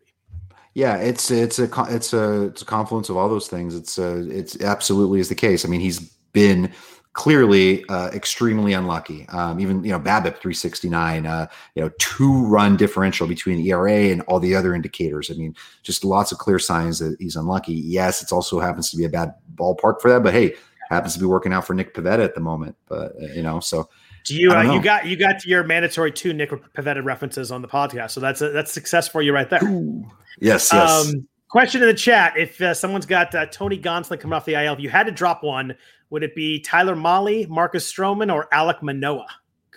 Yeah, 0.73 0.95
it's 0.97 1.29
it's 1.31 1.59
a 1.59 1.69
it's 1.89 2.13
a 2.13 2.43
it's 2.43 2.61
a 2.61 2.65
confluence 2.65 3.09
of 3.09 3.17
all 3.17 3.27
those 3.27 3.49
things. 3.49 3.75
It's 3.75 3.99
uh, 3.99 4.25
it's 4.29 4.61
absolutely 4.61 5.19
is 5.19 5.27
the 5.27 5.35
case. 5.35 5.65
I 5.65 5.67
mean, 5.67 5.81
he's 5.81 5.99
been 6.31 6.71
clearly 7.13 7.83
uh, 7.89 8.09
extremely 8.09 8.73
unlucky. 8.73 9.27
Um, 9.29 9.59
even 9.59 9.83
you 9.83 9.91
know 9.91 9.99
BABIP 9.99 10.37
369, 10.37 11.25
uh, 11.25 11.47
you 11.75 11.83
know 11.83 11.91
two 11.99 12.45
run 12.45 12.77
differential 12.77 13.27
between 13.27 13.65
ERA 13.65 14.09
and 14.09 14.21
all 14.23 14.39
the 14.39 14.55
other 14.55 14.73
indicators. 14.73 15.29
I 15.29 15.35
mean, 15.35 15.55
just 15.83 16.03
lots 16.03 16.31
of 16.31 16.37
clear 16.37 16.59
signs 16.59 16.99
that 16.99 17.17
he's 17.19 17.35
unlucky. 17.35 17.73
Yes, 17.73 18.21
it 18.21 18.31
also 18.31 18.59
happens 18.59 18.89
to 18.91 18.97
be 18.97 19.05
a 19.05 19.09
bad 19.09 19.33
ballpark 19.55 20.01
for 20.01 20.09
that, 20.09 20.23
but 20.23 20.33
hey, 20.33 20.55
happens 20.89 21.13
to 21.13 21.19
be 21.19 21.25
working 21.25 21.53
out 21.53 21.65
for 21.65 21.73
Nick 21.73 21.93
Pivetta 21.93 22.23
at 22.23 22.35
the 22.35 22.41
moment. 22.41 22.75
But 22.87 23.13
uh, 23.21 23.27
you 23.33 23.43
know, 23.43 23.59
so. 23.59 23.89
Do 24.23 24.35
you 24.35 24.51
uh, 24.51 24.61
you 24.61 24.79
got 24.79 25.07
you 25.07 25.17
got 25.17 25.43
your 25.45 25.63
mandatory 25.63 26.11
two 26.11 26.31
Nick 26.31 26.51
Pivetta 26.51 27.03
references 27.03 27.51
on 27.51 27.63
the 27.63 27.67
podcast, 27.67 28.11
so 28.11 28.19
that's 28.19 28.39
a, 28.41 28.49
that's 28.49 28.71
success 28.71 29.07
for 29.07 29.23
you 29.23 29.33
right 29.33 29.49
there. 29.49 29.63
Ooh. 29.63 30.05
Yes, 30.39 30.69
yes. 30.71 31.07
Um, 31.07 31.27
question 31.49 31.81
in 31.81 31.87
the 31.87 31.93
chat: 31.95 32.37
If 32.37 32.61
uh, 32.61 32.75
someone's 32.75 33.07
got 33.07 33.33
uh, 33.33 33.47
Tony 33.47 33.79
Gonsolin 33.79 34.19
coming 34.19 34.33
off 34.33 34.45
the 34.45 34.63
IL, 34.63 34.73
if 34.73 34.79
you 34.79 34.89
had 34.89 35.07
to 35.07 35.11
drop 35.11 35.43
one, 35.43 35.75
would 36.11 36.21
it 36.21 36.35
be 36.35 36.59
Tyler 36.59 36.95
Mahle, 36.95 37.47
Marcus 37.47 37.91
Stroman, 37.91 38.31
or 38.31 38.47
Alek 38.53 38.83
Manoah? 38.83 39.25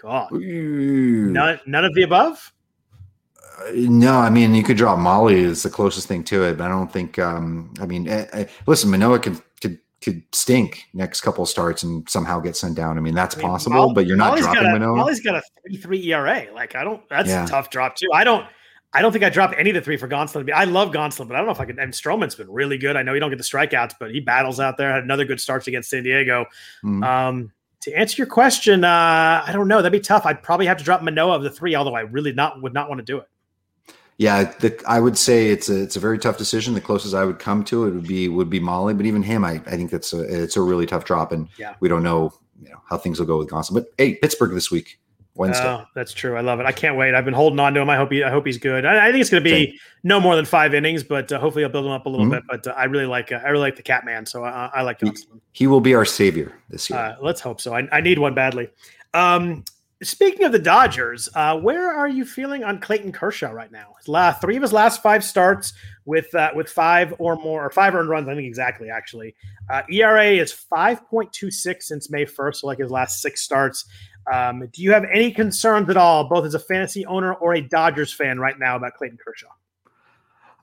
God, 0.03 0.31
none, 0.33 1.59
none 1.65 1.85
of 1.87 1.95
the 1.95 2.03
above. 2.03 2.53
Uh, 3.59 3.71
no, 3.75 4.17
I 4.17 4.29
mean 4.29 4.55
you 4.55 4.63
could 4.63 4.77
draw 4.77 4.97
Molly 4.97 5.37
is 5.41 5.63
the 5.63 5.71
closest 5.71 6.09
thing 6.09 6.25
to 6.25 6.45
it, 6.45 6.59
but 6.59 6.65
I 6.65 6.69
don't 6.69 6.93
think. 6.93 7.19
Um, 7.19 7.73
I 7.81 7.87
mean, 7.87 8.09
uh, 8.09 8.27
uh, 8.33 8.45
listen, 8.67 8.91
Manoa 8.91 9.19
could 9.19 9.41
could 9.63 9.79
could 10.03 10.23
stink 10.33 10.85
next 10.93 11.21
couple 11.23 11.47
starts 11.47 11.85
and 11.85 12.07
somehow 12.11 12.41
get 12.41 12.57
sent 12.57 12.75
down. 12.75 12.99
I 12.99 13.01
mean, 13.01 13.15
that's 13.15 13.37
I 13.37 13.39
mean, 13.39 13.49
possible, 13.49 13.95
but 13.95 14.07
you're 14.07 14.17
not 14.17 14.35
Mahle's 14.35 14.41
dropping 14.41 14.63
got 14.63 14.71
a, 14.71 14.79
Manoah. 14.79 14.97
Mahle's 14.97 15.21
got 15.21 15.37
a 15.37 15.43
three 15.63 15.77
three 15.77 16.13
ERA. 16.13 16.47
Like 16.53 16.75
I 16.75 16.85
don't. 16.85 17.09
That's 17.09 17.29
yeah. 17.29 17.45
a 17.45 17.49
tough 17.49 17.71
drop 17.71 17.97
too. 17.97 18.09
I 18.13 18.25
don't. 18.25 18.47
I 18.95 19.03
don't 19.03 19.11
think 19.13 19.25
I 19.25 19.29
dropped 19.29 19.55
any 19.59 19.71
of 19.71 19.75
the 19.75 19.81
three 19.81 19.97
for 19.97 20.09
Gonsolin. 20.09 20.51
I 20.53 20.65
love 20.65 20.93
Gonsolin, 20.93 21.27
but 21.27 21.35
I 21.35 21.39
don't 21.39 21.47
know 21.47 21.53
if 21.53 21.61
I 21.61 21.65
could. 21.65 21.79
And 21.79 21.93
Stroman's 21.93 22.37
been 22.37 22.51
really 22.51 22.79
good. 22.79 22.97
I 22.97 23.03
know 23.03 23.13
he 23.13 23.21
don't 23.21 23.31
get 23.31 23.39
the 23.39 23.45
strikeouts, 23.45 23.95
but 23.99 24.13
he 24.13 24.21
battles 24.21 24.61
out 24.61 24.77
there. 24.77 24.93
Had 24.93 25.03
another 25.03 25.25
good 25.25 25.41
start 25.41 25.67
against 25.67 25.91
San 25.91 26.05
Diego. 26.05 26.43
Mm-hmm. 26.85 27.03
Um, 27.03 27.53
to 27.81 27.93
answer 27.93 28.17
your 28.17 28.29
question, 28.29 28.85
uh, 28.85 29.43
I 29.47 29.51
don't 29.53 29.69
know. 29.69 29.83
That'd 29.83 29.93
be 29.93 30.01
tough. 30.01 30.25
I'd 30.25 30.43
probably 30.43 30.67
have 30.67 30.79
to 30.79 30.85
drop 30.85 31.03
Manoah 31.03 31.37
of 31.37 31.43
the 31.43 31.51
three, 31.51 31.75
although 31.75 31.95
I 31.95 32.01
really 32.03 32.33
not 32.33 32.63
would 32.63 32.73
not 32.73 32.89
want 32.89 33.01
to 33.01 33.05
do 33.05 33.19
it. 33.19 33.29
Yeah, 34.17 34.45
the, 34.61 34.81
I 34.87 35.01
would 35.01 35.19
say 35.19 35.49
it's 35.49 35.69
a 35.69 35.83
it's 35.83 35.97
a 35.97 36.01
very 36.01 36.19
tough 36.19 36.39
decision. 36.39 36.75
The 36.75 36.81
closest 36.81 37.15
I 37.15 37.25
would 37.25 37.41
come 37.41 37.65
to 37.65 37.87
it 37.87 37.91
would 37.91 38.07
be 38.07 38.29
would 38.29 38.49
be 38.49 38.61
Mahle, 38.61 38.97
but 38.97 39.07
even 39.07 39.23
him, 39.25 39.45
I, 39.45 39.55
I 39.67 39.77
think 39.77 39.91
that's 39.91 40.13
a 40.13 40.43
it's 40.43 40.57
a 40.57 40.61
really 40.63 40.87
tough 40.87 41.05
drop, 41.05 41.33
and 41.33 41.49
Yeah. 41.59 41.75
we 41.81 41.89
don't 41.89 42.05
know, 42.05 42.33
you 42.63 42.71
know 42.71 42.81
how 42.89 42.97
things 42.97 43.19
will 43.19 43.27
go 43.27 43.39
with 43.39 43.51
Gonsolin. 43.51 43.75
But 43.75 43.87
hey, 43.99 44.15
Pittsburgh 44.15 44.53
this 44.53 44.71
week, 44.71 45.01
Wednesday. 45.37 45.65
Oh, 45.67 45.85
that's 45.95 46.13
true. 46.13 46.37
I 46.37 46.41
love 46.43 46.61
it. 46.61 46.67
I 46.67 46.71
can't 46.73 46.97
wait. 46.97 47.15
I've 47.15 47.25
been 47.25 47.35
holding 47.35 47.59
on 47.59 47.75
to 47.75 47.81
him. 47.81 47.91
I 47.91 47.97
hope 47.97 48.13
he. 48.13 48.23
I 48.23 48.31
hope 48.31 48.47
he's 48.47 48.59
good. 48.59 48.85
I, 48.87 49.09
I 49.09 49.11
think 49.11 49.21
it's 49.21 49.31
going 49.31 49.43
to 49.43 49.51
be 49.51 49.67
Same. 49.67 49.75
no 50.05 50.21
more 50.21 50.37
than 50.37 50.45
five 50.45 50.75
innings, 50.75 51.03
but 51.03 51.33
uh, 51.33 51.41
hopefully 51.41 51.65
I'll 51.65 51.71
build 51.71 51.87
him 51.87 51.91
up 51.93 52.07
a 52.07 52.09
little 52.09 52.27
Mhm. 52.27 52.31
bit. 52.31 52.43
But 52.49 52.67
uh, 52.69 52.75
I 52.77 52.85
really 52.85 53.07
like. 53.07 53.33
Uh, 53.33 53.41
I 53.45 53.49
really 53.49 53.63
like 53.63 53.77
the 53.77 53.83
Catman, 53.83 54.27
so 54.27 54.45
I, 54.45 54.71
I 54.73 54.83
like 54.83 55.01
He- 55.01 55.07
Gonsolin. 55.11 55.41
he 55.53 55.67
will 55.67 55.81
be 55.81 55.95
our 55.95 56.05
savior 56.05 56.53
this 56.71 56.89
year. 56.89 56.99
Uh, 56.99 57.17
let's 57.21 57.41
hope 57.41 57.61
so. 57.61 57.75
I, 57.75 57.89
I 57.91 58.01
need 58.01 58.19
one 58.19 58.35
badly. 58.35 58.69
Um, 59.13 59.65
speaking 60.03 60.45
of 60.45 60.53
the 60.53 60.59
Dodgers, 60.59 61.29
uh, 61.35 61.59
where 61.59 61.91
are 61.91 62.09
you 62.09 62.25
feeling 62.25 62.63
on 62.63 62.81
Clayton 62.81 63.13
Kershaw 63.13 63.51
right 63.51 63.71
now? 63.73 63.95
His 63.99 64.09
last 64.09 64.41
three 64.41 64.57
of 64.57 64.63
his 64.63 64.73
last 64.73 65.03
five 65.03 65.25
starts 65.25 65.73
with 66.05 66.33
uh, 66.35 66.51
with 66.55 66.69
five 66.69 67.15
or 67.19 67.37
more 67.37 67.65
or 67.65 67.71
five 67.71 67.95
earned 67.95 68.09
runs. 68.09 68.29
I 68.29 68.35
think 68.35 68.47
exactly. 68.47 68.91
Actually, 68.91 69.35
uh, 69.71 69.83
ERA 69.91 70.27
is 70.31 70.53
five 70.53 71.05
point 71.09 71.33
two 71.33 71.51
six 71.51 71.89
since 71.89 72.11
May 72.11 72.25
first, 72.25 72.61
so 72.61 72.67
like 72.69 72.79
his 72.79 72.91
last 72.91 73.21
six 73.21 73.43
starts. 73.43 73.85
Um, 74.33 74.67
do 74.73 74.83
you 74.83 74.93
have 74.93 75.05
any 75.13 75.31
concerns 75.31 75.89
at 75.91 75.97
all, 75.97 76.29
both 76.29 76.45
as 76.45 76.55
a 76.55 76.59
fantasy 76.59 77.05
owner 77.07 77.35
or 77.35 77.55
a 77.55 77.61
Dodgers 77.61 78.13
fan, 78.13 78.39
right 78.39 78.59
now 78.59 78.77
about 78.77 78.95
Clayton 78.95 79.19
Kershaw? 79.25 79.49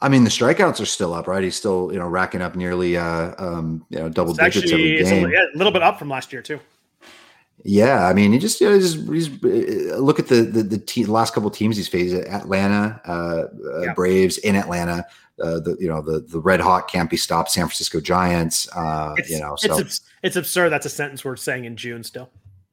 I 0.02 0.10
mean, 0.10 0.24
the 0.24 0.32
strikeouts 0.32 0.82
are 0.82 0.86
still 0.86 1.14
up, 1.14 1.28
right? 1.28 1.44
He's 1.44 1.56
still 1.56 1.90
you 1.94 2.00
know 2.00 2.08
racking 2.08 2.42
up 2.42 2.56
nearly 2.56 2.98
uh 2.98 3.34
um 3.38 3.86
you 3.90 4.00
know 4.00 4.10
double 4.10 4.32
It's 4.32 4.40
digits 4.40 4.66
actually 4.66 5.00
every 5.00 5.22
game. 5.22 5.30
yeah, 5.32 5.46
a 5.54 5.58
little 5.58 5.72
bit 5.72 5.84
up 5.84 6.00
from 6.00 6.10
last 6.10 6.34
year 6.34 6.42
too. 6.42 6.60
Yeah, 7.64 8.08
I 8.08 8.14
mean, 8.14 8.32
he 8.32 8.40
just, 8.40 8.60
you 8.60 8.68
know, 8.68 8.76
uh, 8.76 9.98
look 9.98 10.18
at 10.18 10.28
the 10.28 10.42
the, 10.42 10.64
the 10.64 10.78
te- 10.80 11.06
last 11.06 11.36
couple 11.36 11.52
teams 11.52 11.78
he's 11.78 11.88
faced: 11.88 12.16
Atlanta, 12.16 13.00
uh, 13.06 13.44
uh, 13.70 13.94
Braves 13.94 14.40
in 14.40 14.56
Atlanta. 14.56 15.06
Uh, 15.40 15.60
the 15.60 15.78
you 15.80 15.88
know 15.88 16.02
the 16.02 16.22
the 16.22 16.40
Red 16.40 16.60
Hawk 16.60 16.90
can't 16.90 17.08
be 17.10 17.18
stopped. 17.18 17.52
San 17.52 17.68
Francisco 17.68 18.00
Giants. 18.00 18.68
Uh, 18.76 19.14
It's, 19.18 19.30
you 19.30 19.40
know, 19.40 19.56
so 19.58 19.80
abs- 19.80 20.02
it's 20.24 20.36
absurd. 20.36 20.70
That's 20.70 20.88
a 20.88 20.90
sentence 20.90 21.24
we're 21.24 21.36
saying 21.36 21.66
in 21.66 21.78
June 21.78 22.04
still. 22.04 22.32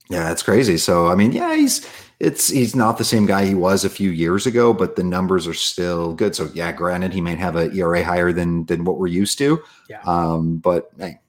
Yeah, 0.09 0.25
that's 0.25 0.43
crazy. 0.43 0.79
So 0.79 1.09
I 1.09 1.15
mean, 1.15 1.33
yeah, 1.33 1.55
he's 1.55 1.89
it's 2.21 2.49
he's 2.49 2.75
not 2.75 2.99
the 2.99 3.05
same 3.05 3.27
guy 3.27 3.45
he 3.45 3.55
was 3.55 3.85
a 3.85 3.91
few 3.91 4.11
years 4.11 4.47
ago, 4.47 4.73
but 4.73 4.97
the 4.97 5.05
numbers 5.05 5.47
are 5.47 5.55
still 5.55 6.15
good. 6.15 6.35
So 6.35 6.51
yeah, 6.55 6.73
granted, 6.73 7.13
he 7.13 7.21
might 7.21 7.39
have 7.39 7.57
a 7.57 7.71
ERA 7.73 8.03
higher 8.03 8.33
than 8.33 8.65
than 8.67 8.85
what 8.85 8.99
we're 8.99 9.07
used 9.07 9.39
to. 9.39 9.63
Yeah. 9.89 10.01
Um, 10.03 10.59
but 10.59 10.91
hey, 10.99 11.21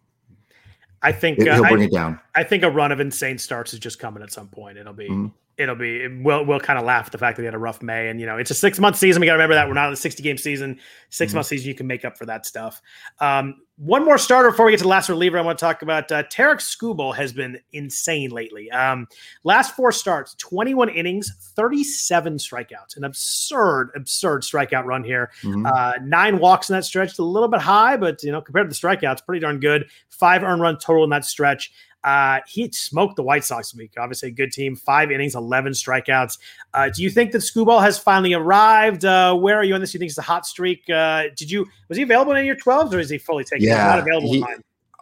I 1.02 1.12
think 1.12 1.40
he'll 1.40 1.66
uh, 1.66 1.70
bring 1.70 1.84
I, 1.84 1.86
it 1.86 1.92
down. 1.92 2.20
I 2.36 2.44
think 2.44 2.64
a 2.64 2.70
run 2.70 2.92
of 2.92 3.00
insane 3.00 3.38
starts 3.38 3.74
is 3.74 3.80
just 3.80 4.00
coming 4.00 4.24
at 4.24 4.32
some 4.32 4.48
point. 4.48 4.78
It'll 4.78 4.94
be 4.94 5.10
Mhm. 5.10 5.32
It'll 5.60 5.76
be 5.76 6.08
we'll 6.24 6.44
we'll 6.46 6.60
kind 6.60 6.80
of 6.80 6.86
laugh 6.86 7.06
at 7.08 7.12
the 7.12 7.18
fact 7.20 7.36
that 7.38 7.44
he 7.44 7.46
had 7.46 7.54
a 7.54 7.60
rough 7.60 7.84
May 7.84 8.10
and 8.10 8.20
you 8.20 8.26
know 8.26 8.38
it's 8.38 8.50
a 8.50 8.56
six 8.56 8.80
month 8.80 8.96
season. 8.96 9.20
We 9.20 9.28
got 9.28 9.34
to 9.34 9.38
remember 9.38 9.56
that 9.56 9.68
we're 9.68 9.74
not 9.76 9.88
in 9.88 9.94
a 9.94 9.98
sixty 9.98 10.24
game 10.24 10.38
season. 10.38 10.80
6 11.12 11.32
Mhm. 11.32 11.36
month 11.36 11.48
season, 11.48 11.68
you 11.68 11.74
can 11.76 11.88
make 11.88 12.06
up 12.06 12.18
for 12.18 12.26
that 12.28 12.46
stuff. 12.46 12.82
Um, 13.20 13.62
one 13.78 14.04
more 14.06 14.18
starter 14.18 14.52
before 14.52 14.66
we 14.66 14.72
get 14.74 14.78
to 14.78 14.84
the 14.84 14.90
last 14.90 15.10
reliever. 15.10 15.40
I 15.40 15.42
want 15.42 15.58
to 15.58 15.64
talk 15.66 15.82
about 15.82 16.12
uh, 16.12 16.24
Tarek 16.24 16.58
Skubal 16.60 17.16
has 17.16 17.32
been 17.34 17.58
insane 17.74 18.30
lately. 18.30 18.70
Um, 18.72 19.08
last 19.44 19.76
four 19.76 19.92
starts, 19.92 20.36
twenty 20.36 20.74
one 20.74 20.90
innings, 20.90 21.32
thirty 21.56 21.84
seven 21.84 22.36
strikeouts, 22.36 22.98
an 22.98 23.06
absurd 23.06 23.90
absurd 23.96 24.42
strikeout 24.44 24.86
run 24.86 25.04
here. 25.04 25.32
Mhm. 25.44 25.66
Uh, 25.66 25.94
nine 26.04 26.40
walks 26.40 26.70
in 26.70 26.76
that 26.76 26.84
stretch, 26.86 27.18
a 27.20 27.24
little 27.24 27.48
bit 27.50 27.62
high, 27.62 27.98
but 27.98 28.22
you 28.24 28.32
know, 28.32 28.42
compared 28.42 28.70
to 28.70 28.74
the 28.80 28.88
strikeouts, 28.88 29.26
pretty 29.26 29.40
darn 29.40 29.60
good. 29.60 29.90
Five 30.10 30.44
earned 30.44 30.62
run 30.62 30.78
total 30.78 31.04
in 31.06 31.10
that 31.12 31.26
stretch. 31.26 31.72
Uh, 32.04 32.40
he 32.48 32.72
smoked 32.72 33.16
the 33.18 33.24
White 33.24 33.44
Sox 33.44 33.76
week. 33.76 33.94
Obviously, 33.98 34.30
a 34.30 34.32
good 34.32 34.52
team. 34.52 34.76
Five 34.76 35.12
innings, 35.12 35.36
eleven 35.36 35.74
strikeouts. 35.74 36.38
Uh, 36.74 36.90
do 36.90 37.04
you 37.04 37.10
think 37.10 37.32
that 37.34 37.40
Skubal 37.40 37.82
has 37.82 37.98
finally 38.00 38.34
arrived? 38.34 39.04
Uh, 39.06 39.36
where 39.36 39.58
are 39.58 39.64
you 39.64 39.74
on 39.76 39.82
this? 39.82 39.92
Do 39.92 39.98
you 39.98 40.00
think 40.00 40.10
it's 40.10 40.18
a 40.18 40.22
hot 40.22 40.46
streak? 40.46 40.90
Uh, 40.90 41.24
did 41.36 41.52
you 41.52 41.66
was 41.90 41.98
he 41.98 42.04
available 42.04 42.34
in 42.36 42.46
your 42.46 42.56
twelves 42.56 42.94
or 42.94 43.00
is 43.00 43.10
he 43.10 43.18
fully 43.18 43.44
taken? 43.44 43.66
Yeah, 43.68 43.86
not 43.88 44.00
available 44.00 44.32
he-. 44.32 44.46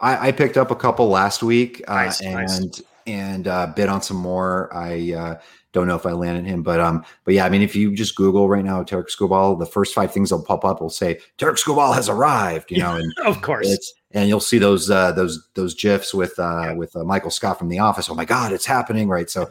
I, 0.00 0.28
I 0.28 0.32
picked 0.32 0.56
up 0.56 0.70
a 0.70 0.76
couple 0.76 1.08
last 1.08 1.42
week 1.42 1.82
uh, 1.88 1.94
Nice, 1.94 2.20
and 2.20 2.34
nice. 2.34 2.82
and 3.06 3.48
uh, 3.48 3.72
bid 3.74 3.88
on 3.88 4.02
some 4.02 4.16
more. 4.16 4.72
I 4.74 5.12
uh, 5.12 5.40
don't 5.72 5.86
know 5.86 5.96
if 5.96 6.06
I 6.06 6.12
landed 6.12 6.46
him, 6.46 6.62
but 6.62 6.80
um, 6.80 7.04
but 7.24 7.34
yeah, 7.34 7.44
I 7.44 7.48
mean, 7.48 7.62
if 7.62 7.76
you 7.76 7.94
just 7.94 8.16
Google 8.16 8.48
right 8.48 8.64
now, 8.64 8.82
Tarek 8.82 9.06
Skubal, 9.10 9.58
the 9.58 9.66
first 9.66 9.94
five 9.94 10.12
things 10.12 10.30
that'll 10.30 10.44
pop 10.44 10.64
up 10.64 10.80
will 10.80 10.88
say 10.90 11.20
Tarek 11.38 11.62
Skubal 11.62 11.94
has 11.94 12.08
arrived. 12.08 12.70
You 12.70 12.78
know, 12.82 12.96
and 12.96 13.12
Of 13.24 13.42
course. 13.42 13.68
it's 13.68 13.92
and 14.12 14.28
you'll 14.28 14.40
see 14.40 14.58
those 14.58 14.90
uh, 14.90 15.12
those 15.12 15.48
those 15.54 15.74
gifs 15.74 16.14
with 16.14 16.38
uh, 16.38 16.74
with 16.76 16.94
uh, 16.96 17.04
Michael 17.04 17.30
Scott 17.30 17.58
from 17.58 17.68
The 17.68 17.78
Office. 17.78 18.08
Oh 18.08 18.14
my 18.14 18.24
God, 18.24 18.52
it's 18.52 18.66
happening! 18.66 19.08
Right, 19.08 19.28
so. 19.30 19.50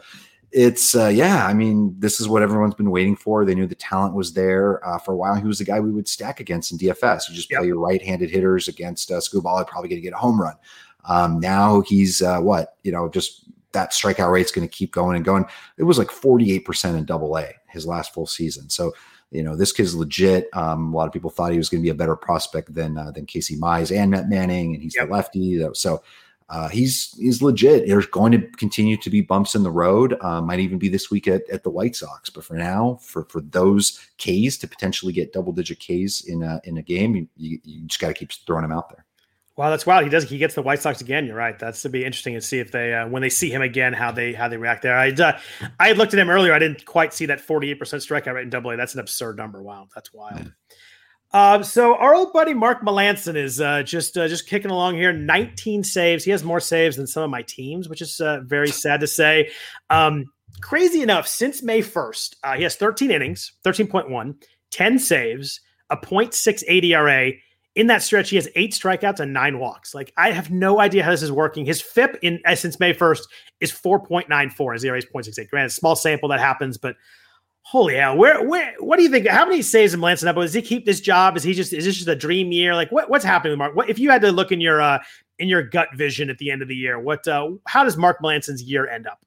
It's 0.50 0.96
uh, 0.96 1.08
yeah. 1.08 1.44
I 1.46 1.52
mean, 1.52 1.94
this 1.98 2.22
is 2.22 2.26
what 2.26 2.42
everyone's 2.42 2.72
been 2.74 2.90
waiting 2.90 3.16
for. 3.16 3.44
They 3.44 3.54
knew 3.54 3.66
the 3.66 3.74
talent 3.74 4.14
was 4.14 4.32
there 4.32 4.82
uh, 4.82 4.96
for 4.98 5.12
a 5.12 5.16
while. 5.16 5.34
He 5.34 5.46
was 5.46 5.58
the 5.58 5.66
guy 5.66 5.78
we 5.78 5.90
would 5.90 6.08
stack 6.08 6.40
against 6.40 6.72
in 6.72 6.78
DFS. 6.78 7.28
You 7.28 7.34
just 7.34 7.50
Yep. 7.50 7.58
play 7.58 7.66
your 7.66 7.78
right-handed 7.78 8.30
hitters 8.30 8.66
against 8.66 9.10
uh, 9.10 9.16
Skubal. 9.16 9.66
Probably 9.66 9.90
going 9.90 10.00
to 10.00 10.06
get 10.06 10.14
a 10.14 10.16
home 10.16 10.40
run. 10.40 10.54
Um, 11.04 11.38
now 11.38 11.82
he's 11.82 12.22
uh, 12.22 12.40
what 12.40 12.76
you 12.82 12.90
know, 12.90 13.10
just 13.10 13.44
that 13.72 13.92
strikeout 13.92 14.32
rate's 14.32 14.50
going 14.50 14.66
to 14.66 14.74
keep 14.74 14.90
going 14.90 15.16
and 15.16 15.24
going. 15.24 15.44
It 15.76 15.82
was 15.82 15.98
like 15.98 16.08
48% 16.08 16.96
in 16.96 17.04
double 17.04 17.36
A 17.36 17.52
his 17.68 17.86
last 17.86 18.14
full 18.14 18.26
season. 18.26 18.70
So, 18.70 18.94
you 19.30 19.42
know, 19.42 19.56
this 19.56 19.72
kid's 19.72 19.94
legit. 19.94 20.48
Um, 20.54 20.92
a 20.92 20.96
lot 20.96 21.06
of 21.06 21.12
people 21.12 21.30
thought 21.30 21.52
he 21.52 21.58
was 21.58 21.68
going 21.68 21.82
to 21.82 21.86
be 21.86 21.90
a 21.90 21.94
better 21.94 22.16
prospect 22.16 22.74
than 22.74 22.96
uh, 22.96 23.10
than 23.10 23.26
Casey 23.26 23.56
Mize 23.56 23.94
and 23.96 24.10
Matt 24.10 24.28
Manning, 24.28 24.74
and 24.74 24.82
he's 24.82 24.96
Yep. 24.96 25.08
the 25.08 25.12
lefty. 25.12 25.68
So 25.74 26.02
uh, 26.50 26.68
he's 26.68 27.14
he's 27.18 27.42
legit. 27.42 27.86
There's 27.86 28.06
going 28.06 28.32
to 28.32 28.38
continue 28.56 28.96
to 28.96 29.10
be 29.10 29.20
bumps 29.20 29.54
in 29.54 29.62
the 29.62 29.70
road. 29.70 30.16
Uh, 30.22 30.40
might 30.40 30.60
even 30.60 30.78
be 30.78 30.88
this 30.88 31.10
week 31.10 31.28
at, 31.28 31.42
at 31.50 31.62
the 31.62 31.68
White 31.70 31.94
Sox. 31.94 32.30
But 32.30 32.44
for 32.44 32.54
now, 32.54 32.98
for 33.02 33.24
for 33.24 33.42
those 33.42 33.98
Ks 34.16 34.56
to 34.58 34.66
potentially 34.66 35.12
get 35.12 35.34
double 35.34 35.52
digit 35.52 35.78
Ks 35.78 36.22
in 36.22 36.42
a 36.42 36.58
in 36.64 36.78
a 36.78 36.82
game, 36.82 37.14
you, 37.14 37.28
you, 37.36 37.60
you 37.64 37.86
just 37.86 38.00
got 38.00 38.08
to 38.08 38.14
keep 38.14 38.32
throwing 38.32 38.62
them 38.62 38.72
out 38.72 38.88
there. 38.88 39.04
Wow, 39.58 39.70
that's 39.70 39.84
wild. 39.84 40.04
He 40.04 40.08
does. 40.08 40.30
He 40.30 40.38
gets 40.38 40.54
the 40.54 40.62
White 40.62 40.80
Sox 40.80 41.00
again. 41.00 41.26
You're 41.26 41.34
right. 41.34 41.58
That's 41.58 41.82
to 41.82 41.88
be 41.88 42.04
interesting 42.04 42.34
to 42.34 42.40
see 42.40 42.60
if 42.60 42.70
they, 42.70 42.94
uh, 42.94 43.08
when 43.08 43.22
they 43.22 43.28
see 43.28 43.50
him 43.50 43.60
again, 43.60 43.92
how 43.92 44.12
they 44.12 44.32
how 44.32 44.46
they 44.46 44.56
react 44.56 44.82
there. 44.82 44.96
I 44.96 45.10
uh, 45.10 45.36
I 45.80 45.88
had 45.88 45.98
looked 45.98 46.14
at 46.14 46.20
him 46.20 46.30
earlier. 46.30 46.52
I 46.52 46.60
didn't 46.60 46.86
quite 46.86 47.12
see 47.12 47.26
that 47.26 47.40
48 47.40 47.74
percent 47.74 48.04
strikeout 48.04 48.34
rate 48.34 48.44
in 48.44 48.50
Double 48.50 48.70
A. 48.70 48.76
That's 48.76 48.94
an 48.94 49.00
absurd 49.00 49.36
number. 49.36 49.60
Wow, 49.60 49.88
that's 49.92 50.14
wild. 50.14 50.52
Um, 51.32 51.64
so 51.64 51.96
our 51.96 52.14
old 52.14 52.32
buddy 52.32 52.54
Mark 52.54 52.82
Melancon 52.82 53.34
is 53.34 53.60
uh, 53.60 53.82
just 53.82 54.16
uh, 54.16 54.28
just 54.28 54.46
kicking 54.46 54.70
along 54.70 54.94
here. 54.94 55.12
19 55.12 55.82
saves. 55.82 56.22
He 56.22 56.30
has 56.30 56.44
more 56.44 56.60
saves 56.60 56.96
than 56.96 57.08
some 57.08 57.24
of 57.24 57.30
my 57.30 57.42
teams, 57.42 57.88
which 57.88 58.00
is 58.00 58.20
uh, 58.20 58.42
very 58.44 58.70
sad 58.70 59.00
to 59.00 59.08
say. 59.08 59.50
Um, 59.90 60.26
crazy 60.60 61.02
enough, 61.02 61.26
since 61.26 61.64
May 61.64 61.82
1st, 61.82 62.36
uh, 62.44 62.54
he 62.54 62.62
has 62.62 62.76
13 62.76 63.10
innings, 63.10 63.54
13.1, 63.64 64.40
10 64.70 64.98
saves, 65.00 65.60
a 65.90 65.96
.68 65.96 66.84
ERA. 66.84 67.32
In 67.78 67.86
that 67.86 68.02
stretch, 68.02 68.30
he 68.30 68.36
has 68.36 68.48
eight 68.56 68.72
strikeouts 68.72 69.20
and 69.20 69.32
nine 69.32 69.60
walks. 69.60 69.94
Like 69.94 70.12
I 70.16 70.32
have 70.32 70.50
no 70.50 70.80
idea 70.80 71.04
how 71.04 71.12
this 71.12 71.22
is 71.22 71.30
working. 71.30 71.64
His 71.64 71.80
FIP 71.80 72.18
in 72.22 72.40
uh, 72.44 72.56
since 72.56 72.80
May 72.80 72.92
1st 72.92 73.20
is 73.60 73.70
4.94. 73.70 74.72
His 74.74 74.84
ERA 74.84 74.98
is 74.98 75.06
0.68. 75.06 75.48
Granted, 75.48 75.70
small 75.70 75.94
sample 75.94 76.28
that 76.30 76.40
happens, 76.40 76.76
but 76.76 76.96
holy 77.62 77.94
hell, 77.94 78.16
where 78.16 78.44
where 78.44 78.74
what 78.80 78.96
do 78.96 79.04
you 79.04 79.08
think? 79.08 79.28
How 79.28 79.44
many 79.46 79.62
saves 79.62 79.94
in 79.94 80.00
Melancon 80.00 80.26
up? 80.26 80.34
Does 80.34 80.52
he 80.52 80.60
keep 80.60 80.86
this 80.86 81.00
job? 81.00 81.36
Is 81.36 81.44
he 81.44 81.54
just 81.54 81.72
is 81.72 81.84
this 81.84 81.94
just 81.94 82.08
a 82.08 82.16
dream 82.16 82.50
year? 82.50 82.74
Like 82.74 82.90
what, 82.90 83.08
what's 83.08 83.24
happening 83.24 83.52
with 83.52 83.58
Mark? 83.58 83.76
What 83.76 83.88
if 83.88 84.00
you 84.00 84.10
had 84.10 84.22
to 84.22 84.32
look 84.32 84.50
in 84.50 84.60
your 84.60 84.82
uh 84.82 84.98
in 85.38 85.46
your 85.48 85.62
gut 85.62 85.88
vision 85.94 86.30
at 86.30 86.38
the 86.38 86.50
end 86.50 86.62
of 86.62 86.68
the 86.68 86.76
year? 86.76 86.98
What 86.98 87.28
uh 87.28 87.52
how 87.68 87.84
does 87.84 87.96
Mark 87.96 88.20
Melancon's 88.20 88.62
year 88.62 88.88
end 88.88 89.06
up? 89.06 89.20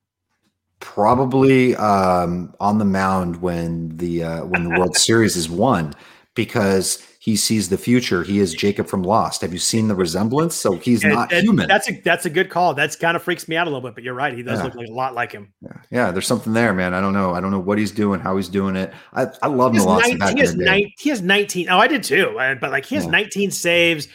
probably 0.81 1.75
um, 1.77 2.53
on 2.59 2.79
the 2.79 2.85
mound 2.85 3.41
when 3.41 3.95
the 3.95 4.23
uh, 4.23 4.45
when 4.45 4.65
the 4.65 4.69
World 4.71 4.97
Series 4.97 5.37
is 5.37 5.49
won 5.49 5.93
because 6.35 7.07
he 7.23 7.35
sees 7.35 7.69
the 7.69 7.77
future. 7.77 8.23
He 8.23 8.39
is 8.39 8.52
Jacob 8.56 8.88
from 8.88 9.03
Lost. 9.03 9.41
Have 9.41 9.53
you 9.53 9.60
seen 9.60 9.88
the 9.88 9.93
resemblance? 9.93 10.56
So 10.56 10.72
he's 10.77 11.03
not 11.03 11.31
human. 11.31 11.68
That's 11.68 11.88
a 11.88 12.02
that's 12.02 12.26
a 12.26 12.31
good 12.31 12.49
call. 12.49 12.73
That's 12.73 12.95
kind 12.95 13.15
of 13.15 13.22
freaks 13.22 13.48
me 13.48 13.56
out 13.56 13.68
a 13.68 13.69
little 13.69 13.88
bit, 13.88 13.93
but 13.93 14.03
you're 14.03 14.15
right. 14.15 14.34
He 14.34 14.41
does 14.41 14.57
Yeah. 14.57 14.64
look 14.65 14.73
like 14.73 14.88
a 14.88 14.91
lot 14.91 15.14
like 15.14 15.31
him. 15.31 15.53
yeah. 15.61 15.69
yeah, 15.91 16.10
there's 16.11 16.26
something 16.26 16.52
there, 16.53 16.73
man. 16.73 16.95
I 16.95 16.99
don't 16.99 17.14
know. 17.14 17.35
I 17.35 17.39
don't 17.39 17.52
know 17.52 17.60
what 17.60 17.77
he's 17.77 17.91
doing, 17.91 18.19
how 18.19 18.38
he's 18.38 18.49
doing 18.49 18.76
it. 18.76 18.91
I, 19.14 19.27
I 19.43 19.48
love 19.49 19.76
19, 19.76 20.19
he, 20.35 20.39
has 20.39 20.56
nine, 20.56 20.91
he 20.98 21.10
has 21.11 21.22
19. 21.22 21.69
Oh, 21.69 21.77
I 21.77 21.88
did 21.88 22.02
too. 22.03 22.39
uh, 22.39 22.56
But 22.56 22.72
like 22.72 22.85
he 22.85 22.95
has 22.95 23.06
Yeah. 23.06 23.11
19 23.11 23.52
saves. 23.52 24.07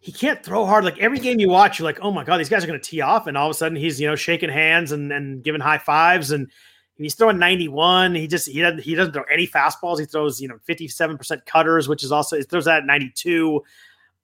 He 0.00 0.10
can't 0.10 0.42
throw 0.42 0.64
hard. 0.64 0.84
Like 0.84 0.98
every 1.00 1.18
game 1.18 1.38
you 1.40 1.50
watch, 1.50 1.78
you're 1.78 1.84
like, 1.84 1.98
oh 2.00 2.12
my 2.12 2.24
God, 2.24 2.38
these 2.38 2.48
guys 2.48 2.64
are 2.64 2.66
going 2.66 2.80
to 2.80 2.90
tee 2.90 3.02
off. 3.02 3.26
And 3.26 3.36
all 3.36 3.46
of 3.46 3.50
a 3.50 3.54
sudden 3.58 3.76
he's, 3.76 4.00
you 4.00 4.06
know, 4.06 4.16
shaking 4.16 4.48
hands 4.50 4.90
and, 4.90 5.12
and 5.12 5.42
giving 5.44 5.60
high 5.60 5.76
fives. 5.78 6.30
And 6.30 6.50
he's 6.96 7.14
throwing 7.14 7.38
91. 7.38 8.14
He 8.14 8.26
just, 8.26 8.48
he 8.48 8.60
doesn't, 8.60 8.80
he 8.80 8.94
doesn't 8.94 9.12
throw 9.12 9.24
any 9.24 9.46
fastballs. 9.46 9.98
He 9.98 10.06
throws, 10.06 10.40
you 10.40 10.48
know, 10.48 10.58
57% 10.68 11.46
cutters, 11.46 11.88
which 11.88 12.04
is 12.04 12.12
also, 12.12 12.36
he 12.36 12.42
throws 12.42 12.66
that 12.66 12.78
at 12.78 12.86
92. 12.86 13.62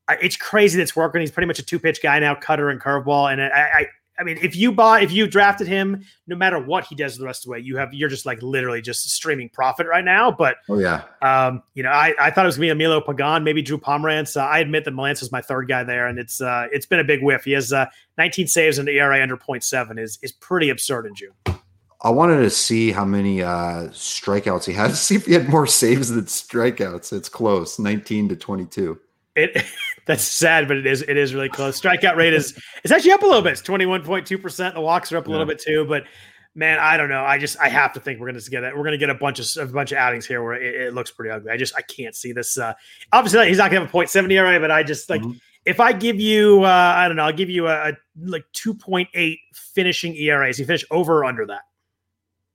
Uh, 0.09 0.17
It's 0.23 0.37
crazy 0.37 0.79
that's 0.79 0.95
working. 0.95 1.21
He's 1.21 1.31
pretty 1.31 1.47
much 1.47 1.59
a 1.59 1.65
two 1.65 1.79
pitch 1.79 2.03
guy 2.03 2.19
now, 2.19 2.35
cutter 2.35 2.71
and 2.71 2.81
curveball. 2.81 3.33
And 3.33 3.43
I, 3.43 3.47
I, 3.47 3.87
I 4.19 4.23
mean, 4.23 4.39
if 4.43 4.55
you 4.55 4.71
bought, 4.71 5.03
if 5.03 5.11
you 5.13 5.27
drafted 5.27 5.67
him, 5.67 6.05
no 6.27 6.37
matter 6.37 6.59
what 6.59 6.85
he 6.85 6.95
does 6.95 7.17
the 7.17 7.25
rest 7.25 7.41
of 7.41 7.45
the 7.47 7.53
way, 7.53 7.61
you 7.61 7.79
have, 7.79 7.95
you're 7.95 8.11
just 8.11 8.27
like 8.27 8.43
literally 8.43 8.83
just 8.83 9.09
streaming 9.09 9.49
profit 9.49 9.87
right 9.87 10.05
now. 10.05 10.31
But 10.31 10.57
Oh 10.69 10.79
yeah, 10.79 11.05
um, 11.23 11.63
you 11.73 11.83
know, 11.83 11.89
I, 11.89 12.15
I 12.21 12.31
thought 12.31 12.45
it 12.45 12.49
was 12.49 12.57
gonna 12.57 12.67
be 12.67 12.71
Emilio 12.71 13.01
Pagan, 13.01 13.45
maybe 13.45 13.63
Drew 13.63 13.79
Pomeranz. 13.79 14.37
Uh, 14.37 14.45
I 14.45 14.59
admit 14.59 14.85
that 14.85 14.93
Melancon 14.93 15.23
is 15.23 15.33
my 15.33 15.41
third 15.41 15.69
guy 15.69 15.85
there, 15.85 16.07
and 16.07 16.19
it's 16.19 16.43
uh, 16.43 16.67
it's 16.71 16.85
been 16.85 17.01
a 17.01 17.05
big 17.05 17.23
whiff. 17.23 17.45
He 17.45 17.53
has 17.53 17.73
uh, 17.73 17.87
19 18.19 18.47
saves 18.47 18.77
and 18.77 18.87
the 18.87 18.93
ERA 18.99 19.23
under 19.23 19.39
0.7 19.39 19.99
is 19.99 20.19
is 20.21 20.33
pretty 20.33 20.69
absurd 20.69 21.07
in 21.07 21.15
June. 21.15 21.33
I 22.03 22.11
wanted 22.11 22.39
to 22.39 22.51
see 22.51 22.93
how 22.93 23.05
many 23.05 23.43
uh, 23.43 23.89
strikeouts 23.89 24.65
he 24.65 24.73
had 24.73 24.95
see 24.97 25.17
if 25.17 25.27
he 25.27 25.35
had 25.35 25.49
more 25.49 25.67
saves 25.67 26.09
than 26.09 26.25
strikeouts. 26.25 27.13
It's 27.13 27.29
close, 27.29 27.79
19 27.79 28.31
to 28.31 28.37
22. 28.37 28.99
It 29.37 29.65
that's 30.07 30.25
sad, 30.25 30.67
but 30.69 30.77
it 30.77 30.87
is 30.87 31.03
it 31.03 31.17
is 31.17 31.35
really 31.35 31.49
close. 31.49 31.81
Strikeout 31.81 32.17
rate 32.17 32.33
is 32.33 32.59
it's 32.83 32.93
actually 32.93 33.13
up 33.13 33.23
a 33.23 33.27
little 33.27 33.43
bit. 33.43 33.53
It's 33.53 33.63
21.2 33.63 34.41
percent. 34.41 34.75
The 34.75 34.81
walks 34.81 35.13
are 35.13 35.19
up 35.19 35.27
a 35.27 35.29
yeah. 35.29 35.33
little 35.33 35.47
bit 35.47 35.61
too, 35.61 35.85
but 35.85 36.05
man, 36.55 36.79
I 36.81 36.97
don't 36.97 37.09
know. 37.09 37.25
I 37.25 37.39
just 37.39 37.59
I 37.61 37.69
have 37.69 37.93
to 37.93 38.01
think 38.01 38.19
we're 38.19 38.27
gonna 38.27 38.41
get 38.41 38.65
it. 38.65 38.77
We're 38.77 38.85
gonna 38.85 38.99
get 38.99 39.11
a 39.11 39.15
bunch 39.15 39.39
of 39.39 39.69
a 39.69 39.73
bunch 39.73 39.93
of 39.93 39.99
outings 39.99 40.27
here 40.27 40.43
where 40.43 40.55
it, 40.55 40.89
it 40.89 40.95
looks 40.95 41.11
pretty 41.11 41.31
ugly. 41.31 41.51
I 41.51 41.57
just 41.57 41.75
I 41.77 41.83
can't 41.83 42.17
see 42.17 42.33
this. 42.33 42.59
Uh, 42.59 42.73
obviously, 43.13 43.47
he's 43.49 43.59
not 43.59 43.71
gonna 43.71 43.87
have 43.87 43.95
a 43.95 44.07
seventy 44.07 44.37
ERA, 44.37 44.59
but 44.61 44.71
I 44.71 44.83
just 44.83 45.11
like. 45.11 45.23
Mm-hmm 45.23 45.33
if 45.67 45.79
I 45.79 45.93
give 45.93 46.19
you, 46.19 46.65
uh, 46.65 46.95
I 46.97 47.07
don't 47.07 47.19
know, 47.19 47.25
I'll 47.25 47.35
give 47.35 47.51
you 47.51 47.69
a, 47.69 47.91
a 47.91 47.93
like 48.19 48.47
2.8 48.55 49.39
finishing 49.53 50.17
ERAs. 50.17 50.57
He 50.57 50.65
finished 50.65 50.87
over 50.91 51.19
or 51.19 51.27
under 51.27 51.45
that? 51.49 51.61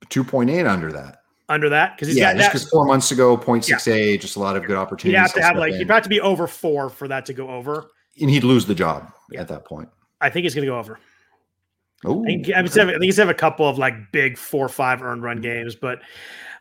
2.8 0.09 0.69
under 0.69 0.91
that. 0.91 1.21
Under 1.47 1.69
that 1.69 1.95
because 1.95 2.07
he's 2.07 2.17
yeah, 2.17 2.33
got 2.33 2.39
just 2.39 2.51
because 2.51 2.69
four 2.69 2.85
months 2.85 3.11
ago, 3.11 3.37
0.68, 3.37 4.11
yeah. 4.11 4.17
just 4.17 4.35
a 4.35 4.39
lot 4.39 4.57
of 4.57 4.65
good 4.65 4.77
opportunities. 4.77 5.13
You 5.13 5.19
have 5.19 5.33
to 5.33 5.43
have 5.43 5.57
like 5.57 5.73
you'd 5.73 5.89
have 5.91 6.01
to 6.01 6.09
be 6.09 6.19
over 6.19 6.47
four 6.47 6.89
for 6.89 7.07
that 7.07 7.23
to 7.27 7.33
go 7.33 7.49
over, 7.49 7.91
and 8.19 8.31
he'd 8.31 8.43
lose 8.43 8.65
the 8.65 8.73
job 8.73 9.11
yeah. 9.29 9.41
at 9.41 9.47
that 9.49 9.63
point. 9.63 9.87
I 10.21 10.31
think 10.31 10.43
he's 10.43 10.55
going 10.55 10.65
to 10.65 10.71
go 10.71 10.79
over. 10.79 10.99
Oh, 12.03 12.23
I 12.23 12.25
think, 12.25 12.47
I, 12.47 12.61
mean, 12.63 12.71
I 12.71 12.85
think 12.85 13.03
he's 13.03 13.17
have 13.17 13.29
a 13.29 13.33
couple 13.35 13.67
of 13.67 13.77
like 13.77 14.11
big 14.11 14.37
four 14.37 14.67
five 14.67 15.03
earned 15.03 15.21
run 15.21 15.39
games, 15.39 15.75
but 15.75 15.99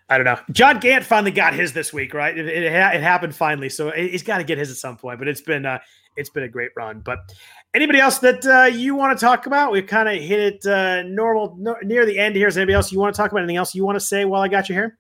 I 0.09 0.19
don't 0.19 0.25
know. 0.27 0.39
John 0.53 0.81
Gant 0.81 1.05
finally 1.05 1.31
got 1.31 1.55
his 1.55 1.73
this 1.73 1.93
week, 1.93 2.13
right? 2.13 2.37
It, 2.37 2.47
it, 2.47 2.65
it 2.65 3.03
happened 3.03 3.35
finally, 3.35 3.71
so 3.71 3.91
he's 3.91 4.23
got 4.23 4.39
to 4.39 4.45
get 4.45 4.59
his 4.59 4.71
at 4.71 4.77
some 4.77 4.97
point. 4.97 5.19
But 5.19 5.29
it's 5.29 5.41
been 5.41 5.65
uh, 5.65 5.79
it's 6.17 6.31
been 6.31 6.43
a 6.43 6.49
great 6.49 6.71
run. 6.77 7.01
But 7.01 7.19
anybody 7.75 7.99
else 7.99 8.19
that 8.19 8.47
uh, 8.47 8.65
you 8.65 8.95
want 8.95 9.19
to 9.19 9.25
talk 9.25 9.47
about? 9.47 9.73
We've 9.73 9.87
kind 9.87 10.09
of 10.09 10.23
hit 10.23 10.41
it 10.41 10.67
uh, 10.67 11.03
normal 11.03 11.57
no, 11.59 11.77
near 11.83 12.07
the 12.07 12.19
end 12.19 12.37
here. 12.37 12.49
Is 12.49 12.57
anybody 12.57 12.75
else 12.75 12.93
you 12.93 12.99
want 12.99 13.15
to 13.15 13.17
talk 13.17 13.31
about? 13.31 13.41
Anything 13.41 13.57
else 13.57 13.75
you 13.75 13.85
want 13.85 13.97
to 13.97 14.05
say 14.05 14.25
while 14.25 14.43
I 14.43 14.49
got 14.49 14.69
you 14.69 14.75
here? 14.75 14.99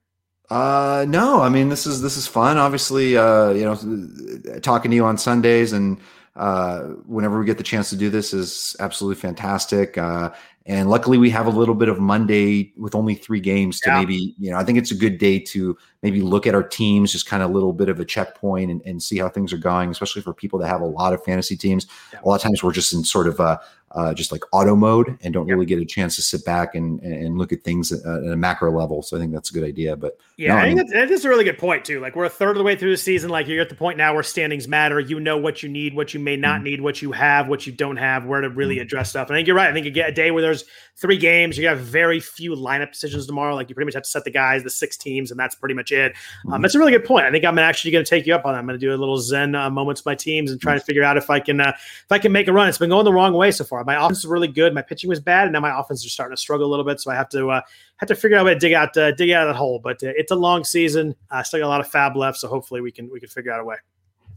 Uh, 0.50 1.06
no. 1.08 1.40
I 1.40 1.48
mean, 1.48 1.68
this 1.68 1.86
is 1.86 2.02
this 2.02 2.16
is 2.16 2.26
fun. 2.26 2.58
Obviously, 2.58 3.16
uh, 3.16 3.50
you 3.50 3.64
know, 3.64 4.58
talking 4.60 4.90
to 4.90 4.94
you 4.94 5.04
on 5.04 5.16
Sundays 5.16 5.72
and 5.72 5.98
uh, 6.36 6.80
whenever 7.06 7.38
we 7.38 7.46
get 7.46 7.58
the 7.58 7.64
chance 7.64 7.90
to 7.90 7.96
do 7.96 8.10
this 8.10 8.34
is 8.34 8.74
absolutely 8.80 9.20
fantastic. 9.20 9.96
Uh, 9.96 10.30
and 10.66 10.88
luckily, 10.88 11.18
we 11.18 11.28
have 11.28 11.46
a 11.46 11.50
little 11.50 11.74
bit 11.74 11.90
of 11.90 12.00
Monday 12.00 12.72
with 12.78 12.94
only 12.94 13.14
three 13.14 13.40
games 13.40 13.80
to 13.80 13.90
yeah. 13.90 13.98
maybe, 13.98 14.34
you 14.38 14.50
know, 14.50 14.56
I 14.56 14.64
think 14.64 14.78
it's 14.78 14.90
a 14.90 14.94
good 14.94 15.18
day 15.18 15.38
to 15.38 15.76
maybe 16.02 16.22
look 16.22 16.46
at 16.46 16.54
our 16.54 16.62
teams, 16.62 17.12
just 17.12 17.26
kind 17.26 17.42
of 17.42 17.50
a 17.50 17.52
little 17.52 17.74
bit 17.74 17.90
of 17.90 18.00
a 18.00 18.04
checkpoint 18.04 18.70
and, 18.70 18.80
and 18.86 19.02
see 19.02 19.18
how 19.18 19.28
things 19.28 19.52
are 19.52 19.58
going, 19.58 19.90
especially 19.90 20.22
for 20.22 20.32
people 20.32 20.58
that 20.60 20.68
have 20.68 20.80
a 20.80 20.86
lot 20.86 21.12
of 21.12 21.22
fantasy 21.22 21.54
teams. 21.54 21.86
Yeah. 22.14 22.20
A 22.24 22.26
lot 22.26 22.36
of 22.36 22.42
times 22.42 22.62
we're 22.62 22.72
just 22.72 22.94
in 22.94 23.04
sort 23.04 23.28
of 23.28 23.40
a, 23.40 23.60
uh, 23.94 24.12
just 24.12 24.32
like 24.32 24.42
auto 24.52 24.74
mode 24.74 25.16
and 25.22 25.32
don't 25.32 25.46
really 25.46 25.64
get 25.64 25.78
a 25.78 25.84
chance 25.84 26.16
to 26.16 26.22
sit 26.22 26.44
back 26.44 26.74
and, 26.74 27.00
and 27.00 27.38
look 27.38 27.52
at 27.52 27.62
things 27.62 27.92
at, 27.92 28.00
at 28.04 28.32
a 28.32 28.36
macro 28.36 28.72
level. 28.72 29.02
So 29.02 29.16
I 29.16 29.20
think 29.20 29.32
that's 29.32 29.50
a 29.50 29.54
good 29.54 29.62
idea. 29.62 29.94
But 29.94 30.18
yeah, 30.36 30.48
no, 30.48 30.56
I 30.56 30.62
think 30.62 30.80
I 30.80 30.82
mean, 30.82 31.08
that's, 31.08 31.24
a 31.24 31.28
really 31.28 31.44
good 31.44 31.58
point 31.58 31.84
too. 31.84 32.00
Like 32.00 32.16
we're 32.16 32.24
a 32.24 32.30
third 32.30 32.50
of 32.50 32.56
the 32.56 32.64
way 32.64 32.74
through 32.74 32.90
the 32.90 32.96
season. 32.96 33.30
Like 33.30 33.46
you're 33.46 33.62
at 33.62 33.68
the 33.68 33.76
point 33.76 33.96
now 33.96 34.12
where 34.12 34.24
standings 34.24 34.66
matter. 34.66 34.98
You 34.98 35.20
know 35.20 35.38
what 35.38 35.62
you 35.62 35.68
need, 35.68 35.94
what 35.94 36.12
you 36.12 36.18
may 36.18 36.36
not 36.36 36.56
mm-hmm. 36.56 36.64
need, 36.64 36.80
what 36.80 37.02
you 37.02 37.12
have, 37.12 37.46
what 37.46 37.68
you 37.68 37.72
don't 37.72 37.96
have, 37.96 38.24
where 38.24 38.40
to 38.40 38.48
really 38.48 38.76
mm-hmm. 38.76 38.82
address 38.82 39.10
stuff. 39.10 39.28
And 39.28 39.36
I 39.36 39.38
think 39.38 39.46
you're 39.46 39.56
right. 39.56 39.70
I 39.70 39.72
think 39.72 39.86
you 39.86 39.92
get 39.92 40.08
a 40.08 40.12
day 40.12 40.32
where 40.32 40.42
there's 40.42 40.64
three 40.96 41.16
games. 41.16 41.56
You 41.56 41.68
have 41.68 41.78
very 41.78 42.18
few 42.18 42.50
lineup 42.56 42.90
decisions 42.92 43.26
tomorrow. 43.26 43.54
Like 43.54 43.68
you 43.68 43.76
pretty 43.76 43.86
much 43.86 43.94
have 43.94 44.02
to 44.02 44.10
set 44.10 44.24
the 44.24 44.30
guys, 44.30 44.64
the 44.64 44.70
six 44.70 44.96
teams, 44.96 45.30
and 45.30 45.38
that's 45.38 45.54
pretty 45.54 45.74
much 45.74 45.92
it. 45.92 46.16
Um, 46.46 46.52
mm-hmm. 46.52 46.62
that's 46.62 46.74
a 46.74 46.80
really 46.80 46.92
good 46.92 47.04
point. 47.04 47.26
I 47.26 47.30
think 47.30 47.44
I'm 47.44 47.58
actually 47.60 47.92
going 47.92 48.04
to 48.04 48.10
take 48.10 48.26
you 48.26 48.34
up 48.34 48.44
on 48.44 48.54
that. 48.54 48.58
I'm 48.58 48.66
going 48.66 48.78
to 48.78 48.84
do 48.84 48.92
a 48.92 48.96
little 48.96 49.18
Zen 49.18 49.54
uh, 49.54 49.70
moments 49.70 50.00
with 50.00 50.06
my 50.06 50.16
teams 50.16 50.50
and 50.50 50.60
try 50.60 50.74
to 50.74 50.80
figure 50.80 51.04
out 51.04 51.16
if 51.16 51.30
I 51.30 51.38
can 51.38 51.60
uh, 51.60 51.74
if 51.76 52.10
I 52.10 52.18
can 52.18 52.32
make 52.32 52.48
a 52.48 52.52
run. 52.52 52.68
It's 52.68 52.78
been 52.78 52.90
going 52.90 53.04
the 53.04 53.12
wrong 53.12 53.34
way 53.34 53.52
so 53.52 53.62
far. 53.62 53.83
My 53.84 53.96
offense 53.96 54.18
is 54.18 54.26
really 54.26 54.48
good. 54.48 54.74
My 54.74 54.82
pitching 54.82 55.08
was 55.08 55.20
bad, 55.20 55.44
and 55.44 55.52
now 55.52 55.60
my 55.60 55.78
offense 55.78 56.04
is 56.04 56.12
starting 56.12 56.36
to 56.36 56.40
struggle 56.40 56.66
a 56.66 56.70
little 56.70 56.84
bit. 56.84 57.00
So 57.00 57.10
I 57.10 57.14
have 57.14 57.28
to 57.30 57.50
uh, 57.50 57.60
have 57.96 58.08
to 58.08 58.14
figure 58.14 58.36
out 58.36 58.42
a 58.42 58.44
way 58.44 58.54
to 58.54 58.60
dig 58.60 58.72
out 58.72 58.96
uh, 58.96 59.12
dig 59.12 59.30
out 59.30 59.46
of 59.46 59.54
that 59.54 59.58
hole. 59.58 59.80
But 59.82 60.02
uh, 60.02 60.12
it's 60.16 60.32
a 60.32 60.36
long 60.36 60.64
season. 60.64 61.14
I 61.30 61.42
still 61.42 61.60
got 61.60 61.66
a 61.66 61.68
lot 61.68 61.80
of 61.80 61.90
FAAB 61.90 62.16
left, 62.16 62.38
so 62.38 62.48
hopefully 62.48 62.80
we 62.80 62.92
can 62.92 63.10
we 63.10 63.20
can 63.20 63.28
figure 63.28 63.52
out 63.52 63.60
a 63.60 63.64
way. 63.64 63.76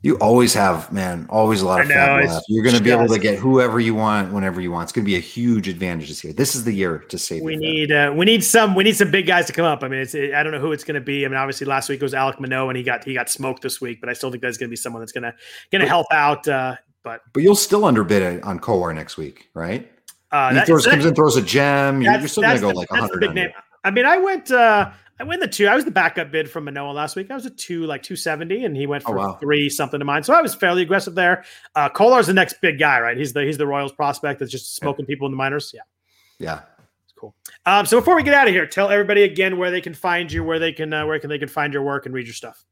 You 0.03 0.15
always 0.19 0.53
have, 0.53 0.91
man, 0.93 1.25
always 1.27 1.63
a 1.63 1.65
lot 1.65 1.81
of 1.81 1.87
FAAB 1.87 2.27
left. 2.27 2.45
You're 2.47 2.63
going 2.63 2.75
to 2.75 2.83
be 2.83 2.91
able 2.91 3.07
to 3.07 3.17
get 3.17 3.39
whoever 3.39 3.79
you 3.79 3.95
want 3.95 4.31
whenever 4.31 4.61
you 4.61 4.71
want. 4.71 4.83
It's 4.83 4.91
going 4.91 5.03
to 5.03 5.09
be 5.09 5.15
a 5.15 5.19
huge 5.19 5.67
advantage 5.67 6.07
this 6.07 6.23
year. 6.23 6.33
This 6.33 6.53
is 6.53 6.63
the 6.63 6.71
year 6.71 6.99
to 6.99 7.17
save. 7.17 7.41
We 7.41 7.55
need 7.55 7.91
uh, 7.91 8.13
we 8.15 8.25
need 8.25 8.43
some 8.43 8.75
we 8.75 8.83
need 8.83 8.95
some 8.95 9.09
big 9.09 9.25
guys 9.25 9.47
to 9.47 9.53
come 9.53 9.65
up. 9.65 9.83
I 9.83 9.87
mean, 9.87 10.01
it's 10.01 10.13
I 10.13 10.43
don't 10.43 10.51
know 10.51 10.59
who 10.59 10.71
it's 10.71 10.83
going 10.83 10.95
to 10.95 11.01
be. 11.01 11.25
I 11.25 11.27
mean, 11.27 11.37
obviously 11.37 11.65
last 11.65 11.89
week 11.89 12.01
was 12.01 12.13
Alek 12.13 12.39
Manoah, 12.39 12.69
and 12.69 12.77
he 12.77 12.83
got 12.83 13.03
he 13.03 13.15
got 13.15 13.27
smoked 13.27 13.63
this 13.63 13.81
week, 13.81 13.99
but 13.99 14.07
I 14.07 14.13
still 14.13 14.29
think 14.29 14.43
that's 14.43 14.57
going 14.57 14.69
to 14.69 14.71
be 14.71 14.77
someone 14.77 15.01
that's 15.01 15.11
going 15.11 15.23
to 15.23 15.33
going 15.71 15.81
to 15.81 15.87
help 15.87 16.07
out. 16.11 16.47
Uh, 16.47 16.75
but 17.07 17.21
but 17.31 17.41
you'll 17.41 17.55
still 17.55 17.85
underbid 17.85 18.21
it 18.21 18.43
on 18.43 18.59
Kowar 18.59 18.93
next 18.93 19.15
week, 19.15 19.49
right? 19.53 19.89
Uh, 20.29 20.53
he 20.53 20.65
throws, 20.65 20.85
comes 20.85 21.05
in, 21.05 21.15
throws 21.15 21.37
a 21.37 21.41
gem. 21.41 22.01
You're 22.01 22.27
still 22.27 22.43
going 22.43 22.55
to 22.55 22.61
go 22.61 22.69
like 22.69 22.91
100. 22.91 23.21
Big 23.21 23.33
name. 23.33 23.49
I 23.83 23.91
mean, 23.91 24.05
I 24.05 24.17
went. 24.17 24.51
uh 24.51 24.91
I 25.19 25.23
went 25.23 25.41
the 25.41 25.47
two. 25.47 25.67
I 25.67 25.73
was 25.73 25.83
the 25.83 25.89
backup 25.89 26.29
bid 26.31 26.47
from 26.47 26.65
Manoah 26.65 26.91
last 26.91 27.15
week. 27.15 27.31
I 27.31 27.33
was 27.33 27.47
a 27.47 27.49
two, 27.49 27.85
like 27.87 28.03
270, 28.03 28.65
and 28.65 28.77
he 28.77 28.85
went 28.85 29.03
oh, 29.07 29.13
for 29.13 29.19
oh, 29.19 29.27
wow. 29.29 29.33
three 29.41 29.67
something 29.67 29.97
to 29.97 30.05
mine. 30.05 30.21
So 30.21 30.33
I 30.33 30.41
was 30.41 30.53
fairly 30.53 30.83
aggressive 30.83 31.15
there. 31.15 31.45
Uh 31.75 31.89
Kowar's 31.89 32.27
the 32.27 32.33
next 32.33 32.61
big 32.61 32.77
guy, 32.77 32.99
right? 32.99 33.17
He's 33.17 33.33
the 33.33 33.43
he's 33.43 33.57
the 33.57 33.65
Royals 33.65 33.93
prospect 33.93 34.39
that's 34.39 34.51
just 34.51 34.75
smoking 34.75 35.05
yeah. 35.05 35.13
people 35.13 35.25
in 35.27 35.31
the 35.31 35.37
minors. 35.37 35.71
Yeah. 35.73 35.81
Yeah. 36.39 36.61
It's 37.05 37.13
Cool. 37.17 37.33
Um, 37.65 37.85
so 37.85 37.99
before 37.99 38.15
we 38.15 38.21
get 38.21 38.33
out 38.33 38.47
of 38.47 38.53
here, 38.53 38.67
tell 38.67 38.89
everybody 38.89 39.23
again 39.23 39.57
where 39.57 39.71
they 39.71 39.81
can 39.81 39.93
find 39.93 40.31
you, 40.31 40.43
where 40.43 40.59
they 40.59 40.73
can 40.73 40.93
uh, 40.93 41.05
where 41.05 41.17
can 41.19 41.29
they 41.29 41.39
can 41.39 41.47
find 41.47 41.73
your 41.73 41.83
work 41.83 42.05
and 42.05 42.13
read 42.13 42.27
your 42.27 42.35
stuff. 42.35 42.63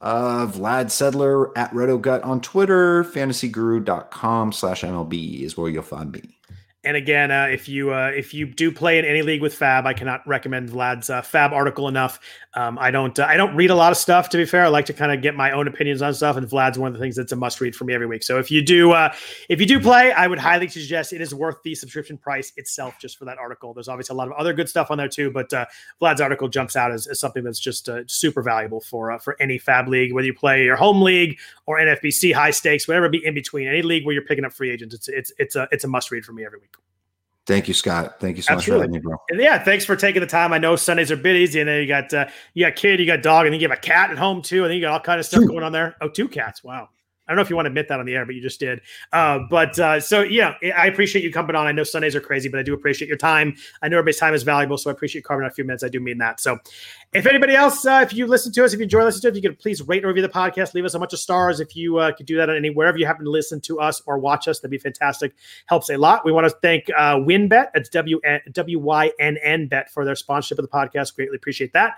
Uh, 0.00 0.46
Vlad 0.46 0.86
Sedler 0.86 1.52
at 1.56 1.70
RotoGut 1.72 2.24
on 2.24 2.40
Twitter, 2.40 3.04
fantasyguru.com 3.04 4.52
slash 4.52 4.82
MLB 4.82 5.42
is 5.42 5.56
where 5.56 5.70
you'll 5.70 5.82
find 5.82 6.12
me. 6.12 6.39
And 6.82 6.96
again, 6.96 7.30
uh, 7.30 7.44
if 7.44 7.68
you 7.68 7.92
uh, 7.92 8.10
if 8.14 8.32
you 8.32 8.46
do 8.46 8.72
play 8.72 8.98
in 8.98 9.04
any 9.04 9.20
league 9.20 9.42
with 9.42 9.58
FAAB, 9.58 9.84
I 9.84 9.92
cannot 9.92 10.26
recommend 10.26 10.70
Vlad's 10.70 11.10
uh, 11.10 11.20
FAAB 11.20 11.52
article 11.52 11.88
enough. 11.88 12.18
Um, 12.54 12.78
I 12.78 12.90
don't 12.90 13.18
uh, 13.18 13.26
I 13.26 13.36
don't 13.36 13.54
read 13.54 13.68
a 13.68 13.74
lot 13.74 13.92
of 13.92 13.98
stuff. 13.98 14.30
To 14.30 14.38
be 14.38 14.46
fair, 14.46 14.64
I 14.64 14.68
like 14.68 14.86
to 14.86 14.94
kind 14.94 15.12
of 15.12 15.20
get 15.20 15.36
my 15.36 15.50
own 15.50 15.68
opinions 15.68 16.00
on 16.00 16.14
stuff, 16.14 16.38
and 16.38 16.48
Vlad's 16.48 16.78
one 16.78 16.88
of 16.88 16.94
the 16.94 16.98
things 16.98 17.16
that's 17.16 17.32
a 17.32 17.36
must 17.36 17.60
read 17.60 17.76
for 17.76 17.84
me 17.84 17.92
every 17.92 18.06
week. 18.06 18.22
So 18.22 18.38
if 18.38 18.50
you 18.50 18.62
do 18.62 18.92
uh, 18.92 19.12
if 19.50 19.60
you 19.60 19.66
do 19.66 19.78
play, 19.78 20.10
I 20.12 20.26
would 20.26 20.38
highly 20.38 20.68
suggest 20.68 21.12
it 21.12 21.20
is 21.20 21.34
worth 21.34 21.62
the 21.64 21.74
subscription 21.74 22.16
price 22.16 22.50
itself 22.56 22.98
just 22.98 23.18
for 23.18 23.26
that 23.26 23.36
article. 23.36 23.74
There's 23.74 23.88
obviously 23.88 24.14
a 24.14 24.16
lot 24.16 24.28
of 24.28 24.32
other 24.32 24.54
good 24.54 24.70
stuff 24.70 24.90
on 24.90 24.96
there 24.96 25.08
too, 25.08 25.30
but 25.30 25.52
uh, 25.52 25.66
Vlad's 26.00 26.22
article 26.22 26.48
jumps 26.48 26.76
out 26.76 26.92
as, 26.92 27.06
as 27.06 27.20
something 27.20 27.44
that's 27.44 27.60
just 27.60 27.90
super 28.06 28.40
valuable 28.40 28.80
for 28.80 29.18
for 29.18 29.36
any 29.38 29.58
FAAB 29.58 29.88
league, 29.88 30.14
whether 30.14 30.26
you 30.26 30.32
play 30.32 30.64
your 30.64 30.76
home 30.76 31.02
league 31.02 31.38
or 31.66 31.78
NFBC 31.78 32.32
high 32.32 32.52
stakes, 32.52 32.88
whatever 32.88 33.10
be 33.10 33.22
in 33.22 33.34
between, 33.34 33.68
any 33.68 33.82
league 33.82 34.06
where 34.06 34.14
you're 34.14 34.24
picking 34.24 34.46
up 34.46 34.54
free 34.54 34.70
agents. 34.70 34.94
It's 34.94 35.08
it's 35.08 35.32
it's 35.38 35.56
a 35.56 35.68
it's 35.72 35.84
a 35.84 35.88
must 35.88 36.10
read 36.10 36.24
for 36.24 36.32
me 36.32 36.46
every 36.46 36.58
week. 36.58 36.70
Thank 37.50 37.66
you, 37.66 37.74
Scott. 37.74 38.20
Thank 38.20 38.36
you 38.36 38.44
so 38.44 38.54
Absolutely. 38.54 38.86
much 38.86 39.02
for 39.02 39.10
having 39.10 39.10
me, 39.10 39.16
bro. 39.16 39.16
And 39.28 39.40
yeah, 39.40 39.60
thanks 39.64 39.84
for 39.84 39.96
taking 39.96 40.20
the 40.20 40.26
time. 40.28 40.52
I 40.52 40.58
know 40.58 40.76
Sundays 40.76 41.10
are 41.10 41.14
a 41.14 41.16
bit 41.16 41.34
easy, 41.34 41.58
and 41.58 41.68
then 41.68 41.80
you 41.80 41.88
got 41.88 42.14
uh, 42.14 42.26
you 42.54 42.64
got 42.64 42.76
kid, 42.76 43.00
you 43.00 43.06
got 43.06 43.22
dog, 43.22 43.44
and 43.44 43.52
then 43.52 43.60
you 43.60 43.68
have 43.68 43.76
a 43.76 43.80
cat 43.80 44.12
at 44.12 44.18
home 44.18 44.40
too, 44.40 44.62
and 44.62 44.70
then 44.70 44.76
you 44.76 44.82
got 44.82 44.92
all 44.92 45.00
kind 45.00 45.18
of 45.18 45.26
stuff 45.26 45.40
two. 45.40 45.48
going 45.48 45.64
on 45.64 45.72
there. 45.72 45.96
Oh, 46.00 46.08
two 46.08 46.28
cats. 46.28 46.62
Wow. 46.62 46.90
I 47.30 47.32
don't 47.32 47.36
know 47.36 47.42
if 47.42 47.50
you 47.50 47.54
want 47.54 47.66
to 47.66 47.70
admit 47.70 47.86
that 47.86 48.00
on 48.00 48.06
the 48.06 48.14
air, 48.16 48.26
but 48.26 48.34
you 48.34 48.42
just 48.42 48.58
did. 48.58 48.80
Uh, 49.12 49.38
but 49.48 49.78
uh, 49.78 50.00
so 50.00 50.22
yeah, 50.22 50.56
I 50.76 50.88
appreciate 50.88 51.22
you 51.22 51.32
coming 51.32 51.54
on. 51.54 51.64
I 51.64 51.70
know 51.70 51.84
Sundays 51.84 52.16
are 52.16 52.20
crazy, 52.20 52.48
but 52.48 52.58
I 52.58 52.64
do 52.64 52.74
appreciate 52.74 53.06
your 53.06 53.16
time. 53.16 53.54
I 53.82 53.88
know 53.88 53.98
everybody's 53.98 54.18
time 54.18 54.34
is 54.34 54.42
valuable, 54.42 54.76
so 54.76 54.90
I 54.90 54.94
appreciate 54.94 55.20
you 55.20 55.22
carving 55.22 55.44
out 55.44 55.52
a 55.52 55.54
few 55.54 55.62
minutes. 55.62 55.84
I 55.84 55.88
do 55.90 56.00
mean 56.00 56.18
that. 56.18 56.40
So, 56.40 56.58
if 57.12 57.26
anybody 57.26 57.54
else, 57.54 57.86
uh, 57.86 58.00
if 58.02 58.12
you 58.12 58.26
listen 58.26 58.52
to 58.52 58.64
us, 58.64 58.72
if 58.72 58.80
you 58.80 58.84
enjoy 58.84 59.04
listening 59.04 59.22
to 59.22 59.28
it, 59.28 59.30
if 59.30 59.36
you 59.44 59.48
could 59.48 59.60
please 59.60 59.80
rate 59.82 59.98
and 59.98 60.08
review 60.08 60.22
the 60.22 60.28
podcast, 60.28 60.74
leave 60.74 60.84
us 60.84 60.94
a 60.94 60.98
bunch 60.98 61.12
of 61.12 61.20
stars. 61.20 61.60
If 61.60 61.76
you 61.76 61.98
uh, 61.98 62.12
could 62.12 62.26
do 62.26 62.36
that 62.36 62.50
on 62.50 62.56
any 62.56 62.70
wherever 62.70 62.98
you 62.98 63.06
happen 63.06 63.24
to 63.24 63.30
listen 63.30 63.60
to 63.62 63.78
us 63.78 64.02
or 64.06 64.18
watch 64.18 64.48
us, 64.48 64.58
that'd 64.58 64.70
be 64.72 64.78
fantastic. 64.78 65.32
Helps 65.66 65.88
a 65.88 65.96
lot. 65.96 66.24
We 66.24 66.32
want 66.32 66.48
to 66.48 66.56
thank 66.62 66.90
uh, 66.90 67.14
WynnBET. 67.16 67.68
It's 67.74 67.88
W 67.90 68.20
W 68.52 68.78
Y 68.80 69.12
N 69.20 69.38
N 69.42 69.68
Bet 69.68 69.88
for 69.92 70.04
their 70.04 70.16
sponsorship 70.16 70.58
of 70.58 70.64
the 70.64 70.68
podcast. 70.68 71.14
Greatly 71.14 71.36
appreciate 71.36 71.72
that. 71.74 71.94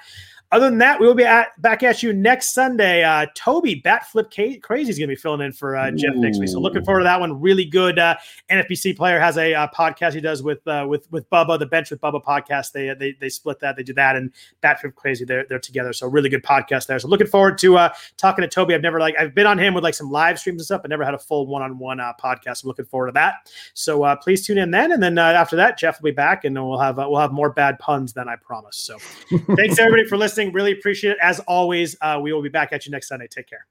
Other 0.53 0.69
than 0.69 0.79
that, 0.79 1.01
we 1.01 1.07
will 1.07 1.15
be 1.15 1.25
at, 1.25 1.61
back 1.63 1.83
at 1.83 2.03
you 2.03 2.13
next 2.13 2.53
Sunday. 2.53 3.03
Uh, 3.03 3.25
Toby 3.35 3.81
Batflip 3.81 4.61
Crazy 4.61 4.91
is 4.91 4.99
going 4.99 5.09
to 5.09 5.17
be 5.17 5.17
filling 5.17 5.41
in 5.41 5.51
for 5.51 5.75
uh, 5.77 5.91
Jeff 5.93 6.15
next 6.15 6.39
week, 6.39 6.51
so 6.51 6.61
looking 6.61 6.85
forward 6.85 7.01
to 7.01 7.05
that 7.05 7.19
one. 7.19 7.41
Really 7.41 7.65
good 7.65 7.99
uh, 7.99 8.17
NFBC 8.51 8.95
player 8.95 9.19
has 9.19 9.39
a 9.39 9.55
uh, 9.55 9.69
podcast 9.69 10.13
he 10.13 10.21
does 10.21 10.43
with 10.43 10.67
uh, 10.69 10.85
with 10.87 11.11
with 11.11 11.29
Bubba, 11.31 11.59
the 11.59 11.65
Bench 11.65 11.91
with 11.91 12.03
Bubba 12.03 12.23
podcast. 12.23 12.73
They 12.73 12.93
they, 12.93 13.17
they 13.19 13.31
split 13.31 13.61
that, 13.61 13.77
they 13.77 13.83
do 13.83 13.95
that, 13.95 14.15
and 14.15 14.31
Batflip 14.63 14.95
Crazy 14.95 15.25
they're 15.25 15.47
they're 15.49 15.59
together. 15.59 15.95
So 15.95 16.07
really 16.07 16.29
good 16.29 16.43
podcast 16.43 16.87
there. 16.87 16.99
So 16.99 17.09
looking 17.09 17.29
forward 17.29 17.57
to 17.59 17.79
uh, 17.79 17.95
talking 18.19 18.43
to 18.43 18.49
Toby. 18.49 18.75
I've 18.75 18.83
never 18.83 19.01
like 19.01 19.15
I've 19.19 19.35
been 19.35 19.47
on 19.47 19.59
him 19.59 19.73
with 19.73 19.85
like 19.85 19.95
some 19.95 20.11
live 20.11 20.39
streams 20.39 20.61
and 20.61 20.67
stuff, 20.67 20.83
but 20.83 20.91
never 20.91 21.05
had 21.05 21.15
a 21.15 21.19
full 21.19 21.47
one 21.47 21.63
on 21.63 21.79
one 21.79 21.97
podcast. 22.23 22.63
I'm 22.63 22.69
looking 22.69 22.85
forward 22.85 23.07
to 23.07 23.13
that. 23.13 23.51
So 23.73 24.03
uh, 24.03 24.17
please 24.17 24.47
tune 24.47 24.59
in 24.59 24.71
then, 24.71 24.93
and 24.93 25.03
then 25.03 25.17
uh, 25.17 25.23
after 25.23 25.57
that, 25.57 25.79
Jeff 25.79 25.99
will 25.99 26.11
be 26.11 26.15
back, 26.15 26.45
and 26.45 26.55
then 26.55 26.67
we'll 26.67 26.79
have 26.79 26.99
uh, 26.99 27.07
we'll 27.09 27.21
have 27.21 27.33
more 27.33 27.49
bad 27.49 27.79
puns 27.79 28.13
than 28.13 28.29
I 28.29 28.37
promised. 28.37 28.85
So 28.85 28.99
thanks 29.57 29.79
everybody 29.79 30.07
for 30.07 30.19
listening. 30.19 30.42
Really 30.51 30.73
appreciate 30.73 31.13
it. 31.13 31.19
As 31.23 31.39
always, 31.41 31.97
uh, 32.01 32.19
we 32.21 32.33
will 32.33 32.43
be 32.43 32.49
back 32.49 32.73
at 32.73 32.87
you 32.87 32.93
next 32.93 33.09
Sunday. 33.09 33.29
Take 33.29 33.49
care. 33.49 33.67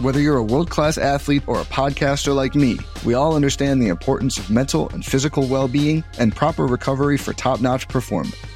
Whether 0.00 0.20
you're 0.20 0.36
a 0.36 0.42
world 0.42 0.68
class 0.68 0.98
athlete 0.98 1.42
or 1.46 1.60
a 1.60 1.64
podcaster 1.64 2.34
like 2.34 2.54
me, 2.54 2.78
we 3.04 3.14
all 3.14 3.34
understand 3.34 3.80
the 3.80 3.88
importance 3.88 4.38
of 4.38 4.50
mental 4.50 4.90
and 4.90 5.04
physical 5.04 5.46
well 5.46 5.68
being 5.68 6.04
and 6.18 6.34
proper 6.34 6.66
recovery 6.66 7.16
for 7.16 7.32
top 7.32 7.60
notch 7.60 7.88
performance. 7.88 8.36